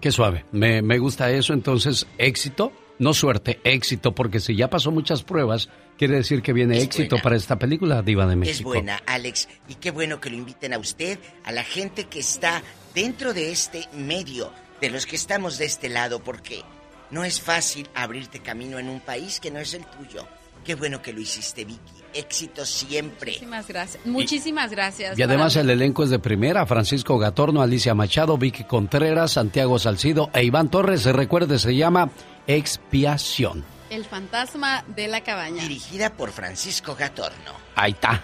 Qué 0.00 0.12
suave. 0.12 0.44
Me, 0.52 0.82
me 0.82 0.98
gusta 0.98 1.30
eso. 1.30 1.52
Entonces, 1.52 2.06
éxito, 2.18 2.72
no 2.98 3.14
suerte, 3.14 3.60
éxito, 3.64 4.14
porque 4.14 4.40
si 4.40 4.54
ya 4.56 4.68
pasó 4.70 4.90
muchas 4.90 5.22
pruebas, 5.22 5.68
quiere 5.96 6.16
decir 6.16 6.42
que 6.42 6.52
viene 6.52 6.78
Es 6.78 6.84
éxito 6.84 7.16
buena. 7.16 7.22
para 7.22 7.36
esta 7.36 7.58
película, 7.58 8.02
Diva 8.02 8.26
de 8.26 8.32
Es 8.34 8.38
México. 8.38 8.68
buena, 8.70 9.00
Alex. 9.06 9.48
Y 9.68 9.74
qué 9.74 9.90
bueno 9.90 10.20
que 10.20 10.30
lo 10.30 10.36
inviten 10.36 10.72
a 10.72 10.78
usted, 10.78 11.18
a 11.44 11.52
la 11.52 11.64
gente 11.64 12.04
que 12.04 12.20
está 12.20 12.62
dentro 12.94 13.34
de 13.34 13.50
este 13.52 13.88
medio, 13.92 14.52
de 14.80 14.90
los 14.90 15.06
que 15.06 15.16
estamos 15.16 15.58
de 15.58 15.64
este 15.66 15.88
lado, 15.88 16.20
porque 16.22 16.62
no 17.10 17.24
es 17.24 17.40
fácil 17.40 17.88
abrirte 17.94 18.40
camino 18.40 18.78
en 18.78 18.88
un 18.88 19.00
país 19.00 19.40
que 19.40 19.50
no 19.50 19.58
es 19.58 19.74
el 19.74 19.84
tuyo. 19.84 20.26
Qué 20.64 20.74
bueno 20.74 21.00
que 21.00 21.12
lo 21.12 21.20
hiciste, 21.20 21.64
Vicky. 21.64 21.80
Éxito 22.14 22.64
siempre. 22.64 23.32
Muchísimas 23.32 23.68
gracias. 23.68 24.06
Muchísimas 24.06 24.70
gracias. 24.70 25.18
Y 25.18 25.22
además 25.22 25.56
el 25.56 25.70
elenco 25.70 26.04
es 26.04 26.10
de 26.10 26.18
primera, 26.18 26.66
Francisco 26.66 27.18
Gatorno, 27.18 27.62
Alicia 27.62 27.94
Machado, 27.94 28.38
Vicky 28.38 28.64
Contreras, 28.64 29.32
Santiago 29.32 29.78
Salcido 29.78 30.30
e 30.32 30.44
Iván 30.44 30.70
Torres. 30.70 31.02
Se 31.02 31.12
recuerde, 31.12 31.58
se 31.58 31.76
llama 31.76 32.10
Expiación. 32.46 33.64
El 33.90 34.04
fantasma 34.04 34.84
de 34.94 35.08
la 35.08 35.22
cabaña. 35.22 35.62
Dirigida 35.62 36.12
por 36.14 36.30
Francisco 36.30 36.94
Gatorno. 36.94 37.52
Ahí 37.74 37.92
está. 37.92 38.22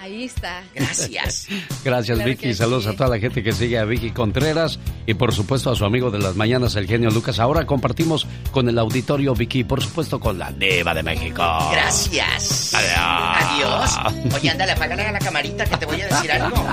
Ahí 0.00 0.24
está. 0.24 0.62
Gracias. 0.74 1.46
Gracias 1.84 2.16
Claro 2.16 2.30
Vicky, 2.30 2.54
saludos 2.54 2.84
sí. 2.84 2.88
a 2.90 2.96
toda 2.96 3.10
la 3.10 3.18
gente 3.18 3.42
que 3.42 3.52
sigue 3.52 3.78
a 3.78 3.84
Vicky 3.84 4.12
Contreras 4.12 4.78
y 5.06 5.12
por 5.12 5.34
supuesto 5.34 5.70
a 5.70 5.76
su 5.76 5.84
amigo 5.84 6.10
de 6.10 6.18
las 6.18 6.36
mañanas, 6.36 6.74
el 6.76 6.86
genio 6.86 7.10
Lucas. 7.10 7.38
Ahora 7.38 7.66
compartimos 7.66 8.26
con 8.50 8.66
el 8.68 8.78
auditorio 8.78 9.34
Vicky 9.34 9.60
y 9.60 9.64
por 9.64 9.82
supuesto 9.82 10.18
con 10.18 10.38
la 10.38 10.52
Diva 10.52 10.94
de 10.94 11.02
México. 11.02 11.42
Gracias. 11.70 12.72
Adiós. 12.74 13.94
Adiós. 13.98 14.34
Oye, 14.34 14.48
ándale, 14.48 14.72
apágale 14.72 15.02
a 15.02 15.12
la 15.12 15.18
camarita 15.18 15.66
que 15.66 15.76
te 15.76 15.84
voy 15.84 16.00
a 16.00 16.08
decir 16.08 16.32
algo. 16.32 16.64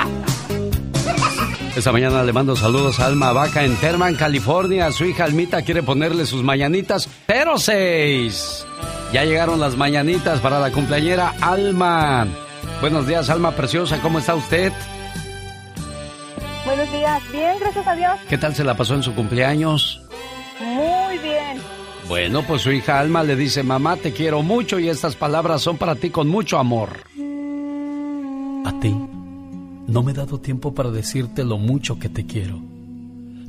Esta 1.75 1.91
mañana 1.91 2.23
le 2.23 2.31
mando 2.31 2.55
saludos 2.55 2.99
a 3.01 3.07
Alma 3.07 3.33
Vaca 3.33 3.63
en 3.63 3.75
Terman, 3.75 4.15
California. 4.15 4.91
Su 4.93 5.03
hija 5.03 5.25
Almita 5.25 5.61
quiere 5.63 5.83
ponerle 5.83 6.25
sus 6.25 6.43
mañanitas 6.43 7.09
06. 7.27 8.65
Ya 9.11 9.25
llegaron 9.25 9.59
las 9.59 9.75
mañanitas 9.75 10.39
para 10.39 10.59
la 10.59 10.71
cumpleañera 10.71 11.35
Alma. 11.41 12.25
Buenos 12.79 13.07
días, 13.07 13.29
Alma 13.29 13.51
Preciosa, 13.51 13.99
¿cómo 14.01 14.19
está 14.19 14.35
usted? 14.35 14.71
Buenos 16.65 16.91
días. 16.91 17.23
Bien, 17.31 17.57
gracias 17.59 17.87
a 17.87 17.95
Dios. 17.95 18.19
¿Qué 18.29 18.37
tal 18.37 18.53
se 18.53 18.63
la 18.63 18.77
pasó 18.77 18.93
en 18.93 19.03
su 19.03 19.15
cumpleaños? 19.15 20.01
Muy 20.59 21.17
bien. 21.17 21.57
Bueno, 22.07 22.43
pues 22.43 22.61
su 22.61 22.71
hija 22.71 22.99
Alma 22.99 23.23
le 23.23 23.35
dice, 23.35 23.63
mamá, 23.63 23.95
te 23.97 24.13
quiero 24.13 24.43
mucho 24.43 24.77
y 24.77 24.89
estas 24.89 25.15
palabras 25.15 25.61
son 25.61 25.77
para 25.77 25.95
ti 25.95 26.11
con 26.11 26.27
mucho 26.27 26.59
amor. 26.59 26.89
A 28.65 28.79
ti, 28.79 28.95
no 29.87 30.03
me 30.03 30.11
he 30.11 30.15
dado 30.15 30.39
tiempo 30.39 30.75
para 30.75 30.91
decirte 30.91 31.43
lo 31.43 31.57
mucho 31.57 31.97
que 31.97 32.09
te 32.09 32.25
quiero. 32.25 32.61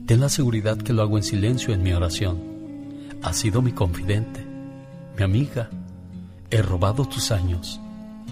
Ten 0.06 0.20
la 0.20 0.28
seguridad 0.28 0.78
que 0.78 0.94
lo 0.94 1.02
hago 1.02 1.18
en 1.18 1.22
silencio 1.22 1.74
en 1.74 1.82
mi 1.82 1.92
oración. 1.92 2.40
Has 3.22 3.36
sido 3.36 3.60
mi 3.60 3.72
confidente, 3.72 4.44
mi 5.16 5.22
amiga. 5.22 5.68
He 6.50 6.62
robado 6.62 7.04
tus 7.04 7.30
años, 7.30 7.78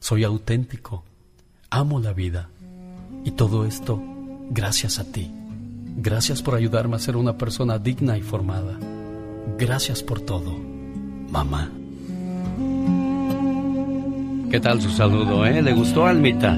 Soy 0.00 0.24
auténtico. 0.24 1.04
Amo 1.70 2.00
la 2.00 2.12
vida. 2.12 2.48
Y 3.24 3.32
todo 3.32 3.64
esto 3.64 4.02
gracias 4.50 4.98
a 4.98 5.04
ti. 5.04 5.30
Gracias 5.96 6.42
por 6.42 6.54
ayudarme 6.54 6.96
a 6.96 7.00
ser 7.00 7.16
una 7.16 7.36
persona 7.36 7.78
digna 7.78 8.16
y 8.16 8.22
formada. 8.22 8.78
Gracias 9.58 10.02
por 10.02 10.20
todo, 10.20 10.56
mamá. 11.30 11.70
¿Qué 14.50 14.60
tal 14.60 14.80
su 14.80 14.90
saludo, 14.90 15.44
eh? 15.44 15.60
¿Le 15.60 15.72
gustó, 15.74 16.06
Almita? 16.06 16.54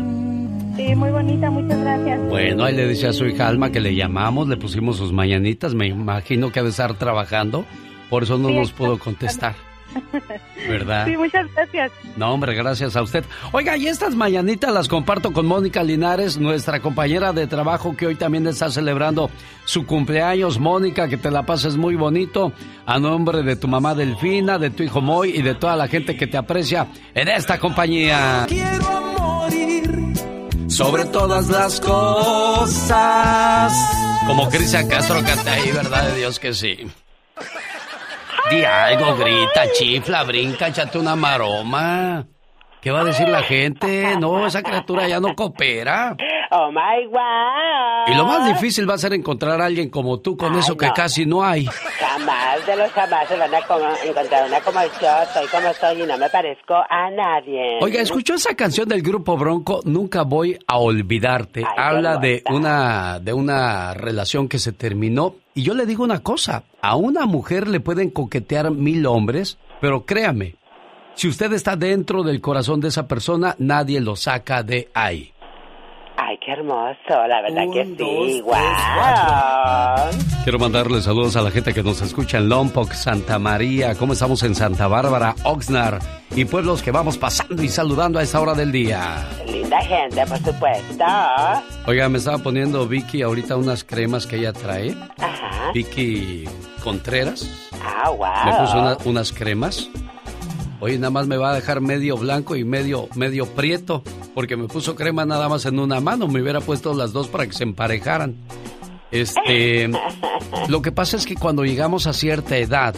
Sí, 0.77 0.95
muy 0.95 1.11
bonita, 1.11 1.51
muchas 1.51 1.81
gracias. 1.81 2.29
Bueno, 2.29 2.65
ahí 2.65 2.77
le 2.77 2.87
decía 2.87 3.11
a 3.11 3.12
su 3.12 3.27
hija 3.27 3.49
Alma 3.49 3.71
que 3.71 3.81
le 3.81 3.95
llamamos, 3.95 4.49
le 4.49 4.57
pusimos 4.57 4.97
sus 4.97 5.12
mañanitas, 5.12 5.75
me 5.75 5.89
imagino 5.89 6.53
que 6.53 6.61
ha 6.61 6.62
de 6.62 6.71
estar 6.71 6.95
trabajando, 6.95 7.65
por 8.09 8.23
eso 8.23 8.39
no 8.39 8.49
Sí, 8.49 8.55
nos 8.55 8.73
pudo 8.73 8.99
contestar, 8.99 9.57
¿verdad? 10.69 11.07
Sí, 11.07 11.17
muchas 11.17 11.53
gracias. 11.55 11.93
No, 12.17 12.33
hombre, 12.33 12.55
gracias 12.55 12.97
a 12.97 13.03
usted. 13.03 13.25
Oiga, 13.53 13.77
y 13.77 13.87
estas 13.87 14.15
mañanitas 14.15 14.73
las 14.73 14.89
comparto 14.89 15.33
con 15.33 15.47
Mónica 15.47 15.83
Linares, 15.83 16.39
nuestra 16.39 16.81
compañera 16.81 17.33
de 17.33 17.47
trabajo 17.47 17.97
que 17.97 18.07
hoy 18.07 18.15
también 18.15 18.47
está 18.47 18.71
celebrando 18.71 19.31
su 19.65 19.87
cumpleaños. 19.87 20.59
Mónica, 20.59 21.09
que 21.09 21.17
te 21.17 21.31
la 21.31 21.45
pases 21.45 21.77
muy 21.77 21.97
bonito. 21.97 22.53
A 22.87 22.99
nombre 22.99 23.43
de 23.43 23.57
tu 23.57 23.69
mamá 23.69 23.95
Delfina, 23.95 24.59
de 24.59 24.71
tu 24.71 24.83
hijo 24.83 25.01
Moy 25.01 25.31
y 25.31 25.43
de 25.43 25.55
toda 25.55 25.77
la 25.77 25.89
gente 25.89 26.17
que 26.17 26.27
te 26.27 26.37
aprecia 26.37 26.89
en 27.15 27.29
esta 27.29 27.59
compañía. 27.59 28.47
Quiero 28.49 29.01
morir. 29.19 29.91
Sobre 30.69 31.05
todas 31.07 31.49
las 31.49 31.81
cosas. 31.81 33.73
Como 34.27 34.49
Cristian 34.49 34.89
Castro 34.89 35.21
canta 35.25 35.53
ahí, 35.53 35.71
¿verdad 35.73 36.09
de 36.09 36.19
Dios 36.19 36.39
que 36.39 36.55
sí? 36.55 36.87
Di 38.49 38.65
algo, 38.65 39.17
grita, 39.17 39.71
chifla, 39.73 40.25
brinca, 40.25 40.69
échate 40.69 40.99
una 40.99 41.17
maroma. 41.17 42.27
¿Qué 42.81 42.91
va 42.91 43.03
a 43.03 43.05
decir 43.05 43.29
la 43.29 43.43
gente? 43.43 44.17
No, 44.19 44.47
esa 44.47 44.62
criatura 44.62 45.07
ya 45.07 45.21
no 45.21 45.35
coopera. 45.35 46.17
Oh 46.51 46.73
my 46.73 47.07
wow. 47.09 48.07
Y 48.09 48.15
lo 48.15 48.25
más 48.25 48.47
difícil 48.49 48.89
va 48.89 48.95
a 48.95 48.99
ser 48.99 49.12
encontrar 49.12 49.61
a 49.61 49.67
alguien 49.67 49.91
como 49.91 50.19
tú 50.21 50.35
con 50.35 50.57
eso 50.57 50.79
que 50.79 50.87
no. 50.87 50.95
casi 50.95 51.27
no 51.27 51.45
hay. 51.45 51.67
Jamás 51.67 52.67
de 52.67 52.77
los 52.77 52.91
jamás 52.93 53.29
se 53.29 53.37
van 53.37 53.55
a 53.55 53.59
encontrar 53.59 54.49
una 54.49 54.61
como 54.62 54.81
yo. 54.83 55.11
Soy 55.35 55.47
como 55.49 55.75
soy 55.75 56.03
y 56.03 56.07
no 56.07 56.17
me 56.17 56.31
parezco 56.31 56.75
a 56.75 57.11
nadie. 57.11 57.79
Oiga, 57.83 58.01
¿escuchó 58.01 58.35
esa 58.35 58.55
canción 58.57 58.89
del 58.89 59.03
grupo 59.03 59.37
Bronco? 59.37 59.81
Nunca 59.85 60.23
voy 60.23 60.59
a 60.67 60.79
olvidarte. 60.79 61.62
Habla 61.77 62.17
de 62.17 62.43
una, 62.51 63.21
de 63.21 63.35
una 63.35 63.93
relación 63.93 64.49
que 64.49 64.59
se 64.59 64.73
terminó. 64.73 65.35
Y 65.55 65.62
yo 65.62 65.74
le 65.74 65.86
digo 65.86 66.05
una 66.05 66.20
cosa, 66.20 66.64
a 66.81 66.97
una 66.97 67.27
mujer 67.27 67.68
le 67.68 67.81
pueden 67.81 68.10
coquetear 68.10 68.70
mil 68.70 69.05
hombres, 69.06 69.59
pero 69.81 70.06
créame, 70.06 70.56
si 71.14 71.28
usted 71.28 71.52
está 71.52 71.77
dentro 71.77 72.22
del 72.22 72.40
corazón 72.40 72.81
de 72.81 72.89
esa 72.89 73.09
persona, 73.09 73.56
nadie 73.59 74.01
lo 74.01 74.16
saca 74.16 74.62
de 74.62 74.90
ahí. 74.94 75.32
Qué 76.51 76.55
hermoso. 76.55 77.27
La 77.28 77.43
verdad 77.43 77.62
que 77.72 77.85
sí. 77.97 78.43
Wow. 78.43 78.55
Quiero 80.43 80.59
mandarle 80.59 81.01
saludos 81.01 81.36
a 81.36 81.43
la 81.43 81.51
gente 81.52 81.72
que 81.72 81.81
nos 81.85 82.02
escucha 82.02 82.39
en 82.39 82.48
Lompoc, 82.48 82.90
Santa 82.93 83.39
María, 83.39 83.94
cómo 83.94 84.14
estamos 84.14 84.43
en 84.43 84.56
Santa 84.56 84.89
Bárbara, 84.89 85.36
Oxnard 85.44 86.02
y 86.35 86.44
pueblos 86.47 86.82
que 86.82 86.90
vamos 86.90 87.18
pasando 87.18 87.62
y 87.62 87.68
saludando 87.68 88.18
a 88.18 88.22
esta 88.24 88.40
hora 88.40 88.55
del 88.55 88.72
día. 88.72 89.28
Linda 89.47 89.81
gente, 89.82 90.27
por 90.27 90.39
supuesto. 90.39 91.05
Oiga, 91.86 92.09
me 92.09 92.18
estaba 92.18 92.39
poniendo 92.39 92.89
Vicky 92.89 93.22
ahorita 93.22 93.55
unas 93.56 93.85
cremas 93.85 94.27
que 94.27 94.36
ella 94.36 94.52
trae. 94.52 94.97
Ajá. 95.18 95.70
Vicky 95.72 96.47
Contreras. 96.82 97.68
Ah, 97.85 98.10
wow. 98.10 98.27
Me 98.44 98.52
puso 98.59 98.78
una- 98.81 98.97
unas 99.05 99.32
cremas. 99.32 99.89
Oye, 100.81 100.98
nada 100.98 101.11
más 101.11 101.27
me 101.27 101.36
va 101.36 101.51
a 101.51 101.55
dejar 101.55 101.81
medio 101.81 102.16
blanco 102.16 102.57
y 102.57 102.65
medio, 102.65 103.09
medio 103.15 103.47
prieto, 103.47 104.02
porque 104.35 104.57
me 104.57 104.66
puso 104.66 104.94
crema 104.94 105.27
nada 105.27 105.48
más 105.48 105.66
en 105.66 105.78
una 105.78 106.01
mano. 106.01 106.27
Me 106.27 106.40
hubiera 106.40 106.61
puesto 106.61 106.94
las 106.94 107.12
dos 107.12 107.28
para 107.28 107.47
que 107.47 107.52
se 107.52 107.65
emparejaran. 107.65 108.36
Este, 109.11 109.90
lo 110.69 110.82
que 110.82 110.93
pasa 110.93 111.16
es 111.16 111.27
que 111.27 111.35
cuando 111.35 111.65
llegamos 111.65 112.07
a 112.07 112.12
cierta 112.12 112.57
edad, 112.57 112.94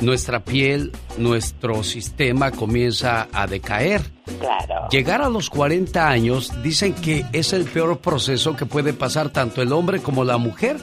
nuestra 0.00 0.44
piel, 0.44 0.92
nuestro 1.16 1.82
sistema 1.84 2.50
comienza 2.50 3.28
a 3.32 3.46
decaer. 3.46 4.02
Claro. 4.40 4.88
Llegar 4.90 5.22
a 5.22 5.28
los 5.28 5.48
40 5.50 6.08
años 6.08 6.52
dicen 6.62 6.92
que 6.94 7.24
es 7.32 7.52
el 7.52 7.64
peor 7.64 7.98
proceso 7.98 8.56
que 8.56 8.66
puede 8.66 8.92
pasar 8.92 9.30
tanto 9.30 9.62
el 9.62 9.72
hombre 9.72 10.00
como 10.00 10.24
la 10.24 10.38
mujer. 10.38 10.76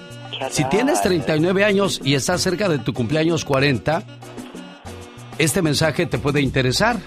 Si 0.49 0.63
tienes 0.65 1.01
39 1.01 1.63
años 1.63 2.01
y 2.03 2.15
estás 2.15 2.41
cerca 2.41 2.67
de 2.67 2.79
tu 2.79 2.93
cumpleaños 2.93 3.45
40, 3.45 4.03
este 5.38 5.61
mensaje 5.61 6.05
te 6.05 6.18
puede 6.18 6.41
interesar. 6.41 6.97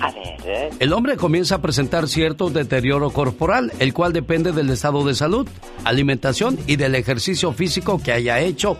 A 0.00 0.10
ver. 0.12 0.70
El 0.78 0.92
hombre 0.92 1.16
comienza 1.16 1.56
a 1.56 1.62
presentar 1.62 2.08
cierto 2.08 2.50
deterioro 2.50 3.10
corporal, 3.10 3.72
el 3.78 3.94
cual 3.94 4.12
depende 4.12 4.52
del 4.52 4.70
estado 4.70 5.04
de 5.04 5.14
salud, 5.14 5.48
alimentación 5.84 6.58
y 6.66 6.76
del 6.76 6.94
ejercicio 6.94 7.52
físico 7.52 8.00
que 8.02 8.12
haya 8.12 8.40
hecho 8.40 8.78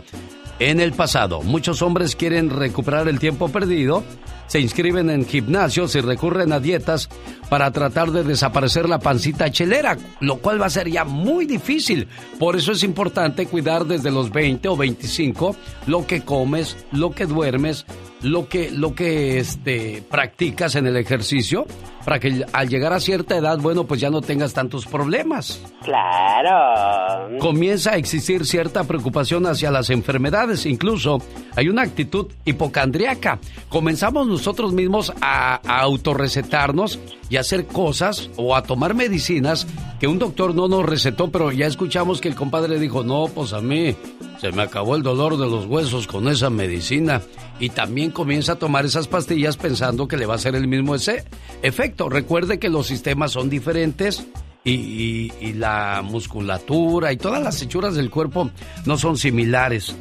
en 0.58 0.80
el 0.80 0.92
pasado. 0.92 1.42
Muchos 1.42 1.82
hombres 1.82 2.16
quieren 2.16 2.50
recuperar 2.50 3.08
el 3.08 3.18
tiempo 3.18 3.48
perdido, 3.48 4.02
se 4.46 4.60
inscriben 4.60 5.10
en 5.10 5.26
gimnasios 5.26 5.94
y 5.96 6.00
recurren 6.00 6.52
a 6.52 6.60
dietas 6.60 7.08
para 7.48 7.70
tratar 7.70 8.10
de 8.10 8.24
desaparecer 8.24 8.88
la 8.88 8.98
pancita 8.98 9.50
chelera, 9.50 9.96
lo 10.20 10.38
cual 10.38 10.60
va 10.60 10.66
a 10.66 10.70
ser 10.70 10.90
ya 10.90 11.04
muy 11.04 11.46
difícil. 11.46 12.08
Por 12.38 12.56
eso 12.56 12.72
es 12.72 12.82
importante 12.82 13.46
cuidar 13.46 13.86
desde 13.86 14.10
los 14.10 14.30
20 14.30 14.68
o 14.68 14.76
25 14.76 15.56
lo 15.86 16.06
que 16.06 16.22
comes, 16.22 16.76
lo 16.92 17.12
que 17.12 17.26
duermes, 17.26 17.86
lo 18.22 18.48
que, 18.48 18.70
lo 18.70 18.94
que 18.94 19.38
este, 19.38 20.02
practicas 20.10 20.74
en 20.74 20.86
el 20.86 20.96
ejercicio, 20.96 21.66
para 22.04 22.18
que 22.18 22.44
al 22.52 22.68
llegar 22.68 22.92
a 22.92 23.00
cierta 23.00 23.36
edad, 23.36 23.58
bueno, 23.58 23.84
pues 23.84 24.00
ya 24.00 24.10
no 24.10 24.20
tengas 24.20 24.52
tantos 24.52 24.86
problemas. 24.86 25.60
Claro. 25.82 27.38
Comienza 27.38 27.92
a 27.92 27.96
existir 27.96 28.46
cierta 28.46 28.84
preocupación 28.84 29.46
hacia 29.46 29.70
las 29.70 29.90
enfermedades, 29.90 30.66
incluso 30.66 31.20
hay 31.54 31.68
una 31.68 31.82
actitud 31.82 32.26
hipocondriaca. 32.44 33.38
Comenzamos 33.68 34.26
nosotros 34.26 34.72
mismos 34.72 35.12
a, 35.20 35.60
a 35.64 35.80
autorrecetarnos 35.80 36.98
y 37.28 37.35
hacer 37.38 37.66
cosas 37.66 38.30
o 38.36 38.54
a 38.56 38.62
tomar 38.62 38.94
medicinas 38.94 39.66
que 40.00 40.06
un 40.06 40.18
doctor 40.18 40.54
no 40.54 40.68
nos 40.68 40.84
recetó, 40.84 41.30
pero 41.30 41.52
ya 41.52 41.66
escuchamos 41.66 42.20
que 42.20 42.28
el 42.28 42.34
compadre 42.34 42.78
dijo, 42.78 43.02
no, 43.04 43.26
pues 43.34 43.52
a 43.52 43.60
mí 43.60 43.94
se 44.40 44.52
me 44.52 44.62
acabó 44.62 44.96
el 44.96 45.02
dolor 45.02 45.38
de 45.38 45.48
los 45.48 45.66
huesos 45.66 46.06
con 46.06 46.28
esa 46.28 46.50
medicina. 46.50 47.22
Y 47.58 47.70
también 47.70 48.10
comienza 48.10 48.52
a 48.52 48.56
tomar 48.56 48.84
esas 48.84 49.08
pastillas 49.08 49.56
pensando 49.56 50.06
que 50.08 50.16
le 50.18 50.26
va 50.26 50.34
a 50.34 50.36
hacer 50.36 50.54
el 50.54 50.68
mismo 50.68 50.94
ese 50.94 51.24
efecto. 51.62 52.08
Recuerde 52.10 52.58
que 52.58 52.68
los 52.68 52.86
sistemas 52.86 53.32
son 53.32 53.48
diferentes 53.48 54.26
y- 54.64 55.32
y 55.40 55.52
la 55.54 56.02
musculatura 56.04 57.12
y 57.12 57.16
todas 57.16 57.42
las 57.42 57.62
hechuras 57.62 57.94
del 57.94 58.10
cuerpo 58.10 58.50
no 58.84 58.98
son 58.98 59.16
similares. 59.16 59.94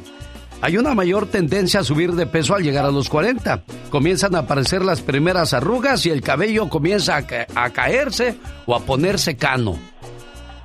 Hay 0.62 0.78
una 0.78 0.94
mayor 0.94 1.26
tendencia 1.26 1.80
a 1.80 1.84
subir 1.84 2.12
de 2.12 2.26
peso 2.26 2.54
al 2.54 2.62
llegar 2.62 2.84
a 2.86 2.90
los 2.90 3.08
40. 3.08 3.62
Comienzan 3.90 4.34
a 4.34 4.40
aparecer 4.40 4.84
las 4.84 5.00
primeras 5.00 5.52
arrugas 5.52 6.04
y 6.06 6.10
el 6.10 6.22
cabello 6.22 6.68
comienza 6.68 7.16
a, 7.16 7.26
ca- 7.26 7.46
a 7.54 7.70
caerse 7.70 8.36
o 8.64 8.74
a 8.74 8.80
ponerse 8.80 9.36
cano. 9.36 9.78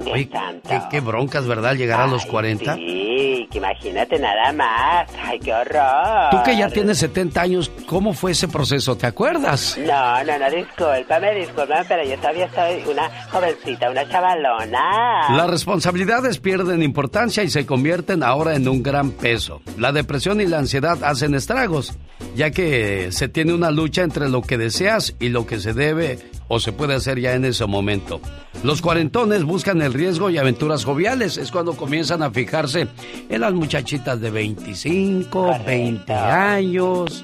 Oye, 0.10 0.30
qué, 0.30 0.82
qué 0.90 1.00
broncas, 1.00 1.48
¿verdad? 1.48 1.76
Llegar 1.76 2.02
a 2.02 2.08
los 2.08 2.26
40. 2.26 2.76
Sí, 2.76 3.48
que 3.52 3.58
imagínate 3.58 4.20
nada 4.20 4.52
más. 4.54 5.10
Ay, 5.24 5.40
qué 5.40 5.54
horror. 5.54 6.30
Tú 6.32 6.38
que 6.44 6.58
ya 6.58 6.70
tienes 6.70 6.98
70 7.00 7.42
años, 7.42 7.72
¿cómo 7.88 8.14
fue 8.14 8.32
ese 8.32 8.48
proceso? 8.48 8.96
¿Te 8.96 9.08
acuerdas? 9.08 9.78
No, 9.78 10.24
no, 10.24 10.40
no, 10.40 10.50
discúlpame, 10.50 11.36
discúlpame, 11.36 11.86
pero 11.88 12.04
yo 12.04 12.18
todavía 12.18 12.50
soy 12.54 12.92
una 12.92 13.10
jovencita, 13.32 13.90
una 13.90 14.08
chavalona. 14.10 15.36
Las 15.36 15.50
responsabilidades 15.50 16.40
pierden 16.40 16.82
importancia 16.82 17.44
y 17.44 17.50
se 17.50 17.66
convierten 17.66 18.24
ahora 18.24 18.56
en 18.56 18.68
un 18.68 18.84
gran 18.84 19.12
peso. 19.12 19.62
La 19.78 19.92
depresión 19.92 20.42
y 20.42 20.46
la 20.46 20.60
ansiedad 20.60 21.04
hacen 21.04 21.36
estragos, 21.36 21.98
ya 22.36 22.52
que 22.52 23.12
se 23.12 23.28
tiene 23.28 23.54
una 23.54 23.72
lucha 23.72 24.04
entre 24.04 24.30
lo 24.30 24.42
que 24.42 24.58
deseas 24.58 25.16
y 25.20 25.30
lo 25.30 25.46
que 25.46 25.60
se 25.60 25.74
debe 25.74 26.20
o 26.54 26.60
se 26.60 26.74
puede 26.74 26.94
hacer 26.96 27.18
ya 27.18 27.34
en 27.34 27.46
ese 27.46 27.66
momento. 27.66 28.20
Los 28.62 28.82
cuarentones 28.82 29.46
buscan 29.46 29.82
el 29.82 29.94
riesgo 29.94 30.30
y 30.30 30.38
aventuras 30.38 30.84
joviales. 30.84 31.38
Es 31.38 31.50
cuando 31.50 31.78
comienzan 31.78 32.22
a 32.24 32.30
fijarse 32.30 32.90
en 33.30 33.40
las 33.40 33.54
muchachitas 33.54 34.20
de 34.20 34.32
25, 34.32 35.60
20 35.66 36.12
años. 36.14 37.24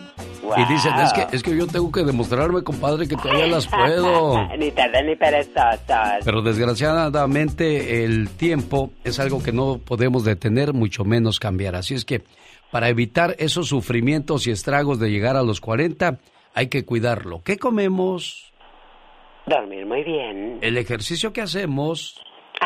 Y 0.55 0.73
dicen, 0.73 0.93
es 0.99 1.11
que, 1.11 1.27
es 1.35 1.43
que 1.43 1.57
yo 1.57 1.67
tengo 1.67 1.91
que 1.91 2.05
demostrarme, 2.05 2.63
compadre, 2.63 3.05
que 3.05 3.17
todavía 3.17 3.47
las 3.47 3.67
puedo. 3.67 4.47
ni 4.57 4.71
tarde 4.71 5.03
ni 5.03 5.17
perezosos. 5.17 6.23
Pero 6.23 6.41
desgraciadamente 6.41 8.05
el 8.05 8.29
tiempo 8.29 8.91
es 9.03 9.19
algo 9.19 9.43
que 9.43 9.51
no 9.51 9.77
podemos 9.77 10.23
detener, 10.23 10.71
mucho 10.71 11.03
menos 11.03 11.41
cambiar. 11.41 11.75
Así 11.75 11.95
es 11.95 12.05
que 12.05 12.23
para 12.71 12.87
evitar 12.87 13.35
esos 13.39 13.67
sufrimientos 13.67 14.47
y 14.47 14.51
estragos 14.51 15.01
de 15.01 15.11
llegar 15.11 15.35
a 15.35 15.43
los 15.43 15.59
40, 15.59 16.17
hay 16.53 16.67
que 16.67 16.85
cuidarlo. 16.85 17.41
¿Qué 17.43 17.57
comemos? 17.57 18.46
Dormir 19.47 19.85
muy 19.85 20.03
bien. 20.03 20.59
El 20.61 20.77
ejercicio 20.77 21.31
que 21.31 21.41
hacemos 21.41 22.19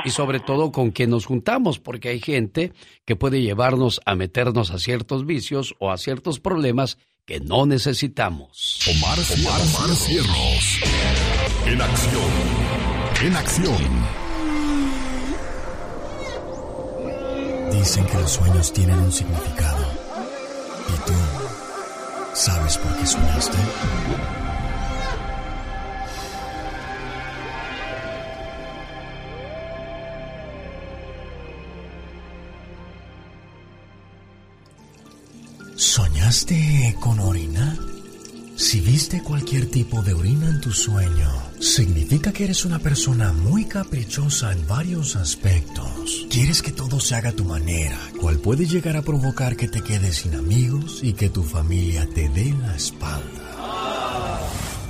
y 0.06 0.10
sobre 0.10 0.40
todo 0.40 0.72
con 0.72 0.92
quien 0.92 1.10
nos 1.10 1.26
juntamos, 1.26 1.80
porque 1.80 2.10
hay 2.10 2.20
gente 2.20 2.74
que 3.06 3.16
puede 3.16 3.42
llevarnos 3.42 4.02
a 4.06 4.16
meternos 4.16 4.72
a 4.72 4.80
ciertos 4.80 5.26
vicios 5.26 5.76
o 5.80 5.92
a 5.92 5.98
ciertos 5.98 6.40
problemas 6.40 6.98
que 7.26 7.40
no 7.40 7.66
necesitamos. 7.66 8.80
Omar, 8.90 9.18
Omar, 9.20 9.96
Cierros. 9.96 10.80
En 11.68 11.82
acción. 11.82 12.32
En 13.24 13.36
acción. 13.36 14.22
Dicen 17.72 18.06
que 18.06 18.18
los 18.18 18.32
sueños 18.32 18.74
tienen 18.74 18.98
un 19.00 19.12
significado. 19.12 19.86
¿Y 20.90 21.08
tú 21.08 21.14
sabes 22.34 22.78
por 22.78 22.98
qué 22.98 23.06
soñaste? 23.06 23.58
¿Soñaste 35.82 36.96
con 37.00 37.20
orina? 37.20 37.76
Si 38.56 38.80
viste 38.82 39.24
cualquier 39.24 39.66
tipo 39.66 40.04
de 40.04 40.14
orina 40.14 40.48
en 40.48 40.62
tu 40.62 40.72
sueño, 40.72 41.28
significa 41.60 42.32
que 42.32 42.44
eres 42.44 42.66
una 42.66 42.78
persona 42.78 43.34
muy 43.34 43.66
caprichosa 43.66 44.52
en 44.52 44.68
varios 44.68 45.16
aspectos. 45.16 46.28
Quieres 46.30 46.62
que 46.62 46.72
todo 46.72 47.00
se 47.00 47.16
haga 47.16 47.30
a 47.30 47.36
tu 47.36 47.46
manera, 47.46 47.98
cual 48.20 48.38
puede 48.38 48.68
llegar 48.68 48.96
a 48.96 49.02
provocar 49.02 49.58
que 49.58 49.68
te 49.68 49.82
quedes 49.82 50.18
sin 50.18 50.36
amigos 50.36 51.00
y 51.02 51.14
que 51.14 51.32
tu 51.32 51.42
familia 51.42 52.08
te 52.14 52.30
dé 52.30 52.54
la 52.62 52.76
espalda. 52.76 54.40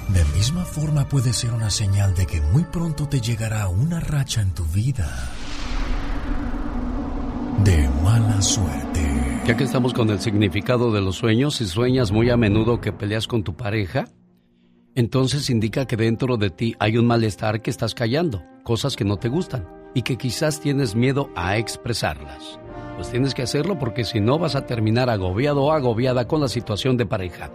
De 0.10 0.26
misma 0.38 0.66
forma 0.66 1.08
puede 1.08 1.32
ser 1.32 1.54
una 1.54 1.70
señal 1.70 2.14
de 2.16 2.26
que 2.26 2.42
muy 2.42 2.66
pronto 2.66 3.08
te 3.08 3.22
llegará 3.22 3.70
una 3.70 4.02
racha 4.02 4.42
en 4.42 4.52
tu 4.52 4.66
vida 4.66 5.32
de 7.64 7.90
mala 8.04 8.42
suerte. 8.42 9.02
Ya 9.46 9.58
que 9.58 9.64
estamos 9.64 9.94
con 9.94 10.10
el 10.10 10.20
significado 10.20 10.92
de 10.92 11.02
los 11.02 11.16
sueños, 11.16 11.56
si 11.56 11.66
sueñas 11.66 12.12
muy 12.12 12.30
a 12.30 12.38
menudo 12.38 12.82
que 12.82 12.92
peleas 12.92 13.28
con 13.28 13.44
tu 13.44 13.56
pareja, 13.56 14.08
entonces 14.96 15.50
indica 15.50 15.86
que 15.86 15.98
dentro 15.98 16.38
de 16.38 16.50
ti 16.50 16.76
hay 16.80 16.98
un 16.98 17.08
malestar 17.08 17.62
que 17.62 17.70
estás 17.70 17.94
callando, 17.94 18.44
cosas 18.64 18.96
que 18.96 19.06
no 19.06 19.18
te 19.18 19.30
gustan 19.30 19.68
y 19.94 20.04
que 20.04 20.18
quizás 20.18 20.60
tienes 20.60 20.96
miedo 20.96 21.30
a 21.36 21.58
expresarlas. 21.58 22.60
Pues 23.02 23.10
tienes 23.10 23.34
que 23.34 23.41
hacerlo 23.41 23.80
porque 23.80 24.03
si 24.03 24.19
no 24.19 24.38
vas 24.38 24.53
a 24.53 24.68
terminar 24.68 25.10
agobiado 25.10 25.64
o 25.64 25.72
agobiada 25.72 26.28
con 26.28 26.40
la 26.40 26.48
situación 26.48 26.98
de 26.98 27.07
pareja. 27.07 27.49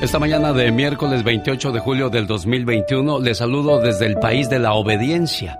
Esta 0.00 0.18
mañana 0.18 0.52
de 0.52 0.70
miércoles 0.72 1.22
28 1.22 1.70
de 1.72 1.78
julio 1.78 2.10
del 2.10 2.26
2021 2.26 3.20
les 3.20 3.38
saludo 3.38 3.80
desde 3.80 4.06
el 4.06 4.16
país 4.16 4.50
de 4.50 4.58
la 4.58 4.74
obediencia. 4.74 5.56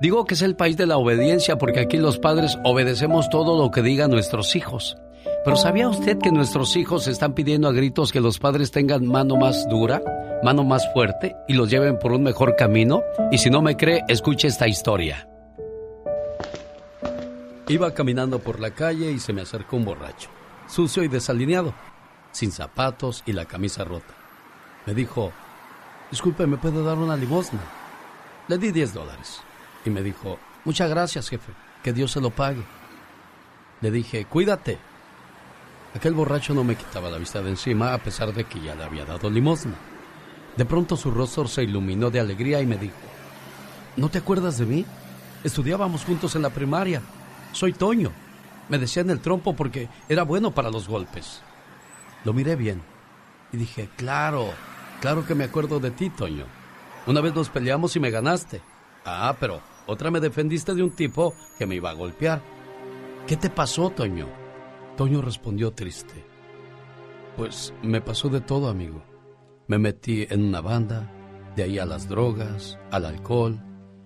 Digo 0.00 0.24
que 0.24 0.34
es 0.34 0.42
el 0.42 0.56
país 0.56 0.76
de 0.76 0.86
la 0.86 0.96
obediencia 0.96 1.56
porque 1.56 1.80
aquí 1.80 1.98
los 1.98 2.18
padres 2.18 2.58
obedecemos 2.64 3.28
todo 3.28 3.62
lo 3.62 3.70
que 3.70 3.82
digan 3.82 4.10
nuestros 4.10 4.56
hijos. 4.56 4.96
Pero 5.44 5.56
¿sabía 5.56 5.88
usted 5.88 6.18
que 6.18 6.32
nuestros 6.32 6.74
hijos 6.74 7.06
están 7.06 7.34
pidiendo 7.34 7.68
a 7.68 7.72
gritos 7.72 8.12
que 8.12 8.20
los 8.20 8.38
padres 8.38 8.70
tengan 8.70 9.06
mano 9.06 9.36
más 9.36 9.68
dura, 9.68 10.02
mano 10.42 10.64
más 10.64 10.90
fuerte 10.92 11.36
y 11.46 11.52
los 11.52 11.70
lleven 11.70 11.98
por 11.98 12.12
un 12.12 12.22
mejor 12.22 12.56
camino? 12.56 13.02
Y 13.30 13.38
si 13.38 13.50
no 13.50 13.60
me 13.60 13.76
cree, 13.76 14.02
escuche 14.08 14.48
esta 14.48 14.66
historia. 14.68 15.28
Iba 17.68 17.92
caminando 17.92 18.40
por 18.40 18.58
la 18.58 18.70
calle 18.70 19.12
y 19.12 19.18
se 19.20 19.32
me 19.32 19.42
acercó 19.42 19.76
un 19.76 19.84
borracho, 19.84 20.30
sucio 20.66 21.04
y 21.04 21.08
desalineado 21.08 21.72
sin 22.32 22.52
zapatos 22.52 23.22
y 23.26 23.32
la 23.32 23.44
camisa 23.44 23.84
rota. 23.84 24.14
Me 24.86 24.94
dijo, 24.94 25.32
disculpe, 26.10 26.46
¿me 26.46 26.56
puede 26.56 26.82
dar 26.82 26.98
una 26.98 27.16
limosna? 27.16 27.60
Le 28.48 28.58
di 28.58 28.72
10 28.72 28.94
dólares. 28.94 29.42
Y 29.84 29.90
me 29.90 30.02
dijo, 30.02 30.38
muchas 30.64 30.90
gracias, 30.90 31.28
jefe, 31.28 31.52
que 31.82 31.92
Dios 31.92 32.12
se 32.12 32.20
lo 32.20 32.30
pague. 32.30 32.62
Le 33.80 33.90
dije, 33.90 34.24
cuídate. 34.24 34.78
Aquel 35.94 36.14
borracho 36.14 36.54
no 36.54 36.64
me 36.64 36.76
quitaba 36.76 37.10
la 37.10 37.18
vista 37.18 37.42
de 37.42 37.50
encima 37.50 37.94
a 37.94 37.98
pesar 37.98 38.32
de 38.32 38.44
que 38.44 38.60
ya 38.60 38.74
le 38.74 38.84
había 38.84 39.04
dado 39.04 39.28
limosna. 39.28 39.74
De 40.56 40.64
pronto 40.64 40.96
su 40.96 41.10
rostro 41.10 41.48
se 41.48 41.62
iluminó 41.62 42.10
de 42.10 42.20
alegría 42.20 42.60
y 42.60 42.66
me 42.66 42.76
dijo, 42.76 42.96
¿no 43.96 44.08
te 44.08 44.18
acuerdas 44.18 44.58
de 44.58 44.66
mí? 44.66 44.86
Estudiábamos 45.42 46.04
juntos 46.04 46.36
en 46.36 46.42
la 46.42 46.50
primaria. 46.50 47.02
Soy 47.52 47.72
Toño. 47.72 48.12
Me 48.68 48.78
decían 48.78 49.10
el 49.10 49.20
trompo 49.20 49.56
porque 49.56 49.88
era 50.08 50.22
bueno 50.22 50.52
para 50.52 50.70
los 50.70 50.86
golpes. 50.86 51.42
Lo 52.24 52.32
miré 52.32 52.56
bien 52.56 52.82
y 53.52 53.56
dije, 53.56 53.88
claro, 53.96 54.50
claro 55.00 55.26
que 55.26 55.34
me 55.34 55.44
acuerdo 55.44 55.80
de 55.80 55.90
ti, 55.90 56.10
Toño. 56.10 56.44
Una 57.06 57.20
vez 57.20 57.34
nos 57.34 57.48
peleamos 57.48 57.96
y 57.96 58.00
me 58.00 58.10
ganaste. 58.10 58.60
Ah, 59.04 59.36
pero 59.40 59.60
otra 59.86 60.10
me 60.10 60.20
defendiste 60.20 60.74
de 60.74 60.82
un 60.82 60.90
tipo 60.90 61.34
que 61.58 61.66
me 61.66 61.76
iba 61.76 61.90
a 61.90 61.94
golpear. 61.94 62.42
¿Qué 63.26 63.36
te 63.36 63.50
pasó, 63.50 63.90
Toño? 63.90 64.28
Toño 64.96 65.22
respondió 65.22 65.72
triste. 65.72 66.24
Pues 67.36 67.72
me 67.82 68.00
pasó 68.00 68.28
de 68.28 68.40
todo, 68.40 68.68
amigo. 68.68 69.02
Me 69.66 69.78
metí 69.78 70.26
en 70.28 70.44
una 70.44 70.60
banda, 70.60 71.10
de 71.56 71.62
ahí 71.62 71.78
a 71.78 71.86
las 71.86 72.08
drogas, 72.08 72.78
al 72.90 73.06
alcohol, 73.06 73.60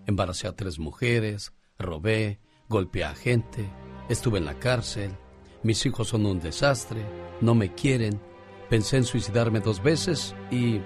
embaracé 0.07 0.47
a 0.47 0.53
tres 0.53 0.79
mujeres, 0.79 1.53
robé, 1.79 2.39
golpeé 2.69 3.05
a 3.05 3.15
gente, 3.15 3.69
estuve 4.09 4.39
en 4.39 4.45
la 4.45 4.59
cárcel, 4.59 5.17
mis 5.65 5.85
hijos 5.87 6.09
son 6.09 6.27
un 6.27 6.39
desastre, 6.39 7.05
no 7.41 7.55
me 7.55 7.75
quieren, 7.75 8.21
pensé 8.69 8.99
en 8.99 9.05
suicidarme 9.05 9.61
dos 9.61 9.83
veces 9.83 10.37
y 10.51 10.81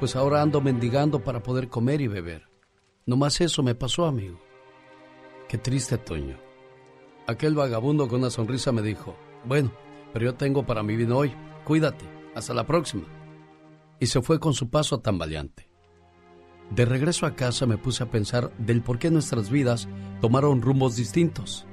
pues 0.00 0.16
ahora 0.16 0.42
ando 0.42 0.60
mendigando 0.60 1.22
para 1.22 1.42
poder 1.42 1.68
comer 1.68 2.00
y 2.00 2.08
beber. 2.08 2.48
No 3.06 3.16
más 3.16 3.40
eso 3.40 3.62
me 3.62 3.74
pasó, 3.74 4.06
amigo. 4.06 4.40
Qué 5.46 5.58
triste, 5.58 5.98
Toño. 5.98 6.38
Aquel 7.26 7.54
vagabundo 7.54 8.08
con 8.08 8.20
una 8.20 8.30
sonrisa 8.30 8.72
me 8.72 8.82
dijo, 8.82 9.14
bueno, 9.44 9.72
pero 10.12 10.24
yo 10.24 10.34
tengo 10.34 10.64
para 10.64 10.82
mi 10.82 10.96
vino 10.96 11.18
hoy, 11.18 11.34
cuídate, 11.64 12.06
hasta 12.34 12.54
la 12.54 12.66
próxima. 12.66 13.04
Y 14.00 14.06
se 14.06 14.22
fue 14.22 14.40
con 14.40 14.54
su 14.54 14.70
paso 14.70 15.00
tambaleante. 15.00 15.68
De 16.70 16.84
regreso 16.84 17.26
a 17.26 17.34
casa 17.34 17.66
me 17.66 17.76
puse 17.78 18.02
a 18.02 18.10
pensar 18.10 18.52
del 18.56 18.82
por 18.82 18.98
qué 18.98 19.10
nuestras 19.10 19.50
vidas 19.50 19.88
tomaron 20.20 20.62
rumbos 20.62 20.96
distintos, 20.96 21.66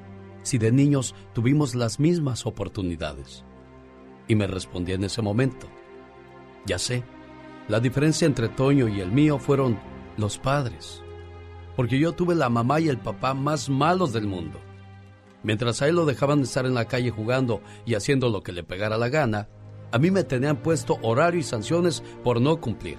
si 0.46 0.58
de 0.58 0.70
niños 0.70 1.12
tuvimos 1.32 1.74
las 1.74 1.98
mismas 1.98 2.46
oportunidades. 2.46 3.44
Y 4.28 4.36
me 4.36 4.46
respondí 4.46 4.92
en 4.92 5.02
ese 5.02 5.20
momento, 5.20 5.66
ya 6.66 6.78
sé, 6.78 7.02
la 7.66 7.80
diferencia 7.80 8.26
entre 8.26 8.48
Toño 8.48 8.86
y 8.86 9.00
el 9.00 9.10
mío 9.10 9.40
fueron 9.40 9.76
los 10.16 10.38
padres, 10.38 11.02
porque 11.74 11.98
yo 11.98 12.12
tuve 12.12 12.36
la 12.36 12.48
mamá 12.48 12.78
y 12.78 12.88
el 12.88 12.98
papá 12.98 13.34
más 13.34 13.68
malos 13.68 14.12
del 14.12 14.28
mundo. 14.28 14.60
Mientras 15.42 15.82
a 15.82 15.88
él 15.88 15.96
lo 15.96 16.06
dejaban 16.06 16.42
estar 16.42 16.64
en 16.64 16.74
la 16.74 16.86
calle 16.86 17.10
jugando 17.10 17.60
y 17.84 17.94
haciendo 17.94 18.28
lo 18.28 18.44
que 18.44 18.52
le 18.52 18.62
pegara 18.62 18.96
la 18.98 19.08
gana, 19.08 19.48
a 19.90 19.98
mí 19.98 20.12
me 20.12 20.22
tenían 20.22 20.62
puesto 20.62 20.98
horario 21.02 21.40
y 21.40 21.44
sanciones 21.44 22.04
por 22.22 22.40
no 22.40 22.60
cumplir. 22.60 22.98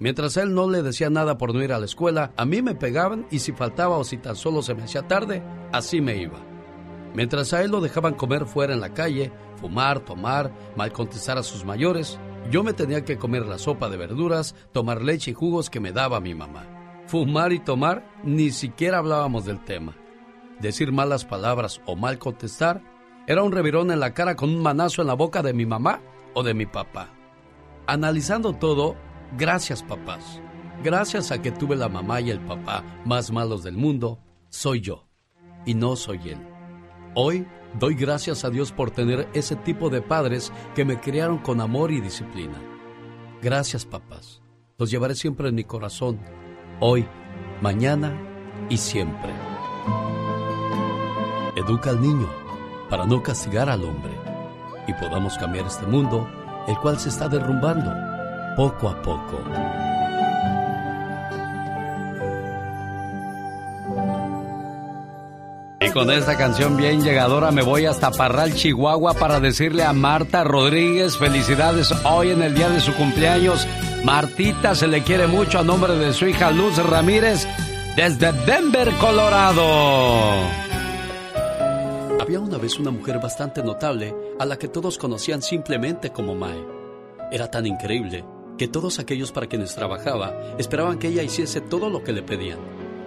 Mientras 0.00 0.36
a 0.36 0.42
él 0.42 0.54
no 0.54 0.68
le 0.68 0.82
decía 0.82 1.08
nada 1.08 1.38
por 1.38 1.54
no 1.54 1.62
ir 1.62 1.72
a 1.72 1.78
la 1.78 1.84
escuela, 1.84 2.32
a 2.36 2.44
mí 2.44 2.62
me 2.62 2.74
pegaban 2.74 3.28
y 3.30 3.38
si 3.38 3.52
faltaba 3.52 3.96
o 3.96 4.02
si 4.02 4.16
tan 4.18 4.34
solo 4.34 4.60
se 4.62 4.74
me 4.74 4.82
hacía 4.82 5.06
tarde, 5.06 5.40
así 5.72 6.00
me 6.00 6.16
iba. 6.16 6.47
Mientras 7.18 7.52
a 7.52 7.64
él 7.64 7.72
lo 7.72 7.80
dejaban 7.80 8.14
comer 8.14 8.46
fuera 8.46 8.72
en 8.72 8.80
la 8.80 8.94
calle, 8.94 9.32
fumar, 9.56 9.98
tomar, 9.98 10.52
mal 10.76 10.92
contestar 10.92 11.36
a 11.36 11.42
sus 11.42 11.64
mayores, 11.64 12.16
yo 12.48 12.62
me 12.62 12.74
tenía 12.74 13.04
que 13.04 13.18
comer 13.18 13.44
la 13.44 13.58
sopa 13.58 13.88
de 13.88 13.96
verduras, 13.96 14.54
tomar 14.70 15.02
leche 15.02 15.32
y 15.32 15.34
jugos 15.34 15.68
que 15.68 15.80
me 15.80 15.90
daba 15.90 16.20
mi 16.20 16.36
mamá. 16.36 17.02
Fumar 17.08 17.52
y 17.52 17.58
tomar, 17.58 18.08
ni 18.22 18.52
siquiera 18.52 18.98
hablábamos 18.98 19.46
del 19.46 19.64
tema. 19.64 19.96
decir 20.60 20.92
malas 20.92 21.24
palabras 21.24 21.80
o 21.86 21.96
mal 21.96 22.20
contestar, 22.20 22.84
era 23.26 23.42
un 23.42 23.50
revirón 23.50 23.90
en 23.90 23.98
la 23.98 24.14
cara 24.14 24.36
con 24.36 24.50
un 24.50 24.62
manazo 24.62 25.02
en 25.02 25.08
la 25.08 25.14
boca 25.14 25.42
de 25.42 25.52
mi 25.52 25.66
mamá 25.66 26.00
o 26.34 26.44
de 26.44 26.54
mi 26.54 26.66
papá. 26.66 27.08
Analizando 27.88 28.52
todo, 28.52 28.94
gracias 29.36 29.82
papás. 29.82 30.40
Gracias 30.84 31.32
a 31.32 31.42
que 31.42 31.50
tuve 31.50 31.74
la 31.74 31.88
mamá 31.88 32.20
y 32.20 32.30
el 32.30 32.38
papá 32.38 32.84
más 33.04 33.32
malos 33.32 33.64
del 33.64 33.76
mundo, 33.76 34.20
soy 34.50 34.82
yo 34.82 35.08
y 35.66 35.74
no 35.74 35.96
soy 35.96 36.20
él. 36.28 36.57
Hoy 37.14 37.46
doy 37.78 37.94
gracias 37.94 38.44
a 38.44 38.50
Dios 38.50 38.72
por 38.72 38.90
tener 38.90 39.28
ese 39.32 39.56
tipo 39.56 39.90
de 39.90 40.02
padres 40.02 40.52
que 40.74 40.84
me 40.84 41.00
criaron 41.00 41.38
con 41.38 41.60
amor 41.60 41.90
y 41.90 42.00
disciplina. 42.00 42.60
Gracias 43.42 43.84
papás. 43.84 44.42
Los 44.78 44.90
llevaré 44.90 45.14
siempre 45.14 45.48
en 45.48 45.54
mi 45.54 45.64
corazón, 45.64 46.20
hoy, 46.80 47.06
mañana 47.60 48.16
y 48.68 48.76
siempre. 48.76 49.32
Educa 51.56 51.90
al 51.90 52.00
niño 52.00 52.28
para 52.88 53.04
no 53.04 53.22
castigar 53.22 53.68
al 53.68 53.84
hombre 53.84 54.12
y 54.86 54.92
podamos 54.94 55.36
cambiar 55.36 55.66
este 55.66 55.86
mundo, 55.86 56.28
el 56.66 56.78
cual 56.78 56.98
se 56.98 57.08
está 57.08 57.28
derrumbando 57.28 57.92
poco 58.56 58.88
a 58.88 59.02
poco. 59.02 59.38
Y 65.88 65.92
con 65.92 66.10
esta 66.10 66.36
canción 66.36 66.76
bien 66.76 67.02
llegadora 67.02 67.50
me 67.50 67.62
voy 67.62 67.86
hasta 67.86 68.10
Parral, 68.10 68.54
Chihuahua 68.54 69.14
para 69.14 69.40
decirle 69.40 69.84
a 69.84 69.92
Marta 69.92 70.44
Rodríguez 70.44 71.16
felicidades 71.16 71.92
hoy 72.04 72.30
en 72.30 72.42
el 72.42 72.54
día 72.54 72.68
de 72.68 72.80
su 72.80 72.94
cumpleaños. 72.94 73.66
Martita 74.04 74.74
se 74.74 74.86
le 74.86 75.02
quiere 75.02 75.26
mucho 75.26 75.58
a 75.58 75.62
nombre 75.62 75.96
de 75.96 76.12
su 76.12 76.26
hija 76.26 76.50
Luz 76.50 76.76
Ramírez 76.76 77.46
desde 77.96 78.32
Denver, 78.32 78.92
Colorado. 79.00 79.62
Había 82.20 82.40
una 82.40 82.58
vez 82.58 82.78
una 82.78 82.90
mujer 82.90 83.18
bastante 83.18 83.62
notable 83.62 84.14
a 84.38 84.44
la 84.44 84.58
que 84.58 84.68
todos 84.68 84.98
conocían 84.98 85.40
simplemente 85.40 86.10
como 86.10 86.34
Mae. 86.34 86.66
Era 87.32 87.50
tan 87.50 87.66
increíble 87.66 88.24
que 88.58 88.68
todos 88.68 88.98
aquellos 88.98 89.32
para 89.32 89.46
quienes 89.46 89.74
trabajaba 89.74 90.34
esperaban 90.58 90.98
que 90.98 91.08
ella 91.08 91.22
hiciese 91.22 91.62
todo 91.62 91.88
lo 91.88 92.04
que 92.04 92.12
le 92.12 92.22
pedían, 92.22 92.58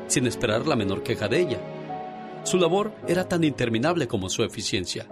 sin 0.07 0.25
esperar 0.25 0.65
la 0.65 0.75
menor 0.75 1.03
queja 1.03 1.27
de 1.27 1.41
ella. 1.41 1.59
Su 2.43 2.57
labor 2.57 2.91
era 3.07 3.27
tan 3.30 3.43
interminable 3.43 4.07
como 4.07 4.30
su 4.30 4.43
eficiencia. 4.43 5.07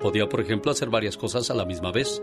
Podía, 0.00 0.28
por 0.28 0.40
ejemplo, 0.40 0.72
hacer 0.72 0.88
varias 0.88 1.16
cosas 1.16 1.50
a 1.50 1.54
la 1.54 1.66
misma 1.66 1.92
vez. 1.92 2.22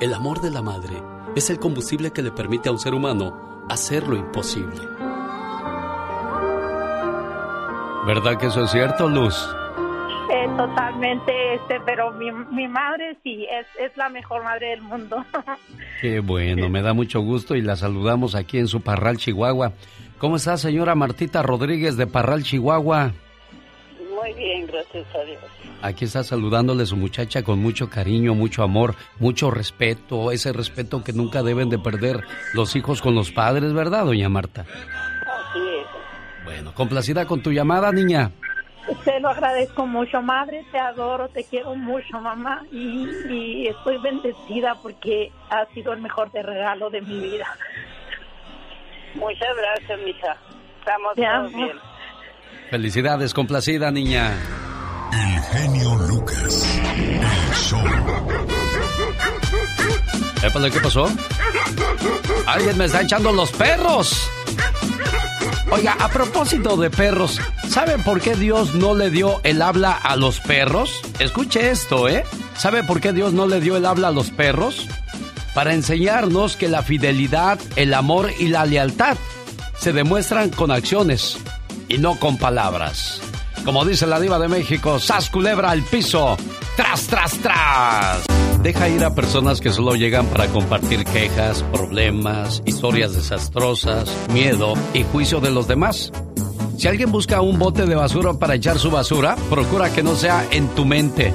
El 0.00 0.14
amor 0.14 0.40
de 0.40 0.52
la 0.52 0.62
madre 0.62 1.02
es 1.34 1.50
el 1.50 1.58
combustible 1.58 2.12
que 2.12 2.22
le 2.22 2.30
permite 2.30 2.68
a 2.68 2.72
un 2.72 2.78
ser 2.78 2.94
humano 2.94 3.66
hacer 3.68 4.06
lo 4.06 4.14
imposible. 4.14 4.78
¿Verdad 8.06 8.38
que 8.38 8.46
eso 8.46 8.62
es 8.62 8.70
cierto, 8.70 9.08
Luz? 9.08 9.34
Eh, 10.30 10.46
totalmente, 10.56 11.54
este, 11.54 11.80
pero 11.84 12.12
mi, 12.12 12.30
mi 12.30 12.68
madre 12.68 13.16
sí, 13.24 13.44
es, 13.50 13.66
es 13.84 13.96
la 13.96 14.08
mejor 14.08 14.44
madre 14.44 14.68
del 14.68 14.82
mundo. 14.82 15.24
Qué 16.00 16.20
bueno, 16.20 16.68
me 16.68 16.80
da 16.80 16.92
mucho 16.92 17.20
gusto 17.20 17.56
y 17.56 17.62
la 17.62 17.74
saludamos 17.74 18.36
aquí 18.36 18.58
en 18.58 18.68
su 18.68 18.80
Parral, 18.80 19.16
Chihuahua. 19.16 19.72
¿Cómo 20.18 20.36
está, 20.36 20.56
señora 20.58 20.94
Martita 20.94 21.42
Rodríguez 21.42 21.96
de 21.96 22.06
Parral, 22.06 22.44
Chihuahua? 22.44 23.14
Muy 24.20 24.32
bien, 24.34 24.66
gracias 24.66 25.06
a 25.14 25.24
Dios. 25.24 25.38
Aquí 25.82 26.04
está 26.04 26.24
saludándole 26.24 26.86
su 26.86 26.96
muchacha 26.96 27.42
con 27.42 27.60
mucho 27.60 27.88
cariño, 27.88 28.34
mucho 28.34 28.62
amor, 28.62 28.94
mucho 29.18 29.50
respeto, 29.50 30.32
ese 30.32 30.52
respeto 30.52 31.04
que 31.04 31.12
nunca 31.12 31.42
deben 31.42 31.68
de 31.70 31.78
perder 31.78 32.24
los 32.54 32.74
hijos 32.76 33.00
con 33.00 33.14
los 33.14 33.30
padres, 33.30 33.72
¿verdad, 33.72 34.04
doña 34.04 34.28
Marta? 34.28 34.62
Así 34.62 35.58
es. 35.58 36.44
Bueno, 36.44 36.74
complacida 36.74 37.26
con 37.26 37.42
tu 37.42 37.52
llamada, 37.52 37.92
niña. 37.92 38.30
Te 39.04 39.20
lo 39.20 39.28
agradezco 39.28 39.86
mucho, 39.86 40.22
madre, 40.22 40.64
te 40.72 40.78
adoro, 40.78 41.28
te 41.28 41.44
quiero 41.44 41.74
mucho, 41.74 42.18
mamá, 42.20 42.62
y, 42.72 43.06
y 43.28 43.66
estoy 43.68 43.98
bendecida 43.98 44.74
porque 44.82 45.30
ha 45.50 45.66
sido 45.74 45.92
el 45.92 46.00
mejor 46.00 46.32
de 46.32 46.42
regalo 46.42 46.88
de 46.88 47.02
mi 47.02 47.20
vida. 47.20 47.46
Muchas 49.14 49.54
gracias, 49.56 50.00
mija. 50.04 50.36
Estamos 50.78 51.14
Te 51.14 51.22
todos 51.22 51.54
amo. 51.54 51.64
bien. 51.66 51.78
Felicidades, 52.70 53.32
complacida, 53.32 53.90
niña. 53.90 54.36
El 55.10 55.40
genio 55.40 55.94
Lucas. 56.06 56.66
El 56.84 57.54
show. 57.56 57.80
Épale, 60.42 60.70
¿qué 60.70 60.80
pasó? 60.80 61.10
Alguien 62.46 62.76
me 62.76 62.84
está 62.84 63.00
echando 63.00 63.32
los 63.32 63.50
perros. 63.52 64.30
Oiga, 65.70 65.96
a 65.98 66.08
propósito 66.08 66.76
de 66.76 66.90
perros, 66.90 67.40
¿saben 67.68 68.02
por 68.02 68.20
qué 68.20 68.34
Dios 68.34 68.74
no 68.74 68.94
le 68.94 69.10
dio 69.10 69.40
el 69.44 69.62
habla 69.62 69.92
a 69.92 70.16
los 70.16 70.40
perros? 70.40 71.00
Escuche 71.18 71.70
esto, 71.70 72.06
¿eh? 72.06 72.24
¿Sabe 72.54 72.82
por 72.84 73.00
qué 73.00 73.14
Dios 73.14 73.32
no 73.32 73.46
le 73.46 73.60
dio 73.60 73.78
el 73.78 73.86
habla 73.86 74.08
a 74.08 74.12
los 74.12 74.30
perros? 74.30 74.86
Para 75.54 75.72
enseñarnos 75.72 76.56
que 76.56 76.68
la 76.68 76.82
fidelidad, 76.82 77.58
el 77.76 77.94
amor 77.94 78.30
y 78.38 78.48
la 78.48 78.66
lealtad 78.66 79.16
se 79.78 79.92
demuestran 79.94 80.50
con 80.50 80.70
acciones 80.70 81.38
y 81.88 81.98
no 81.98 82.18
con 82.18 82.36
palabras. 82.36 83.20
Como 83.64 83.84
dice 83.84 84.06
la 84.06 84.20
diva 84.20 84.38
de 84.38 84.48
México, 84.48 84.98
sas 84.98 85.30
culebra 85.30 85.70
al 85.70 85.82
piso, 85.82 86.36
tras, 86.76 87.06
tras, 87.06 87.32
tras. 87.38 88.26
Deja 88.62 88.88
ir 88.88 89.04
a 89.04 89.14
personas 89.14 89.60
que 89.60 89.72
solo 89.72 89.94
llegan 89.94 90.26
para 90.26 90.46
compartir 90.46 91.04
quejas, 91.04 91.62
problemas, 91.72 92.62
historias 92.64 93.14
desastrosas, 93.14 94.08
miedo 94.32 94.74
y 94.94 95.04
juicio 95.04 95.40
de 95.40 95.50
los 95.50 95.68
demás. 95.68 96.12
Si 96.76 96.86
alguien 96.88 97.10
busca 97.10 97.40
un 97.40 97.58
bote 97.58 97.86
de 97.86 97.94
basura 97.94 98.34
para 98.34 98.54
echar 98.54 98.78
su 98.78 98.90
basura, 98.90 99.36
procura 99.50 99.92
que 99.92 100.02
no 100.02 100.14
sea 100.14 100.46
en 100.50 100.68
tu 100.68 100.84
mente. 100.84 101.34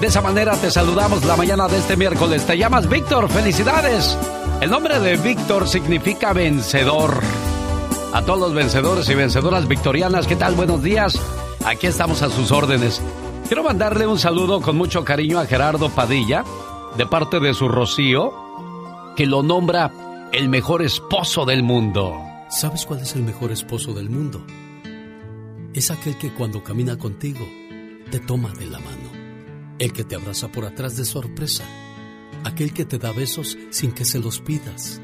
De 0.00 0.06
esa 0.06 0.20
manera 0.20 0.54
te 0.56 0.70
saludamos 0.70 1.24
la 1.24 1.36
mañana 1.36 1.68
de 1.68 1.78
este 1.78 1.96
miércoles. 1.96 2.46
Te 2.46 2.56
llamas 2.56 2.88
Víctor, 2.88 3.28
felicidades. 3.28 4.16
El 4.60 4.70
nombre 4.70 5.00
de 5.00 5.16
Víctor 5.16 5.68
significa 5.68 6.32
vencedor. 6.32 7.20
A 8.12 8.24
todos 8.24 8.40
los 8.40 8.54
vencedores 8.54 9.08
y 9.10 9.14
vencedoras 9.14 9.68
victorianas, 9.68 10.26
¿qué 10.26 10.34
tal? 10.34 10.54
Buenos 10.54 10.82
días. 10.82 11.20
Aquí 11.66 11.86
estamos 11.86 12.22
a 12.22 12.30
sus 12.30 12.50
órdenes. 12.50 13.02
Quiero 13.46 13.62
mandarle 13.62 14.06
un 14.06 14.18
saludo 14.18 14.62
con 14.62 14.76
mucho 14.76 15.04
cariño 15.04 15.38
a 15.38 15.44
Gerardo 15.44 15.90
Padilla, 15.90 16.42
de 16.96 17.06
parte 17.06 17.38
de 17.38 17.52
su 17.52 17.68
Rocío, 17.68 18.32
que 19.14 19.26
lo 19.26 19.42
nombra 19.42 20.28
el 20.32 20.48
mejor 20.48 20.80
esposo 20.80 21.44
del 21.44 21.62
mundo. 21.62 22.18
¿Sabes 22.48 22.86
cuál 22.86 23.00
es 23.00 23.14
el 23.14 23.24
mejor 23.24 23.52
esposo 23.52 23.92
del 23.92 24.08
mundo? 24.08 24.42
Es 25.74 25.90
aquel 25.90 26.16
que 26.16 26.32
cuando 26.32 26.64
camina 26.64 26.96
contigo 26.96 27.46
te 28.10 28.20
toma 28.20 28.50
de 28.54 28.66
la 28.66 28.78
mano, 28.78 29.10
el 29.78 29.92
que 29.92 30.04
te 30.04 30.16
abraza 30.16 30.48
por 30.48 30.64
atrás 30.64 30.96
de 30.96 31.04
sorpresa, 31.04 31.64
aquel 32.44 32.72
que 32.72 32.86
te 32.86 32.98
da 32.98 33.12
besos 33.12 33.58
sin 33.70 33.92
que 33.92 34.06
se 34.06 34.18
los 34.18 34.40
pidas, 34.40 35.02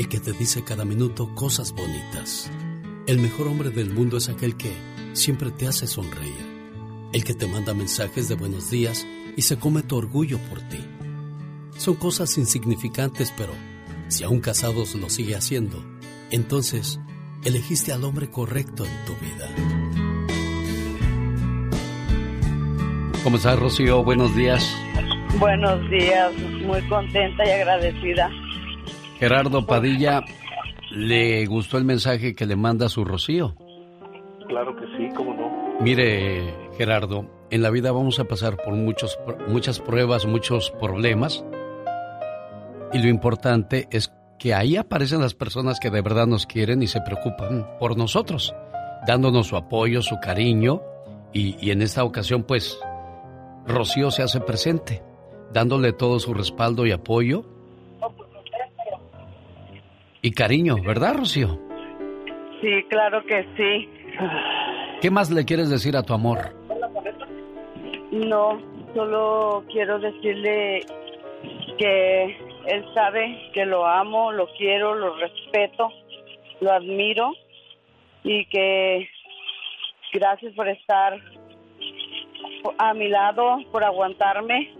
el 0.00 0.08
que 0.08 0.18
te 0.18 0.32
dice 0.32 0.64
cada 0.64 0.86
minuto 0.86 1.28
cosas 1.34 1.74
bonitas. 1.74 2.50
El 3.06 3.18
mejor 3.18 3.48
hombre 3.48 3.68
del 3.68 3.92
mundo 3.92 4.16
es 4.16 4.30
aquel 4.30 4.56
que 4.56 4.72
siempre 5.12 5.50
te 5.50 5.66
hace 5.66 5.86
sonreír, 5.86 6.40
el 7.12 7.22
que 7.22 7.34
te 7.34 7.46
manda 7.46 7.74
mensajes 7.74 8.26
de 8.26 8.34
buenos 8.34 8.70
días 8.70 9.06
y 9.36 9.42
se 9.42 9.58
come 9.58 9.82
tu 9.82 9.98
orgullo 9.98 10.38
por 10.48 10.58
ti. 10.70 10.78
Son 11.76 11.96
cosas 11.96 12.38
insignificantes, 12.38 13.30
pero 13.36 13.52
si 14.08 14.24
aún 14.24 14.40
casados 14.40 14.94
lo 14.94 15.10
sigue 15.10 15.36
haciendo, 15.36 15.84
entonces 16.30 16.98
elegiste 17.44 17.92
al 17.92 18.02
hombre 18.04 18.30
correcto 18.30 18.86
en 18.86 19.04
tu 19.04 19.12
vida. 19.16 19.50
¿Cómo 23.22 23.36
estás, 23.36 23.58
Rocío? 23.58 24.02
Buenos 24.02 24.34
días. 24.34 24.66
Buenos 25.38 25.90
días, 25.90 26.32
muy 26.64 26.80
contenta 26.88 27.44
y 27.44 27.50
agradecida 27.50 28.30
Gerardo 29.20 29.66
Padilla, 29.66 30.24
¿le 30.90 31.44
gustó 31.44 31.76
el 31.76 31.84
mensaje 31.84 32.34
que 32.34 32.46
le 32.46 32.56
manda 32.56 32.88
su 32.88 33.04
Rocío? 33.04 33.54
Claro 34.48 34.74
que 34.74 34.86
sí, 34.96 35.14
cómo 35.14 35.34
no. 35.34 35.78
Mire, 35.78 36.54
Gerardo, 36.78 37.26
en 37.50 37.60
la 37.60 37.68
vida 37.68 37.92
vamos 37.92 38.18
a 38.18 38.24
pasar 38.24 38.56
por 38.56 38.72
muchos, 38.72 39.18
muchas 39.46 39.78
pruebas, 39.78 40.24
muchos 40.24 40.70
problemas. 40.70 41.44
Y 42.94 42.98
lo 42.98 43.08
importante 43.08 43.88
es 43.90 44.10
que 44.38 44.54
ahí 44.54 44.78
aparecen 44.78 45.20
las 45.20 45.34
personas 45.34 45.80
que 45.80 45.90
de 45.90 46.00
verdad 46.00 46.26
nos 46.26 46.46
quieren 46.46 46.82
y 46.82 46.86
se 46.86 47.02
preocupan 47.02 47.66
por 47.78 47.98
nosotros, 47.98 48.54
dándonos 49.06 49.48
su 49.48 49.56
apoyo, 49.56 50.00
su 50.00 50.18
cariño. 50.18 50.80
Y, 51.34 51.56
y 51.60 51.72
en 51.72 51.82
esta 51.82 52.04
ocasión, 52.04 52.44
pues, 52.44 52.80
Rocío 53.66 54.10
se 54.10 54.22
hace 54.22 54.40
presente, 54.40 55.02
dándole 55.52 55.92
todo 55.92 56.18
su 56.20 56.32
respaldo 56.32 56.86
y 56.86 56.92
apoyo. 56.92 57.59
Y 60.22 60.32
cariño, 60.32 60.76
¿verdad, 60.84 61.14
Rocío? 61.16 61.58
Sí, 62.60 62.84
claro 62.88 63.24
que 63.24 63.42
sí. 63.56 63.88
¿Qué 65.00 65.10
más 65.10 65.30
le 65.30 65.44
quieres 65.44 65.70
decir 65.70 65.96
a 65.96 66.02
tu 66.02 66.12
amor? 66.12 66.54
No, 68.12 68.60
solo 68.94 69.64
quiero 69.72 69.98
decirle 69.98 70.84
que 71.78 72.36
él 72.66 72.84
sabe 72.94 73.50
que 73.54 73.64
lo 73.64 73.86
amo, 73.86 74.30
lo 74.32 74.48
quiero, 74.58 74.94
lo 74.94 75.16
respeto, 75.16 75.90
lo 76.60 76.72
admiro 76.72 77.32
y 78.22 78.44
que 78.46 79.08
gracias 80.12 80.52
por 80.54 80.68
estar 80.68 81.18
a 82.76 82.92
mi 82.92 83.08
lado, 83.08 83.58
por 83.72 83.84
aguantarme, 83.84 84.70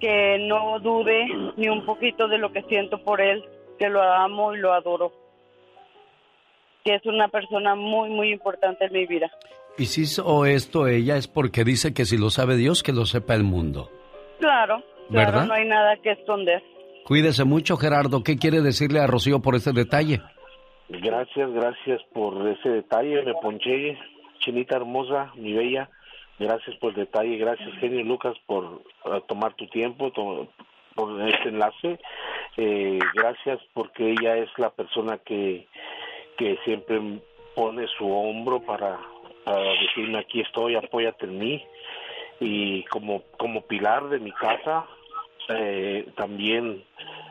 que 0.00 0.38
no 0.48 0.80
dude 0.80 1.28
ni 1.56 1.68
un 1.68 1.86
poquito 1.86 2.26
de 2.26 2.38
lo 2.38 2.50
que 2.52 2.62
siento 2.62 2.98
por 3.04 3.20
él, 3.20 3.44
que 3.82 3.88
lo 3.88 4.00
amo 4.00 4.54
y 4.54 4.58
lo 4.58 4.72
adoro, 4.72 5.10
que 6.84 6.94
es 6.94 7.04
una 7.04 7.26
persona 7.26 7.74
muy, 7.74 8.10
muy 8.10 8.30
importante 8.30 8.84
en 8.84 8.92
mi 8.92 9.06
vida. 9.06 9.28
Y 9.76 9.86
si 9.86 10.02
hizo 10.02 10.46
esto 10.46 10.86
ella 10.86 11.16
es 11.16 11.26
porque 11.26 11.64
dice 11.64 11.92
que 11.92 12.04
si 12.04 12.16
lo 12.16 12.30
sabe 12.30 12.54
Dios, 12.56 12.84
que 12.84 12.92
lo 12.92 13.06
sepa 13.06 13.34
el 13.34 13.42
mundo. 13.42 13.90
Claro, 14.38 14.82
claro, 15.10 15.32
¿Verdad? 15.32 15.46
no 15.46 15.54
hay 15.54 15.66
nada 15.66 15.96
que 15.96 16.12
esconder. 16.12 16.62
Cuídese 17.06 17.42
mucho, 17.42 17.76
Gerardo. 17.76 18.22
¿Qué 18.22 18.36
quiere 18.38 18.60
decirle 18.60 19.00
a 19.00 19.08
Rocío 19.08 19.40
por 19.40 19.56
ese 19.56 19.72
detalle? 19.72 20.20
Gracias, 20.88 21.50
gracias 21.50 22.00
por 22.12 22.46
ese 22.46 22.68
detalle. 22.68 23.22
Me 23.24 23.34
ponché, 23.34 23.98
chinita 24.38 24.76
hermosa, 24.76 25.32
mi 25.34 25.52
bella. 25.54 25.90
Gracias 26.38 26.76
por 26.76 26.90
el 26.90 26.96
detalle. 27.06 27.36
Gracias, 27.36 27.68
genio 27.80 28.04
Lucas, 28.04 28.34
por 28.46 28.82
eh, 29.06 29.20
tomar 29.26 29.54
tu 29.54 29.66
tiempo, 29.66 30.12
to- 30.12 30.46
por 30.94 31.20
este 31.28 31.48
enlace. 31.48 31.98
Eh, 32.56 32.98
gracias 33.14 33.60
porque 33.72 34.12
ella 34.12 34.36
es 34.36 34.50
la 34.58 34.70
persona 34.70 35.18
que, 35.18 35.66
que 36.36 36.58
siempre 36.64 37.00
pone 37.54 37.86
su 37.98 38.10
hombro 38.10 38.60
para, 38.60 38.98
decirme 39.80 40.18
aquí 40.18 40.40
estoy, 40.40 40.76
apóyate 40.76 41.26
en 41.26 41.38
mí. 41.38 41.64
Y 42.40 42.84
como, 42.84 43.22
como 43.38 43.62
pilar 43.62 44.08
de 44.08 44.18
mi 44.18 44.32
casa, 44.32 44.86
eh, 45.48 46.08
también 46.16 46.82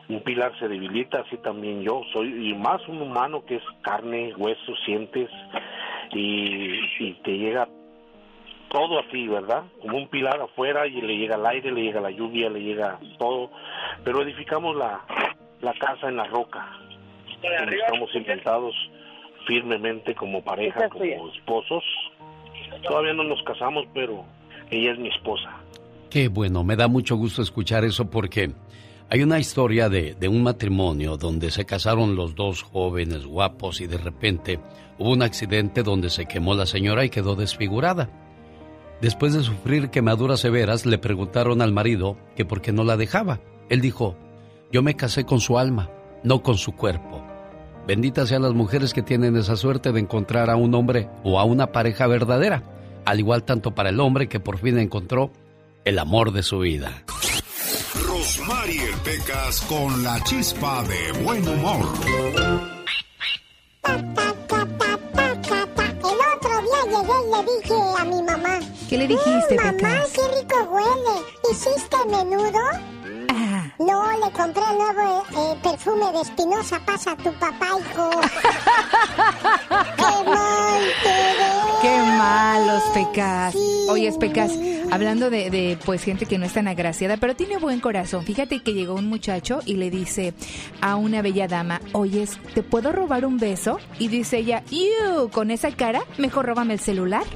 un 0.08 0.20
pilar 0.20 0.58
se 0.58 0.68
debilita, 0.68 1.20
así 1.20 1.36
también 1.38 1.82
yo 1.82 2.02
soy, 2.12 2.50
y 2.50 2.54
más 2.54 2.86
un 2.88 3.02
humano 3.02 3.44
que 3.44 3.56
es 3.56 3.62
carne, 3.82 4.34
hueso, 4.36 4.74
sientes, 4.84 5.30
y, 6.12 6.80
y 6.98 7.12
te 7.24 7.38
llega 7.38 7.68
todo 8.72 8.98
a 8.98 9.08
ti, 9.08 9.28
¿verdad? 9.28 9.64
Como 9.82 9.98
un 9.98 10.08
pilar 10.08 10.40
afuera 10.40 10.86
y 10.86 11.00
le 11.02 11.18
llega 11.18 11.36
el 11.36 11.46
aire, 11.46 11.70
le 11.70 11.82
llega 11.82 12.00
la 12.00 12.10
lluvia, 12.10 12.48
le 12.48 12.60
llega 12.60 12.98
todo, 13.18 13.50
pero 14.02 14.22
edificamos 14.22 14.74
la, 14.74 15.04
la 15.60 15.74
casa 15.74 16.08
en 16.08 16.16
la 16.16 16.24
roca, 16.24 16.66
donde 17.42 17.76
estamos 17.76 18.14
inventados 18.14 18.74
firmemente 19.46 20.14
como 20.14 20.42
pareja, 20.42 20.88
como 20.88 21.28
esposos. 21.28 21.84
Todavía 22.82 23.12
no 23.12 23.24
nos 23.24 23.42
casamos, 23.42 23.84
pero 23.92 24.24
ella 24.70 24.92
es 24.92 24.98
mi 24.98 25.08
esposa. 25.08 25.50
Qué 26.08 26.28
bueno, 26.28 26.64
me 26.64 26.74
da 26.74 26.88
mucho 26.88 27.16
gusto 27.16 27.42
escuchar 27.42 27.84
eso 27.84 28.08
porque 28.08 28.52
hay 29.10 29.22
una 29.22 29.38
historia 29.38 29.90
de, 29.90 30.14
de 30.14 30.28
un 30.28 30.42
matrimonio 30.42 31.18
donde 31.18 31.50
se 31.50 31.66
casaron 31.66 32.16
los 32.16 32.34
dos 32.34 32.62
jóvenes 32.62 33.26
guapos 33.26 33.82
y 33.82 33.86
de 33.86 33.98
repente 33.98 34.58
hubo 34.98 35.10
un 35.10 35.22
accidente 35.22 35.82
donde 35.82 36.08
se 36.08 36.24
quemó 36.24 36.54
la 36.54 36.64
señora 36.64 37.04
y 37.04 37.10
quedó 37.10 37.34
desfigurada. 37.34 38.21
Después 39.02 39.34
de 39.34 39.42
sufrir 39.42 39.90
quemaduras 39.90 40.38
severas, 40.38 40.86
le 40.86 40.96
preguntaron 40.96 41.60
al 41.60 41.72
marido 41.72 42.16
que 42.36 42.44
por 42.44 42.62
qué 42.62 42.70
no 42.70 42.84
la 42.84 42.96
dejaba. 42.96 43.40
Él 43.68 43.80
dijo, 43.80 44.16
yo 44.70 44.80
me 44.80 44.94
casé 44.94 45.24
con 45.24 45.40
su 45.40 45.58
alma, 45.58 45.90
no 46.22 46.44
con 46.44 46.56
su 46.56 46.76
cuerpo. 46.76 47.20
Benditas 47.84 48.28
sean 48.28 48.42
las 48.42 48.54
mujeres 48.54 48.94
que 48.94 49.02
tienen 49.02 49.36
esa 49.36 49.56
suerte 49.56 49.90
de 49.90 49.98
encontrar 49.98 50.50
a 50.50 50.56
un 50.56 50.72
hombre 50.76 51.08
o 51.24 51.40
a 51.40 51.44
una 51.44 51.72
pareja 51.72 52.06
verdadera, 52.06 52.62
al 53.04 53.18
igual 53.18 53.42
tanto 53.42 53.74
para 53.74 53.88
el 53.88 53.98
hombre 53.98 54.28
que 54.28 54.38
por 54.38 54.58
fin 54.58 54.78
encontró 54.78 55.32
el 55.84 55.98
amor 55.98 56.30
de 56.30 56.44
su 56.44 56.60
vida. 56.60 57.02
Rosmarie 58.06 58.86
Pecas 59.02 59.62
con 59.62 60.04
la 60.04 60.22
chispa 60.22 60.84
de 60.84 61.24
buen 61.24 61.48
humor. 61.48 61.88
El 66.04 66.18
otro 66.36 66.60
día 66.62 66.84
llegué 66.86 67.16
y 67.18 67.30
le 67.32 67.42
dije 67.42 67.74
a 67.98 68.04
mi 68.04 68.22
mamá. 68.22 68.41
¿Qué 68.92 68.98
le 68.98 69.08
dijiste, 69.08 69.54
"Mm, 69.54 69.64
Mamá, 69.64 69.72
Pecas? 69.78 70.12
qué 70.12 70.20
rico 70.38 70.68
huele. 70.70 71.24
¿Hiciste 71.50 71.96
menudo? 72.10 72.60
No, 73.86 74.12
le 74.12 74.30
compré 74.32 74.62
el 74.70 74.78
nuevo 74.78 75.24
eh, 75.36 75.56
perfume 75.62 76.12
de 76.12 76.20
Espinosa 76.20 76.80
Pasa 76.84 77.12
a 77.12 77.16
tu 77.16 77.32
papá, 77.34 77.68
hijo. 77.80 78.10
¡Qué 79.96 80.30
mal 80.30 80.82
te! 81.02 81.82
Qué 81.82 81.98
malos 82.16 82.82
pecas. 82.94 83.56
Oye, 83.88 84.12
pecas, 84.12 84.52
hablando 84.92 85.30
de, 85.30 85.50
de, 85.50 85.78
pues 85.84 86.04
gente 86.04 86.26
que 86.26 86.38
no 86.38 86.46
es 86.46 86.52
tan 86.52 86.68
agraciada, 86.68 87.16
pero 87.16 87.34
tiene 87.34 87.56
buen 87.56 87.80
corazón. 87.80 88.24
Fíjate 88.24 88.62
que 88.62 88.72
llegó 88.72 88.94
un 88.94 89.08
muchacho 89.08 89.60
y 89.66 89.74
le 89.74 89.90
dice 89.90 90.32
a 90.80 90.94
una 90.94 91.22
bella 91.22 91.48
dama, 91.48 91.80
oye, 91.92 92.28
¿te 92.54 92.62
puedo 92.62 92.92
robar 92.92 93.24
un 93.24 93.38
beso? 93.38 93.78
Y 93.98 94.08
dice 94.08 94.38
ella, 94.38 94.62
¡Ew! 94.70 95.28
Con 95.30 95.50
esa 95.50 95.72
cara, 95.72 96.02
mejor 96.18 96.46
róbame 96.46 96.74
el 96.74 96.80
celular. 96.80 97.24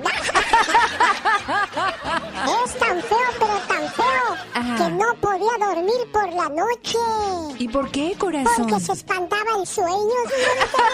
Es 1.47 2.75
tan 2.79 3.01
feo, 3.03 3.19
pero 3.39 3.59
tan 3.69 3.89
feo, 3.93 4.77
que 4.77 4.91
no 4.95 5.15
podía 5.21 5.53
dormir 5.59 6.11
por 6.13 6.29
la 6.37 6.49
noche. 6.49 6.99
¿Y 7.59 7.69
por 7.69 7.91
qué, 7.91 8.15
corazón? 8.19 8.53
Porque 8.69 8.81
se 8.81 8.93
espantaba 8.93 9.57
el 9.59 9.67
sueño, 9.67 10.15
señorita. 10.29 10.85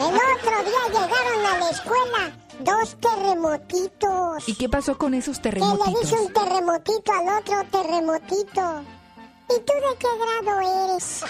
El 0.00 0.14
otro 0.14 0.64
día 0.64 0.86
llegaron 0.88 1.46
a 1.46 1.58
la 1.58 1.70
escuela 1.70 2.32
dos 2.60 2.96
terremotitos. 3.00 4.48
¿Y 4.48 4.54
qué 4.54 4.68
pasó 4.68 4.98
con 4.98 5.14
esos 5.14 5.38
Que 5.38 5.50
le 5.50 5.54
terremotitos? 5.60 6.00
dice 6.02 6.14
un 6.20 6.32
terremotito 6.32 7.12
al 7.12 7.38
otro 7.38 7.64
terremotito. 7.70 8.82
¿Y 9.50 9.60
tú 9.60 9.72
de 9.72 9.96
qué 9.98 10.06
grado 10.18 10.60
eres? 10.92 11.04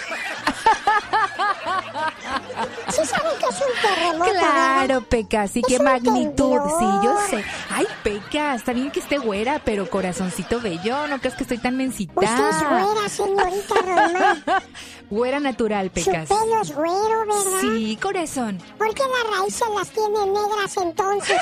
¿Sí 2.91 3.05
saben 3.05 3.31
que 3.39 3.45
es 3.45 3.61
un 3.61 3.73
terremoto, 3.81 4.31
Claro, 4.31 4.87
verdad? 4.87 5.07
Pecas, 5.09 5.55
y 5.55 5.61
qué 5.63 5.79
magnitud. 5.79 6.59
Sí, 6.79 6.85
yo 7.03 7.15
sé. 7.29 7.43
Ay, 7.71 7.87
Pecas, 8.03 8.57
está 8.57 8.73
bien 8.73 8.91
que 8.91 8.99
esté 8.99 9.17
güera, 9.17 9.61
pero 9.63 9.89
corazoncito 9.89 10.59
bello, 10.61 11.07
no 11.07 11.17
crees 11.19 11.35
que 11.35 11.43
estoy 11.43 11.57
tan 11.57 11.77
mensita. 11.77 12.13
Usted 12.15 12.49
es 12.49 12.59
güera, 12.69 13.09
señorita 13.09 13.75
Román. 13.81 14.43
Güera 15.11 15.39
natural, 15.41 15.87
Su 15.87 15.93
Pecas. 15.93 16.29
pelo 16.29 16.61
es 16.61 16.73
güero, 16.73 17.25
¿verdad? 17.25 17.59
Sí, 17.59 17.97
corazón. 18.01 18.57
¿Por 18.77 18.93
qué 18.93 19.03
las 19.03 19.37
raíces 19.39 19.67
las 19.77 19.89
tiene 19.89 20.25
negras 20.25 20.77
entonces? 20.77 21.41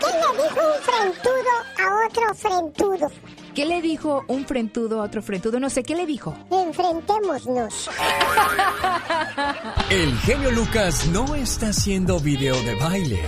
¿Qué 0.00 0.06
le 0.06 0.42
dijo 0.42 0.60
un 0.66 0.82
frentudo 0.82 1.52
a 1.78 2.06
otro 2.08 2.34
frentudo? 2.34 3.12
¿Qué 3.58 3.66
le 3.66 3.82
dijo 3.82 4.24
un 4.28 4.46
frentudo 4.46 5.00
a 5.00 5.06
otro 5.06 5.20
frentudo? 5.20 5.58
No 5.58 5.68
sé, 5.68 5.82
¿qué 5.82 5.96
le 5.96 6.06
dijo? 6.06 6.32
Enfrentémonos. 6.48 7.90
El 9.90 10.16
genio 10.18 10.52
Lucas 10.52 11.08
no 11.08 11.34
está 11.34 11.70
haciendo 11.70 12.20
video 12.20 12.54
de 12.62 12.76
baile. 12.76 13.20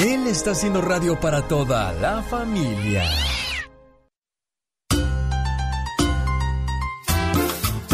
Él 0.00 0.26
está 0.26 0.50
haciendo 0.50 0.82
radio 0.82 1.18
para 1.18 1.48
toda 1.48 1.94
la 1.94 2.22
familia. 2.24 3.04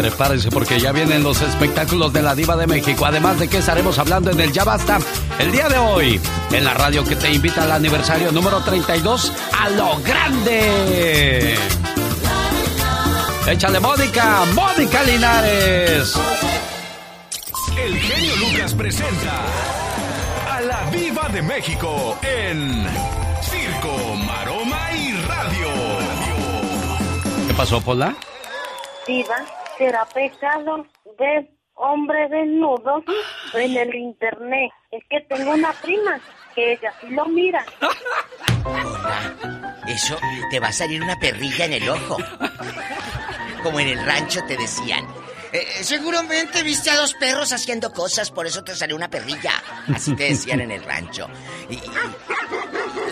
Prepárense 0.00 0.50
porque 0.50 0.80
ya 0.80 0.92
vienen 0.92 1.22
los 1.22 1.42
espectáculos 1.42 2.10
de 2.10 2.22
la 2.22 2.34
Diva 2.34 2.56
de 2.56 2.66
México. 2.66 3.04
Además 3.04 3.38
de 3.38 3.48
que 3.48 3.58
estaremos 3.58 3.98
hablando 3.98 4.30
en 4.30 4.40
el 4.40 4.50
Ya 4.50 4.64
Basta 4.64 4.98
el 5.38 5.52
día 5.52 5.68
de 5.68 5.76
hoy. 5.76 6.18
En 6.52 6.64
la 6.64 6.72
radio 6.72 7.04
que 7.04 7.16
te 7.16 7.30
invita 7.30 7.64
al 7.64 7.72
aniversario 7.72 8.32
número 8.32 8.62
32 8.62 9.30
a 9.58 9.68
lo 9.68 10.00
grande. 10.00 11.54
Échale, 13.46 13.78
Mónica, 13.78 14.46
Mónica 14.54 15.02
Linares. 15.02 16.18
El 17.76 17.98
genio 17.98 18.36
Lucas 18.36 18.72
presenta 18.72 19.44
a 20.50 20.60
la 20.62 20.90
Viva 20.90 21.28
de 21.28 21.42
México 21.42 22.16
en 22.22 22.86
Circo, 23.42 24.14
Maroma 24.26 24.92
y 24.92 25.12
Radio. 25.26 25.68
¿Qué 27.48 27.52
pasó, 27.52 27.82
Pola? 27.82 28.14
Diva, 29.06 29.44
será 29.80 30.04
pecado 30.04 30.86
ver 31.18 31.48
hombre 31.74 32.28
desnudo 32.28 33.02
en 33.54 33.76
el 33.78 33.94
internet. 33.94 34.70
Es 34.90 35.02
que 35.08 35.20
tengo 35.22 35.52
una 35.52 35.72
prima 35.72 36.20
que 36.54 36.72
ella 36.74 36.92
sí 37.00 37.08
lo 37.08 37.24
mira. 37.26 37.64
Eso 39.88 40.18
te 40.50 40.60
va 40.60 40.68
a 40.68 40.72
salir 40.72 41.02
una 41.02 41.18
perrilla 41.18 41.64
en 41.64 41.72
el 41.72 41.88
ojo. 41.88 42.18
Como 43.62 43.80
en 43.80 43.88
el 43.88 44.04
rancho 44.04 44.40
te 44.46 44.58
decían. 44.58 45.06
"Eh, 45.52 45.66
seguramente 45.82 46.62
viste 46.62 46.90
a 46.90 46.96
dos 46.96 47.14
perros 47.14 47.52
haciendo 47.54 47.90
cosas, 47.92 48.30
por 48.30 48.46
eso 48.46 48.62
te 48.62 48.74
salió 48.76 48.94
una 48.96 49.08
perrilla. 49.08 49.52
Así 49.94 50.14
te 50.14 50.24
decían 50.24 50.60
en 50.60 50.72
el 50.72 50.84
rancho. 50.84 51.26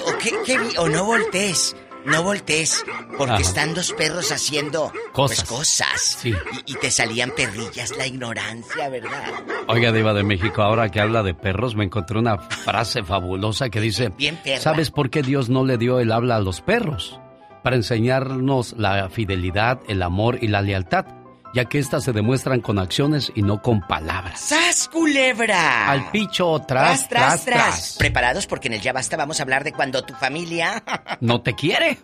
O, 0.05 0.83
o 0.83 0.89
no 0.89 1.05
voltees, 1.05 1.75
no 2.09 2.23
voltees, 2.23 2.85
porque 3.17 3.35
Ajá. 3.35 3.43
están 3.43 3.75
dos 3.75 3.93
perros 3.93 4.33
haciendo 4.33 4.91
pues, 5.15 5.43
Cosas. 5.43 5.49
cosas. 5.49 6.17
Sí. 6.21 6.35
Y, 6.67 6.73
y 6.73 6.75
te 6.77 6.91
salían 6.91 7.31
perrillas, 7.31 7.97
la 7.97 8.07
ignorancia, 8.07 8.89
¿verdad? 8.89 9.25
Oiga, 9.69 9.93
Diva 9.93 10.15
de 10.15 10.23
México, 10.25 10.63
ahora 10.63 10.91
que 10.91 11.01
habla 11.01 11.23
de 11.23 11.35
perros, 11.35 11.75
me 11.77 11.85
encontré 11.85 12.19
una 12.19 12.39
frase 12.39 13.03
fabulosa 13.03 13.71
que 13.71 13.81
dice: 13.81 14.11
Bien 14.17 14.37
perra. 14.43 14.61
¿Sabes 14.61 14.91
por 14.91 15.11
qué 15.11 15.23
Dios 15.23 15.49
no 15.49 15.65
le 15.65 15.79
dio 15.79 16.01
el 16.01 16.13
habla 16.13 16.37
a 16.37 16.41
los 16.41 16.61
perros? 16.61 17.21
Para 17.63 17.77
enseñarnos 17.77 18.75
la 18.79 19.09
fidelidad, 19.11 19.81
el 19.89 20.03
amor 20.03 20.39
y 20.41 20.49
la 20.49 20.63
lealtad, 20.63 21.07
ya 21.55 21.65
que 21.65 21.79
éstas 21.79 22.05
se 22.05 22.13
demuestran 22.13 22.61
con 22.61 22.79
acciones 22.79 23.33
y 23.35 23.43
no 23.43 23.63
con 23.63 23.81
palabras. 23.81 24.41
¡Sas, 24.41 24.89
culebra! 24.89 25.91
Al 25.91 26.11
picho, 26.11 26.59
tras, 26.67 27.09
tras, 27.09 27.45
tras. 27.45 27.97
Preparados 27.99 28.47
porque 28.47 28.69
en 28.69 28.75
el 28.75 28.81
Ya 28.81 28.93
Basta 28.93 29.17
vamos 29.17 29.41
a 29.41 29.43
hablar 29.43 29.65
de 29.65 29.73
cuando 29.73 30.05
tu 30.05 30.15
familia... 30.15 30.83
¿No 31.21 31.41
te 31.43 31.55
quiere? 31.55 31.99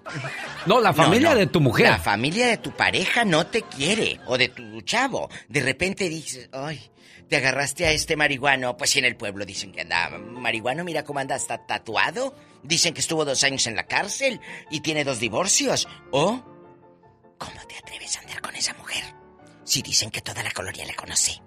No, 0.67 0.81
la 0.81 0.93
familia 0.93 1.29
No, 1.31 1.35
no. 1.35 1.41
de 1.41 1.47
tu 1.47 1.61
mujer. 1.61 1.89
La 1.91 1.99
familia 1.99 2.47
de 2.47 2.57
tu 2.57 2.71
pareja 2.73 3.25
no 3.25 3.47
te 3.47 3.63
quiere. 3.63 4.21
O 4.27 4.39
de 4.39 4.49
tu 4.49 4.81
chavo. 4.83 5.29
De 5.49 5.61
repente 5.61 6.09
dices, 6.09 6.49
ay, 6.53 6.81
te 7.29 7.37
agarraste 7.37 7.87
a 7.87 7.93
este 7.93 8.17
marihuano. 8.17 8.77
Pues 8.77 8.91
si 8.91 8.99
en 8.99 9.05
el 9.05 9.17
pueblo 9.17 9.45
dicen 9.45 9.73
que 9.73 9.83
anda 9.83 10.09
marihuano, 10.19 10.85
mira 10.85 11.05
cómo 11.05 11.21
anda, 11.21 11.37
está 11.37 11.59
tatuado. 11.67 12.35
Dicen 12.63 12.95
que 12.95 13.01
estuvo 13.01 13.25
dos 13.25 13.45
años 13.45 13.67
en 13.67 13.77
la 13.77 13.85
cárcel 13.87 14.41
y 14.71 14.81
tiene 14.81 15.05
dos 15.05 15.21
divorcios. 15.21 15.87
O, 16.11 16.43
¿cómo 17.39 17.61
te 17.69 17.77
atreves 17.77 18.17
a 18.17 18.21
andar 18.21 18.41
con 18.41 18.57
esa 18.57 18.73
mujer? 18.75 19.05
Si 19.75 19.83
dicen 19.83 20.09
que 20.09 20.21
toda 20.21 20.41
la 20.41 20.53
colonia 20.53 20.87
la 20.87 20.95
conoce. 20.95 21.43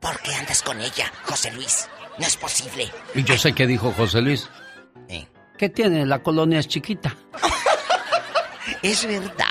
¿Por 0.00 0.18
qué 0.22 0.34
andas 0.34 0.64
con 0.64 0.80
ella, 0.80 1.12
José 1.22 1.52
Luis? 1.52 1.88
No 2.18 2.26
es 2.26 2.36
posible. 2.36 2.90
Y 3.14 3.22
yo 3.22 3.38
sé 3.38 3.52
qué 3.52 3.68
dijo 3.68 3.92
José 3.92 4.20
Luis. 4.20 4.48
Eh. 5.08 5.28
¿Qué 5.56 5.68
tiene? 5.68 6.04
La 6.04 6.20
colonia 6.20 6.58
es 6.58 6.66
chiquita. 6.66 7.16
Es 8.82 9.06
verdad. 9.06 9.47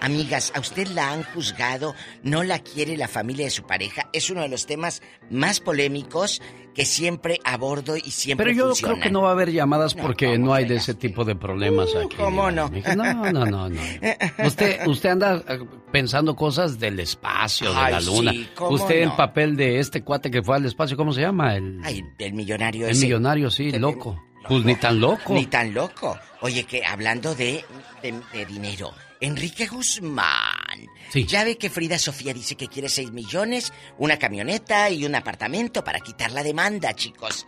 Amigas, 0.00 0.52
a 0.54 0.60
usted 0.60 0.86
la 0.88 1.12
han 1.12 1.22
juzgado, 1.24 1.94
no 2.22 2.42
la 2.44 2.58
quiere 2.60 2.96
la 2.96 3.08
familia 3.08 3.44
de 3.46 3.50
su 3.50 3.64
pareja. 3.64 4.08
Es 4.12 4.30
uno 4.30 4.42
de 4.42 4.48
los 4.48 4.66
temas 4.66 5.02
más 5.30 5.60
polémicos 5.60 6.40
que 6.74 6.84
siempre 6.84 7.40
abordo 7.44 7.96
y 7.96 8.10
siempre 8.12 8.46
Pero 8.46 8.56
yo 8.56 8.66
funcionan. 8.68 8.94
creo 8.96 9.02
que 9.02 9.10
no 9.10 9.22
va 9.22 9.30
a 9.30 9.32
haber 9.32 9.50
llamadas 9.50 9.96
No, 9.96 10.02
porque 10.02 10.26
¿cómo 10.26 10.46
no 10.46 10.54
hay 10.54 10.64
de 10.66 10.76
ese 10.76 10.94
tipo 10.94 11.24
de 11.24 11.34
problemas 11.34 11.88
aquí. 11.96 12.14
¿cómo 12.16 12.50
no? 12.52 12.70
No, 12.96 13.14
no, 13.32 13.44
no, 13.46 13.68
no. 13.68 13.80
Usted, 14.46 14.86
usted 14.86 15.08
anda 15.10 15.42
eh, 15.48 15.58
pensando 15.90 16.36
cosas 16.36 16.78
del 16.78 17.00
espacio, 17.00 17.70
de 17.70 17.74
la 17.90 18.00
luna. 18.00 18.30
sí, 18.30 18.48
¿cómo 18.54 18.70
usted 18.76 19.02
en 19.02 19.08
no? 19.08 19.16
papel 19.16 19.56
de 19.56 19.80
este 19.80 20.02
cuate 20.04 20.30
que 20.30 20.42
fue 20.42 20.54
al 20.56 20.66
espacio, 20.66 20.96
¿cómo 20.96 21.12
se 21.12 21.22
llama? 21.22 21.56
El, 21.56 21.80
Ay, 21.82 22.04
el 22.18 22.32
millonario 22.34 22.86
el 22.86 22.92
ese. 22.92 23.06
millonario, 23.06 23.50
sí, 23.50 23.72
loco. 23.72 24.22
Pues 24.48 24.64
ni 24.64 24.76
tan 24.76 25.00
loco. 25.00 25.34
Ni 25.34 25.46
tan 25.46 25.74
loco. 25.74 26.16
Oye, 26.42 26.62
que 26.64 26.84
hablando 26.84 27.34
de, 27.34 27.64
de, 28.02 28.14
de 28.32 28.46
dinero, 28.46 28.92
Enrique 29.20 29.66
Guzmán. 29.66 30.86
Ya 31.26 31.44
ve 31.44 31.56
que 31.56 31.70
Frida 31.70 31.98
Sofía 31.98 32.32
dice 32.34 32.56
que 32.56 32.68
quiere 32.68 32.88
6 32.88 33.12
millones, 33.12 33.72
una 33.98 34.18
camioneta 34.18 34.90
y 34.90 35.04
un 35.04 35.14
apartamento 35.14 35.82
para 35.82 36.00
quitar 36.00 36.32
la 36.32 36.42
demanda, 36.42 36.94
chicos. 36.94 37.46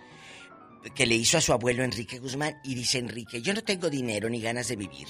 Que 0.94 1.06
le 1.06 1.14
hizo 1.14 1.38
a 1.38 1.40
su 1.42 1.52
abuelo 1.52 1.84
Enrique 1.84 2.18
Guzmán 2.18 2.58
y 2.64 2.74
dice 2.74 2.98
Enrique, 2.98 3.42
yo 3.42 3.52
no 3.52 3.62
tengo 3.62 3.90
dinero 3.90 4.28
ni 4.28 4.40
ganas 4.40 4.68
de 4.68 4.76
vivir. 4.76 5.06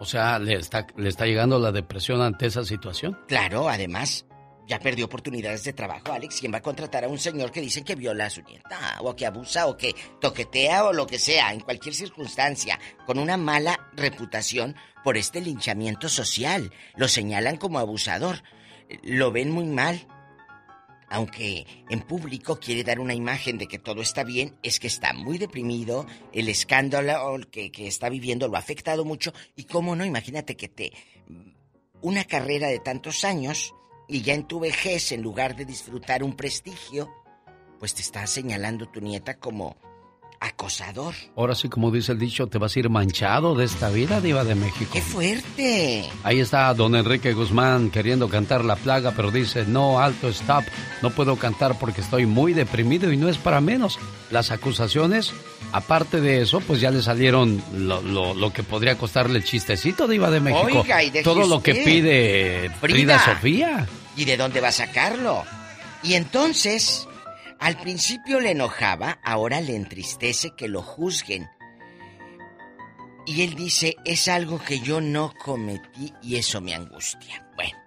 O 0.00 0.04
sea, 0.04 0.38
¿le 0.38 0.54
está, 0.54 0.86
¿le 0.96 1.08
está 1.08 1.24
llegando 1.26 1.58
la 1.58 1.70
depresión 1.70 2.20
ante 2.20 2.46
esa 2.46 2.64
situación? 2.64 3.16
Claro, 3.28 3.68
además, 3.68 4.26
ya 4.66 4.78
perdió 4.78 5.06
oportunidades 5.06 5.64
de 5.64 5.72
trabajo, 5.72 6.12
Alex. 6.12 6.40
¿Quién 6.40 6.52
va 6.52 6.58
a 6.58 6.62
contratar 6.62 7.04
a 7.04 7.08
un 7.08 7.18
señor 7.18 7.52
que 7.52 7.60
dicen 7.60 7.84
que 7.84 7.94
viola 7.94 8.26
a 8.26 8.30
su 8.30 8.42
nieta? 8.42 8.98
O 9.00 9.14
que 9.14 9.26
abusa, 9.26 9.66
o 9.66 9.76
que 9.76 9.94
toquetea, 10.20 10.84
o 10.84 10.92
lo 10.92 11.06
que 11.06 11.18
sea, 11.18 11.52
en 11.52 11.60
cualquier 11.60 11.94
circunstancia, 11.94 12.78
con 13.06 13.18
una 13.18 13.36
mala 13.36 13.90
reputación 13.94 14.74
por 15.02 15.16
este 15.16 15.40
linchamiento 15.40 16.08
social. 16.08 16.72
Lo 16.96 17.08
señalan 17.08 17.58
como 17.58 17.78
abusador. 17.78 18.42
Lo 19.02 19.32
ven 19.32 19.50
muy 19.50 19.66
mal. 19.66 20.06
Aunque 21.10 21.66
en 21.90 22.00
público 22.00 22.58
quiere 22.58 22.82
dar 22.82 22.98
una 22.98 23.14
imagen 23.14 23.58
de 23.58 23.66
que 23.66 23.78
todo 23.78 24.00
está 24.00 24.24
bien, 24.24 24.56
es 24.62 24.80
que 24.80 24.86
está 24.86 25.12
muy 25.12 25.36
deprimido, 25.38 26.06
el 26.32 26.48
escándalo 26.48 27.38
que, 27.50 27.70
que 27.70 27.86
está 27.86 28.08
viviendo 28.08 28.48
lo 28.48 28.56
ha 28.56 28.60
afectado 28.60 29.04
mucho. 29.04 29.32
Y 29.54 29.64
cómo 29.64 29.94
no, 29.94 30.04
imagínate 30.04 30.56
que 30.56 30.68
te. 30.68 30.92
Una 32.00 32.24
carrera 32.24 32.68
de 32.68 32.80
tantos 32.80 33.24
años 33.24 33.74
y 34.08 34.22
ya 34.22 34.34
en 34.34 34.44
tu 34.44 34.60
vejez, 34.60 35.12
en 35.12 35.22
lugar 35.22 35.56
de 35.56 35.64
disfrutar 35.64 36.22
un 36.22 36.36
prestigio, 36.36 37.10
pues 37.78 37.94
te 37.94 38.02
está 38.02 38.26
señalando 38.26 38.88
tu 38.88 39.00
nieta 39.00 39.38
como 39.38 39.76
acosador. 40.40 41.14
Ahora 41.36 41.54
sí, 41.54 41.68
como 41.68 41.90
dice 41.90 42.12
el 42.12 42.18
dicho, 42.18 42.46
te 42.46 42.58
vas 42.58 42.76
a 42.76 42.78
ir 42.78 42.90
manchado 42.90 43.54
de 43.54 43.64
esta 43.64 43.88
vida, 43.90 44.20
Diva 44.20 44.44
de 44.44 44.54
México. 44.54 44.90
¡Qué 44.92 45.00
fuerte! 45.00 46.08
Ahí 46.22 46.40
está 46.40 46.72
don 46.74 46.94
Enrique 46.94 47.32
Guzmán 47.32 47.90
queriendo 47.90 48.28
cantar 48.28 48.64
La 48.64 48.76
Plaga, 48.76 49.12
pero 49.16 49.30
dice, 49.30 49.64
no, 49.66 50.00
alto, 50.00 50.28
stop, 50.28 50.64
no 51.02 51.10
puedo 51.10 51.36
cantar 51.36 51.78
porque 51.78 52.00
estoy 52.02 52.26
muy 52.26 52.52
deprimido 52.52 53.12
y 53.12 53.16
no 53.16 53.28
es 53.28 53.38
para 53.38 53.60
menos. 53.60 53.98
Las 54.30 54.50
acusaciones, 54.50 55.32
aparte 55.72 56.20
de 56.20 56.42
eso, 56.42 56.60
pues 56.60 56.80
ya 56.80 56.90
le 56.90 57.02
salieron 57.02 57.62
lo, 57.74 58.02
lo- 58.02 58.34
lo 58.34 58.52
que 58.52 58.62
podría 58.62 58.96
costarle 58.98 59.38
el 59.38 59.44
chistecito, 59.44 60.06
Diva 60.08 60.30
de 60.30 60.40
México. 60.40 60.80
Oiga, 60.82 61.02
y 61.02 61.10
deje 61.10 61.24
Todo 61.24 61.46
lo 61.46 61.62
que 61.62 61.74
pide 61.74 62.70
Frida, 62.80 63.24
Sofía. 63.24 63.86
¿Y 64.16 64.24
de 64.24 64.36
dónde 64.36 64.60
va 64.60 64.68
a 64.68 64.72
sacarlo? 64.72 65.42
Y 66.02 66.14
entonces, 66.14 67.08
al 67.60 67.76
principio 67.78 68.40
le 68.40 68.50
enojaba, 68.50 69.18
ahora 69.24 69.60
le 69.60 69.76
entristece 69.76 70.50
que 70.56 70.68
lo 70.68 70.82
juzguen. 70.82 71.48
Y 73.26 73.42
él 73.42 73.54
dice, 73.54 73.96
es 74.04 74.28
algo 74.28 74.58
que 74.58 74.80
yo 74.80 75.00
no 75.00 75.32
cometí 75.42 76.12
y 76.22 76.36
eso 76.36 76.60
me 76.60 76.74
angustia. 76.74 77.48
Bueno, 77.56 77.78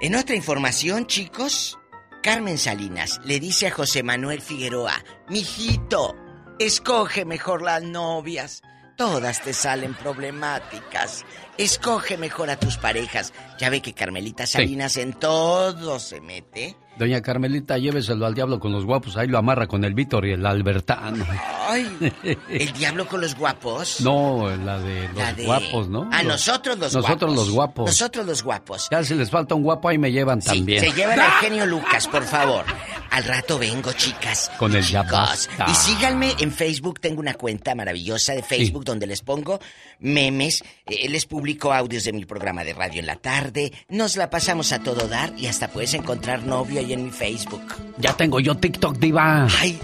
en 0.00 0.14
otra 0.14 0.34
información, 0.34 1.06
chicos, 1.06 1.78
Carmen 2.22 2.58
Salinas 2.58 3.20
le 3.24 3.40
dice 3.40 3.66
a 3.66 3.70
José 3.70 4.02
Manuel 4.02 4.40
Figueroa, 4.40 5.04
mijito, 5.28 6.16
escoge 6.58 7.24
mejor 7.24 7.62
las 7.62 7.82
novias. 7.82 8.62
Todas 8.96 9.42
te 9.42 9.52
salen 9.52 9.94
problemáticas. 9.94 11.24
Escoge 11.56 12.16
mejor 12.18 12.50
a 12.50 12.58
tus 12.58 12.78
parejas. 12.78 13.32
Ya 13.58 13.70
ve 13.70 13.80
que 13.80 13.94
Carmelita 13.94 14.46
Salinas 14.46 14.96
en 14.96 15.12
todo 15.12 16.00
se 16.00 16.20
mete. 16.20 16.76
Doña 16.98 17.22
Carmelita, 17.22 17.78
lléveselo 17.78 18.26
al 18.26 18.34
diablo 18.34 18.58
con 18.58 18.72
los 18.72 18.84
guapos, 18.84 19.16
ahí 19.16 19.28
lo 19.28 19.38
amarra 19.38 19.66
con 19.66 19.84
el 19.84 19.94
Víctor 19.94 20.26
y 20.26 20.32
el 20.32 20.44
Albertano. 20.44 21.24
Ay, 21.68 22.12
el 22.50 22.72
diablo 22.72 23.06
con 23.06 23.20
los 23.20 23.34
guapos. 23.36 24.00
No, 24.00 24.48
la 24.64 24.78
de 24.80 25.06
los 25.08 25.16
La 25.16 25.32
de- 25.32 25.44
guapos, 25.44 25.88
¿no? 25.88 26.08
A 26.12 26.22
Los- 26.22 26.32
nosotros 26.46 26.78
los 26.78 26.92
Nosotros 26.94 27.18
guapos. 27.30 27.36
los 27.36 27.50
guapos. 27.50 27.86
Nosotros 27.86 28.26
los 28.26 28.42
guapos. 28.42 28.88
Ya 28.90 29.04
si 29.04 29.14
les 29.14 29.30
falta 29.30 29.54
un 29.54 29.62
guapo, 29.62 29.88
ahí 29.88 29.98
me 29.98 30.10
llevan 30.10 30.40
también. 30.40 30.80
Se 30.80 30.92
llevan 30.92 31.20
al 31.20 31.30
genio 31.40 31.66
Lucas, 31.66 32.08
por 32.08 32.24
favor. 32.24 32.64
Al 33.10 33.24
rato 33.24 33.58
vengo, 33.58 33.92
chicas. 33.92 34.50
Con 34.58 34.74
el 34.74 34.82
ya 34.82 35.02
Chicos. 35.02 35.12
basta. 35.18 35.66
Y 35.68 35.74
síganme 35.74 36.34
en 36.40 36.52
Facebook. 36.52 37.00
Tengo 37.00 37.20
una 37.20 37.34
cuenta 37.34 37.74
maravillosa 37.74 38.32
de 38.34 38.42
Facebook 38.42 38.84
donde 38.84 39.06
les 39.06 39.22
pongo 39.22 39.60
memes. 40.00 40.62
eh, 40.86 41.08
les 41.08 41.26
publico 41.26 41.72
audios 41.72 42.04
de 42.04 42.12
mi 42.12 42.24
programa 42.24 42.64
de 42.64 42.72
radio 42.74 43.00
en 43.00 43.06
la 43.06 43.16
tarde. 43.16 43.72
Nos 43.88 44.16
la 44.16 44.30
pasamos 44.30 44.72
a 44.72 44.82
todo 44.82 45.08
dar 45.08 45.32
y 45.36 45.46
hasta 45.46 45.68
puedes 45.68 45.94
encontrar 45.94 46.44
novio 46.44 46.80
ahí 46.80 46.92
en 46.92 47.04
mi 47.04 47.10
Facebook. 47.10 47.62
Ya 47.98 48.16
tengo 48.16 48.40
yo 48.40 48.56
TikTok, 48.56 48.98
diva. 48.98 49.46
Ay, 49.60 49.78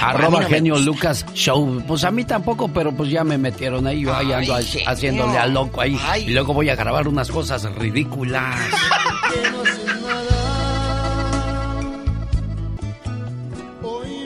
Arroba 0.00 0.40
no 0.40 0.48
genio. 0.48 0.78
Lucas 0.78 1.26
Show. 1.34 1.82
Pues 1.86 2.04
a 2.04 2.10
mí 2.10 2.24
tampoco, 2.24 2.68
pero 2.68 2.92
pues 2.92 3.10
ya 3.10 3.24
me 3.24 3.38
metieron 3.38 3.86
ahí. 3.86 4.02
Yo 4.02 4.14
ahí 4.14 4.32
ando 4.32 4.56
genio. 4.56 4.88
haciéndole 4.88 5.38
a 5.38 5.46
loco 5.46 5.80
ahí. 5.80 5.98
Ay. 6.02 6.24
Y 6.26 6.30
luego 6.30 6.54
voy 6.54 6.68
a 6.68 6.76
grabar 6.76 7.08
unas 7.08 7.30
cosas 7.30 7.64
ridículas. 7.74 8.56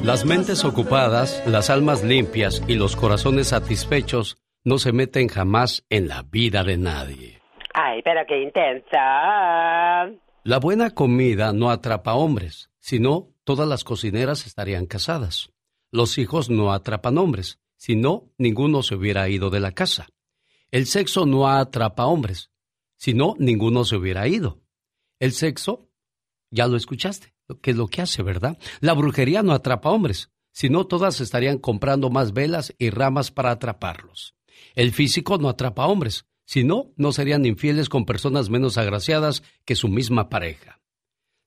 Las 0.03 0.27
mentes 0.27 0.65
ocupadas, 0.67 1.43
las 1.47 1.71
almas 1.71 2.03
limpias 2.05 2.61
y 2.69 2.75
los 2.75 2.95
corazones 2.95 3.49
satisfechos 3.49 4.37
no 4.65 4.79
se 4.79 4.93
meten 4.93 5.29
jamás 5.29 5.85
en 5.91 6.09
la 6.09 6.23
vida 6.23 6.65
de 6.65 6.79
nadie. 6.79 7.43
Ay, 7.75 8.01
pero 8.03 8.21
qué 8.27 8.43
intensa. 8.43 10.11
La 10.43 10.59
buena 10.59 10.91
comida 10.91 11.53
no 11.53 11.71
atrapa 11.71 12.15
hombres, 12.15 12.71
sino 12.81 13.35
todas 13.45 13.69
las 13.69 13.85
cocineras 13.85 14.47
estarían 14.47 14.87
casadas. 14.87 15.51
Los 15.91 16.19
hijos 16.19 16.51
no 16.51 16.73
atrapan 16.73 17.19
hombres, 17.19 17.61
si 17.77 17.95
no, 17.95 18.33
ninguno 18.39 18.83
se 18.83 18.95
hubiera 18.95 19.29
ido 19.29 19.51
de 19.51 19.61
la 19.61 19.73
casa. 19.73 20.07
El 20.71 20.87
sexo 20.87 21.27
no 21.27 21.47
atrapa 21.49 22.07
hombres, 22.07 22.51
si 22.97 23.13
no, 23.13 23.35
ninguno 23.39 23.85
se 23.85 23.97
hubiera 23.97 24.27
ido. 24.29 24.63
El 25.21 25.33
sexo, 25.33 25.91
ya 26.51 26.67
lo 26.67 26.77
escuchaste, 26.77 27.35
que 27.61 27.73
es 27.73 27.77
lo 27.77 27.89
que 27.89 28.03
hace, 28.03 28.23
¿verdad? 28.23 28.59
La 28.81 28.95
brujería 28.95 29.43
no 29.43 29.53
atrapa 29.53 29.91
hombres, 29.91 30.31
si 30.53 30.71
no, 30.71 30.87
todas 30.87 31.21
estarían 31.21 31.59
comprando 31.59 32.09
más 32.11 32.33
velas 32.33 32.75
y 32.79 32.91
ramas 32.91 33.31
para 33.31 33.51
atraparlos. 33.51 34.35
El 34.75 34.93
físico 34.93 35.39
no 35.39 35.49
atrapa 35.49 35.87
hombres, 35.87 36.27
si 36.45 36.65
no, 36.65 36.91
no 36.97 37.13
serían 37.13 37.47
infieles 37.47 37.89
con 37.89 38.05
personas 38.05 38.51
menos 38.51 38.77
agraciadas 38.77 39.43
que 39.65 39.77
su 39.77 39.89
misma 39.89 40.29
pareja. 40.29 40.81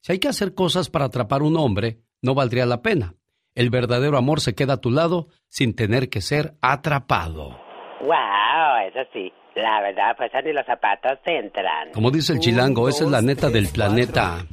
Si 0.02 0.14
hay 0.14 0.20
que 0.20 0.30
hacer 0.30 0.54
cosas 0.54 0.90
para 0.90 1.06
atrapar 1.06 1.44
un 1.44 1.58
hombre, 1.58 1.99
no 2.22 2.34
valdría 2.34 2.66
la 2.66 2.82
pena. 2.82 3.16
El 3.54 3.70
verdadero 3.70 4.18
amor 4.18 4.40
se 4.40 4.56
queda 4.56 4.74
a 4.74 4.82
tu 4.82 4.91
lado 4.91 5.28
sin 5.49 5.76
tener 5.76 6.10
que 6.10 6.22
ser 6.22 6.54
atrapado. 6.62 7.60
Wow, 8.02 8.88
eso 8.88 8.99
sí. 9.12 9.32
La 9.58 9.82
verdad, 9.82 10.16
pues 10.16 10.32
ni 10.46 10.54
los 10.54 10.66
zapatos 10.68 11.18
entran. 11.26 11.90
Como 11.92 12.12
dice 12.12 12.34
el 12.34 12.40
chilango, 12.40 12.88
esa 12.90 13.06
es 13.06 13.10
la 13.10 13.24
neta 13.24 13.50
del 13.50 13.68
planeta. 13.70 14.46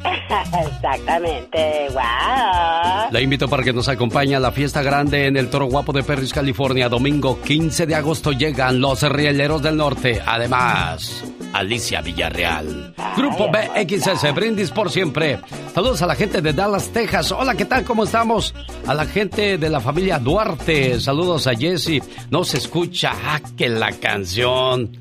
Exactamente, 0.66 1.88
wow. 1.90 3.10
La 3.10 3.20
invito 3.20 3.46
para 3.46 3.62
que 3.62 3.74
nos 3.74 3.86
acompañe 3.88 4.34
a 4.34 4.40
la 4.40 4.50
fiesta 4.50 4.82
grande 4.82 5.26
en 5.26 5.36
el 5.36 5.50
Toro 5.50 5.66
Guapo 5.66 5.92
de 5.92 6.02
Perris, 6.02 6.32
California. 6.32 6.88
Domingo 6.88 7.38
15 7.42 7.84
de 7.84 7.94
agosto 7.94 8.32
llegan 8.32 8.80
los 8.80 9.02
Rieleros 9.02 9.62
del 9.62 9.76
Norte. 9.76 10.22
Además, 10.24 11.22
Alicia 11.52 12.00
Villarreal. 12.00 12.94
Grupo 13.16 13.48
BXS, 13.50 14.34
brindis 14.34 14.70
por 14.70 14.90
siempre. 14.90 15.38
Saludos 15.74 16.02
a 16.02 16.06
la 16.06 16.14
gente 16.14 16.40
de 16.40 16.52
Dallas, 16.52 16.90
Texas. 16.92 17.30
Hola, 17.30 17.54
¿qué 17.54 17.64
tal? 17.64 17.84
¿Cómo 17.84 18.04
estamos? 18.04 18.54
A 18.86 18.94
la 18.94 19.04
gente 19.04 19.58
de 19.58 19.68
la 19.68 19.80
familia 19.80 20.18
Duarte. 20.18 20.98
Saludos 20.98 21.46
a 21.46 21.54
Jesse. 21.54 22.00
No 22.30 22.42
se 22.44 22.58
escucha. 22.58 23.12
Ah, 23.24 23.40
que 23.56 23.68
la 23.68 23.92
canción. 23.92 24.93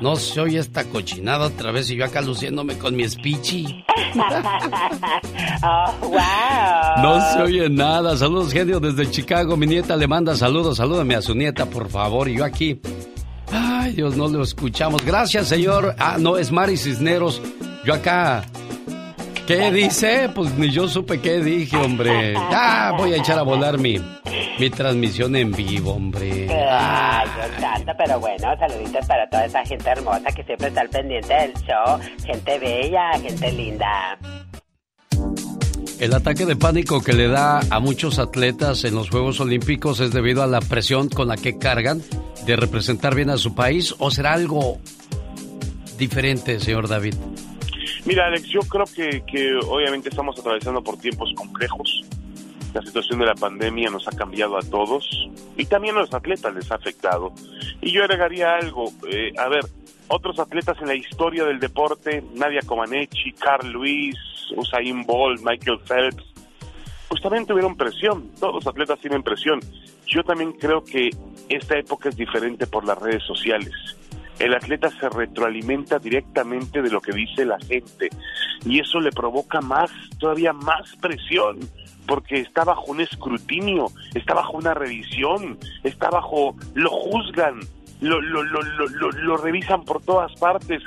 No 0.00 0.16
se 0.16 0.40
oye 0.40 0.58
esta 0.58 0.84
cochinada 0.84 1.46
otra 1.46 1.70
vez 1.70 1.90
y 1.90 1.96
yo 1.96 2.04
acá 2.04 2.20
luciéndome 2.20 2.76
con 2.76 2.96
mi 2.96 3.08
speechy. 3.08 3.64
oh, 5.62 5.94
wow. 6.02 7.02
No 7.02 7.32
se 7.32 7.42
oye 7.42 7.70
nada. 7.70 8.16
Saludos, 8.16 8.52
genio, 8.52 8.80
desde 8.80 9.10
Chicago. 9.10 9.56
Mi 9.56 9.66
nieta 9.66 9.96
le 9.96 10.06
manda 10.06 10.36
saludos. 10.36 10.76
Salúdame 10.78 11.14
a 11.14 11.22
su 11.22 11.34
nieta, 11.34 11.66
por 11.66 11.88
favor. 11.88 12.28
Y 12.28 12.36
yo 12.38 12.44
aquí. 12.44 12.80
Ay, 13.52 13.92
Dios, 13.92 14.16
no 14.16 14.28
lo 14.28 14.42
escuchamos. 14.42 15.04
Gracias, 15.04 15.48
señor. 15.48 15.94
Ah, 15.98 16.16
no, 16.18 16.36
es 16.38 16.50
Mari 16.50 16.76
Cisneros. 16.76 17.40
Yo 17.84 17.94
acá. 17.94 18.44
¿Qué 19.46 19.70
dice? 19.70 20.30
Pues 20.34 20.56
ni 20.56 20.70
yo 20.70 20.88
supe 20.88 21.20
qué 21.20 21.40
dije, 21.40 21.76
hombre. 21.76 22.32
Ya 22.32 22.92
voy 22.96 23.12
a 23.12 23.16
echar 23.16 23.38
a 23.38 23.42
volar 23.42 23.78
mi, 23.78 24.00
mi 24.58 24.70
transmisión 24.70 25.36
en 25.36 25.52
vivo, 25.52 25.92
hombre. 25.92 26.48
Ay, 26.50 27.28
Dios 27.36 27.60
santo, 27.60 27.92
pero 27.98 28.20
bueno, 28.20 28.56
saluditos 28.58 29.06
para 29.06 29.28
toda 29.28 29.44
esa 29.44 29.62
gente 29.64 29.90
hermosa 29.90 30.32
que 30.34 30.42
siempre 30.44 30.68
está 30.68 30.80
al 30.80 30.88
pendiente 30.88 31.34
del 31.34 31.52
show. 31.54 31.98
Gente 32.24 32.58
bella, 32.58 33.18
gente 33.20 33.52
linda. 33.52 34.18
El 36.00 36.14
ataque 36.14 36.46
de 36.46 36.56
pánico 36.56 37.02
que 37.02 37.12
le 37.12 37.28
da 37.28 37.60
a 37.70 37.80
muchos 37.80 38.18
atletas 38.18 38.84
en 38.84 38.94
los 38.94 39.10
Juegos 39.10 39.40
Olímpicos 39.40 40.00
es 40.00 40.12
debido 40.12 40.42
a 40.42 40.46
la 40.46 40.60
presión 40.60 41.08
con 41.08 41.28
la 41.28 41.36
que 41.36 41.58
cargan 41.58 42.02
de 42.46 42.56
representar 42.56 43.14
bien 43.14 43.30
a 43.30 43.36
su 43.36 43.54
país 43.54 43.94
o 43.98 44.10
será 44.10 44.32
algo 44.32 44.78
diferente, 45.98 46.60
señor 46.60 46.88
David. 46.88 47.14
Mira, 48.06 48.26
Alex, 48.26 48.48
yo 48.48 48.60
creo 48.60 48.84
que, 48.84 49.22
que 49.26 49.54
obviamente 49.66 50.10
estamos 50.10 50.38
atravesando 50.38 50.82
por 50.82 50.98
tiempos 50.98 51.32
complejos. 51.34 52.04
La 52.74 52.82
situación 52.82 53.18
de 53.20 53.26
la 53.26 53.34
pandemia 53.34 53.88
nos 53.88 54.06
ha 54.06 54.10
cambiado 54.10 54.58
a 54.58 54.62
todos 54.62 55.08
y 55.56 55.64
también 55.64 55.96
a 55.96 56.00
los 56.00 56.12
atletas 56.12 56.54
les 56.54 56.70
ha 56.70 56.74
afectado. 56.74 57.32
Y 57.80 57.92
yo 57.92 58.02
agregaría 58.02 58.56
algo, 58.56 58.92
eh, 59.08 59.32
a 59.38 59.48
ver, 59.48 59.64
otros 60.08 60.38
atletas 60.38 60.76
en 60.80 60.88
la 60.88 60.94
historia 60.94 61.44
del 61.44 61.60
deporte, 61.60 62.22
Nadia 62.34 62.60
Comaneci, 62.66 63.32
Carl 63.32 63.70
Luis, 63.70 64.16
Usain 64.54 65.04
Bolt, 65.06 65.40
Michael 65.42 65.78
Phelps, 65.78 66.24
pues 67.08 67.22
también 67.22 67.46
tuvieron 67.46 67.74
presión. 67.74 68.28
Todos 68.38 68.56
los 68.56 68.66
atletas 68.66 68.98
tienen 69.00 69.22
presión. 69.22 69.60
Yo 70.06 70.22
también 70.24 70.52
creo 70.52 70.84
que 70.84 71.08
esta 71.48 71.78
época 71.78 72.10
es 72.10 72.16
diferente 72.16 72.66
por 72.66 72.84
las 72.84 72.98
redes 72.98 73.22
sociales 73.22 73.72
el 74.44 74.54
atleta 74.54 74.90
se 74.90 75.08
retroalimenta 75.08 75.98
directamente 75.98 76.82
de 76.82 76.90
lo 76.90 77.00
que 77.00 77.12
dice 77.12 77.46
la 77.46 77.58
gente 77.58 78.10
y 78.66 78.78
eso 78.78 79.00
le 79.00 79.10
provoca 79.10 79.60
más, 79.60 79.90
todavía 80.18 80.52
más 80.52 80.94
presión 81.00 81.58
porque 82.06 82.40
está 82.40 82.64
bajo 82.64 82.92
un 82.92 83.00
escrutinio, 83.00 83.86
está 84.14 84.34
bajo 84.34 84.58
una 84.58 84.74
revisión, 84.74 85.58
está 85.82 86.10
bajo, 86.10 86.54
lo 86.74 86.90
juzgan, 86.90 87.60
lo, 88.00 88.20
lo, 88.20 88.42
lo, 88.42 88.62
lo, 88.62 89.36
revisan 89.38 89.84
por 89.84 90.02
todas 90.02 90.32
partes. 90.38 90.82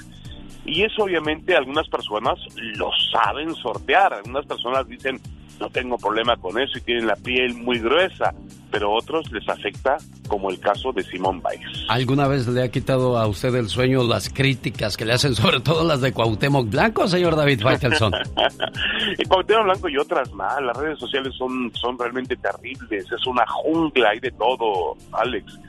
Y 0.64 0.84
eso 0.84 1.06
obviamente 1.06 1.56
algunas 1.56 1.88
personas 1.88 2.38
lo 2.56 2.92
saben 3.12 3.56
sortear, 3.56 4.14
algunas 4.14 4.46
personas 4.46 4.88
dicen, 4.88 5.20
no 5.60 5.70
tengo 5.70 5.98
problema 5.98 6.36
con 6.38 6.60
eso 6.60 6.78
y 6.78 6.82
tienen 6.82 7.08
la 7.08 7.16
piel 7.16 7.54
muy 7.56 7.80
gruesa, 7.80 8.34
pero 8.72 8.94
otros 8.94 9.32
les 9.32 9.48
afecta, 9.48 9.98
como 10.28 10.50
el 10.50 10.60
caso 10.60 10.92
de 10.92 11.04
Simón 11.04 11.42
Biles. 11.42 11.86
¿Alguna 11.90 12.28
vez 12.28 12.48
le 12.48 12.64
ha 12.64 12.70
quitado 12.70 13.18
a 13.18 13.28
usted 13.28 13.54
el 13.56 13.70
sueño 13.70 14.04
las 14.04 14.30
críticas 14.30 14.98
que 14.98 15.06
le 15.06 15.14
hacen, 15.14 15.36
sobre 15.36 15.60
todo 15.60 15.84
las 15.84 16.02
de 16.02 16.14
Cuauhtémoc 16.14 16.70
Blanco, 16.70 17.08
señor 17.08 17.36
David 17.36 17.62
Faitelson? 17.62 18.12
Cuauhtémoc 19.28 19.64
Blanco 19.64 19.90
y 19.90 19.98
otras 19.98 20.32
más, 20.34 20.62
las 20.62 20.78
redes 20.78 21.00
sociales 21.00 21.34
son, 21.38 21.72
son 21.74 21.98
realmente 21.98 22.36
terribles, 22.36 23.12
es 23.12 23.28
una 23.28 23.46
jungla, 23.48 24.10
hay 24.10 24.20
de 24.20 24.32
todo, 24.32 24.96
Alex. 25.14 25.60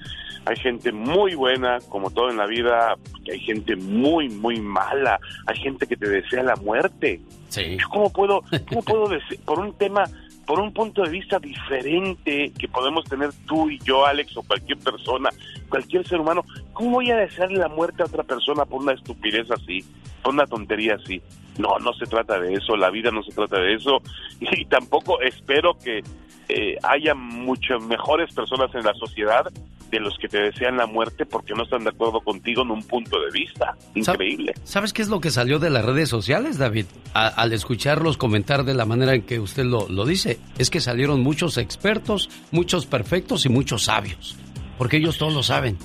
Hay 0.48 0.56
gente 0.56 0.92
muy 0.92 1.34
buena, 1.34 1.78
como 1.90 2.08
todo 2.10 2.30
en 2.30 2.38
la 2.38 2.46
vida, 2.46 2.96
hay 3.30 3.38
gente 3.40 3.76
muy, 3.76 4.30
muy 4.30 4.58
mala, 4.62 5.20
hay 5.46 5.58
gente 5.58 5.86
que 5.86 5.94
te 5.94 6.08
desea 6.08 6.42
la 6.42 6.56
muerte. 6.56 7.20
Sí. 7.50 7.76
¿Cómo 7.90 8.10
puedo, 8.10 8.42
cómo 8.66 8.82
puedo 8.82 9.10
por 9.44 9.58
un 9.58 9.74
tema, 9.74 10.04
por 10.46 10.58
un 10.58 10.72
punto 10.72 11.02
de 11.02 11.10
vista 11.10 11.38
diferente 11.38 12.50
que 12.58 12.66
podemos 12.66 13.04
tener 13.04 13.28
tú 13.46 13.68
y 13.68 13.78
yo, 13.80 14.06
Alex, 14.06 14.38
o 14.38 14.42
cualquier 14.42 14.78
persona, 14.78 15.28
cualquier 15.68 16.08
ser 16.08 16.18
humano, 16.18 16.42
cómo 16.72 16.92
voy 16.92 17.10
a 17.10 17.16
desearle 17.16 17.58
la 17.58 17.68
muerte 17.68 18.02
a 18.02 18.06
otra 18.06 18.22
persona 18.22 18.64
por 18.64 18.80
una 18.80 18.94
estupidez 18.94 19.50
así, 19.50 19.84
por 20.22 20.32
una 20.32 20.46
tontería 20.46 20.94
así? 20.94 21.20
No, 21.58 21.78
no 21.80 21.92
se 21.92 22.06
trata 22.06 22.40
de 22.40 22.54
eso, 22.54 22.74
la 22.74 22.88
vida 22.88 23.10
no 23.10 23.22
se 23.22 23.32
trata 23.32 23.60
de 23.60 23.74
eso, 23.74 24.00
y 24.40 24.64
tampoco 24.64 25.20
espero 25.20 25.76
que 25.76 26.02
eh, 26.48 26.76
haya 26.82 27.14
muchas 27.14 27.82
mejores 27.82 28.32
personas 28.34 28.74
en 28.74 28.84
la 28.84 28.94
sociedad 28.94 29.46
de 29.90 30.00
los 30.00 30.16
que 30.18 30.28
te 30.28 30.38
desean 30.40 30.76
la 30.76 30.86
muerte 30.86 31.24
porque 31.24 31.54
no 31.54 31.64
están 31.64 31.84
de 31.84 31.90
acuerdo 31.90 32.20
contigo 32.20 32.62
en 32.62 32.70
un 32.70 32.82
punto 32.82 33.18
de 33.20 33.30
vista. 33.30 33.76
Increíble. 33.94 34.54
¿Sabes 34.64 34.92
qué 34.92 35.02
es 35.02 35.08
lo 35.08 35.20
que 35.20 35.30
salió 35.30 35.58
de 35.58 35.70
las 35.70 35.84
redes 35.84 36.08
sociales, 36.08 36.58
David? 36.58 36.86
al 37.14 37.52
escucharlos 37.52 38.16
comentar 38.16 38.64
de 38.64 38.74
la 38.74 38.84
manera 38.84 39.14
en 39.14 39.22
que 39.22 39.40
usted 39.40 39.64
lo, 39.64 39.88
lo 39.88 40.04
dice, 40.04 40.38
es 40.58 40.70
que 40.70 40.80
salieron 40.80 41.22
muchos 41.22 41.56
expertos, 41.58 42.30
muchos 42.52 42.86
perfectos 42.86 43.44
y 43.44 43.48
muchos 43.48 43.84
sabios, 43.84 44.36
porque 44.76 44.98
ellos 44.98 45.18
todos 45.18 45.34
lo 45.34 45.42
saben. 45.42 45.76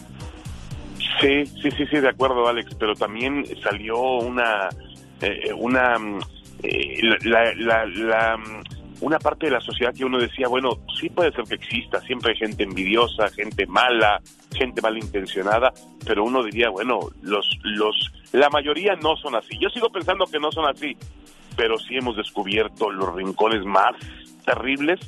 Sí, 1.19 1.45
sí, 1.45 1.71
sí, 1.71 1.85
sí, 1.89 1.97
de 1.97 2.09
acuerdo, 2.09 2.47
Alex, 2.47 2.75
pero 2.77 2.93
también 2.93 3.45
salió 3.63 3.99
una, 3.99 4.69
eh, 5.21 5.51
una, 5.55 5.97
mm, 5.97 6.19
eh, 6.63 6.99
la, 7.23 7.53
la, 7.55 7.85
la 7.85 8.37
una 9.03 9.19
parte 9.19 9.47
de 9.47 9.51
la 9.51 9.59
sociedad 9.59 9.93
que 9.93 10.05
uno 10.05 10.17
decía, 10.17 10.47
bueno, 10.47 10.79
sí 10.99 11.09
puede 11.09 11.33
ser 11.33 11.43
que 11.43 11.55
exista, 11.55 11.99
siempre 12.01 12.31
hay 12.31 12.37
gente 12.37 12.63
envidiosa, 12.63 13.27
gente 13.29 13.65
mala, 13.67 14.21
gente 14.55 14.81
malintencionada, 14.81 15.73
pero 16.05 16.23
uno 16.23 16.41
diría, 16.41 16.69
bueno, 16.69 16.99
los, 17.21 17.45
los, 17.63 18.13
la 18.31 18.49
mayoría 18.49 18.95
no 18.95 19.17
son 19.17 19.35
así. 19.35 19.57
Yo 19.59 19.69
sigo 19.69 19.89
pensando 19.89 20.25
que 20.25 20.39
no 20.39 20.53
son 20.53 20.67
así, 20.67 20.95
pero 21.57 21.77
sí 21.77 21.97
hemos 21.97 22.15
descubierto 22.15 22.89
los 22.91 23.13
rincones 23.13 23.65
más 23.65 23.93
terribles 24.45 25.01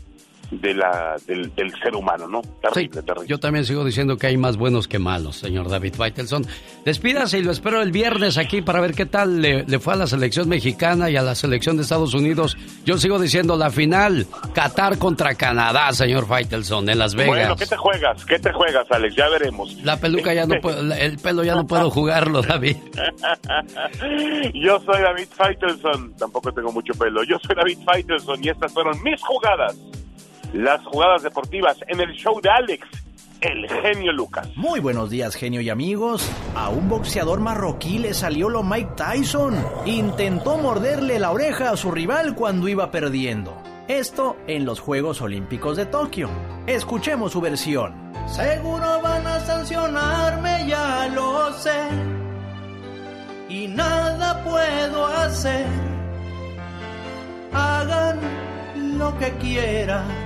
de 0.52 0.74
la, 0.74 1.16
del, 1.26 1.52
ser 1.82 1.96
humano, 1.96 2.28
¿no? 2.28 2.42
Terrible, 2.62 3.02
terrible. 3.02 3.28
Yo 3.28 3.40
también 3.40 3.66
sigo 3.66 3.84
diciendo 3.84 4.18
que 4.18 4.28
hay 4.28 4.38
más 4.38 4.58
buenos 4.58 4.88
que 4.88 5.00
malos, 5.00 5.38
señor 5.38 5.70
David 5.70 5.94
Faitelson. 5.96 6.46
Despídase 6.84 7.40
y 7.40 7.44
lo 7.44 7.52
espero 7.52 7.82
el 7.82 7.92
viernes 7.92 8.38
aquí 8.38 8.62
para 8.62 8.80
ver 8.80 8.94
qué 8.94 9.06
tal 9.06 9.42
le, 9.42 9.66
fue 9.80 9.94
a 9.94 9.98
la 9.98 10.08
selección 10.08 10.48
mexicana 10.50 11.10
y 11.10 11.18
a 11.18 11.22
la 11.22 11.36
selección 11.36 11.78
de 11.78 11.84
Estados 11.84 12.14
Unidos. 12.14 12.58
Yo 12.86 12.98
sigo 12.98 13.20
diciendo 13.20 13.56
la 13.58 13.70
final, 13.70 14.28
Qatar 14.54 14.98
contra 14.98 15.36
Canadá, 15.36 15.92
señor 15.94 16.28
Faitelson, 16.28 16.90
en 16.90 17.00
Las 17.00 17.16
Vegas. 17.16 17.36
Bueno, 17.36 17.56
¿qué 17.56 17.66
te 17.66 17.78
juegas? 17.78 18.26
¿Qué 18.26 18.40
te 18.40 18.54
juegas, 18.54 18.86
Alex? 18.92 19.16
Ya 19.16 19.30
veremos. 19.30 19.74
La 19.84 19.98
peluca 19.98 20.34
ya 20.34 20.46
no 20.46 20.56
puedo, 20.62 20.94
el 20.94 21.18
pelo 21.18 21.44
ya 21.44 21.56
no 21.56 21.66
puedo 21.66 21.90
jugarlo, 21.90 22.42
David. 22.42 22.78
Yo 24.54 24.80
soy 24.80 25.02
David 25.02 25.28
Faitelson, 25.32 26.14
tampoco 26.16 26.52
tengo 26.52 26.72
mucho 26.72 26.94
pelo. 26.94 27.24
Yo 27.24 27.38
soy 27.46 27.56
David 27.56 27.80
Faitelson 27.84 28.44
y 28.44 28.50
estas 28.50 28.72
fueron 28.74 29.02
mis 29.04 29.22
jugadas 29.22 29.76
las 30.54 30.84
jugadas 30.86 31.24
deportivas 31.24 31.78
en 31.88 32.00
el 32.00 32.12
show 32.14 32.40
de 32.42 32.50
Alex, 32.50 32.88
el 33.42 33.68
genio 33.68 34.12
Lucas. 34.12 34.48
Muy 34.56 34.80
buenos 34.80 35.10
días, 35.10 35.36
genio 35.36 35.62
y 35.62 35.70
amigos. 35.70 36.30
A 36.56 36.70
un 36.70 36.90
boxeador 36.90 37.40
marroquí 37.40 38.00
le 38.00 38.14
salió 38.14 38.50
lo 38.50 38.64
Mike 38.64 38.92
Tyson. 38.96 39.56
Intentó 39.86 40.58
morderle 40.58 41.20
la 41.20 41.32
oreja 41.32 41.72
a 41.72 41.78
su 41.78 41.92
rival 41.92 42.36
cuando 42.36 42.68
iba 42.68 42.92
perdiendo. 42.92 43.62
Esto 43.88 44.36
en 44.48 44.66
los 44.66 44.80
Juegos 44.80 45.22
Olímpicos 45.22 45.78
de 45.78 45.86
Tokio. 45.86 46.30
Escuchemos 46.66 47.34
su 47.34 47.42
versión. 47.42 47.94
Seguro 48.28 49.02
van 49.04 49.28
a 49.28 49.40
sancionarme, 49.42 50.66
ya 50.68 51.08
lo 51.14 51.54
sé. 51.54 51.88
Y 53.48 53.68
nada 53.68 54.44
puedo 54.44 55.06
hacer. 55.06 55.68
Hagan 57.54 58.20
lo 58.98 59.16
que 59.20 59.32
quieran. 59.34 60.25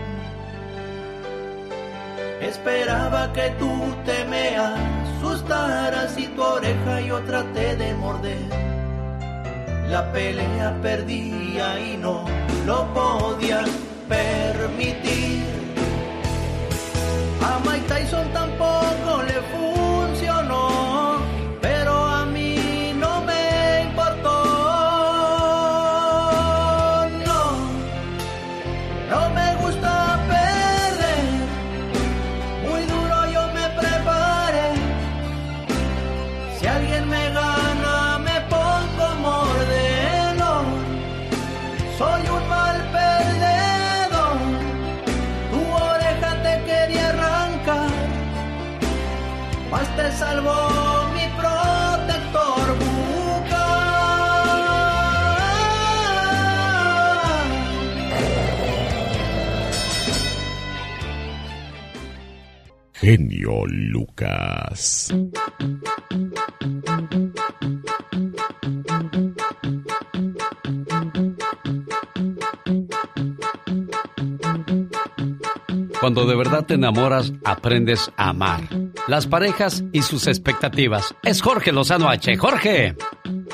Esperaba 2.41 3.33
que 3.33 3.49
tú 3.59 3.69
te 4.05 4.23
me 4.25 4.55
asustaras 4.55 6.17
y 6.17 6.27
tu 6.27 6.41
oreja 6.41 7.01
yo 7.01 7.19
traté 7.23 7.75
de 7.75 7.93
morder. 7.95 8.37
La 9.89 10.11
pelea 10.13 10.77
perdía 10.81 11.79
y 11.79 11.97
no 11.97 12.23
lo 12.65 12.85
podía 12.93 13.65
permitir. 14.07 15.43
A 17.41 17.59
Mike 17.65 17.87
Tyson 17.87 18.31
tampoco 18.31 19.23
le 19.23 19.33
funcionó, 19.33 19.59
Genio 63.01 63.65
Lucas. 63.65 65.07
Cuando 76.01 76.26
de 76.26 76.35
verdad 76.35 76.65
te 76.65 76.73
enamoras, 76.73 77.31
aprendes 77.45 78.11
a 78.17 78.31
amar. 78.31 78.67
Las 79.07 79.27
parejas 79.27 79.81
y 79.93 80.01
sus 80.01 80.27
expectativas. 80.27 81.15
Es 81.23 81.41
Jorge 81.41 81.71
Lozano 81.71 82.09
H. 82.09 82.35
Jorge. 82.35 82.95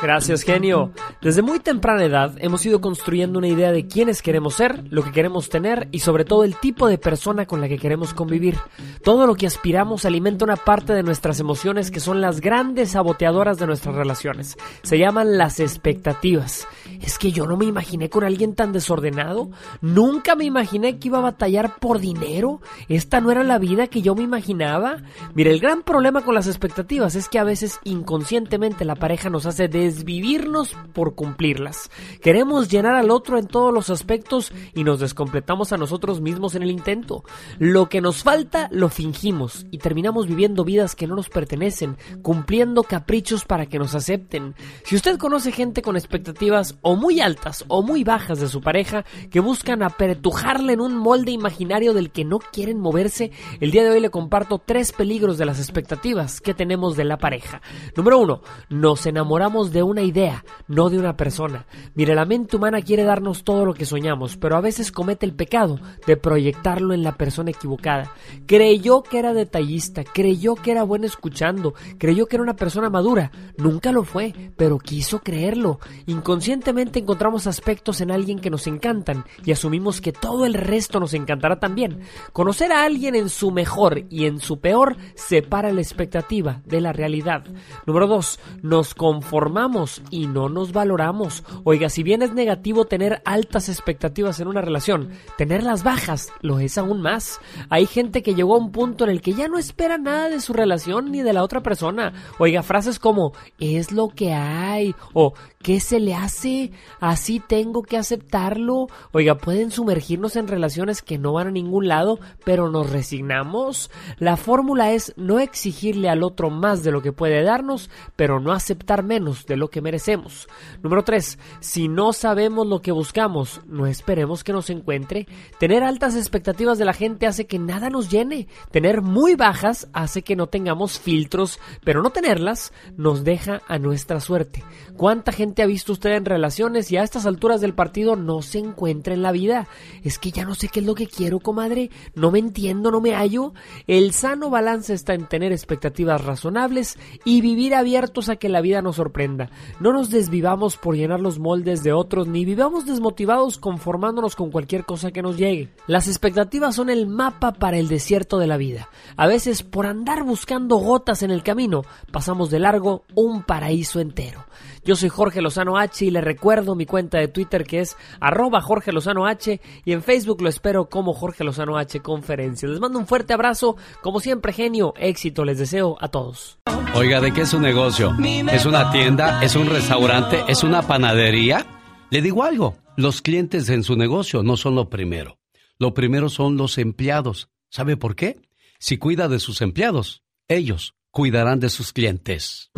Gracias, 0.01 0.43
genio. 0.43 0.91
Desde 1.22 1.41
muy 1.41 1.59
temprana 1.59 2.03
edad 2.03 2.35
hemos 2.39 2.65
ido 2.65 2.81
construyendo 2.81 3.39
una 3.39 3.47
idea 3.47 3.72
de 3.72 3.88
quiénes 3.88 4.22
queremos 4.22 4.53
ser, 4.53 4.84
lo 4.89 5.03
que 5.03 5.11
queremos 5.11 5.49
tener 5.49 5.88
y 5.91 5.99
sobre 5.99 6.26
todo 6.26 6.43
el 6.43 6.57
tipo 6.57 6.88
de 6.88 6.97
persona 6.97 7.45
con 7.45 7.61
la 7.61 7.67
que 7.67 7.77
queremos 7.77 8.13
convivir. 8.13 8.57
Todo 9.03 9.26
lo 9.26 9.35
que 9.35 9.47
aspiramos 9.47 10.05
alimenta 10.05 10.45
una 10.45 10.57
parte 10.57 10.93
de 10.93 11.03
nuestras 11.03 11.39
emociones 11.39 11.91
que 11.91 11.99
son 11.99 12.22
las 12.22 12.41
grandes 12.41 12.91
saboteadoras 12.91 13.57
de 13.57 13.67
nuestras 13.67 13.95
relaciones. 13.95 14.57
Se 14.84 14.97
llaman 14.97 15.38
las 15.38 15.59
expectativas. 15.59 16.67
Es 17.01 17.17
que 17.17 17.31
yo 17.31 17.45
no 17.45 17.57
me 17.57 17.65
imaginé 17.65 18.09
con 18.09 18.23
alguien 18.23 18.53
tan 18.53 18.73
desordenado. 18.73 19.49
Nunca 19.81 20.35
me 20.35 20.45
imaginé 20.45 20.99
que 20.99 21.07
iba 21.07 21.19
a 21.19 21.22
batallar 21.22 21.80
por 21.80 21.99
dinero. 21.99 22.61
Esta 22.89 23.22
no 23.22 23.31
era 23.31 23.43
la 23.43 23.59
vida 23.59 23.88
que 23.88 24.01
yo 24.01 24.13
me 24.13 24.23
imaginaba. 24.23 24.97
Mira, 25.34 25.51
el 25.51 25.59
gran 25.59 25.84
problema 25.84 26.22
con 26.22 26.35
las 26.35 26.47
expectativas 26.47 27.15
es 27.15 27.30
que 27.30 27.39
a 27.39 27.43
veces 27.43 27.80
inconscientemente 27.84 28.85
la 28.85 28.95
pareja 28.95 29.30
nos 29.30 29.45
hace 29.45 29.67
desvivirnos 29.85 30.75
por 30.93 31.15
cumplirlas. 31.15 31.89
Queremos 32.21 32.69
llenar 32.69 32.95
al 32.95 33.11
otro 33.11 33.37
en 33.37 33.47
todos 33.47 33.73
los 33.73 33.89
aspectos 33.89 34.51
y 34.73 34.83
nos 34.83 34.99
descompletamos 34.99 35.73
a 35.73 35.77
nosotros 35.77 36.21
mismos 36.21 36.55
en 36.55 36.63
el 36.63 36.71
intento. 36.71 37.23
Lo 37.59 37.87
que 37.87 38.01
nos 38.01 38.23
falta 38.23 38.67
lo 38.71 38.89
fingimos 38.89 39.65
y 39.71 39.77
terminamos 39.77 40.27
viviendo 40.27 40.63
vidas 40.63 40.95
que 40.95 41.07
no 41.07 41.15
nos 41.15 41.29
pertenecen, 41.29 41.97
cumpliendo 42.21 42.83
caprichos 42.83 43.45
para 43.45 43.67
que 43.67 43.79
nos 43.79 43.95
acepten. 43.95 44.55
Si 44.83 44.95
usted 44.95 45.17
conoce 45.17 45.51
gente 45.51 45.81
con 45.81 45.95
expectativas 45.95 46.77
o 46.81 46.95
muy 46.95 47.19
altas 47.19 47.63
o 47.67 47.81
muy 47.81 48.03
bajas 48.03 48.39
de 48.39 48.47
su 48.47 48.61
pareja 48.61 49.05
que 49.29 49.39
buscan 49.39 49.83
apertujarle 49.83 50.73
en 50.73 50.81
un 50.81 50.97
molde 50.97 51.31
imaginario 51.31 51.93
del 51.93 52.11
que 52.11 52.25
no 52.25 52.39
quieren 52.39 52.79
moverse, 52.79 53.31
el 53.59 53.71
día 53.71 53.83
de 53.83 53.91
hoy 53.91 53.99
le 53.99 54.09
comparto 54.09 54.61
tres 54.63 54.91
peligros 54.91 55.37
de 55.37 55.45
las 55.45 55.59
expectativas 55.59 56.41
que 56.41 56.53
tenemos 56.53 56.95
de 56.95 57.05
la 57.05 57.17
pareja. 57.17 57.61
Número 57.95 58.19
uno, 58.19 58.41
nos 58.69 59.05
enamoramos 59.05 59.71
de 59.76 59.84
una 59.84 60.03
idea, 60.03 60.45
no 60.69 60.89
de 60.89 60.97
una 60.97 61.18
persona. 61.18 61.65
Mire, 61.95 62.15
la 62.15 62.23
mente 62.23 62.56
humana 62.56 62.81
quiere 62.81 63.03
darnos 63.03 63.43
todo 63.43 63.65
lo 63.65 63.73
que 63.73 63.85
soñamos, 63.85 64.38
pero 64.38 64.56
a 64.56 64.61
veces 64.61 64.89
comete 64.89 65.26
el 65.26 65.35
pecado 65.35 65.81
de 66.07 66.15
proyectarlo 66.15 66.93
en 66.93 67.03
la 67.03 67.18
persona 67.18 67.52
equivocada. 67.52 68.14
Creyó 68.45 69.03
que 69.03 69.19
era 69.19 69.34
detallista, 69.34 70.06
creyó 70.06 70.56
que 70.56 70.72
era 70.72 70.84
bueno 70.84 71.06
escuchando, 71.06 71.73
creyó 71.97 72.26
que 72.26 72.38
era 72.38 72.43
una 72.43 72.56
persona 72.56 72.89
madura. 72.89 73.31
Nunca 73.57 73.91
lo 73.91 74.03
fue, 74.03 74.34
pero 74.56 74.80
quiso 74.80 75.19
creerlo. 75.19 75.81
Inconscientemente 76.06 76.99
encontramos 76.99 77.45
aspectos 77.45 77.99
en 77.99 78.11
alguien 78.11 78.39
que 78.39 78.49
nos 78.49 78.68
encantan 78.68 79.26
y 79.43 79.52
asumimos 79.52 79.99
que 79.99 80.14
todo 80.14 80.45
el 80.45 80.53
resto 80.53 81.02
nos 81.02 81.14
encantará 81.14 81.60
también. 81.60 81.99
Conocer 82.31 82.72
a 82.72 82.85
alguien 82.85 83.14
en 83.14 83.27
su 83.27 83.52
mejor 83.52 84.06
y 84.10 84.26
en 84.26 84.39
su 84.39 84.61
peor 84.61 84.95
separa 85.15 85.73
la 85.73 85.81
expectativa 85.81 86.61
de 86.64 86.80
la 86.80 86.93
realidad. 86.93 87.43
Número 87.85 88.07
2. 88.07 88.39
Nos 88.61 88.95
conformamos 88.95 89.64
y 90.11 90.27
no 90.27 90.47
nos 90.47 90.73
valoramos. 90.73 91.43
Oiga, 91.63 91.89
si 91.89 92.03
bien 92.03 92.21
es 92.21 92.33
negativo 92.33 92.85
tener 92.85 93.21
altas 93.25 93.67
expectativas 93.67 94.39
en 94.39 94.47
una 94.47 94.61
relación, 94.61 95.09
tenerlas 95.37 95.83
bajas 95.83 96.31
lo 96.41 96.59
es 96.59 96.77
aún 96.77 97.01
más. 97.01 97.39
Hay 97.69 97.87
gente 97.87 98.21
que 98.21 98.35
llegó 98.35 98.55
a 98.55 98.59
un 98.59 98.71
punto 98.71 99.05
en 99.05 99.09
el 99.09 99.21
que 99.21 99.33
ya 99.33 99.47
no 99.47 99.57
espera 99.57 99.97
nada 99.97 100.29
de 100.29 100.39
su 100.39 100.53
relación 100.53 101.11
ni 101.11 101.23
de 101.23 101.33
la 101.33 101.43
otra 101.43 101.61
persona. 101.61 102.13
Oiga, 102.37 102.61
frases 102.61 102.99
como 102.99 103.33
es 103.59 103.91
lo 103.91 104.09
que 104.09 104.33
hay 104.33 104.93
o 105.13 105.33
¿qué 105.63 105.79
se 105.79 105.99
le 105.99 106.13
hace? 106.13 106.71
Así 106.99 107.39
tengo 107.39 107.81
que 107.81 107.97
aceptarlo. 107.97 108.87
Oiga, 109.13 109.35
pueden 109.35 109.71
sumergirnos 109.71 110.35
en 110.35 110.47
relaciones 110.47 111.01
que 111.01 111.17
no 111.17 111.33
van 111.33 111.47
a 111.47 111.51
ningún 111.51 111.87
lado, 111.87 112.19
pero 112.43 112.69
nos 112.69 112.91
resignamos. 112.91 113.89
La 114.19 114.37
fórmula 114.37 114.91
es 114.91 115.13
no 115.17 115.39
exigirle 115.39 116.07
al 116.07 116.21
otro 116.21 116.51
más 116.51 116.83
de 116.83 116.91
lo 116.91 117.01
que 117.01 117.13
puede 117.13 117.41
darnos, 117.41 117.89
pero 118.15 118.39
no 118.39 118.51
aceptar 118.53 119.03
menos 119.03 119.47
de 119.47 119.55
lo 119.57 119.69
que 119.69 119.82
merecemos. 119.82 120.48
Número 120.82 121.03
3. 121.03 121.40
Si 121.60 121.88
no 121.88 122.14
sabemos 122.14 122.68
lo 122.68 122.82
que 122.82 122.91
buscamos, 122.91 123.61
no 123.68 123.88
esperemos 123.88 124.44
que 124.44 124.53
nos 124.53 124.69
encuentre. 124.69 125.27
Tener 125.60 125.84
altas 125.84 126.15
expectativas 126.15 126.77
de 126.77 126.86
la 126.86 126.94
gente 126.94 127.27
hace 127.27 127.45
que 127.45 127.60
nada 127.60 127.90
nos 127.90 128.10
llene. 128.10 128.48
Tener 128.72 129.02
muy 129.02 129.36
bajas 129.36 129.88
hace 129.94 130.22
que 130.22 130.36
no 130.36 130.48
tengamos 130.48 130.99
filtros, 130.99 131.60
pero 131.84 132.02
no 132.02 132.10
tenerlas 132.10 132.73
nos 132.98 133.23
deja 133.23 133.61
a 133.68 133.80
nuestra 133.80 134.19
suerte. 134.19 134.64
¿Cuánta 134.98 135.32
gente 135.32 135.61
ha 135.61 135.65
visto 135.65 135.91
usted 135.91 136.11
en 136.11 136.26
relaciones 136.26 136.91
y 136.91 136.98
a 136.98 137.03
estas 137.03 137.26
alturas 137.26 137.61
del 137.61 137.73
partido 137.73 138.15
no 138.15 138.41
se 138.41 138.60
encuentra 138.60 139.14
en 139.14 139.22
la 139.22 139.32
vida? 139.32 139.68
Es 140.03 140.19
que 140.19 140.32
ya 140.32 140.45
no 140.45 140.56
sé 140.56 140.69
qué 140.69 140.80
es 140.80 140.86
lo 140.86 140.95
que 140.95 141.07
quiero, 141.07 141.40
comadre. 141.40 141.90
No 142.14 142.32
me 142.32 142.40
entiendo, 142.40 142.91
no 142.91 143.02
me 143.02 143.14
hallo. 143.14 143.53
El 143.88 144.14
sano 144.14 144.49
balance 144.49 144.94
está 144.94 145.14
en 145.14 145.27
tener 145.27 145.52
expectativas 145.52 146.23
razonables 146.23 146.98
y 147.23 147.41
vivir 147.41 147.76
abiertos 147.76 148.30
a 148.30 148.38
que 148.38 148.49
la 148.49 148.61
vida 148.61 148.82
nos 148.82 148.95
sorprenda. 148.95 149.44
No 149.80 149.93
nos 149.93 150.09
desvivamos 150.09 150.77
por 150.77 150.95
llenar 150.95 151.19
los 151.19 151.39
moldes 151.39 151.84
de 151.84 151.93
otros 151.93 152.27
ni 152.27 152.45
vivamos 152.45 152.85
desmotivados 152.85 153.57
conformándonos 153.57 154.35
con 154.35 154.51
cualquier 154.51 154.85
cosa 154.85 155.11
que 155.11 155.22
nos 155.22 155.38
llegue. 155.38 155.69
Las 155.88 156.07
expectativas 156.07 156.76
son 156.76 156.89
el 156.89 157.07
mapa 157.07 157.53
para 157.53 157.77
el 157.77 157.88
desierto 157.88 158.38
de 158.38 158.47
la 158.47 158.57
vida. 158.57 158.89
A 159.17 159.27
veces 159.27 159.63
por 159.63 159.85
andar 159.85 160.23
buscando 160.23 160.77
gotas 160.77 161.23
en 161.23 161.31
el 161.31 161.43
camino 161.43 161.84
pasamos 162.11 162.49
de 162.49 162.59
largo 162.59 163.03
un 163.15 163.43
paraíso 163.43 163.99
entero. 163.99 164.45
Yo 164.85 164.95
soy 164.95 165.09
Jorge 165.09 165.41
Lozano 165.41 165.79
H 165.79 166.05
y 166.05 166.11
le 166.11 166.21
recuerdo 166.21 166.75
mi 166.75 166.85
cuenta 166.85 167.17
de 167.17 167.27
Twitter 167.27 167.63
que 167.63 167.79
es 167.79 167.97
arroba 168.19 168.61
Jorge 168.61 168.91
Lozano 168.91 169.25
H 169.25 169.59
y 169.83 169.91
en 169.93 170.03
Facebook 170.03 170.43
lo 170.43 170.47
espero 170.47 170.89
como 170.89 171.15
Jorge 171.15 171.43
Lozano 171.43 171.75
H 171.79 172.01
Conferencias. 172.01 172.71
Les 172.71 172.79
mando 172.79 172.99
un 172.99 173.07
fuerte 173.07 173.33
abrazo, 173.33 173.77
como 174.03 174.19
siempre 174.19 174.53
genio, 174.53 174.93
éxito 174.95 175.43
les 175.43 175.57
deseo 175.57 175.97
a 175.99 176.09
todos. 176.09 176.59
Oiga, 176.93 177.19
¿de 177.19 177.33
qué 177.33 177.41
es 177.41 177.49
su 177.49 177.59
negocio? 177.59 178.15
¿Es 178.51 178.67
una 178.67 178.91
tienda? 178.91 179.43
¿Es 179.43 179.55
un 179.55 179.71
restaurante? 179.71 180.43
¿Es 180.47 180.63
una 180.63 180.83
panadería? 180.83 181.65
Le 182.11 182.21
digo 182.21 182.43
algo, 182.43 182.77
los 182.95 183.23
clientes 183.23 183.69
en 183.69 183.81
su 183.81 183.95
negocio 183.95 184.43
no 184.43 184.55
son 184.55 184.75
lo 184.75 184.91
primero. 184.91 185.39
Lo 185.79 185.95
primero 185.95 186.29
son 186.29 186.57
los 186.57 186.77
empleados. 186.77 187.49
¿Sabe 187.69 187.97
por 187.97 188.15
qué? 188.15 188.39
Si 188.77 188.99
cuida 188.99 189.29
de 189.29 189.39
sus 189.39 189.61
empleados, 189.61 190.21
ellos 190.47 190.93
cuidarán 191.09 191.59
de 191.59 191.69
sus 191.69 191.91
clientes. 191.91 192.69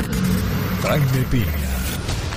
Jaime 0.81 1.25
Piña, 1.29 1.76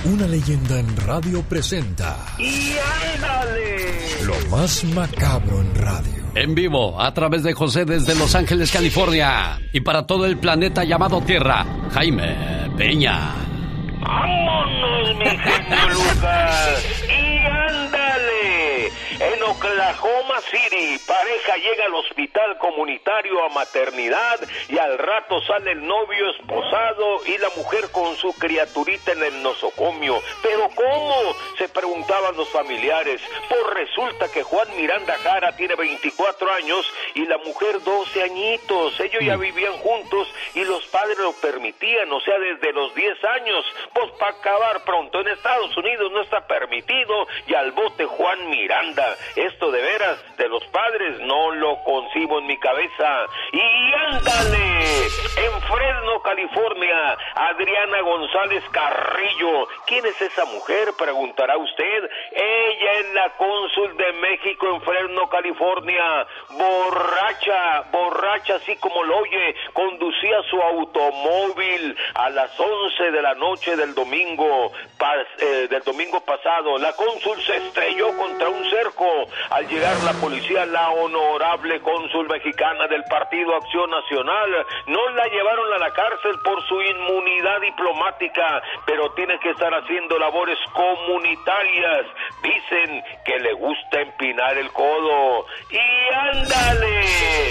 una 0.05 0.27
leyenda 0.27 0.79
en 0.79 0.97
radio 0.97 1.41
presenta. 1.43 2.17
¡Y 2.39 2.73
ándale! 3.15 4.23
Lo 4.23 4.49
más 4.49 4.83
macabro 4.85 5.61
en 5.61 5.75
radio. 5.75 6.13
En 6.33 6.55
vivo, 6.55 6.99
a 6.99 7.13
través 7.13 7.43
de 7.43 7.53
José 7.53 7.85
desde 7.85 8.15
Los 8.15 8.33
Ángeles, 8.35 8.71
California. 8.71 9.59
Y 9.73 9.81
para 9.81 10.07
todo 10.07 10.25
el 10.25 10.37
planeta 10.37 10.83
llamado 10.83 11.21
Tierra, 11.21 11.65
Jaime 11.91 12.69
Peña. 12.77 13.35
¡Vámonos, 14.01 15.17
mi 15.17 15.25
genio 15.25 15.89
Lucas! 15.89 16.85
¡Y 17.07 17.37
ándale! 17.45 18.00
En 19.21 19.43
Oklahoma 19.43 20.41
City, 20.49 20.99
pareja 21.05 21.55
llega 21.57 21.85
al 21.85 21.93
hospital 21.93 22.57
comunitario 22.57 23.45
a 23.45 23.49
maternidad 23.49 24.39
y 24.67 24.79
al 24.79 24.97
rato 24.97 25.39
sale 25.43 25.73
el 25.73 25.85
novio 25.85 26.31
esposado 26.31 27.23
y 27.27 27.37
la 27.37 27.49
mujer 27.55 27.91
con 27.91 28.15
su 28.15 28.33
criaturita 28.33 29.11
en 29.11 29.21
el 29.21 29.43
nosocomio. 29.43 30.19
¿Pero 30.41 30.67
cómo? 30.73 31.35
Se 31.59 31.69
preguntaban 31.69 32.35
los 32.35 32.49
familiares. 32.49 33.21
Pues 33.47 33.61
resulta 33.75 34.27
que 34.31 34.41
Juan 34.41 34.67
Miranda 34.75 35.15
Jara 35.21 35.55
tiene 35.55 35.75
24 35.75 36.51
años 36.53 36.83
y 37.13 37.27
la 37.27 37.37
mujer 37.37 37.79
12 37.83 38.23
añitos. 38.23 38.99
Ellos 38.99 39.21
ya 39.23 39.35
vivían 39.35 39.73
juntos 39.73 40.33
y 40.55 40.63
los 40.63 40.83
padres 40.87 41.19
lo 41.19 41.33
permitían, 41.33 42.11
o 42.11 42.21
sea, 42.21 42.39
desde 42.39 42.73
los 42.73 42.95
10 42.95 43.23
años. 43.23 43.65
Pues 43.93 44.09
para 44.13 44.31
acabar 44.31 44.83
pronto, 44.83 45.19
en 45.19 45.27
Estados 45.27 45.77
Unidos 45.77 46.11
no 46.11 46.21
está 46.23 46.47
permitido 46.47 47.27
y 47.45 47.53
al 47.53 47.71
bote 47.71 48.05
Juan 48.05 48.49
Miranda. 48.49 49.10
Esto 49.35 49.71
de 49.71 49.81
veras, 49.81 50.17
de 50.37 50.47
los 50.47 50.63
padres, 50.67 51.19
no 51.21 51.51
lo 51.51 51.81
concibo 51.83 52.39
en 52.39 52.47
mi 52.47 52.57
cabeza. 52.57 53.25
Y 53.51 54.15
ándale, 54.15 55.00
en 55.37 55.61
Fresno, 55.61 56.21
California, 56.21 57.17
Adriana 57.35 58.01
González 58.01 58.63
Carrillo. 58.71 59.67
¿Quién 59.87 60.05
es 60.05 60.21
esa 60.21 60.45
mujer? 60.45 60.93
Preguntará 60.97 61.57
usted. 61.57 62.09
Ella 62.31 62.91
es 62.99 63.13
la 63.13 63.29
cónsul 63.37 63.95
de 63.97 64.11
México 64.13 64.67
en 64.67 64.81
Fresno, 64.81 65.29
California. 65.29 66.27
Borracha, 66.49 67.81
borracha 67.91 68.55
así 68.55 68.75
como 68.77 69.03
lo 69.03 69.17
oye, 69.19 69.55
conducía 69.73 70.41
su 70.49 70.61
automóvil 70.61 71.97
a 72.15 72.29
las 72.29 72.59
11 72.59 73.11
de 73.11 73.21
la 73.21 73.33
noche 73.35 73.75
del 73.75 73.93
domingo, 73.95 74.71
pas- 74.97 75.25
eh, 75.39 75.67
del 75.69 75.83
domingo 75.83 76.21
pasado. 76.21 76.77
La 76.77 76.93
cónsul 76.93 77.41
se 77.43 77.55
estrelló 77.57 78.15
contra 78.17 78.49
un 78.49 78.69
cerco. 78.69 79.07
Al 79.49 79.67
llegar 79.67 79.95
la 80.03 80.13
policía, 80.13 80.65
la 80.65 80.89
honorable 80.91 81.79
cónsul 81.81 82.27
mexicana 82.27 82.87
del 82.87 83.03
Partido 83.05 83.55
Acción 83.55 83.89
Nacional 83.89 84.65
no 84.87 85.00
la 85.09 85.27
llevaron 85.27 85.73
a 85.73 85.77
la 85.77 85.93
cárcel 85.93 86.39
por 86.43 86.61
su 86.67 86.81
inmunidad 86.81 87.61
diplomática, 87.61 88.61
pero 88.85 89.11
tiene 89.11 89.39
que 89.39 89.49
estar 89.51 89.73
haciendo 89.73 90.17
labores 90.17 90.57
comunitarias. 90.73 92.05
Dicen 92.43 93.03
que 93.25 93.39
le 93.39 93.53
gusta 93.53 94.01
empinar 94.01 94.57
el 94.57 94.71
codo. 94.71 95.45
Y 95.69 96.13
ándale, 96.13 97.01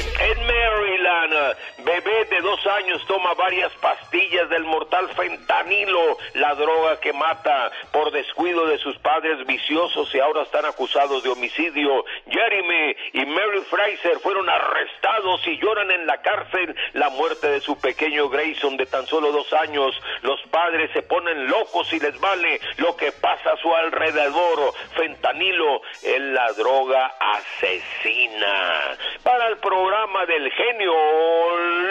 en 0.00 0.46
Maryland, 0.46 1.56
bebé 1.78 2.24
de 2.26 2.40
dos 2.40 2.66
años 2.66 3.04
toma 3.06 3.34
varias 3.34 3.72
pastillas 3.74 4.48
del 4.50 4.64
mortal 4.64 5.08
fentanilo, 5.10 6.18
la 6.34 6.54
droga 6.54 7.00
que 7.00 7.12
mata 7.12 7.70
por 7.92 8.10
descuido 8.10 8.66
de 8.66 8.78
sus 8.78 8.96
padres 8.98 9.46
viciosos 9.46 10.14
y 10.14 10.20
ahora 10.20 10.42
están 10.42 10.64
acusados 10.64 11.22
de 11.22 11.30
homicidio. 11.30 12.04
Jeremy 12.28 12.96
y 13.12 13.26
Mary 13.26 13.60
Fraser 13.68 14.18
fueron 14.20 14.48
arrestados 14.48 15.46
y 15.46 15.58
lloran 15.58 15.90
en 15.90 16.06
la 16.06 16.20
cárcel 16.22 16.74
la 16.92 17.10
muerte 17.10 17.39
de 17.48 17.60
su 17.60 17.76
pequeño 17.78 18.28
Grayson 18.28 18.76
de 18.76 18.86
tan 18.86 19.06
solo 19.06 19.32
dos 19.32 19.52
años. 19.52 19.94
Los 20.22 20.40
padres 20.50 20.90
se 20.92 21.02
ponen 21.02 21.46
locos 21.48 21.92
y 21.92 22.00
les 22.00 22.18
vale 22.20 22.60
lo 22.76 22.96
que 22.96 23.12
pasa 23.12 23.52
a 23.52 23.56
su 23.56 23.74
alrededor. 23.74 24.72
Fentanilo 24.96 25.82
es 26.02 26.20
la 26.20 26.52
droga 26.52 27.12
asesina. 27.18 28.96
Para 29.22 29.48
el 29.48 29.58
programa 29.58 30.26
del 30.26 30.50
genio 30.52 30.92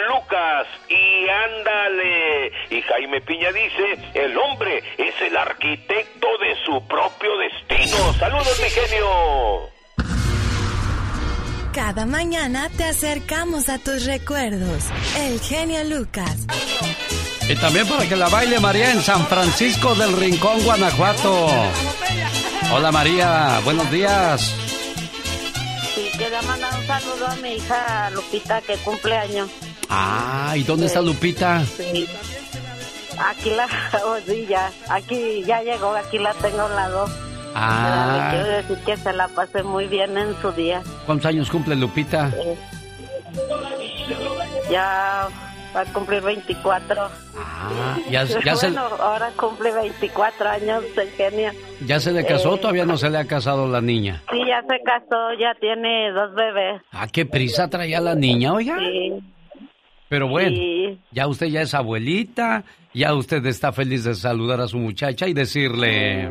Lucas 0.08 0.66
y 0.88 1.28
ándale. 1.28 2.52
Y 2.70 2.82
Jaime 2.82 3.20
Piña 3.20 3.52
dice, 3.52 3.98
el 4.14 4.36
hombre 4.36 4.82
es 4.98 5.20
el 5.20 5.36
arquitecto 5.36 6.28
de 6.38 6.56
su 6.64 6.86
propio 6.86 7.36
destino. 7.38 8.12
Saludos, 8.14 8.60
mi 8.62 8.70
genio. 8.70 9.79
Cada 11.72 12.04
mañana 12.04 12.68
te 12.76 12.84
acercamos 12.84 13.68
a 13.68 13.78
tus 13.78 14.04
recuerdos. 14.04 14.84
El 15.16 15.38
genio 15.40 15.84
Lucas. 15.84 16.36
Y 17.48 17.54
también 17.56 17.86
para 17.86 18.08
que 18.08 18.16
la 18.16 18.28
baile 18.28 18.58
María 18.58 18.90
en 18.90 19.00
San 19.00 19.24
Francisco 19.26 19.94
del 19.94 20.16
Rincón, 20.16 20.62
Guanajuato. 20.64 21.46
Hola 22.72 22.90
María, 22.90 23.60
buenos 23.64 23.88
días. 23.90 24.52
Sí, 25.94 26.08
quería 26.18 26.42
mandar 26.42 26.76
un 26.76 26.86
saludo 26.86 27.26
a 27.28 27.36
mi 27.36 27.54
hija 27.54 28.10
Lupita 28.10 28.60
que 28.62 28.76
cumple 28.78 29.16
años. 29.16 29.48
Ah, 29.88 30.54
¿y 30.56 30.64
dónde 30.64 30.86
está 30.86 31.00
Lupita? 31.00 31.64
Sí. 31.76 32.08
Aquí 33.16 33.50
la, 33.50 33.66
oh, 34.04 34.16
sí, 34.26 34.46
ya, 34.48 34.72
aquí 34.88 35.44
ya 35.46 35.62
llegó, 35.62 35.94
aquí 35.94 36.18
la 36.18 36.34
tengo 36.34 36.62
a 36.62 37.10
Le 37.52 37.56
Ah, 37.56 38.28
quiero 38.32 38.48
decir 38.48 38.78
que 38.86 38.96
se 38.96 39.12
la 39.12 39.28
pase 39.28 39.62
muy 39.62 39.86
bien 39.88 40.16
en 40.16 40.34
su 40.40 40.52
día. 40.52 40.82
¿cuántos 41.06 41.26
años 41.26 41.50
cumple 41.50 41.74
Lupita? 41.76 42.30
Ya 44.70 45.28
va 45.74 45.80
a 45.80 45.84
cumplir 45.92 46.22
24. 46.22 47.02
Ah, 47.36 47.98
ya, 48.10 48.24
ya 48.24 48.56
se, 48.56 48.70
bueno, 48.70 48.82
ahora 49.00 49.30
cumple 49.36 49.72
24 49.72 50.48
años 50.48 50.84
el 50.96 51.08
genio. 51.10 51.50
¿Ya 51.86 51.98
se 52.00 52.12
le 52.12 52.24
casó 52.24 52.50
o 52.52 52.56
Eh, 52.56 52.58
todavía 52.58 52.86
no 52.86 52.96
se 52.96 53.10
le 53.10 53.18
ha 53.18 53.24
casado 53.26 53.66
la 53.68 53.80
niña? 53.80 54.22
Sí, 54.30 54.38
ya 54.46 54.62
se 54.62 54.80
casó, 54.84 55.32
ya 55.38 55.54
tiene 55.60 56.12
dos 56.12 56.34
bebés. 56.34 56.82
Ah, 56.92 57.06
qué 57.08 57.26
prisa 57.26 57.68
traía 57.68 58.00
la 58.00 58.14
niña, 58.14 58.52
oiga. 58.52 58.76
Sí. 58.78 59.12
Pero 60.08 60.28
bueno, 60.28 60.50
Sí. 60.56 61.00
ya 61.12 61.26
usted 61.26 61.46
ya 61.46 61.62
es 61.62 61.74
abuelita, 61.74 62.64
ya 62.94 63.14
usted 63.14 63.44
está 63.46 63.72
feliz 63.72 64.04
de 64.04 64.14
saludar 64.14 64.60
a 64.60 64.68
su 64.68 64.78
muchacha 64.78 65.26
y 65.28 65.34
decirle... 65.34 66.30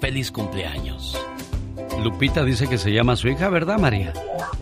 Feliz 0.00 0.30
cumpleaños. 0.30 1.18
Lupita 2.02 2.42
dice 2.44 2.66
que 2.66 2.78
se 2.78 2.90
llama 2.90 3.16
su 3.16 3.28
hija, 3.28 3.48
¿verdad, 3.48 3.78
María? 3.78 4.12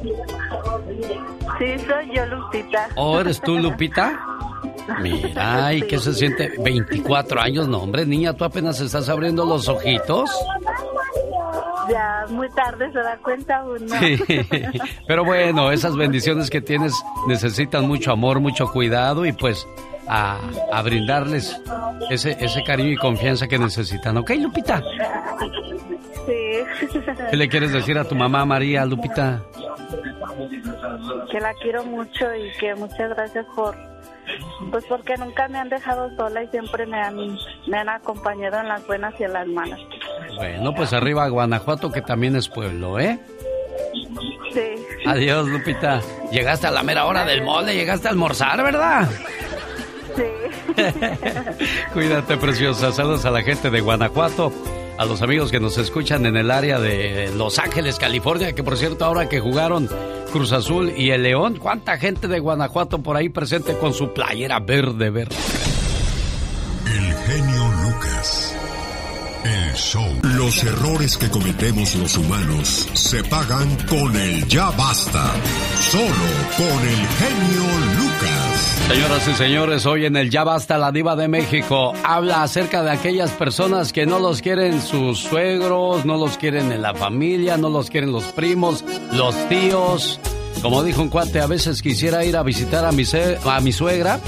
Sí, 0.02 1.78
soy 1.86 2.15
yo, 2.15 2.27
Lupita. 2.27 2.89
¿O 2.97 3.20
eres 3.20 3.40
tú, 3.40 3.59
Lupita? 3.59 4.19
Mira, 5.01 5.74
¿y 5.74 5.82
qué 5.82 5.98
se 5.98 6.15
siente? 6.15 6.52
24 6.59 7.40
años, 7.40 7.69
no, 7.69 7.78
hombre, 7.78 8.06
niña, 8.06 8.32
tú 8.32 8.44
apenas 8.44 8.81
estás 8.81 9.09
abriendo 9.09 9.44
los 9.44 9.69
ojitos. 9.69 10.31
Ya 11.90 12.27
muy 12.31 12.48
tarde 12.51 12.90
se 12.93 12.98
da 12.98 13.16
cuenta 13.19 13.65
uno. 13.65 13.94
Sí. 13.98 14.19
Pero 15.06 15.24
bueno, 15.24 15.70
esas 15.70 15.97
bendiciones 15.97 16.51
que 16.51 16.60
tienes 16.60 16.94
necesitan 17.27 17.86
mucho 17.86 18.12
amor, 18.12 18.40
mucho 18.40 18.70
cuidado 18.73 19.24
y 19.24 19.32
pues 19.32 19.66
a, 20.09 20.39
a 20.72 20.82
brindarles 20.82 21.60
ese, 22.10 22.36
ese 22.40 22.62
cariño 22.62 22.90
y 22.90 22.97
confianza 22.97 23.47
que 23.47 23.59
necesitan. 23.59 24.16
¿Ok, 24.16 24.30
Lupita? 24.39 24.82
Sí. 26.26 26.98
¿Qué 27.30 27.36
le 27.36 27.48
quieres 27.48 27.72
decir 27.72 27.98
a 27.98 28.05
tu 28.05 28.14
mamá, 28.14 28.44
María, 28.44 28.85
Lupita? 28.85 29.43
que 31.30 31.40
la 31.40 31.52
quiero 31.55 31.85
mucho 31.85 32.26
y 32.35 32.51
que 32.59 32.74
muchas 32.74 33.10
gracias 33.10 33.47
por 33.55 33.74
pues 34.70 34.85
porque 34.89 35.16
nunca 35.16 35.48
me 35.48 35.59
han 35.59 35.68
dejado 35.68 36.14
sola 36.16 36.43
y 36.43 36.48
siempre 36.48 36.86
me 36.86 37.01
han 37.01 37.16
me 37.66 37.78
han 37.78 37.89
acompañado 37.89 38.60
en 38.60 38.68
las 38.68 38.86
buenas 38.86 39.14
y 39.18 39.24
en 39.24 39.32
las 39.32 39.47
malas. 39.47 39.80
Bueno, 40.36 40.74
pues 40.74 40.93
arriba 40.93 41.24
a 41.24 41.28
Guanajuato, 41.28 41.90
que 41.90 42.02
también 42.02 42.36
es 42.36 42.48
pueblo, 42.48 42.98
¿eh? 42.98 43.18
Sí. 44.52 44.74
Adiós, 45.06 45.48
Lupita. 45.48 46.01
Llegaste 46.30 46.66
a 46.66 46.70
la 46.70 46.82
mera 46.82 47.06
hora 47.06 47.24
del 47.24 47.43
mole, 47.43 47.74
llegaste 47.74 48.09
a 48.09 48.10
almorzar, 48.10 48.62
¿verdad? 48.62 49.09
Sí. 50.19 50.82
Cuídate, 51.93 52.36
preciosa. 52.36 52.93
Saludos 52.93 53.24
a 53.24 53.31
la 53.31 53.43
gente 53.43 53.70
de 53.70 53.81
Guanajuato. 53.81 54.53
a 54.99 55.05
los 55.05 55.23
amigos 55.23 55.53
que 55.53 55.61
nos 55.61 55.78
escuchan 55.78 56.27
en 56.27 56.36
el 56.36 56.51
área 56.51 56.81
de 56.81 57.31
Los 57.36 57.59
Ángeles, 57.61 57.99
California, 57.99 58.53
que 58.53 58.65
por 58.65 58.77
cierto 58.77 59.05
ahora 59.05 59.28
que 59.28 59.39
jugaron 59.39 59.89
Cruz 60.32 60.51
Azul 60.53 60.93
y 60.97 61.11
el 61.11 61.23
León, 61.23 61.57
cuánta 61.61 61.97
gente 61.99 62.27
de 62.27 62.40
Guanajuato 62.40 62.99
por 63.01 63.16
ahí 63.16 63.28
presente 63.28 63.74
con 63.78 63.95
su 63.95 64.12
playera 64.12 64.59
verde 64.59 65.11
verde. 65.11 65.36
El 66.86 67.15
genio 67.15 67.65
Lucas. 67.85 68.47
Show. 69.74 70.20
Los 70.23 70.62
errores 70.65 71.16
que 71.16 71.28
cometemos 71.28 71.95
los 71.95 72.16
humanos 72.16 72.89
se 72.95 73.23
pagan 73.24 73.69
con 73.86 74.15
el 74.16 74.47
ya 74.47 74.70
basta. 74.70 75.32
Solo 75.81 76.28
con 76.57 76.89
el 76.89 77.07
genio 77.19 77.62
Lucas. 77.99 78.78
Señoras 78.89 79.28
y 79.28 79.32
señores, 79.35 79.86
hoy 79.86 80.07
en 80.07 80.16
el 80.16 80.31
Ya 80.31 80.45
Basta 80.45 80.78
la 80.78 80.93
Diva 80.93 81.15
de 81.15 81.28
México 81.28 81.93
habla 82.05 82.43
acerca 82.43 82.82
de 82.82 82.90
aquellas 82.90 83.31
personas 83.32 83.93
que 83.93 84.07
no 84.07 84.19
los 84.19 84.40
quieren 84.40 84.81
sus 84.81 85.19
suegros, 85.19 86.07
no 86.07 86.16
los 86.16 86.39
quieren 86.39 86.73
en 86.73 86.81
la 86.81 86.95
familia, 86.95 87.59
no 87.59 87.69
los 87.69 87.90
quieren 87.90 88.12
los 88.12 88.24
primos, 88.32 88.85
los 89.12 89.35
tíos. 89.49 90.19
Como 90.62 90.82
dijo 90.82 91.02
un 91.02 91.09
cuate, 91.09 91.40
a 91.40 91.47
veces 91.47 91.82
quisiera 91.82 92.24
ir 92.24 92.36
a 92.36 92.43
visitar 92.43 92.85
a 92.85 92.90
mi, 92.90 93.05
a 93.44 93.60
mi 93.60 93.72
suegra, 93.72 94.20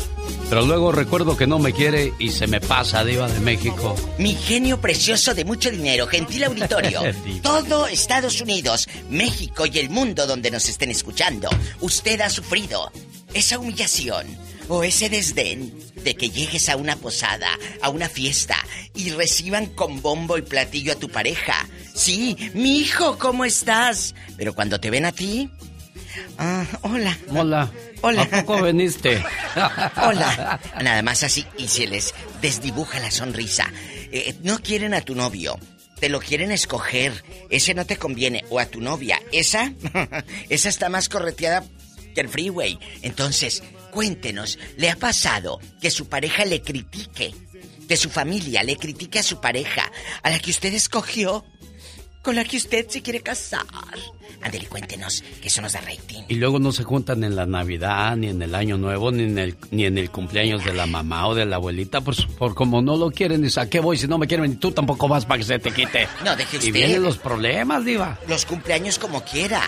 pero 0.49 0.63
luego 0.63 0.93
recuerdo 0.93 1.37
que 1.37 1.49
no 1.49 1.59
me 1.59 1.73
quiere 1.73 2.13
y 2.21 2.31
se 2.31 2.47
me 2.47 2.61
pasa, 2.61 3.05
Diva 3.05 3.29
de 3.29 3.41
México. 3.41 3.97
Mi 4.17 4.35
genio 4.35 4.81
precioso 4.81 5.35
de 5.35 5.45
mucho 5.45 5.71
dinero, 5.71 6.07
gentil 6.07 6.45
auditorio. 6.45 7.03
todo 7.43 7.89
Estados 7.89 8.41
Unidos, 8.41 8.89
México 9.11 9.67
y 9.67 9.79
el 9.79 9.91
mundo 9.91 10.27
donde 10.27 10.53
nos 10.53 10.69
estén 10.69 10.91
escuchando, 10.91 11.49
usted 11.81 12.21
ha 12.21 12.31
sufrido 12.31 12.93
esa 13.35 13.59
humillación 13.59 14.27
o 14.69 14.85
ese 14.85 15.09
desdén 15.09 15.75
de 16.05 16.15
que 16.15 16.31
llegues 16.31 16.69
a 16.69 16.77
una 16.77 16.95
posada, 16.95 17.49
a 17.83 17.91
una 17.91 18.09
fiesta 18.09 18.57
y 18.95 19.11
reciban 19.11 19.67
con 19.67 20.01
bombo 20.01 20.39
y 20.39 20.43
platillo 20.43 20.93
a 20.93 20.97
tu 20.97 21.09
pareja. 21.09 21.69
Sí, 21.93 22.37
mi 22.55 22.79
hijo, 22.79 23.19
¿cómo 23.19 23.45
estás? 23.45 24.15
Pero 24.37 24.55
cuando 24.55 24.79
te 24.79 24.91
ven 24.91 25.05
a 25.05 25.13
ti, 25.13 25.51
Ah, 26.39 26.67
hola. 26.83 27.17
Hola. 27.29 27.71
Hola. 28.03 28.23
¿A 28.23 28.43
poco 28.43 28.63
veniste? 28.63 29.23
hola. 29.97 30.61
Nada 30.83 31.03
más 31.03 31.23
así 31.23 31.47
y 31.59 31.69
se 31.69 31.87
les 31.87 32.15
desdibuja 32.41 32.99
la 32.99 33.11
sonrisa. 33.11 33.71
Eh, 34.13 34.35
no 34.43 34.59
quieren 34.61 34.95
a 34.95 35.03
tu 35.03 35.15
novio. 35.15 35.59
Te 35.99 36.09
lo 36.09 36.21
quieren 36.21 36.51
escoger. 36.51 37.25
Ese 37.51 37.75
no 37.75 37.85
te 37.85 37.97
conviene. 37.97 38.45
O 38.51 38.59
a 38.59 38.67
tu 38.67 38.81
novia. 38.81 39.21
Esa, 39.33 39.73
esa 40.49 40.69
está 40.69 40.89
más 40.89 41.09
correteada 41.09 41.65
que 42.15 42.21
el 42.21 42.29
freeway. 42.29 42.79
Entonces, 43.03 43.63
cuéntenos, 43.91 44.59
¿le 44.77 44.91
ha 44.91 44.97
pasado 44.97 45.61
que 45.81 45.91
su 45.91 46.09
pareja 46.09 46.45
le 46.45 46.63
critique? 46.63 47.35
Que 47.89 47.97
su 47.97 48.09
familia 48.09 48.63
le 48.63 48.77
critique 48.77 49.19
a 49.19 49.23
su 49.23 49.41
pareja, 49.41 49.91
a 50.23 50.31
la 50.31 50.39
que 50.39 50.51
usted 50.51 50.73
escogió, 50.73 51.45
con 52.23 52.37
la 52.37 52.45
que 52.45 52.57
usted 52.57 52.87
se 52.89 53.03
quiere 53.03 53.21
casar. 53.21 53.65
Ándale, 54.43 54.67
cuéntenos, 54.67 55.23
que 55.41 55.49
eso 55.49 55.61
nos 55.61 55.73
da 55.73 55.81
rating. 55.81 56.23
Y 56.29 56.37
luego 56.37 56.59
no 56.59 56.73
se 56.73 56.83
juntan 56.83 57.25
en 57.25 57.37
la 57.37 57.45
Navidad, 57.45 58.17
ni 58.17 58.29
en 58.29 58.41
el 58.41 58.55
Año 58.55 58.79
Nuevo, 58.79 59.11
ni 59.11 59.25
en 59.25 59.39
el, 59.39 59.57
ni 59.71 59.85
en 59.85 59.99
el 59.99 60.11
cumpleaños 60.11 60.65
de 60.65 60.73
la 60.73 60.87
mamá 60.87 61.27
o 61.29 61.35
de 61.35 61.45
la 61.45 61.57
abuelita, 61.57 62.01
por, 62.01 62.15
por 62.37 62.55
como 62.55 62.81
no 62.81 62.97
lo 62.97 63.11
quieren, 63.11 63.43
dice, 63.43 63.61
¿a 63.61 63.69
qué 63.69 63.81
voy 63.81 63.99
si 63.99 64.07
no 64.07 64.17
me 64.17 64.27
quieren? 64.27 64.53
Y 64.53 64.57
tú 64.57 64.73
tampoco 64.73 65.09
vas 65.09 65.27
para 65.27 65.39
que 65.39 65.45
se 65.45 65.59
te 65.59 65.73
quite. 65.73 66.09
No, 66.25 66.37
deje 66.37 66.57
usted. 66.57 66.69
Y 66.69 66.73
vienen 66.73 67.03
los 67.03 67.19
problemas, 67.19 67.85
diva. 67.85 68.19
Los 68.29 68.45
cumpleaños 68.47 68.99
como 68.99 69.23
quiera. 69.25 69.63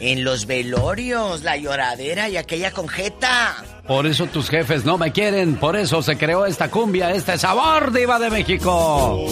En 0.00 0.24
los 0.24 0.46
velorios, 0.46 1.42
la 1.42 1.56
lloradera 1.56 2.28
y 2.28 2.36
aquella 2.36 2.70
conjeta. 2.70 3.64
Por 3.86 4.06
eso 4.06 4.26
tus 4.26 4.50
jefes 4.50 4.84
no 4.84 4.98
me 4.98 5.12
quieren, 5.12 5.56
por 5.56 5.76
eso 5.76 6.02
se 6.02 6.18
creó 6.18 6.44
esta 6.44 6.70
cumbia, 6.70 7.12
este 7.12 7.38
sabor, 7.38 7.92
diva 7.92 8.18
de 8.18 8.30
México. 8.30 9.24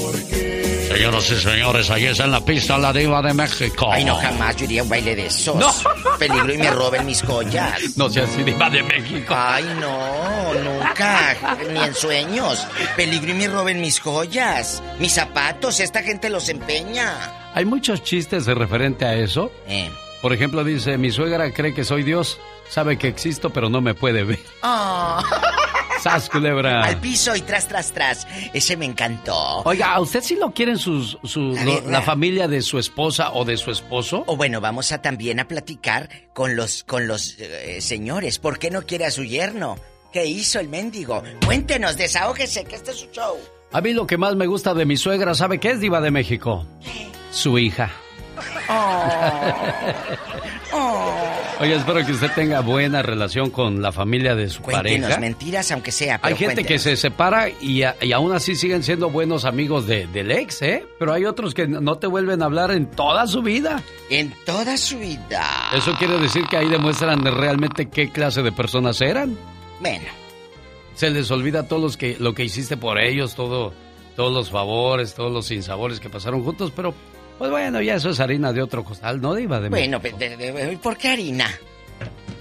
Señoras 0.89 1.29
y 1.29 1.37
señores, 1.37 1.91
ahí 1.91 2.05
está 2.05 2.25
en 2.27 2.31
la 2.31 2.41
pista 2.41 2.79
la 2.79 2.93
diva 2.93 3.21
de 3.21 3.35
México. 3.35 3.91
Ay, 3.91 4.05
no, 4.05 4.15
jamás 4.15 4.55
yo 4.55 4.65
iría 4.67 4.83
a 4.83 4.85
un 4.85 4.91
baile 4.91 5.17
de 5.17 5.27
esos. 5.27 5.57
No. 5.57 5.73
Peligro 6.21 6.55
y 6.55 6.59
me 6.59 6.71
roben 6.71 7.05
mis 7.05 7.21
joyas. 7.21 7.97
No 7.97 8.09
seas 8.09 8.37
diva 8.45 8.71
de 8.71 8.83
México. 8.85 9.35
Ay, 9.37 9.65
no, 9.81 10.55
nunca. 10.55 11.37
Ni 11.73 11.81
en 11.81 11.95
sueños. 11.95 12.65
Peligro 12.97 13.33
y 13.33 13.35
me 13.35 13.49
roben 13.49 13.81
mis 13.81 13.99
joyas. 13.99 14.85
Mis 15.01 15.15
zapatos, 15.15 15.81
esta 15.81 16.03
gente 16.05 16.31
los 16.31 16.49
empeña. 16.49 17.51
Hay 17.55 17.65
muchos 17.65 18.05
chistes 18.05 18.47
de 18.47 18.55
referente 18.55 19.05
a 19.05 19.15
eso. 19.15 19.51
Eh. 19.67 19.91
Por 20.23 20.33
ejemplo, 20.33 20.63
dice, 20.65 20.97
mi 20.97 21.11
suegra 21.11 21.53
cree 21.53 21.75
que 21.75 21.85
soy 21.85 22.03
Dios, 22.03 22.39
sabe 22.75 22.99
que 22.99 23.07
existo, 23.07 23.51
pero 23.51 23.69
no 23.69 23.81
me 23.81 23.95
puede 23.95 24.25
ver. 24.25 24.41
Oh. 24.65 25.23
¡Sas, 26.03 26.29
culebra! 26.29 26.83
Al 26.85 26.99
piso 27.01 27.35
y 27.37 27.41
tras, 27.43 27.69
tras, 27.69 27.93
tras. 27.93 28.27
Ese 28.53 28.77
me 28.77 28.85
encantó. 28.85 29.63
Oiga, 29.65 29.95
¿a 29.95 30.01
usted 30.01 30.21
sí 30.23 30.35
lo 30.37 30.51
quieren 30.53 30.77
sus, 30.77 31.17
su, 31.23 31.53
La 31.53 31.65
lo- 31.65 31.75
verdad. 31.77 31.91
la 31.91 32.03
familia 32.03 32.49
de 32.49 32.61
su 32.63 32.79
esposa 32.79 33.31
o 33.33 33.45
de 33.45 33.57
su 33.57 33.71
esposo? 33.71 34.25
O 34.27 34.37
bueno, 34.37 34.61
vamos 34.61 34.91
a 34.93 35.01
también 35.01 35.39
a 35.41 35.47
platicar 35.49 36.11
con 36.35 36.57
los, 36.57 36.83
con 36.85 37.07
los 37.07 37.39
eh, 37.39 37.81
señores. 37.81 38.39
¿Por 38.41 38.59
qué 38.59 38.71
no 38.71 38.83
quiere 38.83 39.07
a 39.07 39.11
su 39.11 39.25
yerno? 39.25 39.77
¿Qué 40.13 40.27
hizo 40.27 40.61
el 40.61 40.69
mendigo? 40.69 41.23
Cuéntenos, 41.47 41.97
desahógese, 41.97 42.65
que 42.65 42.75
este 42.77 42.91
es 42.91 42.99
su 42.99 43.07
show. 43.11 43.39
A 43.73 43.81
mí 43.81 43.93
lo 43.95 44.07
que 44.07 44.19
más 44.19 44.35
me 44.37 44.47
gusta 44.47 44.75
de 44.75 44.85
mi 44.85 44.97
suegra, 44.99 45.35
¿sabe 45.35 45.59
qué 45.59 45.71
es 45.71 45.81
diva 45.81 46.01
de 46.03 46.11
México? 46.11 46.67
Su 47.31 47.59
hija. 47.59 47.91
Oye, 51.61 51.77
espero 51.77 52.05
que 52.05 52.13
usted 52.13 52.31
tenga 52.35 52.61
buena 52.61 53.01
relación 53.01 53.51
con 53.51 53.81
la 53.81 53.93
familia 53.93 54.35
de 54.35 54.51
su 54.51 54.61
Cuéntenos 54.61 55.03
pareja. 55.03 55.21
mentiras, 55.21 55.71
aunque 55.71 55.93
sea. 55.93 56.19
Pero 56.21 56.35
Hay 56.35 56.39
gente 56.39 56.65
que 56.65 56.79
se 56.81 56.97
separa 56.97 57.49
y, 57.49 57.83
a- 57.85 57.97
y 58.01 58.13
aún 58.13 58.33
así 58.33 58.57
siguen 58.57 58.83
siendo 58.83 59.09
buenos 59.09 59.45
amigos 59.45 59.87
de- 59.87 60.07
del 60.09 60.33
ex, 60.33 60.63
¿eh? 60.63 60.85
Pero 60.99 61.13
hay 61.13 61.25
otros 61.25 61.55
que 61.55 61.69
no 61.69 61.97
te 61.97 62.09
vuelven 62.09 62.43
a 62.43 62.47
hablar 62.47 62.73
en 62.73 62.91
toda 62.91 63.27
su 63.29 63.41
vida. 63.41 63.83
En 64.11 64.35
toda 64.45 64.77
su 64.77 64.99
vida. 64.99 65.71
Eso 65.75 65.95
quiere 65.95 66.19
decir 66.19 66.45
que 66.51 66.57
ahí 66.57 66.69
demuestran 66.69 67.25
realmente 67.25 67.87
qué 67.89 68.11
clase 68.11 68.43
de 68.43 68.51
personas 68.53 69.01
eran. 69.01 69.39
Bueno. 69.81 70.05
Se 70.97 71.09
les 71.11 71.31
olvida 71.31 71.69
todo 71.69 71.79
los 71.81 71.97
que, 71.97 72.17
lo 72.19 72.35
que 72.35 72.45
hiciste 72.45 72.77
por 72.77 72.99
ellos, 72.99 73.35
todo, 73.37 73.73
todos 74.17 74.33
los 74.33 74.51
favores, 74.51 75.15
todos 75.15 75.33
los 75.33 75.47
sinsabores 75.47 76.01
que 76.01 76.11
pasaron 76.11 76.43
juntos, 76.45 76.73
pero 76.75 76.95
pues 77.39 77.51
bueno, 77.51 77.81
ya 77.83 77.97
eso 77.97 78.11
es 78.11 78.21
harina 78.21 78.53
de 78.53 78.63
otro 78.63 78.85
costal, 78.85 79.21
¿no, 79.21 79.35
Diva 79.35 79.59
de 79.61 79.69
Bueno, 79.69 79.99
de- 79.99 80.37
de- 80.37 80.79
¿por 80.83 80.97
qué 80.97 81.09
harina? 81.09 81.51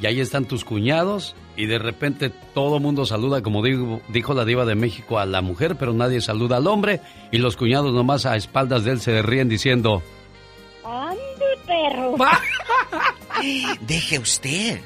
y 0.00 0.06
ahí 0.06 0.20
están 0.20 0.44
tus 0.44 0.64
cuñados 0.64 1.34
y 1.56 1.66
de 1.66 1.78
repente 1.78 2.30
todo 2.54 2.78
mundo 2.80 3.04
saluda, 3.06 3.42
como 3.42 3.62
digo- 3.62 4.00
dijo 4.08 4.34
la 4.34 4.44
Diva 4.44 4.64
de 4.64 4.74
México, 4.74 5.18
a 5.18 5.26
la 5.26 5.40
mujer, 5.42 5.76
pero 5.76 5.92
nadie 5.92 6.20
saluda 6.20 6.56
al 6.58 6.66
hombre 6.66 7.00
y 7.32 7.38
los 7.38 7.56
cuñados 7.56 7.92
nomás 7.92 8.26
a 8.26 8.36
espaldas 8.36 8.84
de 8.84 8.92
él 8.92 9.00
se 9.00 9.20
ríen 9.22 9.48
diciendo... 9.48 10.02
¡Ande, 10.84 11.18
perro! 11.66 12.14
Deje 13.80 14.18
usted. 14.18 14.80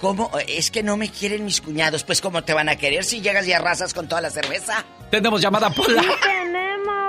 ¿Cómo? 0.00 0.30
Es 0.48 0.70
que 0.70 0.82
no 0.82 0.96
me 0.96 1.10
quieren 1.10 1.44
mis 1.44 1.60
cuñados. 1.60 2.04
Pues, 2.04 2.20
¿cómo 2.22 2.42
te 2.42 2.54
van 2.54 2.68
a 2.70 2.76
querer 2.76 3.04
si 3.04 3.20
llegas 3.20 3.46
y 3.46 3.52
arrasas 3.52 3.92
con 3.92 4.08
toda 4.08 4.22
la 4.22 4.30
cerveza? 4.30 4.82
Tenemos 5.10 5.42
llamada 5.42 5.68
Pola. 5.70 6.02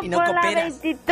Y 0.01 0.09
no 0.09 0.17
por 0.17 0.27
la 0.27 0.41
cooperas. 0.41 0.81
23. 0.81 1.11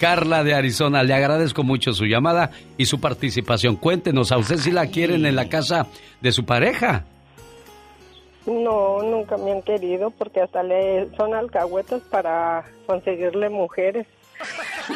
Carla 0.00 0.44
de 0.44 0.54
Arizona, 0.54 1.02
le 1.02 1.14
agradezco 1.14 1.62
mucho 1.62 1.92
su 1.92 2.04
llamada 2.04 2.50
y 2.76 2.86
su 2.86 3.00
participación. 3.00 3.76
Cuéntenos, 3.76 4.32
¿a 4.32 4.38
usted 4.38 4.56
si 4.56 4.70
la 4.70 4.86
quieren 4.86 5.26
en 5.26 5.36
la 5.36 5.48
casa 5.48 5.86
de 6.20 6.32
su 6.32 6.44
pareja? 6.44 7.04
No, 8.46 9.02
nunca 9.02 9.36
me 9.36 9.52
han 9.52 9.62
querido 9.62 10.10
porque 10.10 10.40
hasta 10.40 10.62
le 10.62 11.08
son 11.16 11.34
alcahuetas 11.34 12.00
para 12.02 12.64
conseguirle 12.86 13.50
mujeres. 13.50 14.06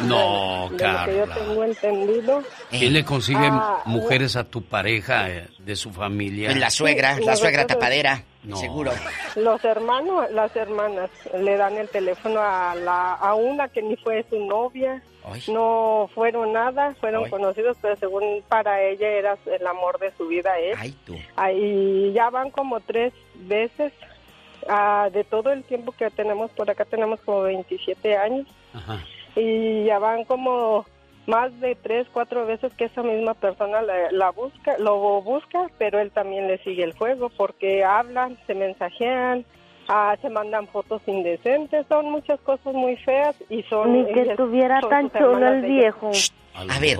No, 0.02 0.68
de 0.70 0.88
lo 0.88 1.04
que 1.04 1.16
yo 1.16 1.26
Carla. 1.26 1.34
tengo 1.34 1.64
entendido. 1.64 2.42
¿Quién 2.70 2.92
le 2.92 3.04
consigue 3.04 3.48
Ah, 3.50 3.82
mujeres 3.84 4.36
a 4.36 4.44
tu 4.44 4.62
pareja 4.62 5.28
eh, 5.30 5.48
de 5.58 5.76
su 5.76 5.90
familia? 5.92 6.48
Pues 6.48 6.58
la 6.60 6.70
suegra, 6.70 7.18
la 7.20 7.36
suegra 7.36 7.66
tapadera, 7.66 8.22
No. 8.44 8.56
seguro. 8.56 8.92
Los 9.36 9.64
hermanos, 9.64 10.30
las 10.32 10.54
hermanas 10.56 11.10
le 11.38 11.56
dan 11.56 11.76
el 11.76 11.88
teléfono 11.88 12.40
a 12.40 12.74
la 12.74 13.12
a 13.14 13.34
una 13.34 13.68
que 13.68 13.82
ni 13.82 13.96
fue 13.96 14.24
su 14.30 14.38
novia. 14.46 15.02
No 15.46 16.10
fueron 16.14 16.52
nada, 16.52 16.96
fueron 17.00 17.24
Ay. 17.26 17.30
conocidos, 17.30 17.76
pero 17.80 17.94
según 17.96 18.42
para 18.48 18.82
ella 18.82 19.06
era 19.08 19.38
el 19.46 19.64
amor 19.66 19.98
de 20.00 20.10
su 20.16 20.26
vida 20.26 20.58
él. 20.58 20.74
Ay, 20.76 20.92
tú. 21.06 21.16
Ahí 21.36 22.12
ya 22.12 22.28
van 22.30 22.50
como 22.50 22.80
tres 22.80 23.12
veces. 23.34 23.92
ah, 24.68 25.08
de 25.12 25.24
todo 25.24 25.50
el 25.52 25.64
tiempo 25.64 25.90
que 25.92 26.08
tenemos 26.10 26.50
por 26.52 26.70
acá, 26.70 26.84
tenemos 26.84 27.20
como 27.20 27.42
27 27.42 28.16
años. 28.16 28.46
Y 29.36 29.84
ya 29.84 29.98
van 29.98 30.24
como 30.24 30.84
más 31.26 31.58
de 31.60 31.74
tres, 31.76 32.06
cuatro 32.12 32.44
veces 32.46 32.72
que 32.74 32.84
esa 32.86 33.02
misma 33.02 33.34
persona 33.34 33.80
la, 33.82 34.10
la 34.12 34.30
busca, 34.30 34.76
lo 34.78 35.22
busca, 35.22 35.68
pero 35.78 36.00
él 36.00 36.10
también 36.10 36.48
le 36.48 36.58
sigue 36.64 36.82
el 36.84 36.92
juego 36.94 37.30
porque 37.30 37.84
hablan, 37.84 38.36
se 38.46 38.54
mensajean, 38.54 39.44
ah, 39.88 40.16
se 40.20 40.28
mandan 40.28 40.66
fotos 40.68 41.00
indecentes, 41.06 41.86
son 41.88 42.10
muchas 42.10 42.40
cosas 42.40 42.74
muy 42.74 42.96
feas 42.96 43.36
y 43.48 43.62
son... 43.64 43.92
Ni 43.92 44.04
que 44.12 44.20
ellas 44.22 44.30
estuviera 44.30 44.80
tan 44.80 45.10
chulo 45.10 45.46
el 45.48 45.62
viejo. 45.62 46.10
A, 46.54 46.76
A 46.76 46.78
ver, 46.80 46.98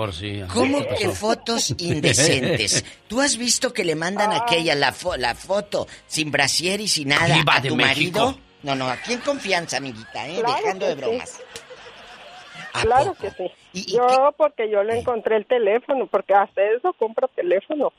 ¿cómo 0.55 0.79
que 0.97 1.09
fotos 1.11 1.75
indecentes? 1.79 2.85
¿Tú 3.09 3.21
has 3.21 3.37
visto 3.37 3.73
que 3.73 3.85
le 3.85 3.95
mandan 3.97 4.33
a 4.33 4.37
aquella 4.39 4.75
la, 4.75 4.93
fo- 4.93 5.17
la 5.19 5.35
foto 5.35 5.87
sin 6.07 6.31
brasier 6.31 6.81
y 6.81 6.89
sin 6.89 7.09
nada 7.09 7.37
a 7.47 7.61
tu 7.63 7.77
México. 7.77 8.21
marido? 8.21 8.39
No, 8.63 8.77
no, 8.77 8.89
aquí 8.89 9.13
en 9.15 9.21
confianza, 9.21 9.77
amiguita, 9.79 10.27
¿eh? 10.29 10.37
Claro 10.41 10.55
Dejando 10.57 10.87
de 10.87 10.95
sí. 11.27 11.43
Claro 12.81 13.15
que 13.21 13.31
sí. 13.31 13.51
Yo 13.93 14.35
porque 14.37 14.71
yo 14.71 14.83
le 14.83 14.99
encontré 14.99 15.37
el 15.37 15.47
teléfono, 15.47 16.07
porque 16.07 16.35
hasta 16.35 16.63
eso 16.63 16.93
compra 16.95 17.29
teléfono. 17.29 17.93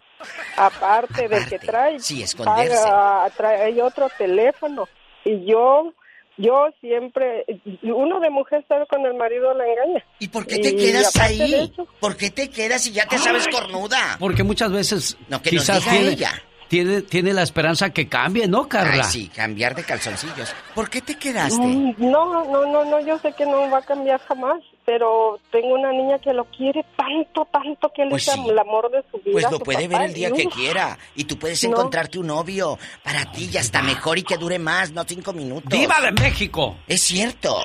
Aparte, 0.58 1.28
del 1.28 1.48
que 1.48 1.60
trae, 1.60 2.00
sí, 2.00 2.24
esconderse. 2.24 2.76
paga- 2.84 3.30
trae 3.36 3.82
otro 3.82 4.08
teléfono. 4.18 4.88
Y 5.26 5.46
yo, 5.46 5.94
yo 6.38 6.68
siempre, 6.82 7.46
uno 7.84 8.20
de 8.20 8.30
mujer 8.30 8.66
sabe 8.68 8.86
cuando 8.88 9.10
el 9.10 9.16
marido 9.16 9.54
la 9.54 9.66
engaña. 9.68 10.04
¿Y 10.20 10.28
por 10.28 10.46
qué 10.48 10.58
te 10.60 10.76
quedas 10.76 11.16
aparte 11.16 11.44
ahí? 11.44 11.70
eso, 11.72 11.88
¿Por 12.00 12.18
qué 12.18 12.30
te 12.32 12.50
quedas 12.50 12.86
y 12.88 12.92
ya 12.92 13.06
te 13.08 13.18
sabes 13.18 13.48
cornuda? 13.48 14.18
Porque 14.20 14.44
muchas 14.44 14.72
veces 14.72 15.18
que 15.42 15.52
nos 15.52 15.64
quizás 15.64 15.80
diga 15.80 15.92
tiene, 15.92 16.10
ella. 16.14 16.44
Tiene, 16.68 17.02
tiene 17.02 17.34
la 17.34 17.44
esperanza 17.44 17.90
que 17.92 18.08
cambie, 18.08 18.48
¿no, 18.48 18.68
Carla? 18.68 19.04
Ay, 19.06 19.10
sí, 19.12 19.28
cambiar 19.30 19.76
de 19.76 19.84
calzoncillos. 19.84 20.54
¿Por 20.76 20.90
qué 20.90 21.02
te 21.02 21.16
quedaste? 21.18 21.62
Mm, 21.66 21.96
No, 21.98 22.44
no, 22.46 22.66
no, 22.66 22.86
no, 22.86 23.00
yo 23.06 23.18
sé 23.20 23.34
que 23.34 23.46
no 23.46 23.70
va 23.70 23.80
a 23.80 23.82
cambiar 23.82 24.20
jamás, 24.22 24.62
pero 24.86 25.40
tengo 25.52 25.74
una 25.76 25.92
niña 25.92 26.20
que 26.20 26.34
lo 26.34 26.46
quiere 26.46 26.84
tanto, 26.98 27.48
tanto 27.52 27.90
que 27.96 28.04
él 28.04 28.10
Pues 28.10 28.28
es 28.28 28.34
sí. 28.34 28.46
el 28.50 28.58
amor 28.60 28.90
de 28.92 29.04
su 29.12 29.18
vida. 29.20 29.32
Pues 29.34 29.52
lo 29.52 29.60
puede 29.60 29.86
papá, 29.88 30.00
ver 30.00 30.08
el 30.10 30.14
día 30.14 30.30
y 30.30 30.34
que 30.34 30.46
quiera. 30.48 30.98
Y 31.16 31.24
tú 31.26 31.38
puedes 31.38 31.64
No. 31.64 31.70
encontrarte 31.72 32.20
un 32.20 32.28
novio 32.28 32.78
para 33.04 33.32
ti 33.32 33.50
y 33.54 33.58
hasta 33.58 33.82
mejor 33.82 34.18
y 34.18 34.24
que 34.24 34.38
dure 34.38 34.60
más, 34.60 34.92
no 34.92 35.04
cinco 35.04 35.34
minutos. 35.34 35.70
¡Viva 35.72 36.00
de 36.02 36.12
México! 36.12 36.78
Es 36.88 37.02
cierto. 37.02 37.62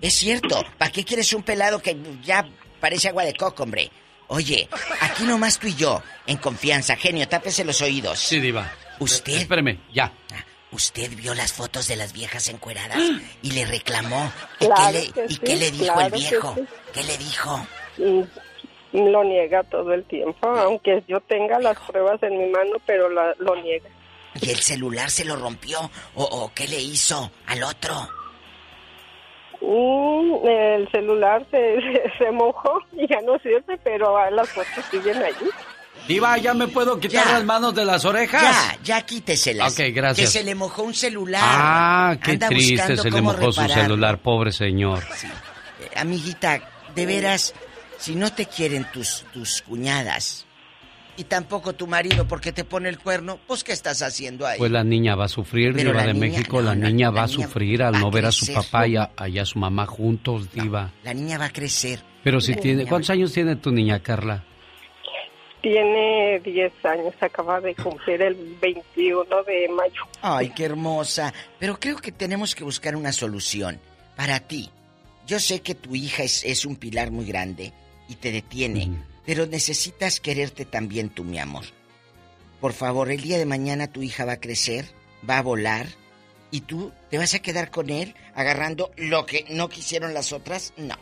Es 0.00 0.14
cierto. 0.14 0.62
¿Para 0.78 0.90
qué 0.92 1.04
quieres 1.04 1.32
un 1.32 1.42
pelado 1.42 1.80
que 1.80 1.96
ya 2.22 2.46
parece 2.80 3.08
agua 3.08 3.24
de 3.24 3.34
coco, 3.34 3.62
hombre? 3.62 3.90
Oye, 4.28 4.68
aquí 5.00 5.24
nomás 5.24 5.58
tú 5.58 5.66
y 5.68 5.74
yo, 5.74 6.02
en 6.26 6.36
confianza. 6.38 6.96
Genio, 6.96 7.28
tápese 7.28 7.64
los 7.64 7.80
oídos. 7.82 8.18
Sí, 8.18 8.40
Diva. 8.40 8.70
¿Usted? 8.98 9.34
Espérame, 9.34 9.78
ya. 9.92 10.12
Usted 10.72 11.10
vio 11.16 11.34
las 11.34 11.52
fotos 11.52 11.86
de 11.86 11.96
las 11.96 12.12
viejas 12.12 12.48
encueradas 12.48 12.98
y 13.42 13.50
le 13.52 13.64
reclamó. 13.64 14.30
¿Y, 14.60 14.66
Claro 14.66 14.82
qué, 14.86 14.92
le, 14.92 15.10
que 15.12 15.24
y 15.28 15.34
sí, 15.34 15.38
qué 15.40 15.56
le 15.56 15.70
dijo 15.70 15.84
claro 15.94 16.00
el 16.06 16.12
viejo? 16.20 16.54
sí. 16.56 16.64
¿Qué 16.92 17.02
le 17.04 17.18
dijo? 17.18 17.66
y 18.92 18.98
lo 19.10 19.24
niega 19.24 19.62
todo 19.64 19.92
el 19.92 20.04
tiempo, 20.04 20.48
aunque 20.48 21.02
yo 21.06 21.20
tenga 21.20 21.58
las 21.60 21.76
pruebas 21.80 22.22
en 22.22 22.38
mi 22.38 22.46
mano, 22.50 22.76
pero 22.86 23.08
la- 23.10 23.34
lo 23.38 23.54
niega. 23.62 23.88
¿Y 24.40 24.50
el 24.50 24.58
celular 24.58 25.10
se 25.10 25.24
lo 25.24 25.36
rompió? 25.36 25.90
¿O, 26.14 26.24
o 26.24 26.52
qué 26.54 26.66
le 26.68 26.80
hizo 26.80 27.30
al 27.46 27.62
otro? 27.62 28.08
Mm, 29.60 30.46
el 30.46 30.88
celular 30.90 31.44
se, 31.50 31.76
se 32.18 32.30
mojó 32.30 32.80
y 32.92 33.08
ya 33.08 33.20
no 33.22 33.38
sirve, 33.38 33.78
pero 33.82 34.16
ah, 34.16 34.30
las 34.30 34.48
fotos 34.48 34.84
siguen 34.90 35.22
allí. 35.22 35.48
Diva, 36.06 36.38
¿ya 36.38 36.54
me 36.54 36.68
puedo 36.68 37.00
quitar 37.00 37.26
Ya. 37.26 37.32
las 37.32 37.44
manos 37.44 37.74
de 37.74 37.84
las 37.84 38.04
orejas? 38.04 38.42
Ya, 38.42 38.78
ya 38.82 39.02
quíteselas. 39.06 39.72
Ok, 39.72 39.86
gracias. 39.92 40.32
Que 40.32 40.38
se 40.38 40.44
le 40.44 40.54
mojó 40.54 40.82
un 40.84 40.94
celular. 40.94 41.42
Ah, 41.44 42.16
qué 42.22 42.32
Anda 42.32 42.48
triste, 42.48 42.96
se 42.96 43.10
le 43.10 43.20
mojó 43.20 43.50
su 43.50 43.66
celular, 43.68 44.18
pobre 44.18 44.52
señor. 44.52 45.02
Eh, 45.80 45.88
amiguita, 45.96 46.60
de 46.94 47.06
veras, 47.06 47.54
si 47.98 48.14
no 48.14 48.32
te 48.32 48.46
quieren 48.46 48.86
tus, 48.92 49.24
tus 49.32 49.62
cuñadas 49.62 50.45
y 51.16 51.24
tampoco 51.24 51.72
tu 51.74 51.86
marido 51.86 52.26
porque 52.28 52.52
te 52.52 52.64
pone 52.64 52.88
el 52.88 52.98
cuerno, 52.98 53.38
pues 53.46 53.64
¿qué 53.64 53.72
estás 53.72 54.02
haciendo 54.02 54.46
ahí? 54.46 54.58
Pues 54.58 54.70
la 54.70 54.84
niña 54.84 55.14
va 55.16 55.24
a 55.24 55.28
sufrir, 55.28 55.72
Pero 55.74 55.90
Diva 55.92 56.02
de 56.06 56.14
niña- 56.14 56.26
México. 56.26 56.56
no, 56.60 56.68
la 56.68 56.74
no, 56.74 56.86
niña 56.88 57.06
la 57.06 57.10
va 57.12 57.22
a 57.24 57.28
sufrir 57.28 57.82
al 57.82 57.98
no 58.00 58.08
a 58.08 58.10
ver 58.10 58.26
a 58.26 58.32
su 58.32 58.52
papá 58.52 58.86
y 58.86 58.96
a, 58.96 59.10
y 59.28 59.38
a 59.38 59.44
su 59.44 59.58
mamá 59.58 59.86
juntos, 59.86 60.50
Diva. 60.52 60.92
La 61.04 61.14
niña 61.14 61.38
va 61.38 61.46
a 61.46 61.52
crecer. 61.52 62.00
Pero 62.22 62.40
si 62.40 62.54
La 62.54 62.60
tiene... 62.60 62.86
¿Cuántos 62.86 63.10
años 63.10 63.32
tiene 63.32 63.56
tu 63.56 63.70
niña, 63.72 64.00
Carla? 64.00 64.44
Tiene 65.62 66.40
10 66.44 66.72
años, 66.84 67.14
acaba 67.20 67.60
de 67.60 67.74
cumplir 67.74 68.22
el 68.22 68.34
21 68.60 69.24
de 69.44 69.68
mayo. 69.74 70.02
Ay, 70.22 70.50
qué 70.50 70.64
hermosa. 70.64 71.32
Pero 71.58 71.80
creo 71.80 71.96
que 71.96 72.12
tenemos 72.12 72.54
que 72.54 72.62
buscar 72.62 72.94
una 72.94 73.10
solución 73.12 73.80
para 74.16 74.38
ti. 74.40 74.70
Yo 75.26 75.40
sé 75.40 75.62
que 75.62 75.74
tu 75.74 75.94
hija 75.96 76.22
es, 76.22 76.44
es 76.44 76.64
un 76.66 76.76
pilar 76.76 77.10
muy 77.10 77.24
grande 77.24 77.72
y 78.08 78.14
te 78.14 78.30
detiene, 78.30 78.90
pero 79.26 79.46
necesitas 79.46 80.20
quererte 80.20 80.64
también 80.64 81.10
tú, 81.10 81.24
mi 81.24 81.38
amor. 81.38 81.64
Por 82.60 82.72
favor, 82.72 83.10
el 83.10 83.20
día 83.20 83.38
de 83.38 83.46
mañana 83.46 83.88
tu 83.88 84.02
hija 84.02 84.24
va 84.24 84.32
a 84.34 84.40
crecer, 84.40 84.86
va 85.28 85.38
a 85.38 85.42
volar 85.42 85.86
y 86.50 86.62
tú 86.62 86.92
te 87.10 87.18
vas 87.18 87.34
a 87.34 87.40
quedar 87.40 87.70
con 87.70 87.90
él 87.90 88.14
agarrando 88.34 88.90
lo 88.96 89.26
que 89.26 89.44
no 89.50 89.68
quisieron 89.68 90.14
las 90.14 90.32
otras. 90.32 90.72
No. 90.76 90.94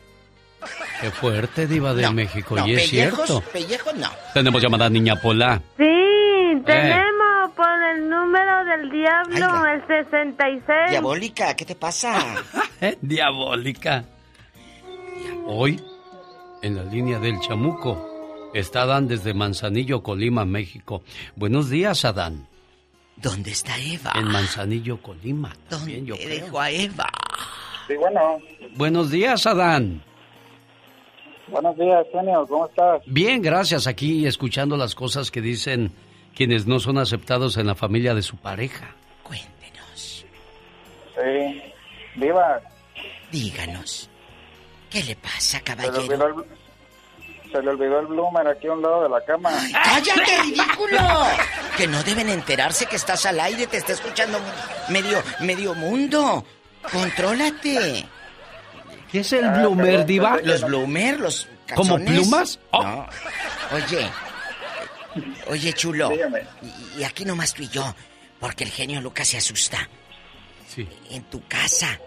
Qué 1.00 1.10
fuerte, 1.10 1.66
Diva 1.66 1.92
de 1.94 2.10
México. 2.10 2.56
no, 2.56 2.66
y 2.66 2.74
es 2.74 2.90
pellejos, 2.90 3.26
cierto. 3.26 3.50
pellejos 3.52 3.94
no. 3.96 4.08
Tenemos 4.32 4.62
llamada 4.62 4.88
Niña 4.88 5.20
Pola. 5.20 5.60
Sí, 5.76 5.82
Eh. 5.84 6.62
tenemos 6.64 7.50
por 7.54 7.82
el 7.94 8.08
número 8.08 8.64
del 8.64 8.90
diablo, 8.90 9.66
el 9.66 9.86
66. 9.86 10.90
Diabólica, 10.90 11.54
¿qué 11.54 11.64
te 11.66 11.74
pasa? 11.74 12.18
Eh, 12.80 12.96
Diabólica. 13.02 14.04
Hoy, 15.46 15.80
en 16.62 16.76
la 16.76 16.84
línea 16.84 17.18
del 17.18 17.38
Chamuco, 17.40 18.13
está 18.54 18.82
Adán 18.82 19.06
desde 19.08 19.34
Manzanillo, 19.34 20.02
Colima, 20.02 20.44
México. 20.44 21.02
Buenos 21.36 21.68
días, 21.68 22.04
Adán. 22.04 22.48
¿Dónde 23.16 23.50
está 23.52 23.78
Eva? 23.78 24.12
En 24.16 24.28
Manzanillo, 24.28 25.00
Colima. 25.02 25.52
También 25.68 26.06
yo 26.06 26.16
Te 26.16 26.24
creo. 26.24 26.44
dejo 26.44 26.60
a 26.60 26.70
Eva. 26.70 27.06
Sí, 27.86 27.94
bueno. 27.96 28.38
Buenos 28.76 29.10
días, 29.10 29.46
Adán. 29.46 30.02
Buenos 31.48 31.76
días, 31.76 32.06
genio. 32.10 32.46
¿Cómo 32.48 32.66
estás? 32.66 33.02
Bien, 33.06 33.42
gracias. 33.42 33.86
Aquí 33.86 34.26
escuchando 34.26 34.76
las 34.76 34.94
cosas 34.94 35.30
que 35.30 35.40
dicen 35.40 35.92
quienes 36.34 36.66
no 36.66 36.80
son 36.80 36.98
aceptados 36.98 37.56
en 37.58 37.66
la 37.66 37.74
familia 37.74 38.14
de 38.14 38.22
su 38.22 38.36
pareja. 38.36 38.96
Sí. 41.14 41.62
Diva, 42.16 42.60
Díganos. 43.30 44.10
¿Qué 44.90 45.02
le 45.02 45.16
pasa, 45.16 45.60
caballero? 45.60 46.44
Se 47.54 47.62
le 47.62 47.70
olvidó 47.70 48.00
el 48.00 48.06
bloomer 48.06 48.48
aquí 48.48 48.66
a 48.66 48.72
un 48.72 48.82
lado 48.82 49.04
de 49.04 49.08
la 49.08 49.24
cama. 49.24 49.50
¡Cállate, 49.84 50.42
ridículo! 50.42 50.98
Que 51.76 51.86
no 51.86 52.02
deben 52.02 52.28
enterarse 52.28 52.86
que 52.86 52.96
estás 52.96 53.24
al 53.26 53.38
aire, 53.38 53.66
te 53.68 53.76
está 53.76 53.92
escuchando 53.92 54.40
medio, 54.88 55.22
medio 55.40 55.74
mundo. 55.74 56.44
Contrólate. 56.90 58.06
¿Qué 59.10 59.20
es 59.20 59.32
el 59.32 59.48
bloomer, 59.50 60.04
Diva? 60.04 60.38
Los 60.42 60.62
bloomer, 60.64 61.20
los 61.20 61.48
¿Como 61.76 61.96
plumas? 61.98 62.58
Oh. 62.72 62.82
No. 62.82 63.06
Oye, 63.72 64.10
oye, 65.46 65.72
chulo. 65.72 66.12
Y, 66.96 67.00
y 67.00 67.04
aquí 67.04 67.24
nomás 67.24 67.54
tú 67.54 67.62
y 67.62 67.68
yo, 67.68 67.94
porque 68.40 68.64
el 68.64 68.70
genio 68.70 69.00
Lucas 69.00 69.28
se 69.28 69.38
asusta. 69.38 69.88
Sí. 70.68 70.88
En 71.10 71.22
tu 71.24 71.46
casa, 71.46 71.98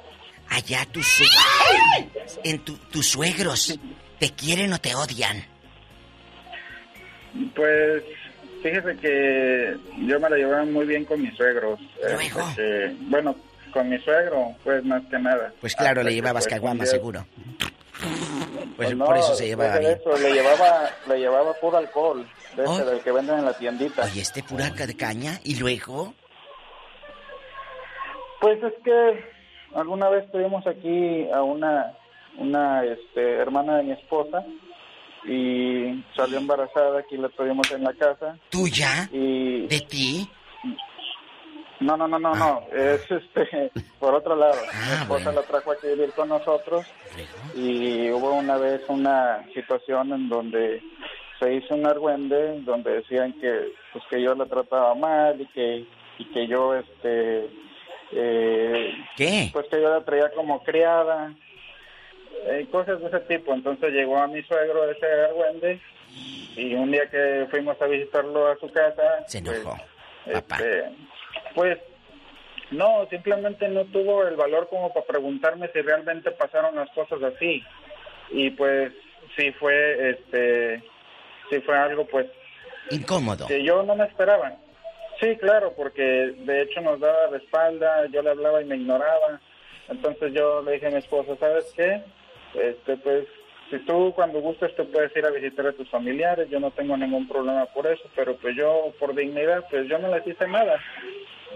allá 0.50 0.86
tus 0.92 1.08
su- 1.08 1.24
en 2.44 2.60
tu- 2.66 2.78
tus 2.78 3.08
suegros, 3.08 3.80
¿te 4.20 4.32
quieren 4.32 4.74
o 4.74 4.80
te 4.80 4.96
odian? 4.96 5.44
Pues 7.56 8.04
fíjese 8.64 8.98
que 8.98 9.78
yo 10.06 10.20
me 10.20 10.30
la 10.30 10.38
llevaba 10.38 10.66
muy 10.66 10.86
bien 10.86 11.06
con 11.06 11.22
mis 11.22 11.36
suegros. 11.36 11.80
eh, 12.04 12.30
porque, 12.34 12.96
bueno, 13.02 13.36
con 13.72 13.90
mi 13.90 13.98
suegro, 14.00 14.56
pues 14.64 14.84
más 14.84 15.04
que 15.10 15.20
nada. 15.20 15.54
Pues 15.62 15.76
claro, 15.76 16.02
Hasta 16.02 16.10
le 16.10 16.16
llevabas 16.16 16.46
pues, 16.46 16.54
caguama, 16.56 16.86
seguro. 16.86 17.26
Pues 18.76 18.96
no, 18.96 19.06
por 19.06 19.18
eso 19.18 19.36
se 19.36 19.48
llevaba 19.48 19.74
de 19.76 19.80
bien. 19.80 19.92
eso, 20.00 20.18
le 20.18 20.32
llevaba, 20.34 20.90
le 21.08 21.20
llevaba 21.20 21.54
puro 21.56 21.78
alcohol, 21.78 22.28
de 22.56 22.64
ese, 22.64 22.72
Oh. 22.84 22.86
del 22.86 23.02
que 23.02 23.12
venden 23.12 23.40
en 23.40 23.46
la 23.46 23.54
tiendita. 23.54 24.04
Oye, 24.04 24.22
este 24.22 24.44
pura 24.44 24.70
de 24.70 24.96
caña, 24.96 25.40
y 25.44 25.56
luego, 25.56 26.14
Pues 28.40 28.62
es 28.64 28.74
que 28.84 29.26
alguna 29.76 30.10
vez 30.10 30.30
tuvimos 30.32 30.66
aquí 30.68 31.28
a 31.34 31.42
una 31.42 31.97
una 32.38 32.84
este, 32.84 33.34
hermana 33.34 33.78
de 33.78 33.84
mi 33.84 33.92
esposa 33.92 34.46
y 35.26 36.04
salió 36.16 36.38
embarazada, 36.38 37.00
aquí 37.00 37.18
la 37.18 37.30
tuvimos 37.30 37.70
en 37.72 37.84
la 37.84 37.94
casa. 37.94 38.38
¿Tuya? 38.50 39.10
Y... 39.12 39.68
¿De 39.68 39.82
ti? 39.82 40.30
No, 41.80 41.96
no, 41.96 42.08
no, 42.08 42.18
no, 42.18 42.34
no, 42.34 42.64
es 42.72 43.02
este, 43.12 43.72
por 44.00 44.16
otro 44.16 44.36
lado. 44.36 44.60
mi 44.88 44.94
esposa 44.94 45.32
la 45.32 45.44
trajo 45.44 45.72
aquí 45.72 45.88
a 45.88 45.92
vivir 45.92 46.12
con 46.14 46.30
nosotros 46.30 46.86
y 47.56 48.10
hubo 48.10 48.34
una 48.34 48.58
vez 48.58 48.82
una 48.88 49.46
situación 49.54 50.12
en 50.12 50.28
donde 50.28 50.82
se 51.40 51.54
hizo 51.54 51.76
un 51.76 51.86
argüende 51.86 52.62
donde 52.62 52.94
decían 52.94 53.34
que 53.34 53.74
pues 53.94 54.04
que 54.10 54.22
yo 54.22 54.34
la 54.34 54.48
trataba 54.48 54.96
mal 54.96 55.40
y 55.40 55.46
que 55.48 55.86
y 56.18 56.26
que 56.26 56.48
yo 56.48 56.74
este 56.74 57.48
eh, 58.12 58.94
¿Qué? 59.16 59.50
Pues 59.54 59.68
que 59.70 59.82
yo 59.82 59.90
la 59.90 60.04
traía 60.04 60.32
como 60.32 60.64
criada, 60.64 61.36
eh, 62.46 62.68
cosas 62.72 63.00
de 63.00 63.08
ese 63.08 63.20
tipo. 63.22 63.54
Entonces 63.54 63.92
llegó 63.92 64.18
a 64.18 64.28
mi 64.28 64.42
suegro 64.44 64.90
ese 64.90 65.06
argüende 65.06 65.80
y 66.56 66.74
un 66.74 66.92
día 66.92 67.10
que 67.10 67.48
fuimos 67.50 67.82
a 67.82 67.86
visitarlo 67.88 68.48
a 68.48 68.58
su 68.58 68.72
casa... 68.72 69.24
Se 69.28 69.40
enojó, 69.40 69.78
pues, 70.26 70.38
este, 70.38 70.84
pues 71.54 71.78
no, 72.72 73.08
simplemente 73.10 73.68
no 73.70 73.86
tuvo 73.86 74.26
el 74.26 74.36
valor 74.36 74.68
como 74.70 74.94
para 74.94 75.06
preguntarme 75.06 75.70
si 75.74 75.82
realmente 75.82 76.32
pasaron 76.32 76.76
las 76.76 76.90
cosas 76.92 77.22
así. 77.24 77.64
Y 78.32 78.50
pues 78.52 78.92
sí 79.38 79.52
fue, 79.54 80.10
este, 80.10 80.84
sí 81.50 81.60
fue 81.62 81.78
algo 81.78 82.06
pues... 82.06 82.28
Incómodo. 82.90 83.48
Que 83.48 83.64
yo 83.64 83.84
no 83.84 83.96
me 83.96 84.06
esperaba. 84.06 84.58
Sí, 85.20 85.36
claro, 85.38 85.74
porque 85.76 86.02
de 86.02 86.62
hecho 86.62 86.82
nos 86.82 87.00
daba 87.00 87.32
la 87.32 87.38
espalda, 87.38 88.06
yo 88.08 88.22
le 88.22 88.30
hablaba 88.32 88.62
y 88.62 88.66
me 88.66 88.76
ignoraba. 88.76 89.42
Entonces 89.90 90.34
yo 90.34 90.62
le 90.62 90.74
dije 90.74 90.88
a 90.88 90.92
mi 90.92 90.98
esposa, 90.98 91.36
¿sabes 91.40 91.74
qué? 91.76 92.04
Este, 92.62 92.98
pues, 92.98 93.28
si 93.70 93.80
tú 93.80 94.14
cuando 94.16 94.40
gustes 94.40 94.76
te 94.76 94.84
puedes 94.84 95.16
ir 95.16 95.26
a 95.26 95.32
visitar 95.32 95.68
a 95.68 95.74
tus 95.74 95.90
familiares, 95.90 96.50
yo 96.50 96.60
no 96.60 96.72
tengo 96.72 96.96
ningún 96.98 97.28
problema 97.28 97.66
por 97.68 97.86
eso, 97.88 98.04
pero 98.16 98.36
pues 98.38 98.56
yo 98.56 98.94
por 99.00 99.14
dignidad, 99.14 99.66
pues 99.70 99.88
yo 99.90 99.98
no 100.00 100.14
les 100.16 100.26
hice 100.26 100.48
nada. 100.48 100.80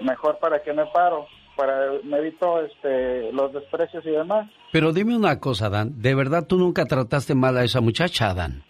Mejor 0.03 0.37
para 0.39 0.61
que 0.61 0.73
me 0.73 0.85
paro, 0.87 1.27
para 1.55 1.91
me 2.03 2.17
evito 2.17 2.61
este, 2.65 3.31
los 3.31 3.53
desprecios 3.53 4.05
y 4.05 4.11
demás. 4.11 4.49
Pero 4.71 4.91
dime 4.93 5.15
una 5.15 5.39
cosa, 5.39 5.69
Dan, 5.69 6.01
¿de 6.01 6.15
verdad 6.15 6.45
tú 6.47 6.57
nunca 6.57 6.85
trataste 6.85 7.35
mal 7.35 7.57
a 7.57 7.63
esa 7.63 7.81
muchacha, 7.81 8.33
Dan? 8.33 8.63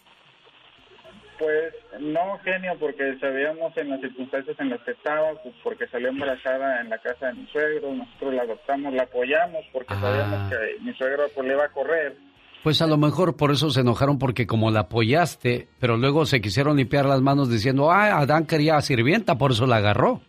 No, 2.01 2.39
genio, 2.43 2.75
porque 2.79 3.15
sabíamos 3.19 3.77
en 3.77 3.89
las 3.89 4.01
circunstancias 4.01 4.59
en 4.59 4.71
las 4.71 4.81
que 4.81 4.89
estaba, 4.89 5.33
pues 5.43 5.53
porque 5.63 5.85
salió 5.85 6.09
embarazada 6.09 6.81
en 6.81 6.89
la 6.89 6.97
casa 6.97 7.27
de 7.27 7.33
mi 7.35 7.45
suegro, 7.51 7.93
nosotros 7.93 8.33
la 8.33 8.41
adoptamos, 8.41 8.91
la 8.91 9.03
apoyamos 9.03 9.63
porque 9.71 9.93
sabíamos 9.93 10.49
que 10.49 10.83
mi 10.83 10.91
suegro 10.95 11.25
pues 11.35 11.47
le 11.47 11.53
iba 11.53 11.65
a 11.65 11.69
correr. 11.69 12.17
Pues 12.63 12.81
a 12.81 12.87
lo 12.87 12.97
mejor 12.97 13.37
por 13.37 13.51
eso 13.51 13.69
se 13.69 13.81
enojaron 13.81 14.17
porque 14.17 14.47
como 14.47 14.71
la 14.71 14.79
apoyaste, 14.81 15.67
pero 15.79 15.95
luego 15.95 16.25
se 16.25 16.41
quisieron 16.41 16.77
limpiar 16.77 17.05
las 17.05 17.21
manos 17.21 17.51
diciendo, 17.51 17.91
ah, 17.91 18.17
Adán 18.17 18.47
quería 18.47 18.81
sirvienta, 18.81 19.37
por 19.37 19.51
eso 19.51 19.67
la 19.67 19.75
agarró. 19.75 20.21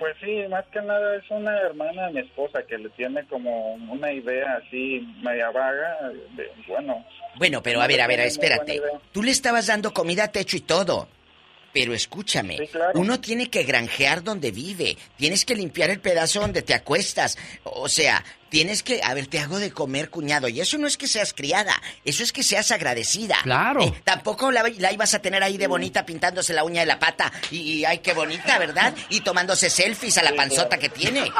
Pues 0.00 0.16
sí, 0.18 0.44
más 0.48 0.64
que 0.72 0.80
nada 0.80 1.16
es 1.16 1.30
una 1.30 1.54
hermana 1.60 2.06
de 2.06 2.14
mi 2.14 2.20
esposa 2.20 2.62
que 2.62 2.78
le 2.78 2.88
tiene 2.88 3.22
como 3.26 3.74
una 3.74 4.10
idea 4.10 4.54
así 4.66 5.06
media 5.22 5.50
vaga 5.50 6.10
de, 6.36 6.50
bueno... 6.66 7.04
Bueno, 7.36 7.62
pero 7.62 7.82
a 7.82 7.86
ver, 7.86 8.00
a 8.00 8.06
ver, 8.06 8.20
espérate. 8.20 8.80
Tú 9.12 9.22
le 9.22 9.30
estabas 9.30 9.66
dando 9.66 9.92
comida, 9.92 10.28
techo 10.28 10.56
y 10.56 10.60
todo. 10.60 11.06
Pero 11.72 11.94
escúchame, 11.94 12.68
uno 12.94 13.20
tiene 13.20 13.48
que 13.48 13.62
granjear 13.62 14.24
donde 14.24 14.50
vive, 14.50 14.96
tienes 15.16 15.44
que 15.44 15.54
limpiar 15.54 15.90
el 15.90 16.00
pedazo 16.00 16.40
donde 16.40 16.62
te 16.62 16.74
acuestas, 16.74 17.38
o 17.62 17.88
sea, 17.88 18.24
tienes 18.48 18.82
que, 18.82 19.00
a 19.04 19.14
ver, 19.14 19.28
te 19.28 19.38
hago 19.38 19.60
de 19.60 19.70
comer, 19.70 20.10
cuñado, 20.10 20.48
y 20.48 20.60
eso 20.60 20.78
no 20.78 20.88
es 20.88 20.96
que 20.96 21.06
seas 21.06 21.32
criada, 21.32 21.80
eso 22.04 22.24
es 22.24 22.32
que 22.32 22.42
seas 22.42 22.72
agradecida. 22.72 23.38
Claro. 23.44 23.82
Eh, 23.82 23.94
tampoco 24.02 24.50
la, 24.50 24.64
la, 24.78 24.92
ibas 24.92 25.14
a 25.14 25.20
tener 25.20 25.44
ahí 25.44 25.58
de 25.58 25.68
bonita 25.68 26.04
pintándose 26.04 26.52
la 26.52 26.64
uña 26.64 26.80
de 26.80 26.86
la 26.86 26.98
pata, 26.98 27.32
y, 27.52 27.84
ay, 27.84 27.98
qué 27.98 28.14
bonita, 28.14 28.58
¿verdad? 28.58 28.92
Y 29.08 29.20
tomándose 29.20 29.70
selfies 29.70 30.18
a 30.18 30.24
la 30.24 30.34
panzota 30.34 30.76
que 30.76 30.88
tiene. 30.88 31.30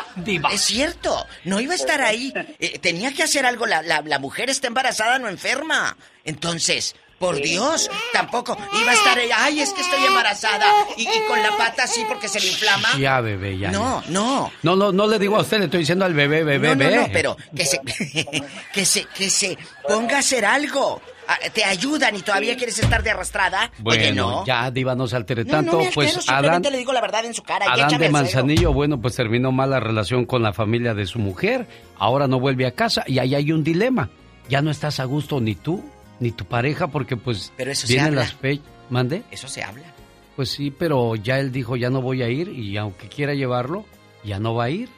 Es 0.52 0.60
cierto, 0.60 1.26
no 1.44 1.60
iba 1.60 1.72
a 1.72 1.76
estar 1.76 2.00
ahí, 2.00 2.32
eh, 2.60 2.78
tenía 2.78 3.12
que 3.12 3.24
hacer 3.24 3.44
algo, 3.44 3.66
la, 3.66 3.82
la, 3.82 4.00
la 4.02 4.18
mujer 4.20 4.48
está 4.48 4.68
embarazada, 4.68 5.18
no 5.18 5.28
enferma. 5.28 5.96
Entonces, 6.24 6.94
por 7.20 7.36
Dios, 7.36 7.90
tampoco 8.14 8.56
iba 8.80 8.90
a 8.92 8.94
estar 8.94 9.18
ella, 9.18 9.36
ay, 9.40 9.60
es 9.60 9.74
que 9.74 9.82
estoy 9.82 10.02
embarazada 10.06 10.64
y, 10.96 11.06
con 11.28 11.42
la 11.42 11.54
pata 11.54 11.84
así 11.84 12.02
porque 12.08 12.28
se 12.28 12.40
le 12.40 12.46
inflama. 12.46 12.88
Ya, 12.98 13.20
bebé, 13.20 13.58
ya. 13.58 13.70
No, 13.70 14.02
no. 14.08 14.50
No, 14.62 14.74
no, 14.74 14.90
no 14.90 15.06
le 15.06 15.18
digo 15.18 15.36
a 15.36 15.40
usted, 15.40 15.58
le 15.58 15.66
estoy 15.66 15.80
diciendo 15.80 16.06
al 16.06 16.14
bebé, 16.14 16.44
bebé, 16.44 16.74
bebé. 16.74 16.96
No, 16.96 17.02
no, 17.02 17.08
pero 17.12 17.36
que 17.54 17.66
se, 17.66 17.78
que 18.72 18.86
se, 18.86 19.04
que 19.04 19.28
se 19.28 19.58
ponga 19.86 20.16
a 20.16 20.18
hacer 20.20 20.46
algo. 20.46 21.02
Ah, 21.28 21.36
te 21.52 21.62
ayudan 21.62 22.16
y 22.16 22.22
todavía 22.22 22.56
quieres 22.56 22.78
estar 22.78 23.02
de 23.02 23.10
arrastrada. 23.10 23.70
Bueno, 23.80 24.02
Oye, 24.02 24.12
no. 24.12 24.46
ya, 24.46 24.70
Diva, 24.70 24.94
no 24.94 25.06
se 25.06 25.16
altere 25.16 25.44
tanto. 25.44 25.72
No, 25.72 25.84
no 25.84 25.90
pues 25.94 26.26
Adán, 26.26 26.62
le 26.62 26.78
digo 26.78 26.94
la 26.94 27.02
verdad 27.02 27.26
en 27.26 27.34
su 27.34 27.42
cara. 27.42 27.66
Adán 27.70 28.00
de 28.00 28.08
Manzanillo, 28.08 28.72
bueno, 28.72 28.98
pues 28.98 29.14
terminó 29.14 29.52
mal 29.52 29.68
la 29.68 29.78
relación 29.78 30.24
con 30.24 30.42
la 30.42 30.54
familia 30.54 30.94
de 30.94 31.04
su 31.04 31.18
mujer. 31.18 31.66
Ahora 31.98 32.26
no 32.28 32.40
vuelve 32.40 32.66
a 32.66 32.70
casa 32.70 33.04
y 33.06 33.18
ahí 33.18 33.34
hay 33.34 33.52
un 33.52 33.62
dilema. 33.62 34.08
Ya 34.48 34.62
no 34.62 34.70
estás 34.70 35.00
a 35.00 35.04
gusto 35.04 35.38
ni 35.38 35.54
tú 35.54 35.84
ni 36.20 36.30
tu 36.30 36.44
pareja 36.44 36.88
porque 36.88 37.16
pues 37.16 37.52
pero 37.56 37.72
eso 37.72 37.88
vienen 37.88 38.10
se 38.10 38.16
las 38.16 38.34
fechas. 38.34 38.66
¿Mande? 38.90 39.22
Eso 39.30 39.48
se 39.48 39.62
habla. 39.62 39.94
Pues 40.36 40.50
sí, 40.50 40.70
pero 40.70 41.16
ya 41.16 41.38
él 41.38 41.52
dijo 41.52 41.76
ya 41.76 41.90
no 41.90 42.00
voy 42.02 42.22
a 42.22 42.28
ir 42.28 42.48
y 42.48 42.76
aunque 42.76 43.08
quiera 43.08 43.34
llevarlo, 43.34 43.84
ya 44.24 44.38
no 44.38 44.54
va 44.54 44.64
a 44.64 44.70
ir. 44.70 44.88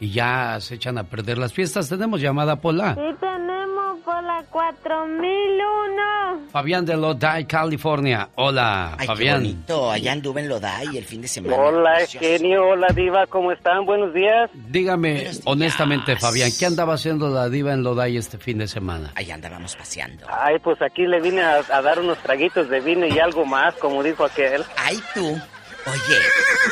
Y 0.00 0.10
ya 0.10 0.58
se 0.60 0.74
echan 0.74 0.98
a 0.98 1.04
perder 1.04 1.38
las 1.38 1.52
fiestas. 1.52 1.88
Tenemos 1.88 2.20
llamada 2.20 2.56
Pola. 2.56 2.94
Sí, 2.94 3.16
tenemos 3.20 3.98
Pola 4.04 4.44
4001. 4.50 6.48
Fabián 6.50 6.84
de 6.84 6.96
Lodi, 6.96 7.44
California. 7.46 8.28
Hola, 8.36 8.96
Ay, 8.98 9.06
Fabián. 9.06 9.42
Qué 9.42 9.48
bonito. 9.48 9.90
Allá 9.90 10.12
anduve 10.12 10.40
en 10.42 10.48
Lodi 10.48 10.98
el 10.98 11.04
fin 11.04 11.20
de 11.22 11.28
semana. 11.28 11.56
Hola, 11.56 11.94
genio. 12.08 12.68
Hola, 12.68 12.88
Diva. 12.94 13.26
¿Cómo 13.26 13.52
están? 13.52 13.84
Buenos 13.86 14.12
días. 14.14 14.50
Dígame, 14.68 15.30
honestamente, 15.44 16.16
Fabián, 16.16 16.50
¿qué 16.58 16.66
andaba 16.66 16.94
haciendo 16.94 17.28
la 17.28 17.48
Diva 17.48 17.72
en 17.72 17.82
Lodi 17.82 18.16
este 18.16 18.38
fin 18.38 18.58
de 18.58 18.68
semana? 18.68 19.12
Ahí 19.14 19.30
andábamos 19.30 19.76
paseando. 19.76 20.26
Ay, 20.28 20.58
pues 20.58 20.80
aquí 20.82 21.06
le 21.06 21.20
vine 21.20 21.42
a, 21.42 21.60
a 21.72 21.82
dar 21.82 21.98
unos 21.98 22.18
traguitos 22.18 22.68
de 22.68 22.80
vino 22.80 23.06
y 23.06 23.18
algo 23.18 23.44
más, 23.44 23.74
como 23.76 24.02
dijo 24.02 24.24
aquel. 24.24 24.64
Ay, 24.76 24.98
tú. 25.14 25.38
Oye, 25.86 26.18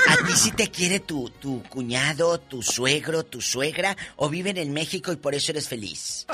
¿a 0.09 0.27
ti 0.27 0.33
sí 0.33 0.53
te 0.57 0.71
quiere 0.71 1.01
tu, 1.01 1.29
tu 1.41 1.63
cuñado, 1.65 2.39
tu 2.39 2.63
suegro, 2.63 3.25
tu 3.25 3.41
suegra 3.41 3.95
o 4.17 4.29
viven 4.31 4.57
en 4.57 4.73
México 4.73 5.13
y 5.13 5.17
por 5.17 5.35
eso 5.35 5.53
eres 5.53 5.69
feliz? 5.69 6.27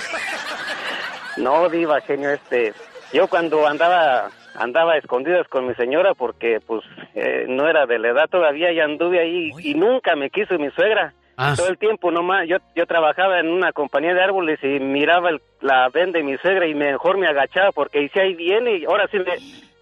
No, 1.36 1.68
diva, 1.68 2.00
genio, 2.02 2.30
este, 2.30 2.72
yo 3.12 3.26
cuando 3.28 3.66
andaba 3.66 4.30
andaba 4.54 4.94
a 4.94 4.98
escondidas 4.98 5.46
con 5.48 5.66
mi 5.68 5.74
señora 5.74 6.14
porque 6.14 6.58
pues 6.66 6.82
eh, 7.14 7.46
no 7.48 7.68
era 7.68 7.86
de 7.86 7.98
la 8.00 8.08
edad 8.08 8.28
todavía 8.28 8.72
y 8.72 8.80
anduve 8.80 9.20
ahí 9.20 9.50
y 9.60 9.74
nunca 9.74 10.16
me 10.16 10.30
quiso 10.30 10.58
mi 10.58 10.70
suegra. 10.70 11.14
Ah. 11.36 11.54
Todo 11.56 11.68
el 11.68 11.78
tiempo 11.78 12.10
nomás, 12.10 12.48
yo, 12.48 12.56
yo 12.74 12.84
trabajaba 12.86 13.38
en 13.38 13.48
una 13.48 13.72
compañía 13.72 14.12
de 14.14 14.20
árboles 14.22 14.58
y 14.64 14.80
miraba 14.80 15.30
el- 15.30 15.40
la 15.60 15.88
venda 15.90 16.18
de 16.18 16.24
mi 16.24 16.36
suegra 16.38 16.66
y 16.66 16.74
mejor 16.74 17.18
me 17.18 17.28
agachaba 17.28 17.70
porque 17.70 18.00
dice 18.00 18.20
ahí 18.20 18.34
viene 18.34 18.78
y 18.78 18.84
ahora 18.86 19.06
sí 19.12 19.18
me, 19.18 19.36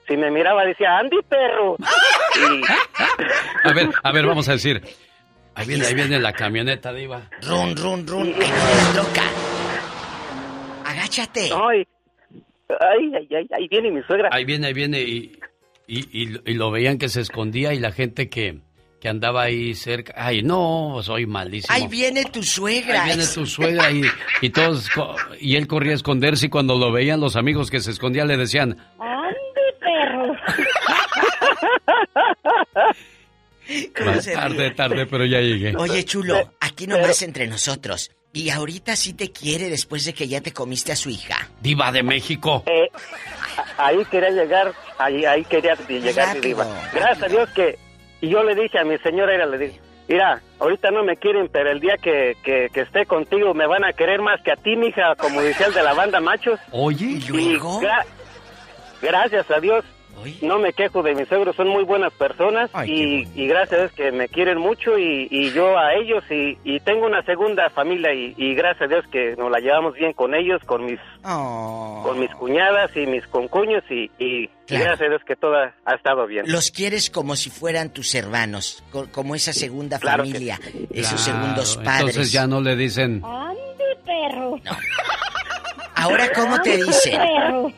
si 0.08 0.16
me 0.16 0.30
miraba 0.30 0.64
decía, 0.64 0.98
Andy 0.98 1.16
perro. 1.28 1.76
Y, 1.78 2.62
A 3.68 3.72
ver, 3.72 3.88
a 4.02 4.12
ver, 4.12 4.26
vamos 4.26 4.48
a 4.48 4.52
decir. 4.52 4.80
Ahí 5.54 5.66
viene, 5.66 5.86
ahí 5.86 5.94
viene 5.94 6.18
la 6.20 6.32
camioneta, 6.32 6.92
Diva. 6.92 7.30
Run, 7.42 7.74
run, 7.76 8.06
run. 8.06 8.30
La 8.38 8.92
troca. 8.92 9.22
Agáchate. 10.84 11.50
Ay, 11.52 11.86
ay, 12.68 13.12
ay, 13.16 13.28
ay, 13.36 13.46
ahí 13.56 13.68
viene 13.68 13.90
mi 13.90 14.02
suegra. 14.02 14.28
Ahí 14.32 14.44
viene, 14.44 14.66
ahí 14.68 14.72
viene 14.74 15.00
y, 15.00 15.32
y, 15.86 15.98
y- 16.24 16.40
y 16.44 16.54
lo 16.54 16.70
veían 16.70 16.98
que 16.98 17.08
se 17.08 17.20
escondía 17.20 17.72
y 17.74 17.78
la 17.80 17.90
gente 17.92 18.28
que, 18.28 18.60
que 19.00 19.08
andaba 19.08 19.42
ahí 19.42 19.74
cerca. 19.74 20.12
Ay, 20.16 20.42
no, 20.42 20.98
soy 21.02 21.26
malísimo. 21.26 21.74
Ahí 21.74 21.88
viene 21.88 22.24
tu 22.26 22.42
suegra. 22.42 23.02
Ahí 23.04 23.08
viene 23.16 23.24
tu 23.32 23.46
suegra 23.46 23.90
y, 23.90 24.02
y 24.42 24.50
todos 24.50 24.88
y 25.40 25.56
él 25.56 25.66
corría 25.66 25.92
a 25.92 25.96
esconderse 25.96 26.46
y 26.46 26.50
cuando 26.50 26.76
lo 26.76 26.92
veían 26.92 27.20
los 27.20 27.34
amigos 27.36 27.70
que 27.70 27.80
se 27.80 27.90
escondían 27.90 28.28
le 28.28 28.36
decían. 28.36 28.76
"Va, 29.00 29.22
tarde, 34.34 34.70
tarde, 34.72 35.06
pero 35.06 35.24
ya 35.24 35.40
llegué. 35.40 35.74
Oye, 35.76 36.04
chulo, 36.04 36.52
aquí 36.60 36.86
nomás 36.86 37.22
entre 37.22 37.46
nosotros. 37.46 38.10
Y 38.32 38.50
ahorita 38.50 38.96
sí 38.96 39.14
te 39.14 39.32
quiere 39.32 39.70
después 39.70 40.04
de 40.04 40.12
que 40.12 40.28
ya 40.28 40.42
te 40.42 40.52
comiste 40.52 40.92
a 40.92 40.96
su 40.96 41.08
hija. 41.08 41.48
Diva 41.62 41.90
de 41.90 42.02
México. 42.02 42.62
Eh, 42.66 42.90
ahí 43.78 44.04
quería 44.10 44.28
llegar, 44.30 44.72
ahí, 44.98 45.24
ahí 45.24 45.42
quería 45.44 45.74
llegar 45.74 46.28
mi 46.28 46.34
Rápido, 46.34 46.42
diva. 46.42 46.66
Gracias 46.92 47.22
a 47.22 47.28
Dios 47.28 47.48
que, 47.54 47.78
y 48.20 48.28
yo 48.28 48.42
le 48.42 48.54
dije 48.54 48.78
a 48.78 48.84
mi 48.84 48.98
señora, 48.98 49.34
era, 49.34 49.46
le 49.46 49.56
dije, 49.56 49.80
mira, 50.06 50.42
ahorita 50.60 50.90
no 50.90 51.02
me 51.02 51.16
quieren, 51.16 51.48
pero 51.50 51.70
el 51.70 51.80
día 51.80 51.96
que, 51.96 52.36
que, 52.44 52.68
que 52.74 52.82
esté 52.82 53.06
contigo 53.06 53.54
me 53.54 53.66
van 53.66 53.84
a 53.84 53.94
querer 53.94 54.20
más 54.20 54.38
que 54.42 54.52
a 54.52 54.56
ti, 54.56 54.76
mija, 54.76 55.14
como 55.16 55.40
decía 55.40 55.68
el 55.68 55.72
de 55.74 55.82
la 55.82 55.94
banda 55.94 56.20
Machos. 56.20 56.60
Oye, 56.72 57.06
Y 57.06 57.20
gra- 57.58 58.04
gracias 59.00 59.50
a 59.50 59.60
Dios. 59.60 59.82
No 60.42 60.58
me 60.58 60.72
quejo 60.72 61.02
de 61.02 61.14
mis 61.14 61.28
suegros, 61.28 61.56
son 61.56 61.68
muy 61.68 61.84
buenas 61.84 62.12
personas 62.12 62.70
y, 62.86 63.26
y 63.34 63.46
gracias 63.46 63.72
a 63.72 63.82
Dios 63.84 63.92
que 63.92 64.12
me 64.12 64.28
quieren 64.28 64.58
mucho 64.58 64.98
y, 64.98 65.28
y 65.30 65.50
yo 65.52 65.78
a 65.78 65.94
ellos 65.94 66.24
y, 66.30 66.58
y 66.64 66.80
tengo 66.80 67.06
una 67.06 67.22
segunda 67.24 67.70
familia 67.70 68.12
y, 68.14 68.34
y 68.36 68.54
gracias 68.54 68.82
a 68.82 68.94
Dios 68.94 69.04
que 69.10 69.34
nos 69.36 69.50
la 69.50 69.58
llevamos 69.60 69.94
bien 69.94 70.12
con 70.12 70.34
ellos, 70.34 70.60
con 70.66 70.84
mis 70.86 71.00
Oh. 71.28 72.02
con 72.04 72.20
mis 72.20 72.30
cuñadas 72.36 72.96
y 72.96 73.04
mis 73.06 73.26
concuños 73.26 73.82
y, 73.90 74.10
y, 74.18 74.44
y 74.44 74.50
Claro. 74.66 74.84
gracias 74.84 75.06
a 75.06 75.10
Dios 75.10 75.22
que 75.26 75.36
todo 75.36 75.54
ha 75.56 75.94
estado 75.94 76.26
bien. 76.26 76.44
Los 76.46 76.70
quieres 76.70 77.10
como 77.10 77.34
si 77.36 77.50
fueran 77.50 77.90
tus 77.90 78.14
hermanos, 78.14 78.82
co- 78.90 79.06
como 79.12 79.34
esa 79.34 79.52
segunda 79.52 79.98
Claro 79.98 80.22
que 80.24 80.30
familia, 80.30 80.58
sí. 80.62 80.88
esos 80.92 81.24
Claro, 81.24 81.40
segundos 81.40 81.76
padres. 81.78 82.00
Entonces 82.10 82.32
ya 82.32 82.46
no 82.46 82.60
le 82.60 82.74
dicen. 82.76 83.22
¡Ande, 83.24 83.58
perro! 84.04 84.56
Ahora, 85.94 86.30
¿cómo 86.34 86.60
te 86.60 86.76
dicen? 86.76 87.18
perro! 87.18 87.72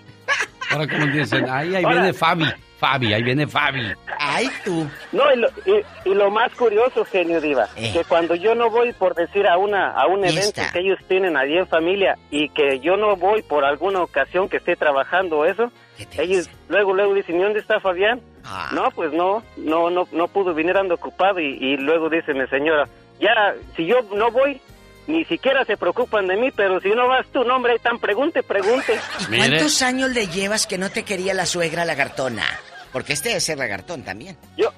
Ahora 0.71 0.87
como 0.87 1.07
dicen, 1.07 1.47
ay, 1.49 1.75
ahí 1.77 1.85
Ahora- 1.85 1.97
viene 2.03 2.13
Fabi. 2.13 2.45
Fabi, 2.79 3.13
ahí 3.13 3.23
viene 3.25 3.45
Fabi. 3.49 3.93
Ay, 4.21 4.49
tú. 4.65 4.87
No, 5.11 5.25
y 5.33 5.37
lo, 5.37 5.49
y, 5.67 6.11
y 6.11 6.15
lo 6.15 6.31
más 6.31 6.55
curioso, 6.55 7.05
genio 7.05 7.41
Diva, 7.41 7.67
Eh. 7.77 7.91
que 7.93 8.05
cuando 8.05 8.37
yo 8.37 8.55
no 8.55 8.71
voy 8.71 8.93
por 8.93 9.17
decir 9.17 9.49
a 9.49 9.59
una 9.59 9.91
a 9.91 10.07
un 10.07 10.25
evento 10.25 10.63
que 10.73 10.79
ellos 10.79 10.99
tienen 11.09 11.37
allí 11.37 11.59
en 11.59 11.67
familia 11.67 12.15
y 12.31 12.49
que 12.51 12.79
yo 12.79 12.97
no 12.97 13.17
voy 13.17 13.43
por 13.43 13.65
alguna 13.65 14.01
ocasión 14.03 14.49
que 14.49 14.59
esté 14.59 14.77
trabajando 14.77 15.45
eso, 15.45 15.73
ellos 16.19 16.49
luego 16.69 16.95
luego 16.95 17.15
dicen, 17.15 17.41
¿y 17.41 17.43
dónde 17.43 17.59
está 17.59 17.81
Fabián? 17.81 18.21
Ah. 18.45 18.71
No, 18.73 18.85
pues 18.95 19.13
no, 19.13 19.43
no 19.57 19.91
no 19.91 20.05
no 20.13 20.29
pudo 20.29 20.55
venir 20.55 20.77
ando 20.77 20.95
ocupado 20.95 21.41
y, 21.41 21.59
y 21.61 21.77
luego 21.79 22.09
dice 22.09 22.33
mi 22.33 22.47
señora, 22.47 22.85
ya 23.21 23.55
si 23.75 23.87
yo 23.87 23.97
no 24.15 24.31
voy 24.31 24.61
ni 25.09 25.25
siquiera 25.25 25.65
se 25.65 25.77
preocupan 25.77 26.29
de 26.29 26.37
mí, 26.37 26.51
pero 26.55 26.81
si 26.81 26.91
no 26.91 27.09
vas 27.09 27.27
tú, 27.33 27.43
no 27.43 27.57
hombre, 27.57 27.73
ahí 27.73 27.79
tan 27.81 27.99
pregunte, 27.99 28.43
pregunte. 28.45 28.95
¿Y 29.31 29.37
cuántos 29.39 29.83
años 29.83 30.11
le 30.11 30.29
llevas 30.29 30.67
que 30.69 30.79
no 30.79 30.91
te 30.91 31.03
quería 31.03 31.35
la 31.35 31.47
suegra 31.47 31.85
lagartona? 31.85 32.45
Porque 32.93 33.15
este 33.15 33.31
debe 33.31 33.41
ser 33.41 33.59
lagartón 33.59 34.03
también. 34.05 34.37
Yo 34.57 34.71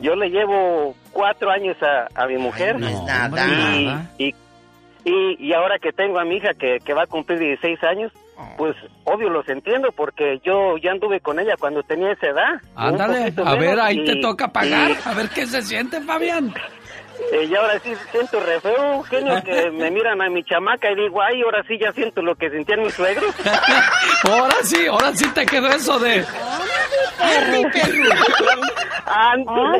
yo 0.00 0.16
le 0.16 0.30
llevo 0.30 0.96
cuatro 1.12 1.50
años 1.50 1.76
a, 1.82 2.08
a 2.20 2.26
mi 2.26 2.36
mujer. 2.38 2.78
no 2.80 2.88
es 2.88 3.00
nada. 3.02 3.46
Y, 3.46 3.84
Nada. 3.84 4.10
y, 4.18 4.34
y, 5.04 5.36
y 5.48 5.52
ahora 5.52 5.78
que 5.78 5.92
tengo 5.92 6.18
a 6.18 6.24
mi 6.24 6.36
hija 6.38 6.54
que, 6.58 6.78
que 6.84 6.92
va 6.94 7.02
a 7.04 7.06
cumplir 7.06 7.38
16 7.38 7.84
años, 7.84 8.12
Oh. 8.42 8.54
pues 8.56 8.74
obvio 9.04 9.28
los 9.28 9.46
entiendo 9.50 9.92
porque 9.94 10.40
yo 10.42 10.78
ya 10.78 10.92
anduve 10.92 11.20
con 11.20 11.38
ella 11.38 11.56
cuando 11.60 11.82
tenía 11.82 12.12
esa 12.12 12.28
edad. 12.28 12.54
Ándale, 12.74 13.34
a 13.44 13.54
ver, 13.56 13.78
ahí 13.78 14.02
te 14.02 14.16
toca 14.16 14.48
pagar. 14.48 14.92
y- 14.92 14.96
A 15.04 15.12
ver 15.12 15.28
qué 15.28 15.44
se 15.46 15.60
siente, 15.60 16.00
Fabián. 16.00 16.54
Eh, 17.32 17.44
y 17.44 17.54
ahora 17.54 17.78
sí 17.80 17.92
siento 18.10 18.40
re 18.40 18.60
feo, 18.60 19.02
genio, 19.04 19.42
que 19.44 19.70
me 19.72 19.90
miran 19.90 20.20
a 20.20 20.28
mi 20.28 20.42
chamaca 20.44 20.90
y 20.90 20.94
digo, 20.96 21.20
ay, 21.22 21.42
ahora 21.42 21.62
sí 21.66 21.78
ya 21.80 21.92
siento 21.92 22.22
lo 22.22 22.34
que 22.34 22.50
sentían 22.50 22.82
mis 22.82 22.94
suegros. 22.94 23.34
Ahora 24.24 24.54
sí, 24.62 24.86
ahora 24.86 25.16
sí 25.16 25.26
te 25.32 25.46
quedó 25.46 25.68
eso 25.68 25.98
de. 25.98 26.24
¡Ande, 27.18 27.66
Ándale. 29.06 29.78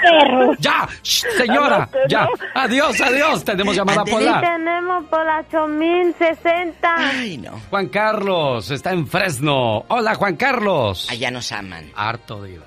perro! 0.00 0.52
¡Ya! 0.58 0.88
shh, 1.02 1.26
señora, 1.36 1.88
ya. 2.08 2.26
Adiós, 2.54 3.00
adiós. 3.00 3.44
Tenemos 3.44 3.76
llamada 3.76 4.02
Sí 4.04 4.10
Pola. 4.12 4.40
tenemos 4.40 5.04
por 5.04 5.24
la 5.24 5.40
8060. 5.40 6.94
Ay, 6.96 7.36
no. 7.38 7.60
Juan 7.70 7.88
Carlos 7.88 8.70
está 8.70 8.92
en 8.92 9.06
Fresno. 9.06 9.84
Hola, 9.88 10.14
Juan 10.14 10.36
Carlos. 10.36 11.08
Allá 11.10 11.30
nos 11.30 11.52
aman. 11.52 11.90
Harto, 11.94 12.42
Diva. 12.42 12.64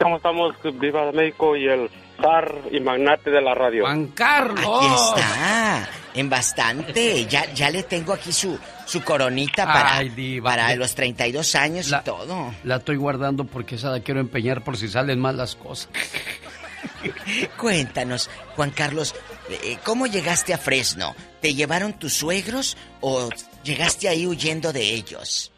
¿Cómo 0.00 0.16
estamos, 0.16 0.54
Viva 0.74 1.06
de 1.06 1.12
México 1.12 1.56
y 1.56 1.66
el 1.68 1.90
zar 2.20 2.54
y 2.70 2.80
magnate 2.80 3.30
de 3.30 3.40
la 3.42 3.54
radio? 3.54 3.84
Juan 3.84 4.08
Carlos. 4.08 4.82
Aquí 4.82 5.20
está. 5.20 5.88
En 6.14 6.28
bastante. 6.28 7.26
Ya, 7.26 7.52
ya 7.52 7.70
le 7.70 7.82
tengo 7.84 8.12
aquí 8.12 8.32
su, 8.32 8.58
su 8.86 9.02
coronita 9.02 9.64
para, 9.64 9.96
Ay, 9.98 10.08
diva. 10.10 10.50
para 10.50 10.74
los 10.76 10.94
32 10.94 11.54
años 11.54 11.88
La- 11.88 11.98
y 12.00 12.04
todo. 12.04 12.52
La 12.64 12.76
estoy 12.76 12.96
guardando 12.96 13.44
porque 13.44 13.76
esa 13.76 13.90
la 13.90 14.00
quiero 14.00 14.20
empeñar 14.20 14.62
por 14.64 14.76
si 14.76 14.88
salen 14.88 15.20
mal 15.20 15.36
las 15.36 15.54
cosas. 15.54 15.88
Cuéntanos, 17.56 18.30
Juan 18.56 18.70
Carlos, 18.70 19.14
eh, 19.48 19.78
¿cómo 19.84 20.06
llegaste 20.06 20.54
a 20.54 20.58
Fresno? 20.58 21.14
¿Te 21.40 21.54
llevaron 21.54 21.92
tus 21.94 22.14
suegros 22.14 22.76
o 23.00 23.28
llegaste 23.62 24.08
ahí 24.08 24.26
huyendo 24.26 24.72
de 24.72 24.82
ellos? 24.94 25.52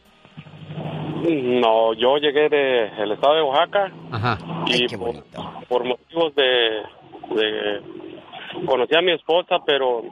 No, 1.61 1.93
yo 1.95 2.17
llegué 2.17 2.49
del 2.49 3.13
estado 3.13 3.35
de 3.37 3.43
Oaxaca 3.43 3.93
Ajá. 4.11 4.39
y 4.67 4.89
por, 4.97 5.23
por 5.69 5.85
motivos 5.85 6.35
de, 6.35 6.83
de... 7.37 7.81
Conocí 8.67 8.95
a 8.97 9.01
mi 9.03 9.13
esposa, 9.13 9.57
pero 9.65 10.03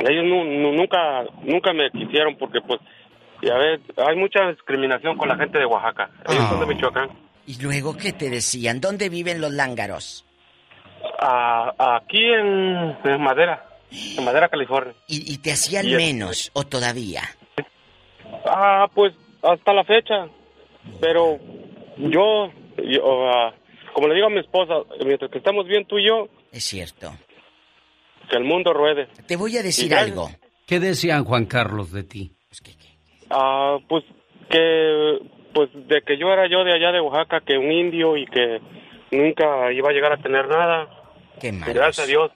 ellos 0.00 0.24
nu- 0.24 0.44
nu- 0.44 0.72
nunca 0.72 1.22
nunca 1.42 1.72
me 1.72 1.90
quisieron 1.90 2.36
porque, 2.36 2.60
pues, 2.60 2.80
ya 3.42 3.54
ves, 3.56 3.80
hay 3.96 4.16
mucha 4.16 4.48
discriminación 4.50 5.16
con 5.16 5.28
la 5.28 5.36
gente 5.36 5.58
de 5.58 5.66
Oaxaca. 5.66 6.10
Ellos 6.28 6.44
son 6.48 6.60
de 6.60 6.66
Michoacán. 6.74 7.08
¿Y 7.46 7.62
luego 7.62 7.96
qué 7.96 8.12
te 8.12 8.28
decían? 8.28 8.80
¿Dónde 8.80 9.08
viven 9.08 9.40
los 9.40 9.52
lángaros? 9.52 10.26
Ah, 11.20 11.72
aquí 11.98 12.22
en, 12.22 12.96
en 13.04 13.20
Madera, 13.22 13.64
en 14.18 14.24
Madera, 14.24 14.48
California. 14.48 14.94
¿Y, 15.06 15.32
y 15.32 15.38
te 15.38 15.52
hacían 15.52 15.86
Y 15.86 15.92
el- 15.92 15.96
menos 15.96 16.50
o 16.54 16.64
todavía? 16.64 17.22
Ah, 18.46 18.86
pues 18.94 19.14
hasta 19.42 19.72
la 19.72 19.84
fecha. 19.84 20.26
Pero 21.00 21.38
yo, 21.98 22.50
yo, 22.78 23.02
como 23.92 24.08
le 24.08 24.14
digo 24.14 24.26
a 24.26 24.30
mi 24.30 24.40
esposa, 24.40 24.74
mientras 25.04 25.30
que 25.30 25.38
estamos 25.38 25.66
bien 25.66 25.84
tú 25.86 25.98
y 25.98 26.06
yo, 26.08 26.28
Es 26.52 26.64
cierto. 26.64 27.12
que 28.30 28.36
el 28.36 28.44
mundo 28.44 28.72
ruede. 28.72 29.08
Te 29.26 29.36
voy 29.36 29.56
a 29.58 29.62
decir 29.62 29.94
algo. 29.94 30.30
¿Qué 30.66 30.78
decían 30.80 31.24
Juan 31.24 31.46
Carlos 31.46 31.92
de 31.92 32.04
ti? 32.04 32.32
Ah, 33.30 33.76
pues 33.88 34.04
que, 34.48 35.18
pues 35.52 35.68
de 35.74 36.00
que 36.02 36.16
yo 36.18 36.28
era 36.32 36.48
yo 36.48 36.64
de 36.64 36.72
allá 36.74 36.92
de 36.92 37.00
Oaxaca, 37.00 37.40
que 37.46 37.58
un 37.58 37.70
indio 37.70 38.16
y 38.16 38.24
que 38.26 38.60
nunca 39.12 39.72
iba 39.72 39.90
a 39.90 39.92
llegar 39.92 40.12
a 40.12 40.16
tener 40.22 40.48
nada. 40.48 40.88
Qué 41.40 41.50
Gracias 41.52 42.00
a 42.00 42.06
Dios. 42.06 42.30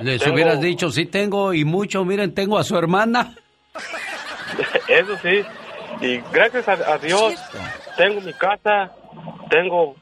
Les 0.00 0.20
Tengo- 0.20 0.34
hubieras 0.34 0.60
dicho, 0.60 0.90
sí 0.90 1.06
tengo 1.06 1.54
y 1.54 1.64
mucho, 1.64 2.04
miren, 2.04 2.34
tengo 2.34 2.58
a 2.58 2.64
su 2.64 2.76
hermana. 2.76 3.34
Eso 4.88 5.16
sí. 5.22 5.42
Y 6.00 6.18
gracias 6.32 6.68
a, 6.68 6.72
a 6.94 6.98
Dios 6.98 7.34
tengo 7.96 8.20
mi 8.20 8.32
casa, 8.34 8.92
tengo, 9.50 9.96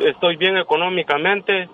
estoy 0.00 0.36
bien 0.36 0.56
económicamente, 0.56 1.68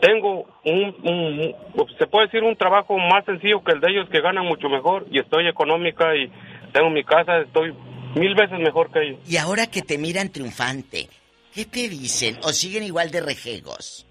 tengo 0.00 0.46
un, 0.64 0.94
un- 1.04 1.54
se 1.98 2.06
puede 2.06 2.26
decir 2.26 2.42
un 2.42 2.56
trabajo 2.56 2.98
más 2.98 3.24
sencillo 3.24 3.62
que 3.62 3.72
el 3.72 3.80
de 3.80 3.90
ellos 3.90 4.08
que 4.10 4.20
ganan 4.20 4.44
mucho 4.46 4.68
mejor 4.68 5.06
y 5.10 5.20
estoy 5.20 5.46
económica 5.46 6.16
y 6.16 6.30
tengo 6.72 6.90
mi 6.90 7.04
casa, 7.04 7.38
estoy 7.38 7.72
mil 8.16 8.34
veces 8.34 8.58
mejor 8.58 8.90
que 8.90 9.02
ellos. 9.02 9.20
Y 9.28 9.36
ahora 9.36 9.66
que 9.68 9.82
te 9.82 9.96
miran 9.96 10.30
triunfante, 10.30 11.08
¿qué 11.54 11.64
te 11.64 11.88
dicen? 11.88 12.38
¿O 12.42 12.48
siguen 12.50 12.82
igual 12.82 13.10
de 13.12 13.20
rejegos? 13.20 14.04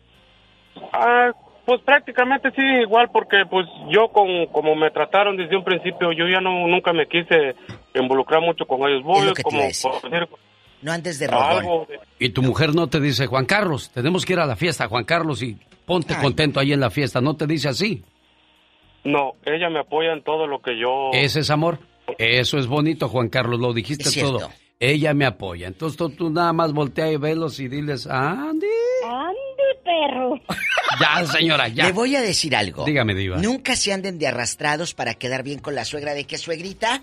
Ah, 0.93 1.31
pues 1.65 1.81
prácticamente 1.81 2.49
sí, 2.51 2.61
igual 2.81 3.09
porque 3.11 3.45
pues 3.49 3.65
yo 3.89 4.09
con, 4.09 4.47
como 4.47 4.75
me 4.75 4.91
trataron 4.91 5.37
desde 5.37 5.55
un 5.55 5.63
principio, 5.63 6.11
yo 6.11 6.27
ya 6.27 6.41
no 6.41 6.67
nunca 6.67 6.91
me 6.93 7.07
quise 7.07 7.55
involucrar 7.95 8.41
mucho 8.41 8.65
con 8.65 8.81
ellos. 8.89 9.03
Voy 9.03 9.25
lo 9.27 9.33
que 9.33 9.41
te 9.41 9.43
como 9.43 9.57
iba 9.57 9.65
a 9.65 9.67
decir. 9.67 9.91
por 9.91 10.11
decir 10.11 10.27
No 10.81 10.91
andes 10.91 11.19
de 11.19 11.25
algo 11.27 11.85
de- 11.89 11.99
Y 12.19 12.29
tu 12.29 12.41
mujer 12.41 12.75
no 12.75 12.87
te 12.87 12.99
dice, 12.99 13.27
Juan 13.27 13.45
Carlos, 13.45 13.89
tenemos 13.93 14.25
que 14.25 14.33
ir 14.33 14.39
a 14.39 14.45
la 14.45 14.55
fiesta, 14.55 14.87
Juan 14.87 15.05
Carlos, 15.05 15.41
y 15.41 15.57
ponte 15.85 16.13
Ay. 16.15 16.21
contento 16.21 16.59
ahí 16.59 16.73
en 16.73 16.79
la 16.81 16.89
fiesta. 16.89 17.21
No 17.21 17.35
te 17.35 17.47
dice 17.47 17.69
así. 17.69 18.03
No, 19.05 19.33
ella 19.45 19.69
me 19.69 19.79
apoya 19.79 20.13
en 20.13 20.23
todo 20.23 20.47
lo 20.47 20.59
que 20.61 20.77
yo... 20.79 21.09
Ese 21.13 21.41
es 21.41 21.49
amor. 21.49 21.79
Eso 22.17 22.57
es 22.57 22.67
bonito, 22.67 23.07
Juan 23.09 23.29
Carlos, 23.29 23.59
lo 23.59 23.73
dijiste 23.73 24.03
Es 24.03 24.11
cierto. 24.13 24.49
Ella 24.85 25.13
me 25.13 25.25
apoya. 25.25 25.67
Entonces 25.67 25.97
tú, 25.97 26.09
tú 26.09 26.29
nada 26.29 26.51
más 26.51 26.73
voltea 26.73 27.09
y 27.09 27.15
velos 27.15 27.57
y 27.61 27.69
diles, 27.69 28.05
Andy. 28.05 28.67
¡Ande, 29.05 29.81
perro! 29.83 30.35
Ya, 30.99 31.25
señora, 31.25 31.69
ya. 31.69 31.85
Le 31.85 31.91
voy 31.91 32.15
a 32.15 32.21
decir 32.21 32.55
algo. 32.55 32.85
Dígame, 32.85 33.15
Diva. 33.15 33.37
Nunca 33.37 33.75
se 33.75 33.93
anden 33.93 34.19
de 34.19 34.27
arrastrados 34.27 34.93
para 34.93 35.15
quedar 35.15 35.41
bien 35.41 35.57
con 35.57 35.73
la 35.73 35.85
suegra 35.85 36.13
de 36.13 36.25
que 36.25 36.37
suegrita. 36.37 37.01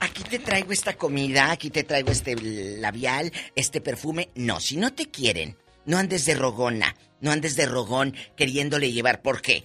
Aquí 0.00 0.22
te 0.22 0.38
traigo 0.38 0.72
esta 0.72 0.94
comida, 0.94 1.50
aquí 1.50 1.68
te 1.68 1.82
traigo 1.82 2.10
este 2.10 2.34
labial, 2.80 3.30
este 3.56 3.82
perfume. 3.82 4.30
No, 4.36 4.58
si 4.58 4.78
no 4.78 4.94
te 4.94 5.10
quieren, 5.10 5.56
no 5.84 5.98
andes 5.98 6.24
de 6.24 6.34
rogona, 6.34 6.96
no 7.20 7.30
andes 7.30 7.56
de 7.56 7.66
rogón 7.66 8.14
queriéndole 8.36 8.90
llevar. 8.90 9.20
¿Por 9.20 9.42
qué? 9.42 9.64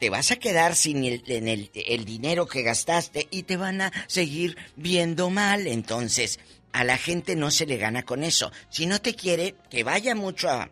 Te 0.00 0.10
vas 0.10 0.32
a 0.32 0.36
quedar 0.36 0.74
sin 0.74 1.04
el, 1.04 1.22
en 1.28 1.46
el, 1.46 1.70
el 1.74 2.04
dinero 2.04 2.46
que 2.46 2.62
gastaste 2.62 3.28
y 3.30 3.44
te 3.44 3.56
van 3.56 3.82
a 3.82 3.92
seguir 4.08 4.56
viendo 4.74 5.30
mal. 5.30 5.68
Entonces, 5.68 6.40
a 6.72 6.84
la 6.84 6.96
gente 6.96 7.36
no 7.36 7.50
se 7.50 7.66
le 7.66 7.76
gana 7.76 8.02
con 8.02 8.24
eso. 8.24 8.50
Si 8.68 8.86
no 8.86 9.00
te 9.00 9.14
quiere, 9.14 9.54
que 9.70 9.84
vaya 9.84 10.14
mucho 10.14 10.48
a, 10.48 10.70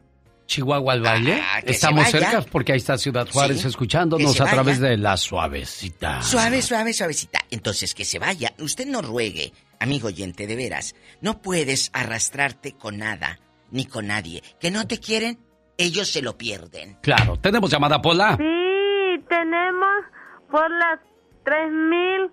Chihuahua 0.50 0.94
al 0.94 1.00
baile. 1.00 1.40
Ah, 1.40 1.60
Estamos 1.64 2.10
cerca 2.10 2.42
porque 2.42 2.72
ahí 2.72 2.78
está 2.78 2.98
Ciudad 2.98 3.28
Juárez 3.30 3.60
Sí, 3.60 3.68
escuchándonos 3.68 4.40
a 4.40 4.46
través 4.46 4.80
de 4.80 4.96
la 4.96 5.16
suavecita. 5.16 6.22
Suave, 6.22 6.60
suave, 6.60 6.92
suavecita. 6.92 7.38
Entonces, 7.50 7.94
que 7.94 8.04
se 8.04 8.18
vaya. 8.18 8.52
Usted 8.58 8.86
no 8.86 9.00
ruegue, 9.00 9.52
amigo 9.78 10.08
oyente, 10.08 10.48
de 10.48 10.56
veras. 10.56 10.96
No 11.20 11.40
puedes 11.40 11.90
arrastrarte 11.92 12.72
con 12.72 12.98
nada, 12.98 13.38
ni 13.70 13.86
con 13.86 14.08
nadie. 14.08 14.42
Que 14.58 14.72
no 14.72 14.88
te 14.88 14.98
quieren, 14.98 15.38
ellos 15.78 16.08
se 16.08 16.20
lo 16.20 16.36
pierden. 16.36 16.98
Claro, 17.00 17.36
tenemos 17.36 17.70
llamada 17.70 18.02
Pola. 18.02 18.36
Sí, 18.36 19.24
tenemos 19.28 20.04
por 20.50 20.68
las 20.68 20.98
3015. 21.44 22.32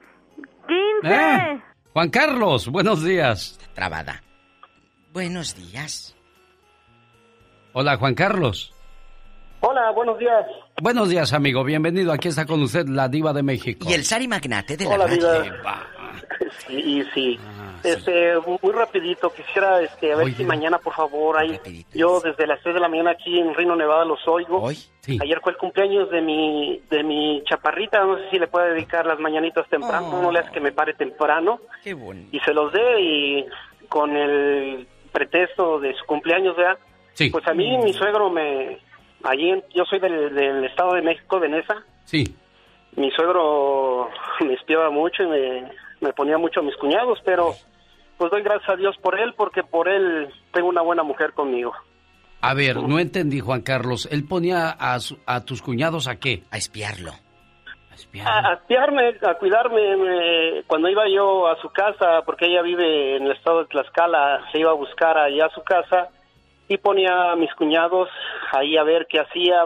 Eh, 1.04 1.62
Juan 1.98 2.12
Carlos, 2.12 2.68
buenos 2.68 3.04
días. 3.04 3.60
Trabada. 3.74 4.22
Buenos 5.14 5.56
días. 5.56 6.16
Hola, 7.74 7.98
Juan 7.98 8.14
Carlos. 8.14 8.72
Hola, 9.62 9.90
buenos 9.96 10.20
días. 10.20 10.46
Buenos 10.80 11.10
días, 11.10 11.34
amigo. 11.34 11.64
Bienvenido. 11.64 12.14
Aquí 12.14 12.28
está 12.28 12.46
con 12.46 12.62
usted 12.62 12.86
la 12.88 13.10
diva 13.10 13.34
de 13.34 13.42
México. 13.42 13.88
Y 13.90 13.94
el 13.96 14.06
Sari 14.06 14.28
Magnate 14.28 14.78
de 14.78 14.86
la 14.86 14.94
Hola, 14.94 15.08
diva. 15.08 15.88
Sí, 16.68 17.04
sí. 17.14 17.40
Este, 17.84 18.34
muy 18.62 18.74
rapidito, 18.74 19.30
quisiera 19.34 19.82
este, 19.82 20.12
a 20.12 20.18
ver 20.18 20.34
si 20.34 20.44
mañana, 20.44 20.78
por 20.80 20.94
favor, 20.94 21.38
ahí, 21.38 21.60
yo 21.94 22.20
desde 22.20 22.46
las 22.48 22.60
3 22.62 22.76
de 22.76 22.82
la 22.82 22.90
mañana 22.90 23.12
aquí 23.12 23.40
en 23.40 23.54
Reno, 23.54 23.76
Nevada, 23.76 24.04
los 24.06 24.28
oigo. 24.28 24.68
Ayer 24.68 25.40
fue 25.42 25.54
el 25.54 25.58
cumpleaños 25.58 26.10
de 26.10 26.22
mi, 26.22 26.82
de 26.90 27.04
mi 27.04 27.42
chaparrita, 27.46 28.04
no 28.04 28.18
sé 28.18 28.30
si 28.32 28.40
le 28.40 28.48
puedo 28.48 28.66
dedicar 28.68 29.06
las 29.06 29.20
mañanitas 29.20 29.68
temprano, 29.70 30.10
Oh. 30.14 30.22
no 30.22 30.32
le 30.32 30.40
hace 30.40 30.52
que 30.52 30.60
me 30.60 30.72
pare 30.74 30.94
temprano. 30.96 31.60
Qué 31.84 31.94
bonito. 31.94 32.36
Y 32.36 32.40
se 32.42 32.54
los 32.54 32.74
dé 32.74 33.02
y 33.02 33.46
con 33.88 34.16
el 34.18 34.86
pretexto 35.14 35.80
de 35.80 35.94
su 35.96 36.06
cumpleaños, 36.06 36.56
¿verdad? 36.58 36.78
Sí. 37.14 37.30
Pues 37.30 37.48
a 37.48 37.54
mí 37.54 37.78
mi 37.78 37.94
suegro 37.94 38.30
me... 38.30 38.80
Allí, 39.24 39.50
en- 39.50 39.64
yo 39.74 39.86
soy 39.86 40.00
del, 40.00 40.36
del 40.36 40.66
Estado 40.66 40.94
de 40.96 41.02
México, 41.02 41.40
de 41.40 41.50
Nesa. 41.50 41.84
Sí. 42.04 42.36
Mi 42.96 43.10
suegro 43.12 44.10
me 44.42 44.54
espiaba 44.56 44.90
mucho 44.90 45.24
y 45.24 45.28
me, 45.28 45.72
me 46.02 46.14
ponía 46.14 46.38
mucho 46.38 46.60
a 46.60 46.64
mis 46.64 46.76
cuñados, 46.78 47.20
pero 47.26 47.54
pues 48.18 48.32
doy 48.32 48.42
gracias 48.44 48.70
a 48.70 48.76
Dios 48.76 48.96
por 49.02 49.20
él, 49.20 49.34
porque 49.38 49.64
por 49.64 49.88
él 49.88 50.30
tengo 50.52 50.70
una 50.70 50.82
buena 50.82 51.04
mujer 51.04 51.34
conmigo. 51.34 51.74
A 52.42 52.54
ver, 52.54 52.76
no 52.78 53.00
entendí, 53.00 53.40
Juan 53.40 53.62
Carlos. 53.62 54.08
¿Él 54.12 54.26
ponía 54.28 54.70
a, 54.70 55.00
su- 55.00 55.18
a 55.26 55.44
tus 55.44 55.62
cuñados 55.62 56.08
a 56.08 56.18
qué? 56.18 56.44
A 56.52 56.58
espiarlo. 56.58 57.12
A, 58.24 58.50
a 58.52 58.54
espiarme, 58.54 59.16
a 59.28 59.34
cuidarme, 59.36 59.98
me- 59.98 60.64
cuando 60.68 60.88
iba 60.88 61.04
yo 61.10 61.48
a 61.48 61.60
su 61.62 61.70
casa, 61.70 62.22
porque 62.26 62.46
ella 62.46 62.62
vive 62.62 63.18
en 63.18 63.24
el 63.26 63.32
estado 63.32 63.60
de 63.62 63.66
Tlaxcala, 63.70 64.42
se 64.52 64.60
iba 64.60 64.70
a 64.70 64.76
buscar 64.76 65.18
allá 65.18 65.48
a 65.48 65.50
su 65.56 65.64
casa 65.64 66.10
y 66.68 66.78
ponía 66.78 67.32
a 67.32 67.36
mis 67.36 67.52
cuñados 67.56 68.08
ahí 68.52 68.78
a 68.78 68.84
ver 68.84 69.08
qué 69.10 69.20
hacía. 69.20 69.64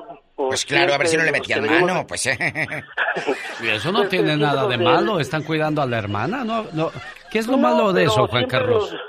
Pues 0.50 0.66
claro, 0.66 0.94
a 0.94 0.98
ver 0.98 1.08
si 1.08 1.18
no 1.18 1.24
le 1.24 1.32
metían 1.32 1.66
mano, 1.66 2.06
pues. 2.08 2.26
Y 2.26 3.68
eso 3.68 3.92
no 3.92 4.00
Pues, 4.00 4.10
tiene 4.10 4.36
nada 4.38 4.68
de 4.68 4.78
malo. 4.78 5.20
Están 5.20 5.44
cuidando 5.44 5.82
a 5.82 5.86
la 5.86 5.98
hermana, 5.98 6.44
¿no? 6.44 6.66
no. 6.74 6.92
¿Qué 7.32 7.40
es 7.40 7.48
lo 7.48 7.54
No, 7.58 7.64
malo 7.64 7.94
de 7.94 8.04
eso, 8.04 8.28
Juan 8.28 8.46
Carlos? 8.48 8.92
los- 8.92 9.02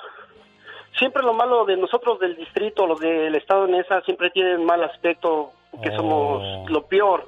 siempre 0.98 1.22
lo 1.22 1.32
malo 1.34 1.64
de 1.64 1.76
nosotros 1.76 2.20
del 2.20 2.36
distrito, 2.36 2.86
los 2.86 3.00
del 3.00 3.34
estado 3.34 3.66
de 3.66 3.72
Nesa, 3.72 4.00
siempre 4.02 4.30
tienen 4.30 4.64
mal 4.64 4.82
aspecto, 4.84 5.50
que 5.82 5.88
Oh. 5.90 5.96
somos 5.96 6.70
lo 6.70 6.86
peor. 6.86 7.26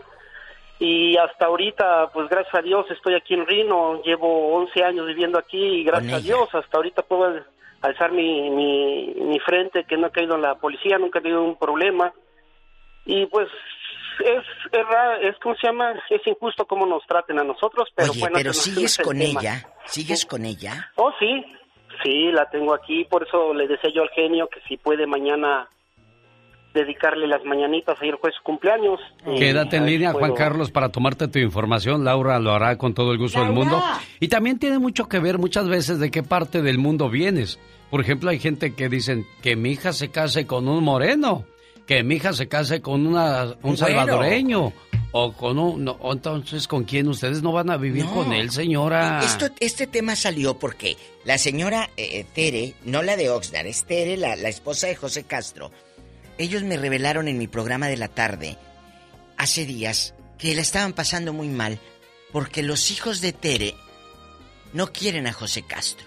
Y 0.79 1.17
hasta 1.17 1.47
ahorita, 1.47 2.11
pues 2.13 2.29
gracias 2.29 2.55
a 2.55 2.63
Dios, 2.63 2.87
estoy 2.91 3.15
aquí 3.15 3.35
en 3.35 3.47
Rino, 3.47 4.03
llevo 4.03 4.55
11 4.57 4.85
años 4.85 5.07
viviendo 5.07 5.39
aquí 5.39 5.57
y 5.81 5.85
gracias 5.85 6.13
a 6.15 6.21
Dios, 6.21 6.49
hasta 6.55 6.77
ahorita 6.77 7.03
puedo 7.03 7.25
al- 7.25 7.47
alzar 7.83 8.13
mi, 8.13 8.51
mi, 8.51 9.15
mi 9.21 9.39
frente, 9.41 9.85
que 9.85 9.97
no 9.97 10.07
ha 10.07 10.11
caído 10.11 10.35
en 10.37 10.43
la 10.43 10.55
policía, 10.57 10.99
nunca 10.99 11.19
he 11.19 11.23
tenido 11.23 11.43
un 11.43 11.57
problema. 11.57 12.13
Y 13.07 13.27
pues 13.27 13.49
es, 14.21 14.45
es, 14.73 14.87
es 15.23 15.37
¿cómo 15.43 15.55
se 15.57 15.67
llama? 15.67 15.93
Es 16.11 16.27
injusto 16.27 16.67
cómo 16.67 16.87
nos 16.87 17.05
traten 17.07 17.39
a 17.39 17.45
nosotros, 17.45 17.89
pero 17.95 18.13
Oye, 18.13 18.21
bueno, 18.21 18.35
pero 18.37 18.53
sigues 18.53 18.99
el 18.99 19.05
con 19.05 19.19
tema. 19.19 19.41
ella. 19.41 19.69
¿Sigues 19.87 20.27
con 20.27 20.45
ella? 20.45 20.91
Oh, 20.97 21.13
sí, 21.19 21.45
sí, 22.03 22.31
la 22.33 22.49
tengo 22.51 22.75
aquí, 22.75 23.05
por 23.05 23.27
eso 23.27 23.55
le 23.55 23.67
decía 23.67 23.91
yo 23.95 24.03
al 24.03 24.11
genio 24.11 24.49
que 24.49 24.61
si 24.69 24.77
puede 24.77 25.07
mañana 25.07 25.69
dedicarle 26.75 27.29
las 27.29 27.45
mañanitas, 27.45 27.97
ayer 28.03 28.19
fue 28.21 28.33
su 28.33 28.43
cumpleaños. 28.43 28.99
Quédate 29.39 29.77
en 29.77 29.87
línea, 29.87 30.13
Juan 30.13 30.35
Carlos, 30.35 30.73
para 30.73 30.91
tomarte 30.91 31.29
tu 31.29 31.39
información. 31.39 32.05
Laura 32.05 32.39
lo 32.41 32.53
hará 32.53 32.77
con 32.77 32.95
todo 32.95 33.13
el 33.13 33.19
gusto 33.19 33.41
del 33.41 33.53
mundo. 33.53 33.81
Y 34.19 34.27
también 34.29 34.59
tiene 34.59 34.81
mucho 34.81 35.09
que 35.09 35.21
ver 35.21 35.39
muchas 35.39 35.69
veces 35.69 36.01
de 36.01 36.11
qué 36.11 36.25
parte 36.25 36.63
del 36.63 36.79
mundo 36.79 37.09
vienes. 37.09 37.61
Por 37.91 38.01
ejemplo, 38.01 38.31
hay 38.31 38.41
gente 38.41 38.75
que 38.75 38.89
dicen 38.89 39.25
que 39.41 39.55
mi 39.55 39.71
hija 39.71 39.93
se 39.93 40.11
case 40.11 40.49
con 40.49 40.67
un 40.67 40.83
moreno, 40.83 41.45
que 41.87 42.03
mi 42.03 42.17
hija 42.17 42.33
se 42.33 42.49
case 42.49 42.81
con 42.81 43.07
una, 43.07 43.45
un 43.45 43.57
Bueno. 43.63 43.77
salvadoreño, 43.77 44.73
o 45.13 45.33
con 45.33 45.59
un... 45.59 45.85
no, 45.85 45.99
entonces, 46.13 46.67
¿con 46.67 46.85
quién? 46.85 47.09
Ustedes 47.09 47.43
no 47.43 47.53
van 47.53 47.71
a 47.71 47.77
vivir 47.77 48.05
No. 48.05 48.15
con 48.15 48.33
él, 48.33 48.51
señora. 48.51 49.21
Esto, 49.25 49.47
este 49.61 49.87
tema 49.87 50.17
salió 50.17 50.59
porque 50.59 50.97
la 51.25 51.39
señora 51.39 51.91
eh, 51.97 52.25
Tere, 52.35 52.75
no 52.85 53.03
la 53.03 53.17
de 53.17 53.31
Oxnard, 53.31 53.67
es 53.67 53.85
Tere, 53.85 54.17
la, 54.17 54.35
la 54.37 54.49
esposa 54.49 54.87
de 54.87 54.97
José 54.97 55.25
Castro. 55.25 55.71
Ellos 56.39 56.63
me 56.65 56.77
revelaron 56.77 57.29
en 57.29 57.39
mi 57.39 57.47
programa 57.47 57.87
de 57.89 57.97
la 57.97 58.09
tarde, 58.09 58.57
hace 59.37 59.67
días, 59.67 60.15
que 60.39 60.55
la 60.55 60.63
estaban 60.63 60.93
pasando 60.95 61.33
muy 61.33 61.49
mal 61.49 61.79
porque 62.33 62.63
los 62.65 62.91
hijos 62.91 63.21
de 63.21 63.33
Tere 63.33 63.75
no 64.73 64.91
quieren 64.93 65.29
a 65.29 65.33
José 65.33 65.63
Castro. 65.63 66.05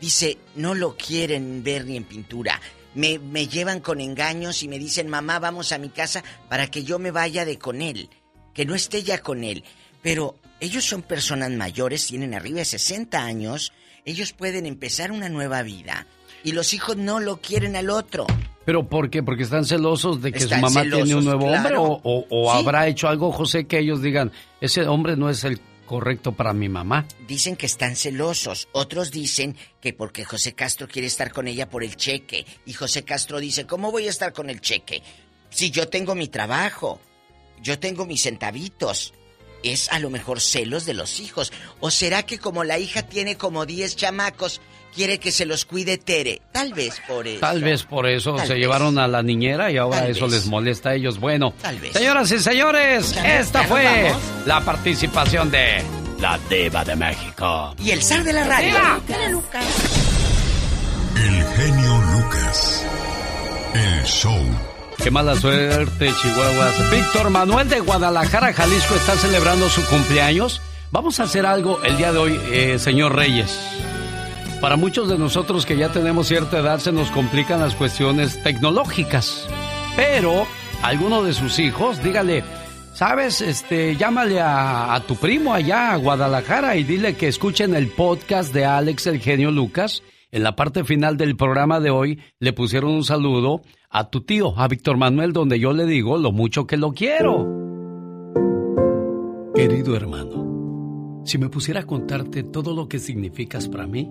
Dice, 0.00 0.38
no 0.54 0.74
lo 0.74 0.96
quieren 0.96 1.62
ver 1.62 1.84
ni 1.84 1.96
en 1.98 2.04
pintura. 2.04 2.60
Me, 2.96 3.18
me 3.20 3.46
llevan 3.46 3.78
con 3.80 4.00
engaños 4.00 4.62
y 4.64 4.68
me 4.68 4.78
dicen, 4.78 5.08
mamá, 5.08 5.38
vamos 5.38 5.70
a 5.70 5.78
mi 5.78 5.90
casa 5.90 6.24
para 6.48 6.66
que 6.68 6.82
yo 6.82 6.98
me 6.98 7.12
vaya 7.12 7.44
de 7.44 7.58
con 7.58 7.80
él, 7.80 8.08
que 8.54 8.64
no 8.66 8.74
esté 8.74 9.02
ya 9.04 9.18
con 9.20 9.44
él. 9.44 9.62
Pero 10.02 10.34
ellos 10.60 10.84
son 10.84 11.02
personas 11.02 11.50
mayores, 11.52 12.06
tienen 12.06 12.34
arriba 12.34 12.58
de 12.58 12.64
60 12.64 13.22
años, 13.22 13.72
ellos 14.04 14.32
pueden 14.32 14.66
empezar 14.66 15.12
una 15.12 15.28
nueva 15.28 15.62
vida. 15.62 16.06
Y 16.42 16.52
los 16.52 16.74
hijos 16.74 16.96
no 16.96 17.20
lo 17.20 17.38
quieren 17.40 17.76
al 17.76 17.90
otro. 17.90 18.26
¿Pero 18.64 18.88
por 18.88 19.10
qué? 19.10 19.22
¿Porque 19.22 19.42
están 19.44 19.64
celosos 19.64 20.22
de 20.22 20.32
que 20.32 20.38
Están 20.38 20.60
su 20.60 20.66
mamá 20.66 20.82
tiene 20.82 21.14
un 21.14 21.24
nuevo 21.24 21.46
hombre? 21.46 21.76
¿O, 21.76 22.00
o- 22.02 22.26
o 22.30 22.52
Sí. 22.52 22.58
habrá 22.58 22.86
hecho 22.88 23.08
algo, 23.08 23.30
José, 23.32 23.66
que 23.66 23.78
ellos 23.78 24.00
digan, 24.02 24.32
ese 24.60 24.86
hombre 24.88 25.16
no 25.16 25.28
es 25.30 25.44
el 25.44 25.60
correcto 25.86 26.32
para 26.32 26.52
mi 26.52 26.68
mamá? 26.68 27.06
Dicen 27.26 27.56
que 27.56 27.66
están 27.66 27.96
celosos. 27.96 28.68
Otros 28.72 29.10
dicen 29.10 29.56
que 29.80 29.92
porque 29.92 30.24
José 30.24 30.54
Castro 30.54 30.88
quiere 30.88 31.08
estar 31.08 31.32
con 31.32 31.48
ella 31.48 31.70
por 31.70 31.82
el 31.82 31.96
cheque. 31.96 32.44
Y 32.66 32.74
José 32.74 33.04
Castro 33.04 33.38
dice, 33.38 33.66
¿cómo 33.66 33.90
voy 33.90 34.06
a 34.06 34.10
estar 34.10 34.32
con 34.32 34.50
el 34.50 34.60
cheque? 34.60 35.02
Si 35.48 35.70
yo 35.70 35.88
tengo 35.88 36.14
mi 36.14 36.28
trabajo, 36.28 37.00
yo 37.62 37.78
tengo 37.78 38.04
mis 38.04 38.22
centavitos. 38.22 39.14
Es 39.62 39.90
a 39.90 39.98
lo 39.98 40.10
mejor 40.10 40.40
celos 40.40 40.84
de 40.84 40.94
los 40.94 41.20
hijos. 41.20 41.52
¿O 41.80 41.90
será 41.90 42.24
que 42.24 42.38
como 42.38 42.64
la 42.64 42.78
hija 42.78 43.02
tiene 43.02 43.36
como 43.36 43.64
10 43.64 43.96
chamacos, 43.96 44.60
quiere 44.94 45.18
que 45.18 45.30
se 45.32 45.44
los 45.46 45.64
cuide 45.64 45.98
Tere? 45.98 46.40
Tal 46.52 46.72
vez 46.74 47.00
por 47.06 47.26
eso. 47.26 47.40
Tal 47.40 47.62
vez 47.62 47.82
por 47.84 48.06
eso 48.06 48.34
Tal 48.36 48.46
se 48.46 48.52
vez. 48.54 48.62
llevaron 48.62 48.98
a 48.98 49.06
la 49.08 49.22
niñera 49.22 49.70
y 49.70 49.76
ahora 49.76 50.00
Tal 50.02 50.10
eso 50.10 50.24
vez. 50.24 50.32
les 50.34 50.46
molesta 50.46 50.90
a 50.90 50.94
ellos. 50.94 51.18
Bueno, 51.18 51.52
Tal 51.62 51.78
vez. 51.78 51.92
señoras 51.92 52.30
y 52.32 52.38
señores, 52.38 53.12
Ya- 53.14 53.38
esta 53.40 53.62
ya 53.62 53.68
fue 53.68 54.12
la 54.46 54.60
participación 54.60 55.50
de 55.50 55.82
la 56.20 56.38
diva 56.48 56.84
de 56.84 56.96
México. 56.96 57.74
Y 57.82 57.90
el 57.90 58.02
zar 58.02 58.24
de 58.24 58.32
la 58.32 58.44
radio. 58.44 58.68
¡Diva! 58.68 59.00
El 61.16 61.44
genio 61.56 61.98
Lucas. 62.12 62.84
El 63.74 64.04
show. 64.04 64.38
Qué 65.02 65.10
mala 65.10 65.36
suerte, 65.36 66.10
Chihuahuas. 66.22 66.90
Víctor 66.90 67.30
Manuel 67.30 67.68
de 67.68 67.80
Guadalajara, 67.80 68.52
Jalisco, 68.52 68.94
está 68.94 69.16
celebrando 69.16 69.68
su 69.68 69.84
cumpleaños. 69.86 70.60
Vamos 70.90 71.20
a 71.20 71.24
hacer 71.24 71.44
algo 71.44 71.82
el 71.82 71.96
día 71.98 72.12
de 72.12 72.18
hoy, 72.18 72.40
eh, 72.50 72.78
señor 72.78 73.14
Reyes. 73.14 73.58
Para 74.60 74.76
muchos 74.76 75.08
de 75.08 75.18
nosotros 75.18 75.66
que 75.66 75.76
ya 75.76 75.92
tenemos 75.92 76.28
cierta 76.28 76.58
edad 76.58 76.78
se 76.78 76.90
nos 76.90 77.10
complican 77.10 77.60
las 77.60 77.74
cuestiones 77.74 78.42
tecnológicas. 78.42 79.46
Pero 79.96 80.46
alguno 80.82 81.22
de 81.22 81.34
sus 81.34 81.58
hijos, 81.58 82.02
dígale, 82.02 82.42
sabes, 82.94 83.42
este, 83.42 83.96
llámale 83.96 84.40
a, 84.40 84.94
a 84.94 85.00
tu 85.00 85.16
primo 85.16 85.52
allá 85.52 85.92
a 85.92 85.96
Guadalajara 85.96 86.76
y 86.76 86.84
dile 86.84 87.14
que 87.14 87.28
escuchen 87.28 87.74
el 87.74 87.88
podcast 87.88 88.52
de 88.54 88.64
Alex 88.64 89.06
el 89.06 89.20
genio 89.20 89.50
Lucas. 89.50 90.02
En 90.32 90.42
la 90.42 90.56
parte 90.56 90.84
final 90.84 91.16
del 91.16 91.36
programa 91.36 91.78
de 91.78 91.90
hoy 91.90 92.20
le 92.40 92.52
pusieron 92.52 92.92
un 92.92 93.04
saludo 93.04 93.62
a 93.90 94.10
tu 94.10 94.22
tío, 94.22 94.58
a 94.58 94.68
Víctor 94.68 94.96
Manuel, 94.96 95.32
donde 95.32 95.60
yo 95.60 95.72
le 95.72 95.84
digo 95.84 96.16
lo 96.16 96.32
mucho 96.32 96.66
que 96.66 96.76
lo 96.76 96.92
quiero. 96.92 97.46
Querido 99.54 99.96
hermano, 99.96 101.22
si 101.24 101.38
me 101.38 101.48
pusiera 101.48 101.80
a 101.80 101.86
contarte 101.86 102.42
todo 102.42 102.74
lo 102.74 102.88
que 102.88 102.98
significas 102.98 103.68
para 103.68 103.86
mí, 103.86 104.10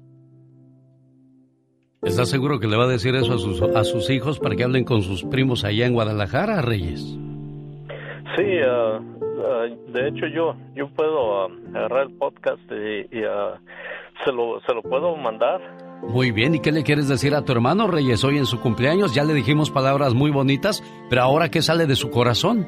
¿Estás 2.03 2.31
seguro 2.31 2.59
que 2.59 2.65
le 2.65 2.77
va 2.77 2.85
a 2.85 2.87
decir 2.87 3.15
eso 3.15 3.33
a 3.33 3.37
sus, 3.37 3.61
a 3.61 3.83
sus 3.83 4.09
hijos 4.09 4.39
para 4.39 4.55
que 4.55 4.63
hablen 4.63 4.83
con 4.83 5.03
sus 5.03 5.23
primos 5.23 5.63
allá 5.63 5.85
en 5.85 5.93
Guadalajara, 5.93 6.59
Reyes? 6.63 6.99
Sí, 8.35 8.43
ah, 8.67 8.99
ah, 8.99 9.65
de 9.87 10.07
hecho 10.07 10.25
yo 10.33 10.55
yo 10.73 10.89
puedo 10.95 11.43
ah, 11.43 11.49
agarrar 11.75 12.07
el 12.07 12.13
podcast 12.15 12.59
y, 12.71 13.19
y, 13.19 13.23
ah, 13.23 13.59
se 14.25 14.31
lo, 14.31 14.59
se 14.61 14.73
lo 14.73 14.81
puedo 14.81 15.15
mandar. 15.15 15.61
Muy 16.01 16.31
bien, 16.31 16.55
¿y 16.55 16.59
qué 16.59 16.71
le 16.71 16.81
quieres 16.81 17.07
decir 17.07 17.35
a 17.35 17.45
tu 17.45 17.51
hermano 17.51 17.85
Reyes 17.85 18.23
hoy 18.23 18.39
en 18.39 18.47
su 18.47 18.59
cumpleaños? 18.59 19.13
Ya 19.13 19.23
le 19.23 19.35
dijimos 19.35 19.69
palabras 19.69 20.15
muy 20.15 20.31
bonitas, 20.31 20.83
pero 21.07 21.21
ahora 21.21 21.49
¿qué 21.49 21.61
sale 21.61 21.85
de 21.85 21.95
su 21.95 22.09
corazón? 22.09 22.65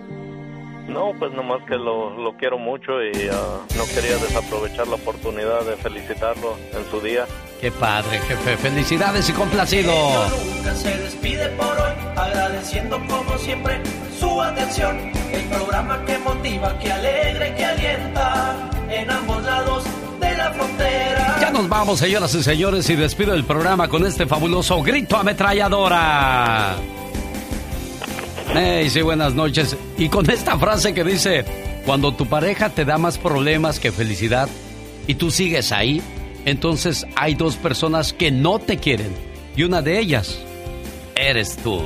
No, 0.88 1.14
pues 1.18 1.32
nomás 1.32 1.64
que 1.68 1.76
lo, 1.76 2.12
lo 2.18 2.36
quiero 2.38 2.58
mucho 2.58 3.02
y 3.02 3.30
ah, 3.32 3.60
no 3.78 3.86
quería 3.94 4.18
desaprovechar 4.18 4.88
la 4.88 4.96
oportunidad 4.96 5.62
de 5.66 5.76
felicitarlo 5.78 6.56
en 6.74 6.90
su 6.92 7.00
día. 7.00 7.26
Qué 7.62 7.72
padre, 7.72 8.20
jefe. 8.20 8.58
Felicidades 8.58 9.30
y 9.30 9.34
complacido. 9.34 9.94
Nunca 9.94 10.76
se 10.76 10.98
despide 10.98 11.48
por 11.50 11.68
hoy, 11.68 11.94
agradeciendo 12.18 13.00
como 13.08 13.38
siempre 13.38 13.80
su 14.20 14.42
atención. 14.42 14.98
El 15.32 15.44
programa 15.46 16.04
que 16.06 16.18
motiva, 16.20 16.78
que 16.80 16.92
alegra 16.92 17.56
que 17.56 17.66
alienta 17.66 18.70
en 18.90 19.10
ambos 19.10 19.44
lados 19.44 19.84
de 20.20 20.38
la 20.38 20.52
frontera. 20.52 21.38
Ya 21.40 21.52
nos 21.52 21.70
vamos, 21.70 22.00
señoras 22.00 22.36
y 22.36 22.44
señores, 22.44 22.90
y 22.90 22.96
despido 22.98 23.34
el 23.34 23.46
programa 23.46 23.88
con 23.88 24.06
este 24.06 24.26
fabuloso 24.28 24.84
grito 24.84 25.16
ametralladora. 25.16 26.76
Hey, 28.52 28.90
sí, 28.90 29.02
buenas 29.02 29.34
noches. 29.34 29.78
Y 29.98 30.10
con 30.10 30.30
esta 30.30 30.58
frase 30.58 30.94
que 30.94 31.04
dice, 31.04 31.46
cuando 31.86 32.14
tu 32.14 32.26
pareja 32.26 32.70
te 32.70 32.86
da 32.86 32.98
más 32.98 33.18
problemas 33.18 33.80
que 33.80 33.92
felicidad 33.92 34.50
y 35.08 35.16
tú 35.16 35.32
sigues 35.32 35.72
ahí, 35.72 36.02
entonces 36.46 37.06
hay 37.16 37.36
dos 37.36 37.56
personas 37.56 38.14
que 38.14 38.32
no 38.32 38.60
te 38.60 38.78
quieren. 38.78 39.14
Y 39.56 39.64
una 39.64 39.82
de 39.82 40.00
ellas 40.00 40.38
eres 41.16 41.58
tú. 41.58 41.82